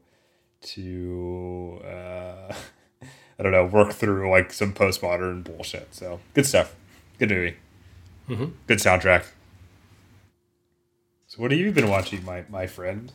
to 0.61 1.81
uh, 1.83 2.53
I 3.39 3.43
don't 3.43 3.51
know, 3.51 3.65
work 3.65 3.93
through 3.93 4.29
like 4.29 4.53
some 4.53 4.73
postmodern 4.73 5.43
bullshit. 5.43 5.95
So 5.95 6.19
good 6.33 6.45
stuff. 6.45 6.75
Good 7.17 7.29
movie. 7.29 7.55
Mm-hmm. 8.29 8.45
Good 8.67 8.79
soundtrack. 8.79 9.25
So 11.27 11.41
what 11.41 11.51
have 11.51 11.59
you 11.59 11.71
been 11.71 11.89
watching, 11.89 12.23
my 12.23 12.43
my 12.49 12.67
friend? 12.67 13.11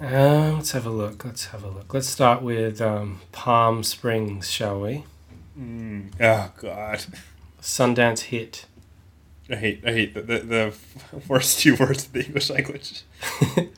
Uh, 0.00 0.52
let's 0.54 0.72
have 0.72 0.86
a 0.86 0.90
look. 0.90 1.24
Let's 1.24 1.46
have 1.46 1.64
a 1.64 1.68
look. 1.68 1.92
Let's 1.92 2.08
start 2.08 2.40
with 2.40 2.80
um, 2.80 3.20
Palm 3.32 3.82
Springs, 3.82 4.48
shall 4.48 4.80
we? 4.80 5.04
Mm. 5.58 6.12
Oh 6.20 6.52
God. 6.56 7.04
Sundance 7.60 8.20
hit. 8.20 8.66
I 9.50 9.56
hate 9.56 9.82
I 9.86 9.92
hate 9.92 10.14
the, 10.14 10.22
the, 10.22 10.38
the 10.38 10.74
worst 11.28 11.60
two 11.60 11.76
words 11.76 12.06
in 12.06 12.20
the 12.20 12.26
English 12.26 12.50
language. 12.50 13.02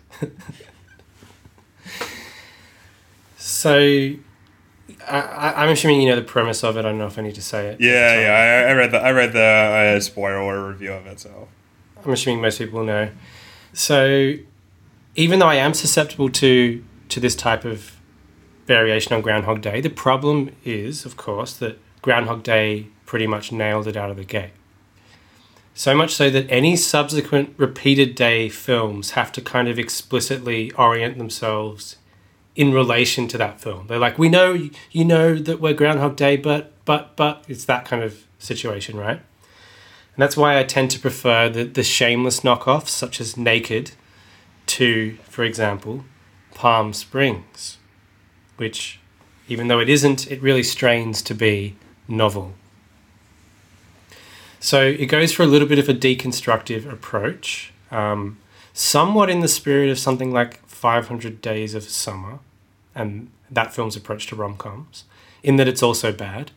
So, 3.61 3.77
I, 5.07 5.65
am 5.65 5.71
assuming 5.71 6.01
you 6.01 6.09
know 6.09 6.17
the 6.17 6.23
premise 6.23 6.63
of 6.63 6.77
it. 6.77 6.81
I 6.81 6.83
don't 6.83 6.99
know 6.99 7.07
if 7.07 7.19
I 7.19 7.23
need 7.23 7.35
to 7.35 7.43
say 7.43 7.67
it. 7.67 7.81
Yeah, 7.81 8.21
yeah. 8.21 8.67
I, 8.67 8.71
I, 8.71 8.75
read 8.75 8.91
the 8.91 8.99
I 8.99 9.11
read 9.13 9.33
the 9.33 9.97
uh, 9.97 10.01
spoiler 10.01 10.69
review 10.69 10.93
of 10.93 11.07
it, 11.07 11.21
so 11.21 11.49
I'm 12.05 12.13
assuming 12.13 12.41
most 12.41 12.59
people 12.59 12.85
know. 12.85 13.11
So, 13.73 14.35
even 15.15 15.41
though 15.41 15.49
I 15.49 15.57
am 15.57 15.75
susceptible 15.75 16.31
to 16.31 16.85
to 17.09 17.21
this 17.21 17.35
type 17.35 17.65
of 17.65 17.97
variation 18.67 19.15
on 19.15 19.21
Groundhog 19.21 19.63
Day, 19.63 19.81
the 19.81 19.91
problem 19.91 20.55
is, 20.65 21.05
of 21.05 21.17
course, 21.17 21.53
that 21.55 21.79
Groundhog 22.03 22.43
Day 22.43 22.87
pretty 23.05 23.27
much 23.27 23.53
nailed 23.53 23.89
it 23.89 23.97
out 23.97 24.11
of 24.11 24.17
the 24.17 24.25
gate. 24.25 24.53
So 25.81 25.97
much 25.97 26.12
so 26.12 26.28
that 26.28 26.44
any 26.51 26.77
subsequent 26.77 27.55
repeated 27.57 28.15
day 28.15 28.51
films 28.51 29.12
have 29.12 29.32
to 29.32 29.40
kind 29.40 29.66
of 29.66 29.78
explicitly 29.78 30.70
orient 30.73 31.16
themselves 31.16 31.97
in 32.55 32.74
relation 32.74 33.27
to 33.28 33.39
that 33.39 33.62
film. 33.62 33.86
They're 33.86 33.98
like, 33.98 34.19
we 34.19 34.28
know 34.28 34.69
you 34.90 35.05
know 35.07 35.36
that 35.36 35.59
we're 35.59 35.73
Groundhog 35.73 36.16
Day, 36.16 36.36
but 36.36 36.74
but 36.85 37.16
but 37.16 37.47
it's 37.48 37.65
that 37.65 37.86
kind 37.86 38.02
of 38.02 38.27
situation, 38.39 38.98
right? 38.98 39.20
And 39.20 40.19
that's 40.19 40.36
why 40.36 40.59
I 40.59 40.65
tend 40.65 40.90
to 40.90 41.01
prefer 41.01 41.48
the 41.48 41.65
the 41.65 41.82
shameless 41.82 42.40
knockoffs 42.40 42.89
such 42.89 43.19
as 43.19 43.39
Naked 43.39 43.93
to, 44.77 45.16
for 45.31 45.44
example, 45.44 46.05
Palm 46.52 46.93
Springs, 46.93 47.78
which 48.59 49.01
even 49.48 49.69
though 49.69 49.81
it 49.81 49.89
isn't, 49.89 50.31
it 50.31 50.43
really 50.43 50.62
strains 50.62 51.23
to 51.23 51.35
be 51.35 51.77
novel. 52.07 52.52
So 54.62 54.82
it 54.82 55.07
goes 55.07 55.32
for 55.32 55.43
a 55.43 55.47
little 55.47 55.66
bit 55.66 55.78
of 55.78 55.89
a 55.89 55.95
deconstructive 55.95 56.91
approach, 56.91 57.73
um, 57.91 58.37
somewhat 58.74 59.31
in 59.31 59.41
the 59.41 59.49
spirit 59.49 59.89
of 59.89 59.99
something 59.99 60.32
like 60.32 60.65
500 60.69 61.41
Days 61.41 61.74
of 61.74 61.85
Summer 61.85 62.41
and 62.95 63.31
that 63.51 63.73
film's 63.73 63.97
approach 63.97 64.27
to 64.27 64.37
rom 64.37 64.59
coms, 64.59 65.05
in 65.43 65.57
that 65.57 65.66
it's 65.66 65.82
also 65.82 66.12
bad. 66.12 66.51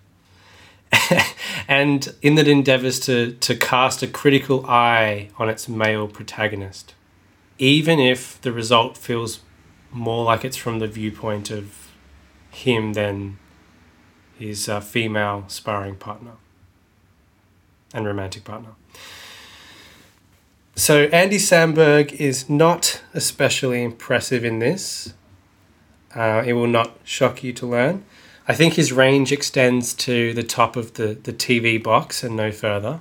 and 1.67 2.13
in 2.21 2.35
that 2.35 2.45
it 2.45 2.51
endeavors 2.51 2.99
to, 2.99 3.34
to 3.35 3.55
cast 3.55 4.03
a 4.03 4.07
critical 4.07 4.65
eye 4.65 5.30
on 5.38 5.47
its 5.47 5.69
male 5.69 6.09
protagonist, 6.09 6.93
even 7.57 7.99
if 7.99 8.39
the 8.41 8.51
result 8.51 8.97
feels 8.97 9.39
more 9.91 10.25
like 10.25 10.43
it's 10.43 10.57
from 10.57 10.80
the 10.80 10.88
viewpoint 10.88 11.49
of 11.49 11.89
him 12.51 12.93
than 12.93 13.38
his 14.38 14.67
uh, 14.67 14.81
female 14.81 15.45
sparring 15.47 15.95
partner 15.95 16.34
and 17.94 18.06
romantic 18.06 18.44
partner. 18.44 18.72
So 20.76 21.03
Andy 21.06 21.38
Samberg 21.38 22.14
is 22.14 22.49
not 22.49 23.02
especially 23.14 23.84
impressive 23.84 24.44
in 24.44 24.60
this. 24.60 25.14
Uh, 26.15 26.44
it 26.45 26.53
will 26.53 26.68
not 26.68 26.98
shock 27.03 27.44
you 27.44 27.53
to 27.53 27.65
learn. 27.65 28.03
I 28.48 28.53
think 28.53 28.74
his 28.74 28.91
range 28.91 29.32
extends 29.32 29.94
to 29.95 30.34
the 30.34 30.44
top 30.44 30.76
of 30.76 30.95
the, 30.95 31.14
the 31.14 31.32
TV 31.32 31.82
box 31.82 32.24
and 32.24 32.36
no 32.36 32.52
further, 32.52 32.99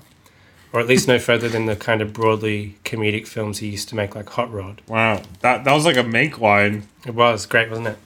or 0.73 0.81
at 0.81 0.86
least 0.86 1.09
no 1.09 1.19
further 1.31 1.48
than 1.48 1.66
the 1.66 1.77
kind 1.77 2.01
of 2.01 2.12
broadly 2.12 2.77
comedic 2.85 3.27
films 3.27 3.59
he 3.59 3.69
used 3.69 3.89
to 3.89 3.97
make, 3.97 4.14
like 4.14 4.28
Hot 4.31 4.52
Rod. 4.52 4.82
Wow, 4.86 5.23
that 5.40 5.64
that 5.64 5.73
was 5.73 5.85
like 5.85 5.97
a 5.97 6.05
make 6.05 6.40
line. 6.40 6.86
It 7.06 7.14
was 7.14 7.47
great, 7.47 7.70
wasn't 7.70 7.89
it? 7.89 7.98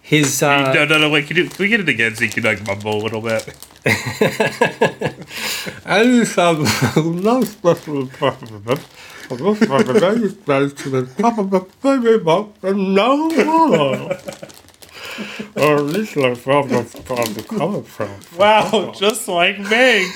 His 0.00 0.42
uh, 0.42 0.72
no, 0.72 0.84
no, 0.84 0.98
no. 0.98 1.10
Wait, 1.10 1.28
can, 1.28 1.36
you, 1.36 1.48
can 1.48 1.62
we 1.62 1.68
get 1.68 1.80
it 1.80 1.88
again 1.88 2.16
so 2.16 2.24
you 2.24 2.30
can 2.30 2.42
like 2.42 2.66
mumble 2.66 3.00
a 3.00 3.02
little 3.02 3.20
bit? 3.20 3.56
Just 6.04 6.36
have 6.36 6.58
no 7.04 7.42
special 7.42 8.06
preference. 8.06 8.86
I 9.30 9.36
just 9.36 9.68
want 9.68 9.86
to 9.86 9.92
the 10.90 11.08
top 11.18 11.38
of 11.38 11.50
the 11.50 11.60
TV 11.60 12.22
box 12.22 12.62
and 12.62 12.94
no 12.94 13.28
more. 13.28 14.18
or 15.56 15.76
at 15.76 15.84
least 15.84 16.16
like 16.16 16.36
from 16.36 16.68
the 16.68 16.84
from 16.84 17.34
the 17.34 17.42
coming 17.42 17.82
from. 17.82 18.10
Wow, 18.38 18.92
just 18.96 19.28
like 19.28 19.58
Meg. 19.58 20.06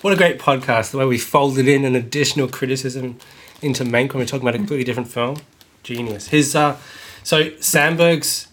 What 0.00 0.12
a 0.12 0.16
great 0.16 0.38
podcast! 0.38 0.92
The 0.92 0.98
way 0.98 1.06
we 1.06 1.18
folded 1.18 1.66
in 1.66 1.84
an 1.84 1.96
additional 1.96 2.46
criticism 2.46 3.18
into 3.60 3.82
Mank 3.84 4.10
when 4.10 4.20
we're 4.20 4.26
talking 4.26 4.46
about 4.46 4.54
a 4.54 4.58
completely 4.58 4.84
different 4.84 5.08
film. 5.08 5.38
Genius. 5.82 6.28
His 6.28 6.54
uh, 6.54 6.76
so 7.24 7.50
Samberg's 7.50 8.47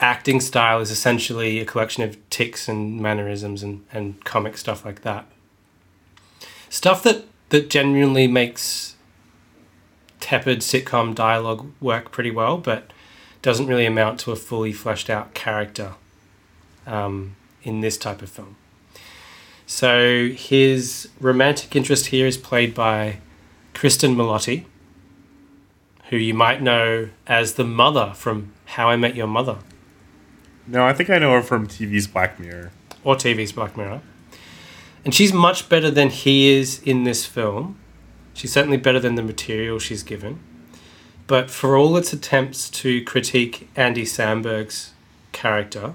acting 0.00 0.40
style 0.40 0.80
is 0.80 0.90
essentially 0.90 1.60
a 1.60 1.64
collection 1.64 2.02
of 2.02 2.16
ticks 2.30 2.68
and 2.68 3.00
mannerisms 3.00 3.62
and, 3.62 3.84
and 3.92 4.24
comic 4.24 4.56
stuff 4.56 4.84
like 4.84 5.02
that. 5.02 5.26
Stuff 6.68 7.02
that 7.02 7.24
that 7.50 7.70
genuinely 7.70 8.26
makes 8.26 8.96
tepid 10.20 10.58
sitcom 10.58 11.14
dialogue 11.14 11.70
work 11.80 12.12
pretty 12.12 12.30
well, 12.30 12.58
but 12.58 12.92
doesn't 13.40 13.66
really 13.66 13.86
amount 13.86 14.20
to 14.20 14.32
a 14.32 14.36
fully 14.36 14.72
fleshed 14.72 15.08
out 15.08 15.32
character 15.32 15.94
um, 16.86 17.36
in 17.62 17.80
this 17.80 17.96
type 17.96 18.20
of 18.20 18.28
film. 18.28 18.56
So 19.66 20.28
his 20.28 21.08
romantic 21.20 21.76
interest 21.76 22.06
here 22.06 22.26
is 22.26 22.36
played 22.36 22.74
by 22.74 23.18
Cristin 23.74 24.16
Milioti, 24.16 24.64
who 26.10 26.16
you 26.16 26.34
might 26.34 26.62
know 26.62 27.10
as 27.26 27.54
the 27.54 27.64
mother 27.64 28.12
from 28.14 28.52
How 28.72 28.88
I 28.88 28.96
Met 28.96 29.14
Your 29.16 29.26
Mother 29.26 29.58
No, 30.66 30.84
I 30.84 30.92
think 30.92 31.10
I 31.10 31.18
know 31.18 31.32
her 31.32 31.42
from 31.42 31.66
TV's 31.66 32.06
Black 32.06 32.38
Mirror. 32.38 32.70
or 33.04 33.16
TV's 33.16 33.52
Black 33.52 33.76
Mirror. 33.76 34.00
And 35.04 35.14
she's 35.14 35.32
much 35.32 35.68
better 35.68 35.90
than 35.90 36.10
he 36.10 36.50
is 36.50 36.82
in 36.82 37.04
this 37.04 37.24
film. 37.24 37.78
She's 38.34 38.52
certainly 38.52 38.76
better 38.76 39.00
than 39.00 39.14
the 39.14 39.22
material 39.22 39.78
she's 39.78 40.02
given. 40.02 40.40
But 41.26 41.50
for 41.50 41.76
all 41.76 41.96
its 41.96 42.12
attempts 42.12 42.68
to 42.82 43.02
critique 43.04 43.68
Andy 43.76 44.04
Samberg's 44.04 44.92
character, 45.32 45.94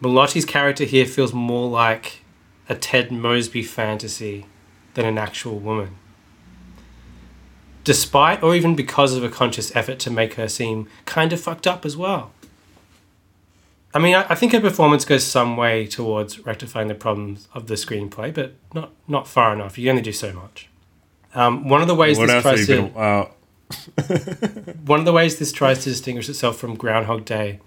Milioti's 0.00 0.44
character 0.44 0.84
here 0.84 1.06
feels 1.06 1.32
more 1.32 1.68
like 1.68 2.22
a 2.68 2.74
Ted 2.74 3.10
Mosby 3.10 3.62
fantasy 3.62 4.46
than 4.94 5.04
an 5.04 5.18
actual 5.18 5.58
woman. 5.58 5.96
Despite 7.84 8.42
or 8.42 8.54
even 8.54 8.74
because 8.74 9.14
of 9.14 9.22
a 9.22 9.28
conscious 9.28 9.74
effort 9.76 9.98
to 10.00 10.10
make 10.10 10.34
her 10.34 10.48
seem 10.48 10.88
kind 11.04 11.32
of 11.32 11.40
fucked 11.40 11.66
up 11.66 11.84
as 11.84 11.96
well. 11.96 12.32
I 13.92 14.00
mean, 14.00 14.14
I, 14.16 14.26
I 14.30 14.34
think 14.34 14.52
her 14.52 14.60
performance 14.60 15.04
goes 15.04 15.24
some 15.24 15.56
way 15.56 15.86
towards 15.86 16.40
rectifying 16.40 16.88
the 16.88 16.94
problems 16.94 17.46
of 17.54 17.68
the 17.68 17.74
screenplay, 17.74 18.34
but 18.34 18.54
not 18.74 18.90
not 19.06 19.28
far 19.28 19.52
enough. 19.52 19.78
You 19.78 19.88
only 19.90 20.02
do 20.02 20.12
so 20.12 20.32
much. 20.32 20.68
Um, 21.34 21.68
one 21.68 21.80
of 21.80 21.88
the 21.88 21.94
ways 21.94 22.18
What 22.18 22.26
this 22.26 22.42
tries 22.42 22.66
to 22.66 22.82
been? 22.82 22.96
Uh, 22.96 23.26
one 24.84 24.98
of 24.98 25.04
the 25.04 25.12
ways 25.12 25.38
this 25.38 25.52
tries 25.52 25.80
to 25.84 25.90
distinguish 25.90 26.28
itself 26.28 26.56
from 26.56 26.74
Groundhog 26.74 27.24
Day 27.24 27.60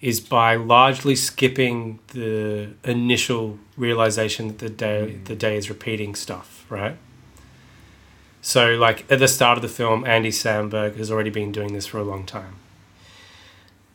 is 0.00 0.20
by 0.20 0.56
largely 0.56 1.16
skipping 1.16 1.98
the 2.08 2.68
initial 2.84 3.58
realization 3.76 4.48
that 4.48 4.58
the 4.58 4.68
day 4.68 5.18
the 5.24 5.34
day 5.34 5.56
is 5.56 5.68
repeating 5.68 6.14
stuff, 6.14 6.64
right? 6.68 6.96
So, 8.46 8.74
like 8.76 9.10
at 9.10 9.18
the 9.18 9.28
start 9.28 9.58
of 9.58 9.62
the 9.62 9.68
film, 9.68 10.04
Andy 10.04 10.30
Samberg 10.30 10.96
has 10.96 11.10
already 11.10 11.30
been 11.30 11.50
doing 11.50 11.72
this 11.72 11.86
for 11.86 11.98
a 11.98 12.04
long 12.04 12.24
time. 12.24 12.54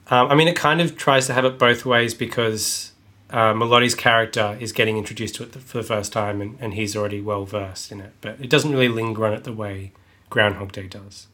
Um, 0.08 0.30
I 0.30 0.36
mean, 0.36 0.48
it 0.50 0.58
kind 0.58 0.82
of 0.82 0.98
tries 0.98 1.28
to 1.28 1.34
have 1.34 1.46
it 1.46 1.58
both 1.58 1.86
ways 1.86 2.14
because 2.14 2.92
uh, 3.30 3.54
character 3.96 4.58
is 4.60 4.74
getting 4.74 4.98
introduced 4.98 5.36
to 5.36 5.44
it 5.44 5.54
for 5.54 5.78
the 5.78 5.84
first 5.84 6.12
time, 6.12 6.42
and, 6.42 6.58
and 6.60 6.74
he's 6.74 6.98
already 6.98 7.22
well 7.22 7.46
versed 7.46 7.94
in 7.94 8.02
it. 8.02 8.12
But 8.20 8.42
it 8.42 8.50
doesn't 8.50 8.72
really 8.72 8.90
linger 8.90 9.26
on 9.26 9.34
it 9.34 9.46
the 9.46 9.54
way 9.54 9.94
Groundhog 10.30 10.74
Day 10.74 10.88
does 10.88 11.28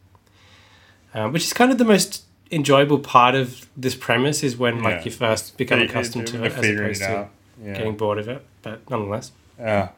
um, 1.13 1.31
which 1.31 1.43
is 1.43 1.53
kind 1.53 1.71
of 1.71 1.77
the 1.77 1.85
most 1.85 2.23
enjoyable 2.51 2.99
part 2.99 3.35
of 3.35 3.67
this 3.75 3.95
premise 3.95 4.43
is 4.43 4.55
when 4.57 4.81
like 4.81 4.99
Yeah. 4.99 5.05
you 5.05 5.11
first 5.11 5.57
become 5.57 5.81
accustomed 5.81 6.27
to 6.27 6.43
it 6.43 6.47
as 6.47 6.53
opposed 6.53 7.01
it 7.01 7.05
to. 7.05 7.27
Yeah. 7.61 7.73
getting 7.73 7.97
bored 7.97 8.19
of 8.19 8.27
it 8.29 8.45
but 8.61 8.87
nonetheless 8.89 9.31
Yeah. 9.59 9.89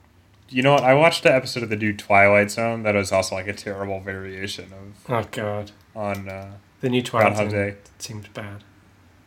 You 0.49 0.63
know 0.63 0.73
what? 0.73 0.83
I 0.83 0.93
watched 0.93 1.23
the 1.23 1.33
episode 1.33 1.63
of 1.63 1.69
the 1.69 1.75
new 1.75 1.93
Twilight 1.95 2.51
Zone 2.51 2.83
that 2.83 2.95
was 2.95 3.11
also 3.11 3.35
like 3.35 3.47
a 3.47 3.53
terrible 3.53 3.99
variation 3.99 4.65
of 4.73 5.09
oh 5.09 5.27
god 5.31 5.71
on. 5.95 6.27
Uh, 6.29 6.53
the 6.81 6.89
new 6.89 7.01
Twilight 7.01 7.35
Groundhog 7.35 7.51
Zone 7.51 7.71
Day. 7.71 7.77
seemed 7.97 8.33
bad 8.33 8.63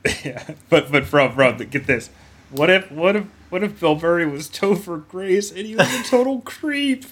yeah, 0.24 0.54
but 0.68 0.90
but 0.90 1.08
bro, 1.10 1.28
bro, 1.28 1.56
get 1.58 1.86
this. 1.86 2.10
What 2.50 2.70
if 2.70 2.90
what 2.90 3.14
if 3.16 3.26
what 3.50 3.62
if 3.62 3.78
Bill 3.78 3.98
Murray 3.98 4.26
was 4.26 4.48
Topher 4.48 5.06
Grace 5.06 5.50
and 5.50 5.66
he 5.66 5.76
was 5.76 5.92
a 5.94 6.02
total 6.04 6.40
creep? 6.44 7.04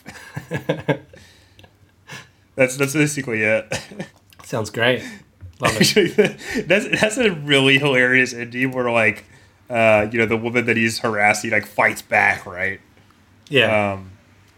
That's 2.56 2.76
that's 2.76 2.94
basically 2.94 3.42
it. 3.42 3.80
sounds 4.42 4.70
great 4.70 5.04
love 5.60 5.76
it 5.78 6.66
that's 6.66 7.00
that's 7.00 7.16
a 7.18 7.30
really 7.30 7.78
hilarious 7.78 8.32
ending 8.32 8.72
where 8.72 8.90
like, 8.90 9.24
uh, 9.68 10.08
you 10.10 10.18
know, 10.18 10.26
the 10.26 10.36
woman 10.36 10.66
that 10.66 10.76
he's 10.76 10.98
harassing 10.98 11.50
like 11.50 11.66
fights 11.66 12.02
back, 12.02 12.46
right? 12.46 12.80
Yeah 13.50 13.92
Um, 13.92 14.10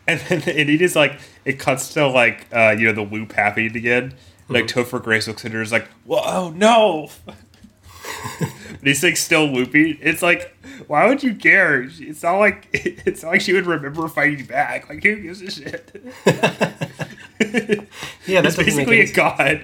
and 0.06 0.20
then 0.20 0.43
and 0.47 0.70
it 0.70 0.81
is 0.81 0.94
like 0.94 1.19
it 1.44 1.59
cuts 1.59 1.93
to 1.94 2.06
like 2.06 2.47
uh, 2.55 2.74
you 2.78 2.86
know 2.86 2.93
the 2.93 3.02
loop 3.02 3.32
happening 3.32 3.77
again. 3.77 4.14
Like 4.48 4.66
Topher 4.66 5.02
Grace 5.02 5.27
looks 5.27 5.44
at 5.47 5.52
her 5.52 5.62
is 5.62 5.73
like, 5.73 5.89
"Whoa, 6.05 6.51
no!" 6.51 7.09
but 7.24 7.36
he's 8.82 9.02
like 9.02 9.16
still 9.16 9.47
looping. 9.47 9.97
It's 10.01 10.20
like, 10.23 10.55
why 10.89 11.06
would 11.06 11.23
you 11.23 11.35
care? 11.35 11.82
It's 11.82 12.23
not 12.23 12.36
like 12.39 12.69
it's 12.73 13.23
not 13.23 13.31
like 13.31 13.40
she 13.40 13.52
would 13.55 13.64
remember 13.66 14.06
fighting 14.09 14.44
back. 14.44 14.89
Like 14.90 15.02
who 15.02 15.16
gives 15.23 15.40
a 15.40 15.51
shit? 15.51 16.02
yeah 18.27 18.43
that 18.43 18.44
It's 18.44 18.56
doesn't 18.56 18.77
make 18.77 18.86
basically 18.86 19.01
a 19.01 19.12
god. 19.14 19.62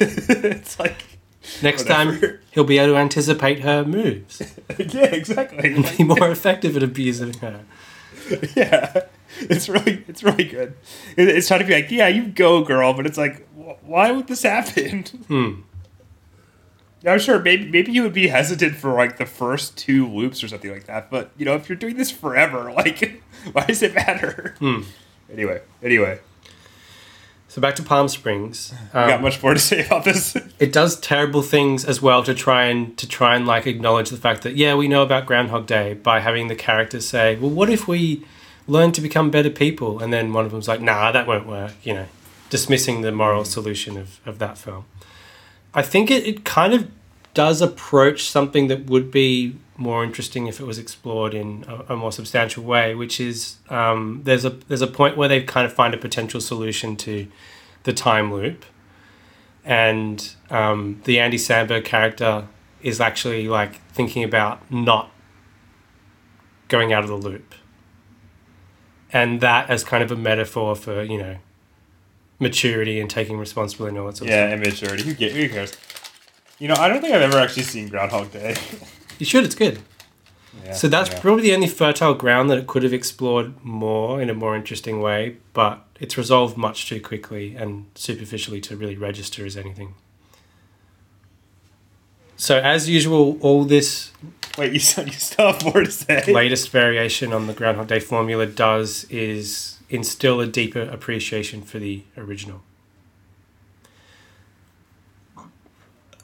it's 0.00 0.78
like 0.78 1.04
next 1.62 1.86
time 1.86 2.20
he'll 2.50 2.64
be 2.64 2.78
able 2.78 2.94
to 2.94 2.98
anticipate 2.98 3.60
her 3.60 3.84
moves 3.84 4.40
yeah, 4.78 5.04
exactly. 5.04 5.74
and 5.74 5.96
be 5.96 6.04
more 6.04 6.30
effective 6.30 6.76
at 6.76 6.82
abusing 6.82 7.34
her 7.34 7.60
yeah, 8.56 9.02
it's 9.40 9.68
really 9.68 10.04
it's 10.08 10.22
really 10.22 10.44
good. 10.44 10.74
It's 11.16 11.48
trying 11.48 11.60
to 11.60 11.66
be 11.66 11.72
like, 11.74 11.90
yeah, 11.90 12.08
you 12.08 12.26
go, 12.26 12.62
girl, 12.62 12.92
but 12.92 13.06
it's 13.06 13.16
like, 13.16 13.46
wh- 13.56 13.82
why 13.88 14.10
would 14.12 14.26
this 14.26 14.42
happen? 14.42 15.04
hmm. 15.28 15.60
I'm 17.06 17.18
sure 17.20 17.38
maybe 17.38 17.70
maybe 17.70 17.92
you 17.92 18.02
would 18.02 18.12
be 18.12 18.28
hesitant 18.28 18.76
for 18.76 18.92
like 18.92 19.18
the 19.18 19.26
first 19.26 19.78
two 19.78 20.06
loops 20.06 20.42
or 20.42 20.48
something 20.48 20.70
like 20.70 20.84
that, 20.86 21.10
but 21.10 21.30
you 21.36 21.44
know, 21.44 21.54
if 21.54 21.68
you're 21.68 21.76
doing 21.76 21.96
this 21.96 22.10
forever, 22.10 22.72
like, 22.72 23.22
why 23.52 23.64
does 23.66 23.82
it 23.82 23.94
matter? 23.94 24.54
Hmm. 24.58 24.82
Anyway, 25.32 25.60
anyway, 25.82 26.18
so 27.48 27.62
back 27.62 27.76
to 27.76 27.82
Palm 27.82 28.08
Springs. 28.08 28.74
I 28.94 29.08
got 29.08 29.16
um, 29.16 29.22
much 29.22 29.42
more 29.42 29.54
to 29.54 29.60
say 29.60 29.84
about 29.84 30.04
this. 30.04 30.36
it 30.58 30.72
does 30.72 31.00
terrible 31.00 31.42
things 31.42 31.84
as 31.84 32.00
well 32.00 32.22
to 32.22 32.34
try 32.34 32.64
and 32.64 32.96
to 32.98 33.08
try 33.08 33.34
and 33.34 33.46
like 33.46 33.66
acknowledge 33.66 34.10
the 34.10 34.16
fact 34.18 34.42
that 34.42 34.56
yeah 34.56 34.74
we 34.74 34.86
know 34.86 35.02
about 35.02 35.26
groundhog 35.26 35.66
day 35.66 35.94
by 35.94 36.20
having 36.20 36.48
the 36.48 36.54
characters 36.54 37.08
say 37.08 37.36
well 37.36 37.50
what 37.50 37.70
if 37.70 37.88
we 37.88 38.24
learn 38.66 38.92
to 38.92 39.00
become 39.00 39.30
better 39.30 39.50
people? 39.50 40.00
And 40.00 40.12
then 40.12 40.32
one 40.32 40.44
of 40.44 40.52
them's 40.52 40.68
like 40.68 40.80
nah 40.80 41.10
that 41.10 41.26
won't 41.26 41.46
work 41.46 41.72
you 41.82 41.94
know 41.94 42.06
dismissing 42.50 43.00
the 43.00 43.12
moral 43.12 43.44
solution 43.44 43.96
of, 43.96 44.20
of 44.26 44.38
that 44.38 44.56
film. 44.58 44.84
I 45.74 45.82
think 45.82 46.10
it, 46.10 46.26
it 46.26 46.44
kind 46.44 46.72
of 46.72 46.90
does 47.34 47.60
approach 47.62 48.24
something 48.24 48.68
that 48.68 48.86
would 48.86 49.10
be 49.10 49.54
more 49.78 50.04
interesting 50.04 50.46
if 50.46 50.60
it 50.60 50.64
was 50.64 50.78
explored 50.78 51.32
in 51.32 51.64
a, 51.66 51.94
a 51.94 51.96
more 51.96 52.12
substantial 52.12 52.62
way 52.62 52.94
which 52.94 53.18
is 53.18 53.56
um, 53.70 54.20
there's 54.24 54.44
a 54.44 54.50
there's 54.50 54.82
a 54.82 54.86
point 54.86 55.16
where 55.16 55.28
they 55.28 55.42
kind 55.42 55.64
of 55.64 55.72
find 55.72 55.94
a 55.94 55.98
potential 55.98 56.40
solution 56.40 56.96
to 56.96 57.26
the 57.84 57.92
time 57.92 58.30
loop 58.32 58.64
and 59.68 60.34
um, 60.48 61.00
the 61.04 61.20
Andy 61.20 61.36
Samberg 61.36 61.84
character 61.84 62.48
is 62.82 63.00
actually 63.00 63.48
like 63.48 63.82
thinking 63.92 64.24
about 64.24 64.70
not 64.72 65.10
going 66.68 66.92
out 66.92 67.02
of 67.02 67.10
the 67.10 67.16
loop, 67.16 67.54
and 69.12 69.40
that 69.42 69.68
as 69.68 69.84
kind 69.84 70.02
of 70.02 70.10
a 70.10 70.16
metaphor 70.16 70.74
for 70.74 71.02
you 71.02 71.18
know 71.18 71.36
maturity 72.38 72.98
and 72.98 73.10
taking 73.10 73.36
responsibility 73.38 73.90
and 73.90 73.98
all 73.98 74.06
that 74.06 74.16
sort 74.16 74.30
of 74.30 74.34
yeah, 74.34 74.54
immaturity. 74.54 75.02
Who, 75.02 75.14
get, 75.14 75.32
who 75.32 75.48
cares? 75.50 75.76
You 76.58 76.68
know, 76.68 76.74
I 76.74 76.88
don't 76.88 77.00
think 77.00 77.12
I've 77.12 77.22
ever 77.22 77.38
actually 77.38 77.64
seen 77.64 77.88
Groundhog 77.88 78.32
Day. 78.32 78.56
You 79.18 79.26
should. 79.26 79.44
It's 79.44 79.54
good. 79.54 79.80
Yeah, 80.64 80.72
So 80.72 80.88
that's 80.88 81.10
yeah. 81.10 81.20
probably 81.20 81.42
the 81.42 81.54
only 81.54 81.68
fertile 81.68 82.14
ground 82.14 82.50
that 82.50 82.58
it 82.58 82.66
could 82.66 82.82
have 82.82 82.92
explored 82.92 83.52
more 83.64 84.20
in 84.20 84.30
a 84.30 84.34
more 84.34 84.56
interesting 84.56 85.00
way, 85.00 85.36
but 85.52 85.84
It's 86.00 86.16
resolved 86.16 86.56
much 86.56 86.88
too 86.88 87.00
quickly 87.00 87.56
and 87.56 87.86
superficially 87.96 88.60
to 88.62 88.76
really 88.76 88.96
register 88.96 89.44
as 89.44 89.56
anything. 89.56 89.94
So, 92.36 92.60
as 92.60 92.88
usual, 92.88 93.36
all 93.40 93.64
this 93.64 94.12
Wait, 94.56 94.72
you 94.72 94.78
still, 94.80 95.06
you 95.06 95.12
still 95.12 95.52
have 95.52 95.64
more 95.64 95.84
to 95.84 95.90
say? 95.90 96.24
latest 96.32 96.70
variation 96.70 97.32
on 97.32 97.46
the 97.46 97.52
Groundhog 97.52 97.86
Day 97.88 98.00
formula 98.00 98.46
does 98.46 99.04
is 99.10 99.78
instill 99.88 100.40
a 100.40 100.46
deeper 100.46 100.82
appreciation 100.82 101.62
for 101.62 101.78
the 101.78 102.02
original. 102.16 102.62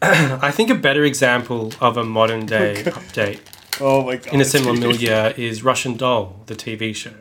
I 0.43 0.51
think 0.51 0.69
a 0.71 0.75
better 0.75 1.05
example 1.05 1.73
of 1.81 1.97
a 1.97 2.05
modern 2.05 2.45
day 2.45 2.83
update 2.85 3.41
oh 3.81 4.05
my 4.05 4.17
god. 4.17 4.35
in 4.35 4.41
a 4.41 4.45
similar 4.45 4.75
milieu 4.79 5.33
is 5.37 5.63
Russian 5.63 5.97
Doll, 5.97 6.41
the 6.45 6.55
TV 6.55 6.95
show. 6.95 7.15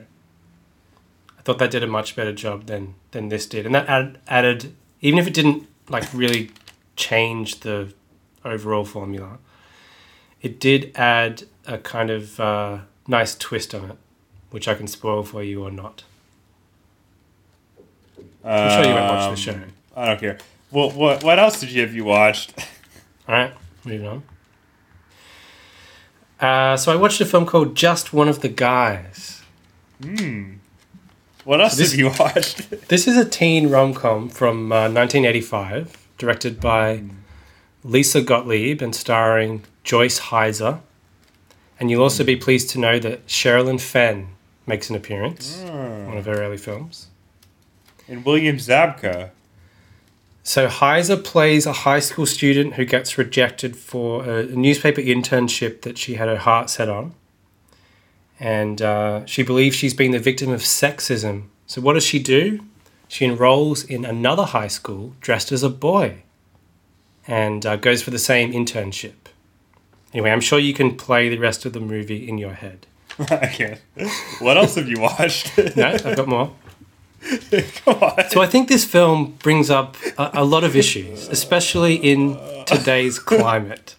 I 1.38 1.42
thought 1.44 1.60
that 1.60 1.72
did 1.72 1.84
a 1.84 1.88
much 1.88 2.16
better 2.16 2.34
job 2.34 2.66
than 2.66 2.96
than 3.12 3.30
this 3.30 3.46
did, 3.46 3.66
and 3.66 3.74
that 3.74 3.88
add, 3.88 4.18
added, 4.28 4.76
even 5.02 5.18
if 5.18 5.28
it 5.28 5.34
didn't 5.34 5.68
like 5.88 6.06
really 6.14 6.52
change 6.98 7.62
the 7.62 7.94
overall 8.44 8.84
formula, 8.84 9.38
it 10.42 10.60
did 10.60 10.92
add 10.96 11.44
a 11.66 11.78
kind 11.78 12.10
of 12.10 12.38
uh, 12.40 12.80
nice 13.08 13.34
twist 13.36 13.74
on 13.74 13.92
it, 13.92 13.98
which 14.52 14.68
I 14.68 14.74
can 14.74 14.88
spoil 14.88 15.24
for 15.24 15.42
you 15.42 15.64
or 15.64 15.72
not. 15.72 16.04
I'm 18.44 18.72
sure 18.72 18.90
you 18.90 18.96
won't 18.96 19.10
watch 19.10 19.30
the 19.30 19.42
show. 19.42 19.54
Um, 19.54 19.74
I 19.96 20.06
don't 20.08 20.20
care. 20.20 20.38
Well, 20.70 20.92
what 20.92 21.24
what 21.24 21.40
else 21.40 21.62
did 21.62 21.72
you 21.72 21.82
have 21.82 21.94
you 21.94 22.04
watched? 22.04 22.54
All 23.28 23.36
right, 23.36 23.54
moving 23.86 24.08
on. 24.08 24.24
Uh, 26.40 26.76
so 26.78 26.92
I 26.92 26.96
watched 26.96 27.22
a 27.22 27.26
film 27.26 27.46
called 27.46 27.76
Just 27.76 28.14
One 28.14 28.28
of 28.28 28.42
the 28.42 28.50
Guys. 28.50 29.42
Hmm. 30.02 30.56
What 31.46 31.62
else 31.62 31.78
this- 31.78 31.92
have 31.92 32.00
you 32.00 32.08
watched? 32.20 32.88
This 32.90 33.08
is 33.08 33.18
a 33.18 33.26
teen 33.26 33.70
rom 33.70 33.94
com 33.94 34.30
from 34.30 34.72
uh, 34.72 34.90
1985, 34.90 35.98
directed 36.18 36.60
by 36.60 37.04
Lisa 37.84 38.22
Gottlieb 38.22 38.82
and 38.82 38.96
starring 38.96 39.64
Joyce 39.84 40.20
Hyser. 40.20 40.80
And 41.80 41.90
you'll 41.90 42.04
also 42.04 42.24
be 42.24 42.36
pleased 42.36 42.70
to 42.72 42.80
know 42.80 43.00
that 43.00 43.26
Sherilyn 43.28 43.80
Fenn 43.80 44.30
makes 44.66 44.90
an 44.90 44.96
appearance, 44.96 45.58
one 45.66 46.18
of 46.18 46.26
her 46.26 46.42
early 46.42 46.58
films. 46.58 47.08
and 48.08 48.24
William 48.26 48.58
Zabka. 48.58 49.32
So 50.44 50.68
Hyser 50.68 51.24
plays 51.24 51.66
a 51.66 51.72
high 51.72 52.02
school 52.02 52.26
student 52.26 52.74
who 52.74 52.84
gets 52.84 53.18
rejected 53.18 53.78
for 53.78 54.26
a, 54.26 54.46
newspaper 54.46 55.00
internship 55.00 55.82
that 55.84 55.98
she 55.98 56.16
had 56.16 56.28
her 56.28 56.38
heart 56.38 56.70
set 56.70 56.90
on. 56.90 57.14
And 58.40 58.82
uh, 58.82 59.26
she 59.26 59.42
believes 59.42 59.78
she's 59.78 59.94
been 59.94 60.12
the 60.12 60.20
victim 60.20 60.52
of 60.52 60.60
sexism. 60.60 61.46
So 61.66 61.80
what 61.82 61.94
does 61.94 62.04
she 62.04 62.20
do? 62.20 62.60
She 63.08 63.24
enrolls 63.24 63.86
in 63.86 64.04
another 64.04 64.44
high 64.44 64.68
school 64.68 65.14
dressed 65.22 65.54
as 65.54 65.64
a 65.64 65.70
boy 65.70 66.24
and 67.26 67.66
uh, 67.66 67.78
goes 67.78 68.02
for 68.02 68.12
the 68.12 68.20
same 68.20 68.52
internship. 68.52 69.14
Anyway, 70.14 70.30
I'm 70.30 70.42
sure 70.42 70.60
you 70.60 70.74
can 70.74 70.98
play 70.98 71.30
the 71.30 71.38
rest 71.38 71.66
of 71.66 71.72
the 71.72 71.80
movie 71.80 72.28
in 72.28 72.38
your 72.38 72.54
head. 72.54 72.86
I 73.20 73.48
can't. 73.48 73.82
What 74.40 74.58
else 74.58 74.76
have 74.76 74.90
you 74.90 75.00
watched? 75.00 75.58
No, 75.78 75.88
I've 75.88 76.18
got 76.18 76.28
more. 76.28 76.54
Come 77.86 77.96
on. 78.02 78.30
So 78.30 78.42
I 78.42 78.48
think 78.48 78.68
this 78.68 78.86
film 78.86 79.38
brings 79.40 79.70
up 79.70 79.96
a, 80.18 80.32
a 80.34 80.44
lot 80.44 80.64
of 80.64 80.76
issues, 80.76 81.28
especially 81.30 81.96
in 81.96 82.38
today's 82.66 83.20
climate. 83.20 83.96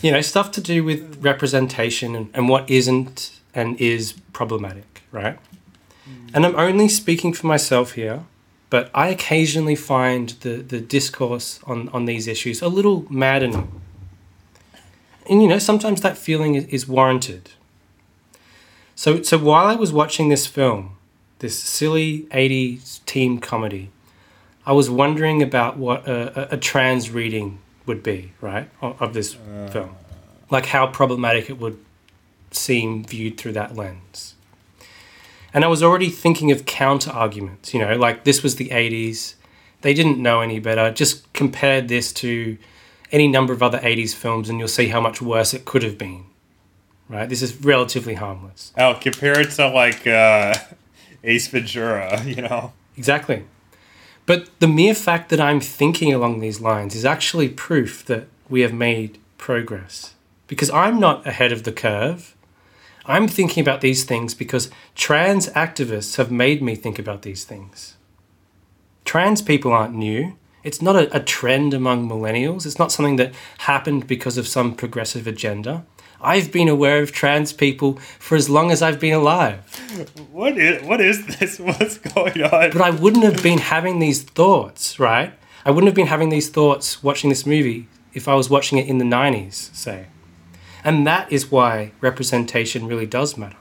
You 0.00 0.12
know, 0.12 0.22
stuff 0.22 0.52
to 0.52 0.60
do 0.60 0.84
with 0.84 1.22
representation 1.22 2.16
and, 2.16 2.30
and 2.32 2.48
what 2.48 2.68
isn't 2.70 3.40
and 3.54 3.78
is 3.80 4.12
problematic, 4.32 5.02
right? 5.12 5.38
And 6.32 6.44
I'm 6.44 6.56
only 6.56 6.88
speaking 6.88 7.32
for 7.32 7.46
myself 7.46 7.92
here, 7.92 8.24
but 8.70 8.90
I 8.94 9.08
occasionally 9.08 9.76
find 9.76 10.30
the, 10.40 10.56
the 10.56 10.80
discourse 10.80 11.60
on, 11.64 11.88
on 11.90 12.04
these 12.04 12.26
issues 12.26 12.62
a 12.62 12.68
little 12.68 13.06
maddening. 13.10 13.80
And 15.28 15.42
you 15.42 15.48
know, 15.48 15.58
sometimes 15.58 16.00
that 16.02 16.16
feeling 16.16 16.54
is, 16.54 16.64
is 16.66 16.88
warranted. 16.88 17.50
So, 18.94 19.22
so 19.22 19.38
while 19.38 19.66
I 19.66 19.74
was 19.74 19.92
watching 19.92 20.28
this 20.28 20.46
film, 20.46 20.95
this 21.38 21.58
silly 21.58 22.22
80s 22.30 23.04
teen 23.04 23.38
comedy, 23.38 23.90
I 24.64 24.72
was 24.72 24.90
wondering 24.90 25.42
about 25.42 25.76
what 25.76 26.06
a, 26.08 26.52
a, 26.52 26.54
a 26.54 26.56
trans 26.56 27.10
reading 27.10 27.58
would 27.86 28.02
be, 28.02 28.32
right, 28.40 28.68
of, 28.80 29.00
of 29.00 29.14
this 29.14 29.34
film. 29.70 29.96
Like 30.50 30.66
how 30.66 30.86
problematic 30.86 31.48
it 31.50 31.58
would 31.58 31.78
seem 32.50 33.04
viewed 33.04 33.36
through 33.36 33.52
that 33.52 33.76
lens. 33.76 34.34
And 35.54 35.64
I 35.64 35.68
was 35.68 35.82
already 35.82 36.10
thinking 36.10 36.50
of 36.50 36.66
counter 36.66 37.10
arguments, 37.10 37.72
you 37.72 37.80
know, 37.80 37.96
like 37.96 38.24
this 38.24 38.42
was 38.42 38.56
the 38.56 38.68
80s, 38.68 39.34
they 39.82 39.94
didn't 39.94 40.18
know 40.18 40.40
any 40.40 40.58
better. 40.58 40.90
Just 40.90 41.32
compare 41.32 41.80
this 41.80 42.12
to 42.14 42.58
any 43.12 43.28
number 43.28 43.52
of 43.52 43.62
other 43.62 43.78
80s 43.78 44.14
films 44.14 44.48
and 44.48 44.58
you'll 44.58 44.68
see 44.68 44.88
how 44.88 45.00
much 45.00 45.22
worse 45.22 45.54
it 45.54 45.64
could 45.64 45.82
have 45.82 45.96
been, 45.96 46.24
right? 47.08 47.28
This 47.28 47.40
is 47.40 47.56
relatively 47.64 48.14
harmless. 48.14 48.72
Oh, 48.76 48.98
compare 49.00 49.40
it 49.40 49.52
to 49.52 49.68
like 49.68 50.06
uh, 50.06 50.54
Ace 51.26 51.48
Ventura, 51.48 52.22
you 52.24 52.42
know? 52.42 52.72
Exactly. 52.96 53.44
But 54.24 54.48
the 54.58 54.68
mere 54.68 54.94
fact 54.94 55.28
that 55.28 55.40
I'm 55.40 55.60
thinking 55.60 56.12
along 56.12 56.40
these 56.40 56.60
lines 56.60 56.94
is 56.94 57.04
actually 57.04 57.48
proof 57.48 58.04
that 58.06 58.28
we 58.48 58.62
have 58.62 58.72
made 58.72 59.18
progress. 59.38 60.14
Because 60.46 60.70
I'm 60.70 60.98
not 60.98 61.26
ahead 61.26 61.52
of 61.52 61.64
the 61.64 61.72
curve. 61.72 62.34
I'm 63.04 63.28
thinking 63.28 63.60
about 63.60 63.80
these 63.80 64.04
things 64.04 64.34
because 64.34 64.70
trans 64.94 65.48
activists 65.50 66.16
have 66.16 66.30
made 66.30 66.62
me 66.62 66.74
think 66.74 66.98
about 66.98 67.22
these 67.22 67.44
things. 67.44 67.96
Trans 69.04 69.42
people 69.42 69.72
aren't 69.72 69.94
new. 69.94 70.36
It's 70.64 70.82
not 70.82 70.96
a, 70.96 71.16
a 71.16 71.20
trend 71.20 71.72
among 71.72 72.08
millennials. 72.08 72.66
It's 72.66 72.78
not 72.78 72.90
something 72.90 73.16
that 73.16 73.32
happened 73.58 74.08
because 74.08 74.36
of 74.36 74.48
some 74.48 74.74
progressive 74.74 75.28
agenda. 75.28 75.84
I've 76.20 76.50
been 76.50 76.68
aware 76.68 77.02
of 77.02 77.12
trans 77.12 77.52
people 77.52 77.94
for 78.18 78.36
as 78.36 78.48
long 78.48 78.70
as 78.70 78.82
I've 78.82 79.00
been 79.00 79.14
alive. 79.14 79.60
What 80.30 80.58
is 80.58 80.82
what 80.82 81.00
is 81.00 81.26
this? 81.26 81.58
What's 81.68 81.98
going 81.98 82.42
on? 82.42 82.70
But 82.70 82.80
I 82.80 82.90
wouldn't 82.90 83.24
have 83.24 83.42
been 83.42 83.58
having 83.58 83.98
these 83.98 84.22
thoughts, 84.22 84.98
right? 84.98 85.32
I 85.64 85.70
wouldn't 85.70 85.88
have 85.88 85.96
been 85.96 86.06
having 86.06 86.28
these 86.28 86.48
thoughts 86.48 87.02
watching 87.02 87.28
this 87.28 87.44
movie 87.44 87.88
if 88.14 88.28
I 88.28 88.34
was 88.34 88.48
watching 88.48 88.78
it 88.78 88.86
in 88.86 88.98
the 88.98 89.04
90s, 89.04 89.74
say. 89.74 90.06
And 90.84 91.06
that 91.06 91.30
is 91.32 91.50
why 91.50 91.90
representation 92.00 92.86
really 92.86 93.06
does 93.06 93.36
matter. 93.36 93.56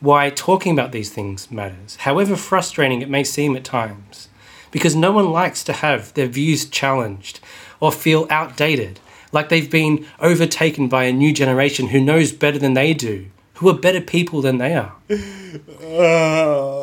Why 0.00 0.30
talking 0.30 0.72
about 0.72 0.92
these 0.92 1.10
things 1.10 1.50
matters, 1.50 1.96
however 1.96 2.36
frustrating 2.36 3.02
it 3.02 3.10
may 3.10 3.24
seem 3.24 3.56
at 3.56 3.64
times. 3.64 4.28
Because 4.70 4.94
no 4.94 5.10
one 5.10 5.32
likes 5.32 5.64
to 5.64 5.72
have 5.72 6.14
their 6.14 6.28
views 6.28 6.66
challenged 6.66 7.40
or 7.80 7.90
feel 7.90 8.26
outdated, 8.30 9.00
like 9.32 9.48
they've 9.48 9.70
been 9.70 10.06
overtaken 10.20 10.88
by 10.88 11.04
a 11.04 11.12
new 11.12 11.32
generation 11.32 11.88
who 11.88 12.00
knows 12.00 12.32
better 12.32 12.58
than 12.58 12.74
they 12.74 12.94
do, 12.94 13.26
who 13.54 13.68
are 13.68 13.74
better 13.74 14.00
people 14.00 14.40
than 14.40 14.58
they 14.58 14.74
are. 14.74 14.94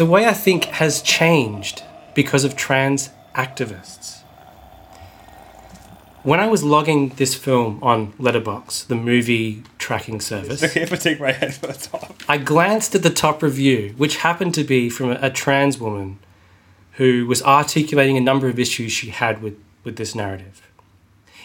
The 0.00 0.06
way 0.06 0.24
I 0.24 0.32
think 0.32 0.64
has 0.64 1.02
changed 1.02 1.82
because 2.14 2.42
of 2.42 2.56
trans 2.56 3.10
activists. 3.34 4.22
When 6.22 6.40
I 6.40 6.46
was 6.48 6.62
logging 6.62 7.10
this 7.16 7.34
film 7.34 7.78
on 7.82 8.12
Letterboxd, 8.14 8.86
the 8.86 8.94
movie 8.94 9.62
tracking 9.76 10.22
service, 10.22 10.62
okay, 10.62 10.80
if 10.80 10.92
I 10.92 10.96
take 10.96 11.20
my 11.20 11.32
headphones 11.32 11.90
off. 11.92 12.14
I 12.28 12.38
glanced 12.38 12.94
at 12.94 13.02
the 13.02 13.10
top 13.10 13.42
review, 13.42 13.92
which 13.98 14.16
happened 14.16 14.54
to 14.54 14.64
be 14.64 14.88
from 14.88 15.10
a, 15.10 15.18
a 15.20 15.30
trans 15.30 15.78
woman 15.78 16.18
who 16.92 17.26
was 17.26 17.42
articulating 17.42 18.16
a 18.16 18.22
number 18.22 18.48
of 18.48 18.58
issues 18.58 18.92
she 18.92 19.10
had 19.10 19.42
with, 19.42 19.58
with 19.84 19.96
this 19.96 20.14
narrative. 20.14 20.62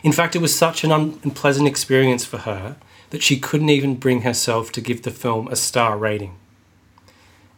In 0.06 0.11
fact, 0.11 0.36
it 0.36 0.40
was 0.40 0.56
such 0.56 0.84
an 0.84 0.91
unpleasant 0.91 1.68
experience 1.68 2.26
for 2.26 2.38
her 2.38 2.76
that 3.10 3.23
she 3.23 3.40
couldn't 3.40 3.69
even 3.69 3.95
bring 3.95 4.22
herself 4.22 4.72
to 4.73 4.80
give 4.80 5.02
the 5.02 5.10
film 5.10 5.48
a 5.48 5.56
star 5.56 5.98
rating. 5.98 6.36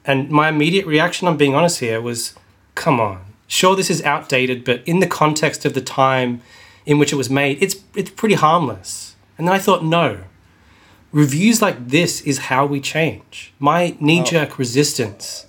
And 0.05 0.29
my 0.29 0.47
immediate 0.47 0.85
reaction, 0.85 1.27
I'm 1.27 1.35
being 1.35 1.53
honest 1.53 1.81
here, 1.81 1.99
was 1.99 2.35
come 2.73 3.01
on. 3.01 3.25
Sure, 3.47 3.75
this 3.75 3.89
is 3.89 4.01
outdated, 4.03 4.63
but 4.63 4.81
in 4.85 5.01
the 5.01 5.07
context 5.07 5.65
of 5.65 5.73
the 5.73 5.81
time 5.81 6.41
in 6.85 6.97
which 6.97 7.11
it 7.11 7.17
was 7.17 7.29
made, 7.29 7.61
it's, 7.61 7.83
it's 7.93 8.11
pretty 8.11 8.35
harmless. 8.35 9.17
And 9.37 9.45
then 9.45 9.53
I 9.53 9.59
thought, 9.59 9.83
no. 9.83 10.21
Reviews 11.11 11.61
like 11.61 11.89
this 11.89 12.21
is 12.21 12.47
how 12.47 12.65
we 12.65 12.79
change. 12.79 13.51
My 13.59 13.97
knee 13.99 14.23
jerk 14.23 14.57
resistance 14.57 15.47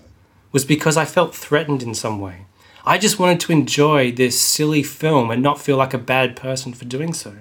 was 0.51 0.65
because 0.65 0.97
I 0.97 1.05
felt 1.05 1.33
threatened 1.33 1.81
in 1.81 1.95
some 1.95 2.19
way. 2.21 2.47
I 2.89 2.97
just 2.97 3.19
wanted 3.19 3.39
to 3.41 3.53
enjoy 3.53 4.13
this 4.13 4.41
silly 4.41 4.83
film 4.83 5.31
and 5.31 5.43
not 5.43 5.61
feel 5.61 5.77
like 5.77 5.93
a 5.93 5.99
bad 5.99 6.37
person 6.37 6.73
for 6.73 6.87
doing 6.87 7.13
so. 7.13 7.35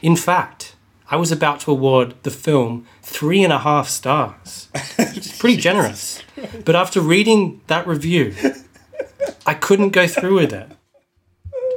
In 0.00 0.16
fact, 0.16 0.76
I 1.10 1.16
was 1.16 1.30
about 1.30 1.60
to 1.60 1.70
award 1.70 2.14
the 2.22 2.30
film 2.30 2.86
three 3.02 3.44
and 3.44 3.52
a 3.52 3.58
half 3.58 3.86
stars. 3.90 4.70
It's 4.98 5.36
pretty 5.36 5.58
generous. 5.68 6.22
But 6.64 6.74
after 6.74 7.02
reading 7.02 7.60
that 7.66 7.86
review, 7.86 8.34
I 9.44 9.52
couldn't 9.52 9.90
go 9.90 10.06
through 10.06 10.36
with 10.36 10.54
it. 10.54 10.72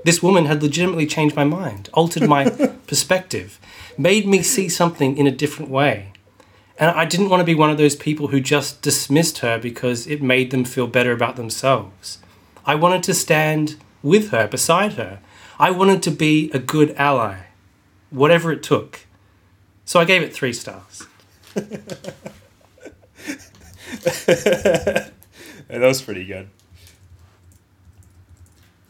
This 0.05 0.23
woman 0.23 0.45
had 0.45 0.63
legitimately 0.63 1.05
changed 1.05 1.35
my 1.35 1.43
mind, 1.43 1.89
altered 1.91 2.29
my 2.29 2.49
perspective, 2.87 3.59
made 3.97 4.25
me 4.25 4.41
see 4.41 4.69
something 4.69 5.17
in 5.17 5.27
a 5.27 5.31
different 5.31 5.69
way. 5.69 6.13
And 6.79 6.91
I 6.91 7.03
didn't 7.03 7.27
want 7.27 7.41
to 7.41 7.45
be 7.45 7.55
one 7.55 7.69
of 7.69 7.77
those 7.77 7.97
people 7.97 8.29
who 8.29 8.39
just 8.39 8.81
dismissed 8.81 9.39
her 9.39 9.59
because 9.59 10.07
it 10.07 10.23
made 10.23 10.51
them 10.51 10.63
feel 10.63 10.87
better 10.87 11.11
about 11.11 11.35
themselves. 11.35 12.19
I 12.65 12.75
wanted 12.75 13.03
to 13.03 13.13
stand 13.13 13.77
with 14.03 14.31
her, 14.31 14.47
beside 14.47 14.93
her. 14.93 15.19
I 15.59 15.71
wanted 15.71 16.01
to 16.03 16.11
be 16.11 16.49
a 16.53 16.59
good 16.59 16.91
ally, 16.97 17.37
whatever 18.09 18.51
it 18.51 18.63
took. 18.63 19.01
So 19.85 19.99
I 19.99 20.05
gave 20.05 20.21
it 20.21 20.33
three 20.33 20.53
stars. 20.53 21.05
that 21.53 22.15
was 25.69 26.01
pretty 26.01 26.25
good. 26.25 26.49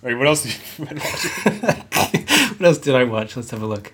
Wait, 0.02 0.16
what 0.16 0.28
else 0.28 0.44
did 0.44 0.54
you 0.54 0.86
what 0.86 2.62
else 2.62 2.78
did 2.80 2.96
I 2.96 3.04
watch? 3.04 3.36
Let's 3.36 3.52
have 3.52 3.62
a 3.62 3.68
look. 3.68 3.92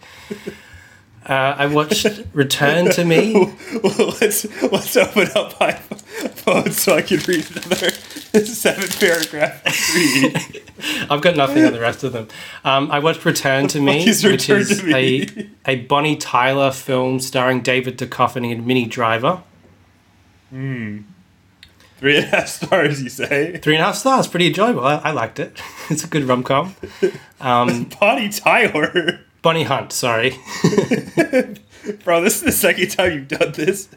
Uh, 1.26 1.56
I 1.58 1.66
watched 1.68 2.06
Return 2.34 2.90
to 2.92 3.04
Me. 3.04 3.34
well, 3.84 4.16
let's 4.22 4.46
let's 4.64 4.96
open 4.96 5.28
up 5.36 5.60
my 5.60 5.74
phone 5.74 6.72
so 6.72 6.96
I 6.96 7.02
can 7.02 7.20
read 7.28 7.46
another 7.52 7.90
seven 8.46 8.88
paragraph 9.00 9.64
read. 9.96 10.64
I've 11.10 11.22
got 11.22 11.36
nothing 11.36 11.66
on 11.66 11.74
the 11.74 11.80
rest 11.80 12.04
of 12.04 12.14
them. 12.14 12.28
Um, 12.64 12.92
I 12.92 13.00
watched 13.00 13.26
Return 13.26 13.68
to 13.70 13.82
Me, 13.82 14.04
Please 14.04 14.24
which 14.24 14.50
is 14.50 14.84
a 14.86 15.28
a 15.66 15.76
Bonnie 15.86 16.16
Tyler 16.16 16.72
film 16.72 17.20
starring 17.20 17.62
David 17.62 17.98
Duchovny 17.98 18.52
and 18.52 18.66
Minnie 18.66 18.86
Driver. 18.86 19.42
Three 21.98 22.18
and 22.18 22.26
a 22.26 22.28
half 22.28 22.48
stars, 22.48 23.02
you 23.02 23.10
say? 23.10 23.58
Three 23.58 23.74
and 23.76 23.82
a 23.82 23.88
half 23.88 23.96
stars, 23.96 24.28
pretty 24.28 24.48
enjoyable. 24.48 24.86
I, 24.86 24.96
I 24.98 25.12
liked 25.12 25.40
it. 25.40 25.60
It's 25.90 26.04
a 26.04 26.08
good 26.08 26.26
rom 26.26 26.44
com. 26.44 26.76
Bonnie 27.40 28.30
Tyler. 28.30 29.22
Bonnie 29.42 29.64
Hunt, 29.64 29.94
sorry. 29.94 30.38
Bro, 32.04 32.22
this 32.22 32.36
is 32.36 32.42
the 32.42 32.52
second 32.52 32.90
time 32.90 33.14
you've 33.14 33.28
done 33.30 33.54
this. 33.54 33.88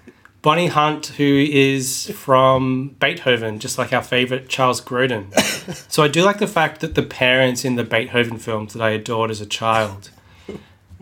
Bonnie 0.43 0.69
Hunt, 0.69 1.07
who 1.19 1.47
is 1.51 2.11
from 2.15 2.97
Beethoven, 2.99 3.59
just 3.59 3.77
like 3.77 3.93
our 3.93 4.03
favorite 4.03 4.49
Charles 4.49 4.81
Grodin. 4.81 5.33
so 5.93 6.03
I 6.03 6.09
do 6.09 6.23
like 6.23 6.39
the 6.39 6.47
fact 6.47 6.81
that 6.81 6.95
the 6.95 7.03
parents 7.03 7.65
in 7.65 7.77
the 7.77 7.85
Beethoven 7.85 8.39
films 8.39 8.73
that 8.73 8.83
I 8.83 8.91
adored 8.91 9.31
as 9.31 9.43
a 9.43 9.47
child, 9.47 10.11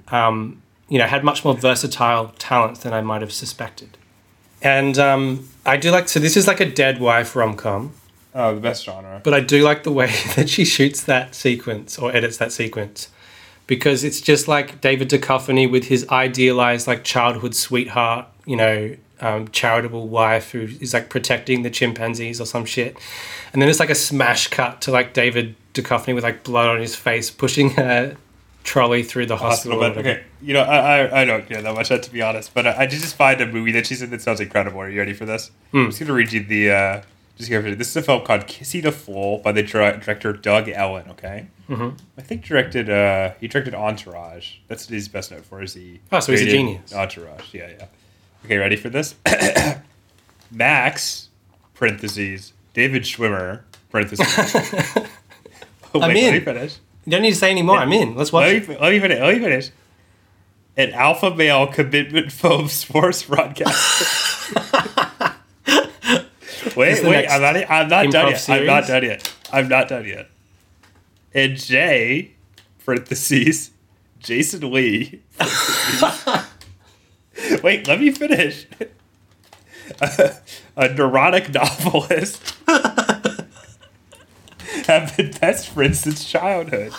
um, 0.08 0.60
you 0.88 0.98
know, 0.98 1.06
had 1.06 1.22
much 1.22 1.44
more 1.44 1.54
versatile 1.54 2.32
talents 2.38 2.80
than 2.80 2.92
I 2.92 3.00
might 3.00 3.20
have 3.20 3.32
suspected. 3.32 3.96
And 4.60 4.98
um, 4.98 5.48
I 5.64 5.76
do 5.76 5.92
like 5.92 6.08
so 6.08 6.18
this 6.18 6.36
is 6.36 6.48
like 6.48 6.58
a 6.60 6.68
dead 6.68 6.98
wife 6.98 7.36
rom 7.36 7.54
com, 7.54 7.92
Oh, 8.34 8.56
the 8.56 8.60
best 8.60 8.84
genre. 8.84 9.20
but 9.22 9.34
I 9.34 9.40
do 9.40 9.62
like 9.62 9.84
the 9.84 9.92
way 9.92 10.10
that 10.36 10.48
she 10.48 10.64
shoots 10.64 11.02
that 11.04 11.36
sequence 11.36 11.96
or 11.96 12.14
edits 12.14 12.38
that 12.38 12.50
sequence 12.50 13.08
because 13.68 14.02
it's 14.02 14.20
just 14.20 14.48
like 14.48 14.80
David 14.80 15.10
Duchovny 15.10 15.70
with 15.70 15.84
his 15.84 16.08
idealized 16.08 16.88
like 16.88 17.04
childhood 17.04 17.54
sweetheart, 17.54 18.26
you 18.46 18.56
know, 18.56 18.96
um, 19.20 19.48
charitable 19.48 20.08
wife 20.08 20.52
who 20.52 20.62
is 20.80 20.94
like 20.94 21.08
protecting 21.08 21.62
the 21.62 21.70
chimpanzees 21.70 22.40
or 22.40 22.46
some 22.46 22.64
shit, 22.64 22.96
and 23.52 23.60
then 23.60 23.68
it's 23.68 23.80
like 23.80 23.90
a 23.90 23.94
smash 23.94 24.48
cut 24.48 24.80
to 24.82 24.90
like 24.90 25.12
David 25.12 25.54
Duchovny 25.74 26.14
with 26.14 26.24
like 26.24 26.44
blood 26.44 26.68
on 26.68 26.80
his 26.80 26.94
face 26.96 27.30
pushing 27.30 27.78
a 27.78 28.16
trolley 28.64 29.02
through 29.02 29.26
the 29.26 29.36
hospital. 29.36 29.80
Hospital, 29.80 30.00
okay, 30.00 30.24
you 30.42 30.54
know, 30.54 30.62
I, 30.62 31.00
I, 31.00 31.20
I 31.22 31.24
don't 31.24 31.48
care 31.48 31.62
that 31.62 31.74
much, 31.74 31.88
to 31.88 32.10
be 32.12 32.22
honest. 32.22 32.52
But 32.54 32.66
I, 32.66 32.82
I 32.82 32.86
did 32.86 33.00
just 33.00 33.16
find 33.16 33.40
a 33.40 33.46
movie 33.46 33.72
that 33.72 33.86
she's 33.86 34.02
in 34.02 34.10
that 34.10 34.22
sounds 34.22 34.40
incredible. 34.40 34.80
Are 34.80 34.90
you 34.90 34.98
ready 34.98 35.14
for 35.14 35.24
this? 35.24 35.50
I'm 35.72 35.86
just 35.86 36.00
gonna 36.00 36.12
read 36.12 36.32
you 36.32 36.44
the. 36.44 36.70
Uh, 36.70 37.02
just 37.38 37.48
here. 37.48 37.62
This 37.74 37.88
is 37.88 37.96
a 37.96 38.02
film 38.02 38.24
called 38.24 38.46
"Kissing 38.46 38.84
a 38.84 38.92
Fool" 38.92 39.38
by 39.38 39.52
the 39.52 39.62
dir- 39.62 39.96
director 39.98 40.32
Doug 40.32 40.68
Ellin. 40.68 41.08
Okay, 41.10 41.46
mm-hmm. 41.68 41.96
I 42.18 42.22
think 42.22 42.44
directed. 42.44 42.90
Uh, 42.90 43.32
he 43.40 43.46
directed 43.46 43.74
Entourage. 43.74 44.56
That's 44.66 44.86
what 44.86 44.94
he's 44.94 45.08
best 45.08 45.30
known 45.30 45.42
for. 45.42 45.62
Is 45.62 45.74
he? 45.74 46.00
Oh, 46.10 46.20
so 46.20 46.32
he's 46.32 46.42
a 46.42 46.46
genius. 46.46 46.92
Entourage. 46.92 47.54
Yeah, 47.54 47.70
yeah. 47.78 47.86
Okay, 48.44 48.56
ready 48.56 48.76
for 48.76 48.88
this? 48.88 49.14
Max 50.50 51.28
parentheses 51.74 52.52
David 52.72 53.02
Schwimmer 53.02 53.62
parentheses. 53.90 54.26
oh, 55.94 56.00
I'm 56.00 56.00
wait, 56.00 56.00
Let 56.00 56.12
me 56.14 56.36
in. 56.36 56.44
finish. 56.44 56.76
You 57.04 57.12
don't 57.12 57.22
need 57.22 57.30
to 57.30 57.36
say 57.36 57.50
any 57.50 57.62
more. 57.62 57.76
I'm 57.76 57.92
in. 57.92 58.14
Let's 58.14 58.32
watch. 58.32 58.44
Let 58.44 58.56
it. 58.56 58.68
me, 58.68 58.76
let 58.78 58.90
me 58.92 59.00
finish. 59.00 59.18
Let 59.18 59.34
me 59.34 59.40
finish. 59.40 59.70
An 60.76 60.92
alpha 60.92 61.34
male 61.34 61.66
commitment 61.66 62.30
foam 62.30 62.68
sports 62.68 63.22
broadcast. 63.24 64.54
wait, 66.76 67.02
wait. 67.04 67.26
I'm 67.26 67.40
not. 67.42 67.56
I'm 67.70 67.88
not 67.88 68.10
done 68.10 68.30
yet. 68.30 68.48
I'm 68.48 68.66
not 68.66 68.86
done 68.86 69.02
yet. 69.02 69.34
I'm 69.52 69.68
not 69.68 69.88
done 69.88 70.04
yet. 70.06 70.30
And 71.34 71.56
Jay, 71.56 72.32
parentheses, 72.84 73.70
Jason 74.20 74.70
Lee. 74.70 75.20
parentheses. 75.38 76.44
wait, 77.62 77.86
let 77.86 78.00
me 78.00 78.10
finish. 78.10 78.66
a 80.76 80.88
neurotic 80.94 81.52
novelist. 81.52 82.54
have 84.86 85.16
been 85.16 85.30
best 85.32 85.68
friends 85.68 86.00
since 86.00 86.24
childhood. 86.24 86.92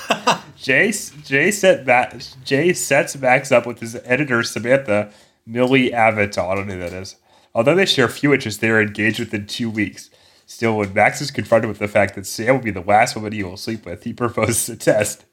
Jay 0.55 0.91
Jay 1.23 1.51
set 1.51 1.85
Ma- 1.85 2.09
Jay 2.43 2.73
sets 2.73 3.17
Max 3.17 3.51
up 3.51 3.65
with 3.65 3.79
his 3.79 3.95
editor 4.05 4.43
Samantha 4.43 5.11
Mili 5.47 5.91
Avital. 5.91 6.51
I 6.51 6.55
don't 6.55 6.67
know 6.67 6.75
who 6.75 6.79
that 6.81 6.93
is. 6.93 7.15
Although 7.53 7.75
they 7.75 7.85
share 7.85 8.07
few 8.07 8.33
interests, 8.33 8.61
they 8.61 8.69
are 8.69 8.81
engaged 8.81 9.19
within 9.19 9.47
two 9.47 9.69
weeks. 9.69 10.09
Still, 10.45 10.77
when 10.77 10.93
Max 10.93 11.21
is 11.21 11.31
confronted 11.31 11.67
with 11.67 11.79
the 11.79 11.87
fact 11.87 12.15
that 12.15 12.25
Sam 12.25 12.55
will 12.55 12.63
be 12.63 12.71
the 12.71 12.81
last 12.81 13.15
woman 13.15 13.33
he 13.33 13.43
will 13.43 13.57
sleep 13.57 13.85
with, 13.85 14.03
he 14.03 14.13
proposes 14.13 14.69
a 14.69 14.75
test. 14.75 15.25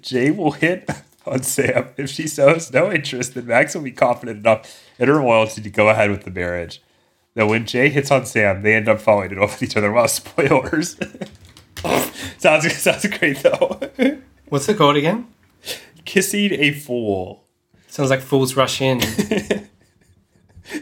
Jay 0.00 0.30
will 0.30 0.52
hit 0.52 0.88
on 1.26 1.42
Sam. 1.42 1.88
If 1.96 2.10
she 2.10 2.28
shows 2.28 2.72
no 2.72 2.90
interest, 2.92 3.34
then 3.34 3.46
Max 3.46 3.74
will 3.74 3.82
be 3.82 3.92
confident 3.92 4.38
enough 4.38 4.82
in 4.98 5.08
her 5.08 5.22
loyalty 5.22 5.62
to 5.62 5.70
go 5.70 5.88
ahead 5.88 6.10
with 6.10 6.24
the 6.24 6.30
marriage. 6.30 6.82
Though 7.34 7.48
when 7.48 7.66
Jay 7.66 7.88
hits 7.90 8.10
on 8.10 8.24
Sam, 8.26 8.62
they 8.62 8.74
end 8.74 8.88
up 8.88 9.00
falling 9.00 9.30
in 9.30 9.38
love 9.38 9.52
with 9.52 9.62
each 9.62 9.76
other. 9.76 9.92
Well, 9.92 10.08
spoilers. 10.08 10.96
sounds 12.38 12.72
sounds 12.74 13.06
great 13.18 13.38
though. 13.38 13.80
What's 14.48 14.68
it 14.68 14.78
called 14.78 14.96
again? 14.96 15.26
Kissing 16.04 16.52
a 16.52 16.72
fool. 16.72 17.44
Sounds 17.88 18.10
like 18.10 18.20
Fools 18.20 18.56
Rush 18.56 18.80
In. 18.80 19.00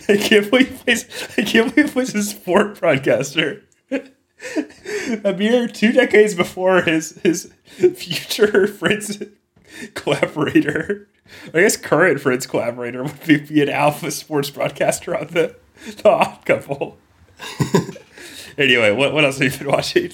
I 0.09 0.17
can't 0.17 0.51
believe 0.51 0.83
he's, 0.87 1.05
I 1.37 1.43
can't 1.43 1.75
believe 1.75 1.93
he's 1.93 2.15
a 2.15 2.23
sport 2.23 2.81
broadcaster. 2.81 3.63
a 3.91 5.33
mere 5.33 5.69
two 5.69 5.93
decades 5.93 6.35
before 6.35 6.83
his 6.83 7.19
his 7.23 7.53
future 7.95 8.67
Friends 8.67 9.23
collaborator, 9.95 11.09
I 11.53 11.61
guess 11.61 11.77
current 11.77 12.21
Friends 12.21 12.47
collaborator 12.47 13.03
would 13.03 13.27
be, 13.27 13.39
be 13.39 13.63
an 13.63 13.69
alpha 13.69 14.11
sports 14.11 14.51
broadcaster 14.51 15.17
on 15.17 15.29
the 15.29 15.57
the 15.97 16.09
Odd 16.09 16.45
Couple. 16.45 16.99
anyway, 18.59 18.93
what 18.93 19.13
what 19.13 19.25
else 19.25 19.39
have 19.39 19.53
you 19.53 19.59
been 19.59 19.69
watching? 19.69 20.13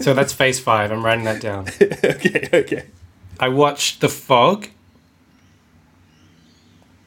so 0.00 0.14
that's 0.14 0.32
Phase 0.32 0.60
Five. 0.60 0.90
I'm 0.92 1.04
writing 1.04 1.24
that 1.24 1.40
down. 1.40 1.68
okay, 1.80 2.48
okay. 2.52 2.86
I 3.38 3.48
watched 3.48 4.00
The 4.00 4.08
Fog, 4.08 4.68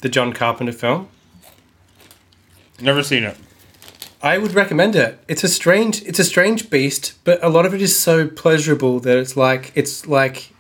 the 0.02 0.10
John 0.10 0.34
Carpenter 0.34 0.72
film. 0.72 1.10
Never 2.82 3.04
seen 3.04 3.24
it. 3.24 3.38
I 4.24 4.38
would 4.38 4.54
recommend 4.54 4.96
it. 4.96 5.20
It's 5.28 5.44
a 5.44 5.50
strange 5.50 6.02
it's 6.04 6.18
a 6.18 6.24
strange 6.24 6.70
beast, 6.70 7.14
but 7.24 7.44
a 7.44 7.50
lot 7.50 7.66
of 7.66 7.74
it 7.74 7.82
is 7.82 8.00
so 8.00 8.28
pleasurable 8.28 9.00
that 9.02 9.18
it's 9.18 9.36
like 9.36 9.72
it's 9.76 10.08
like 10.08 10.53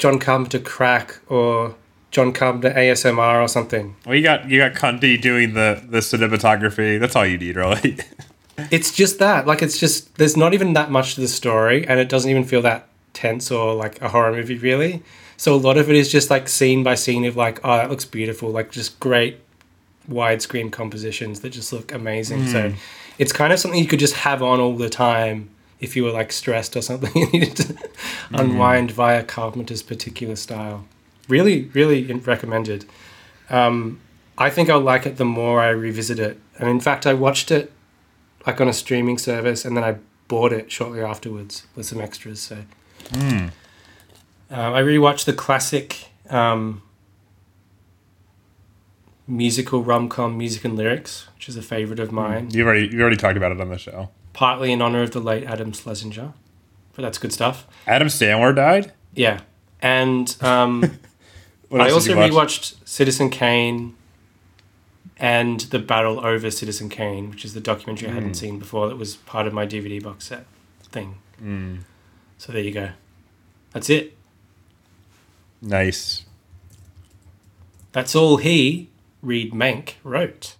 John 0.00 0.18
Carpenter 0.18 0.58
crack 0.58 1.20
or 1.28 1.76
John 2.10 2.32
Carpenter 2.32 2.70
ASMR 2.70 3.42
or 3.42 3.48
something. 3.48 3.94
Well, 4.04 4.16
you 4.16 4.22
got 4.22 4.48
you 4.48 4.58
got 4.58 4.72
Cundey 4.72 5.20
doing 5.20 5.54
the 5.54 5.82
the 5.88 5.98
cinematography. 5.98 6.98
That's 6.98 7.14
all 7.14 7.26
you 7.26 7.38
need, 7.38 7.56
really. 7.56 7.98
It's 8.70 8.92
just 8.92 9.18
that. 9.20 9.46
Like 9.46 9.62
it's 9.62 9.78
just 9.78 10.16
there's 10.16 10.36
not 10.36 10.52
even 10.52 10.74
that 10.74 10.90
much 10.90 11.14
to 11.14 11.22
the 11.22 11.28
story 11.28 11.86
and 11.86 11.98
it 11.98 12.10
doesn't 12.10 12.30
even 12.30 12.44
feel 12.44 12.60
that 12.60 12.88
tense 13.14 13.50
or 13.50 13.74
like 13.74 14.02
a 14.02 14.08
horror 14.10 14.32
movie 14.32 14.58
really. 14.58 15.02
So 15.38 15.54
a 15.54 15.56
lot 15.56 15.78
of 15.78 15.88
it 15.88 15.96
is 15.96 16.12
just 16.12 16.28
like 16.28 16.46
scene 16.46 16.82
by 16.82 16.94
scene 16.94 17.24
of 17.24 17.36
like, 17.36 17.60
oh 17.64 17.76
that 17.76 17.88
looks 17.88 18.04
beautiful, 18.04 18.50
like 18.50 18.70
just 18.70 19.00
great 19.00 19.40
widescreen 20.10 20.70
compositions 20.70 21.40
that 21.40 21.50
just 21.50 21.72
look 21.72 21.90
amazing. 21.90 22.48
So 22.48 22.68
hmm. 22.68 22.76
it's 23.18 23.32
kind 23.32 23.50
of 23.50 23.58
something 23.58 23.80
you 23.80 23.86
could 23.86 23.98
just 23.98 24.16
have 24.16 24.42
on 24.42 24.60
all 24.60 24.76
the 24.76 24.90
time 24.90 25.48
if 25.80 25.96
you 25.96 26.04
were 26.04 26.10
like 26.10 26.30
stressed 26.32 26.76
or 26.76 26.82
something 26.82 27.10
you 27.14 27.30
needed 27.30 27.56
to 27.56 27.76
unwind 28.32 28.90
via 28.90 29.22
Carpenter's 29.24 29.82
particular 29.82 30.36
style. 30.36 30.84
Really, 31.28 31.64
really 31.72 32.12
recommended. 32.12 32.84
Um, 33.48 34.00
I 34.36 34.50
think 34.50 34.68
I'll 34.68 34.80
like 34.80 35.06
it 35.06 35.16
the 35.16 35.24
more 35.24 35.60
I 35.60 35.68
revisit 35.68 36.18
it. 36.18 36.38
And 36.58 36.68
in 36.68 36.80
fact, 36.80 37.06
I 37.06 37.14
watched 37.14 37.50
it 37.50 37.72
like 38.46 38.60
on 38.60 38.68
a 38.68 38.72
streaming 38.72 39.18
service, 39.18 39.64
and 39.64 39.76
then 39.76 39.84
I 39.84 39.96
bought 40.28 40.52
it 40.52 40.70
shortly 40.70 41.00
afterwards 41.00 41.66
with 41.74 41.86
some 41.86 42.00
extras. 42.00 42.40
So 42.40 42.58
um, 43.14 43.52
I 44.50 44.82
rewatched 44.82 45.24
the 45.24 45.32
classic 45.32 46.08
um, 46.30 46.82
musical 49.26 49.82
rom 49.82 50.08
com 50.08 50.36
music 50.36 50.64
and 50.64 50.76
lyrics, 50.76 51.28
which 51.34 51.48
is 51.48 51.56
a 51.56 51.62
favorite 51.62 52.00
of 52.00 52.12
mine, 52.12 52.48
You've 52.50 52.66
already 52.66 52.88
you 52.88 53.00
already 53.00 53.16
talked 53.16 53.36
about 53.36 53.52
it 53.52 53.60
on 53.60 53.68
the 53.68 53.78
show. 53.78 54.10
Partly 54.32 54.72
in 54.72 54.82
honor 54.82 55.02
of 55.02 55.10
the 55.10 55.20
late 55.20 55.44
Adam 55.44 55.72
Schlesinger. 55.72 56.32
But 56.94 57.02
that's 57.02 57.18
good 57.18 57.32
stuff. 57.32 57.66
Adam 57.86 58.08
Sandler 58.08 58.54
died. 58.54 58.92
Yeah, 59.14 59.40
and 59.80 60.36
um, 60.40 60.98
I 61.72 61.90
also 61.90 62.14
did 62.14 62.30
you 62.30 62.34
watch? 62.34 62.72
rewatched 62.72 62.88
Citizen 62.88 63.30
Kane 63.30 63.94
and 65.16 65.60
the 65.60 65.78
battle 65.78 66.24
over 66.24 66.50
Citizen 66.50 66.88
Kane, 66.88 67.30
which 67.30 67.44
is 67.44 67.54
the 67.54 67.60
documentary 67.60 68.08
I 68.08 68.12
hadn't 68.12 68.34
seen 68.34 68.58
before 68.58 68.88
that 68.88 68.96
was 68.96 69.16
part 69.16 69.46
of 69.46 69.52
my 69.52 69.66
DVD 69.66 70.02
box 70.02 70.26
set 70.26 70.46
thing. 70.82 71.16
Mm. 71.40 71.80
So 72.38 72.52
there 72.52 72.62
you 72.62 72.72
go. 72.72 72.90
That's 73.72 73.90
it. 73.90 74.16
Nice. 75.62 76.24
That's 77.92 78.14
all 78.14 78.38
he, 78.38 78.88
Reed 79.22 79.52
Mank, 79.52 79.94
wrote. 80.02 80.54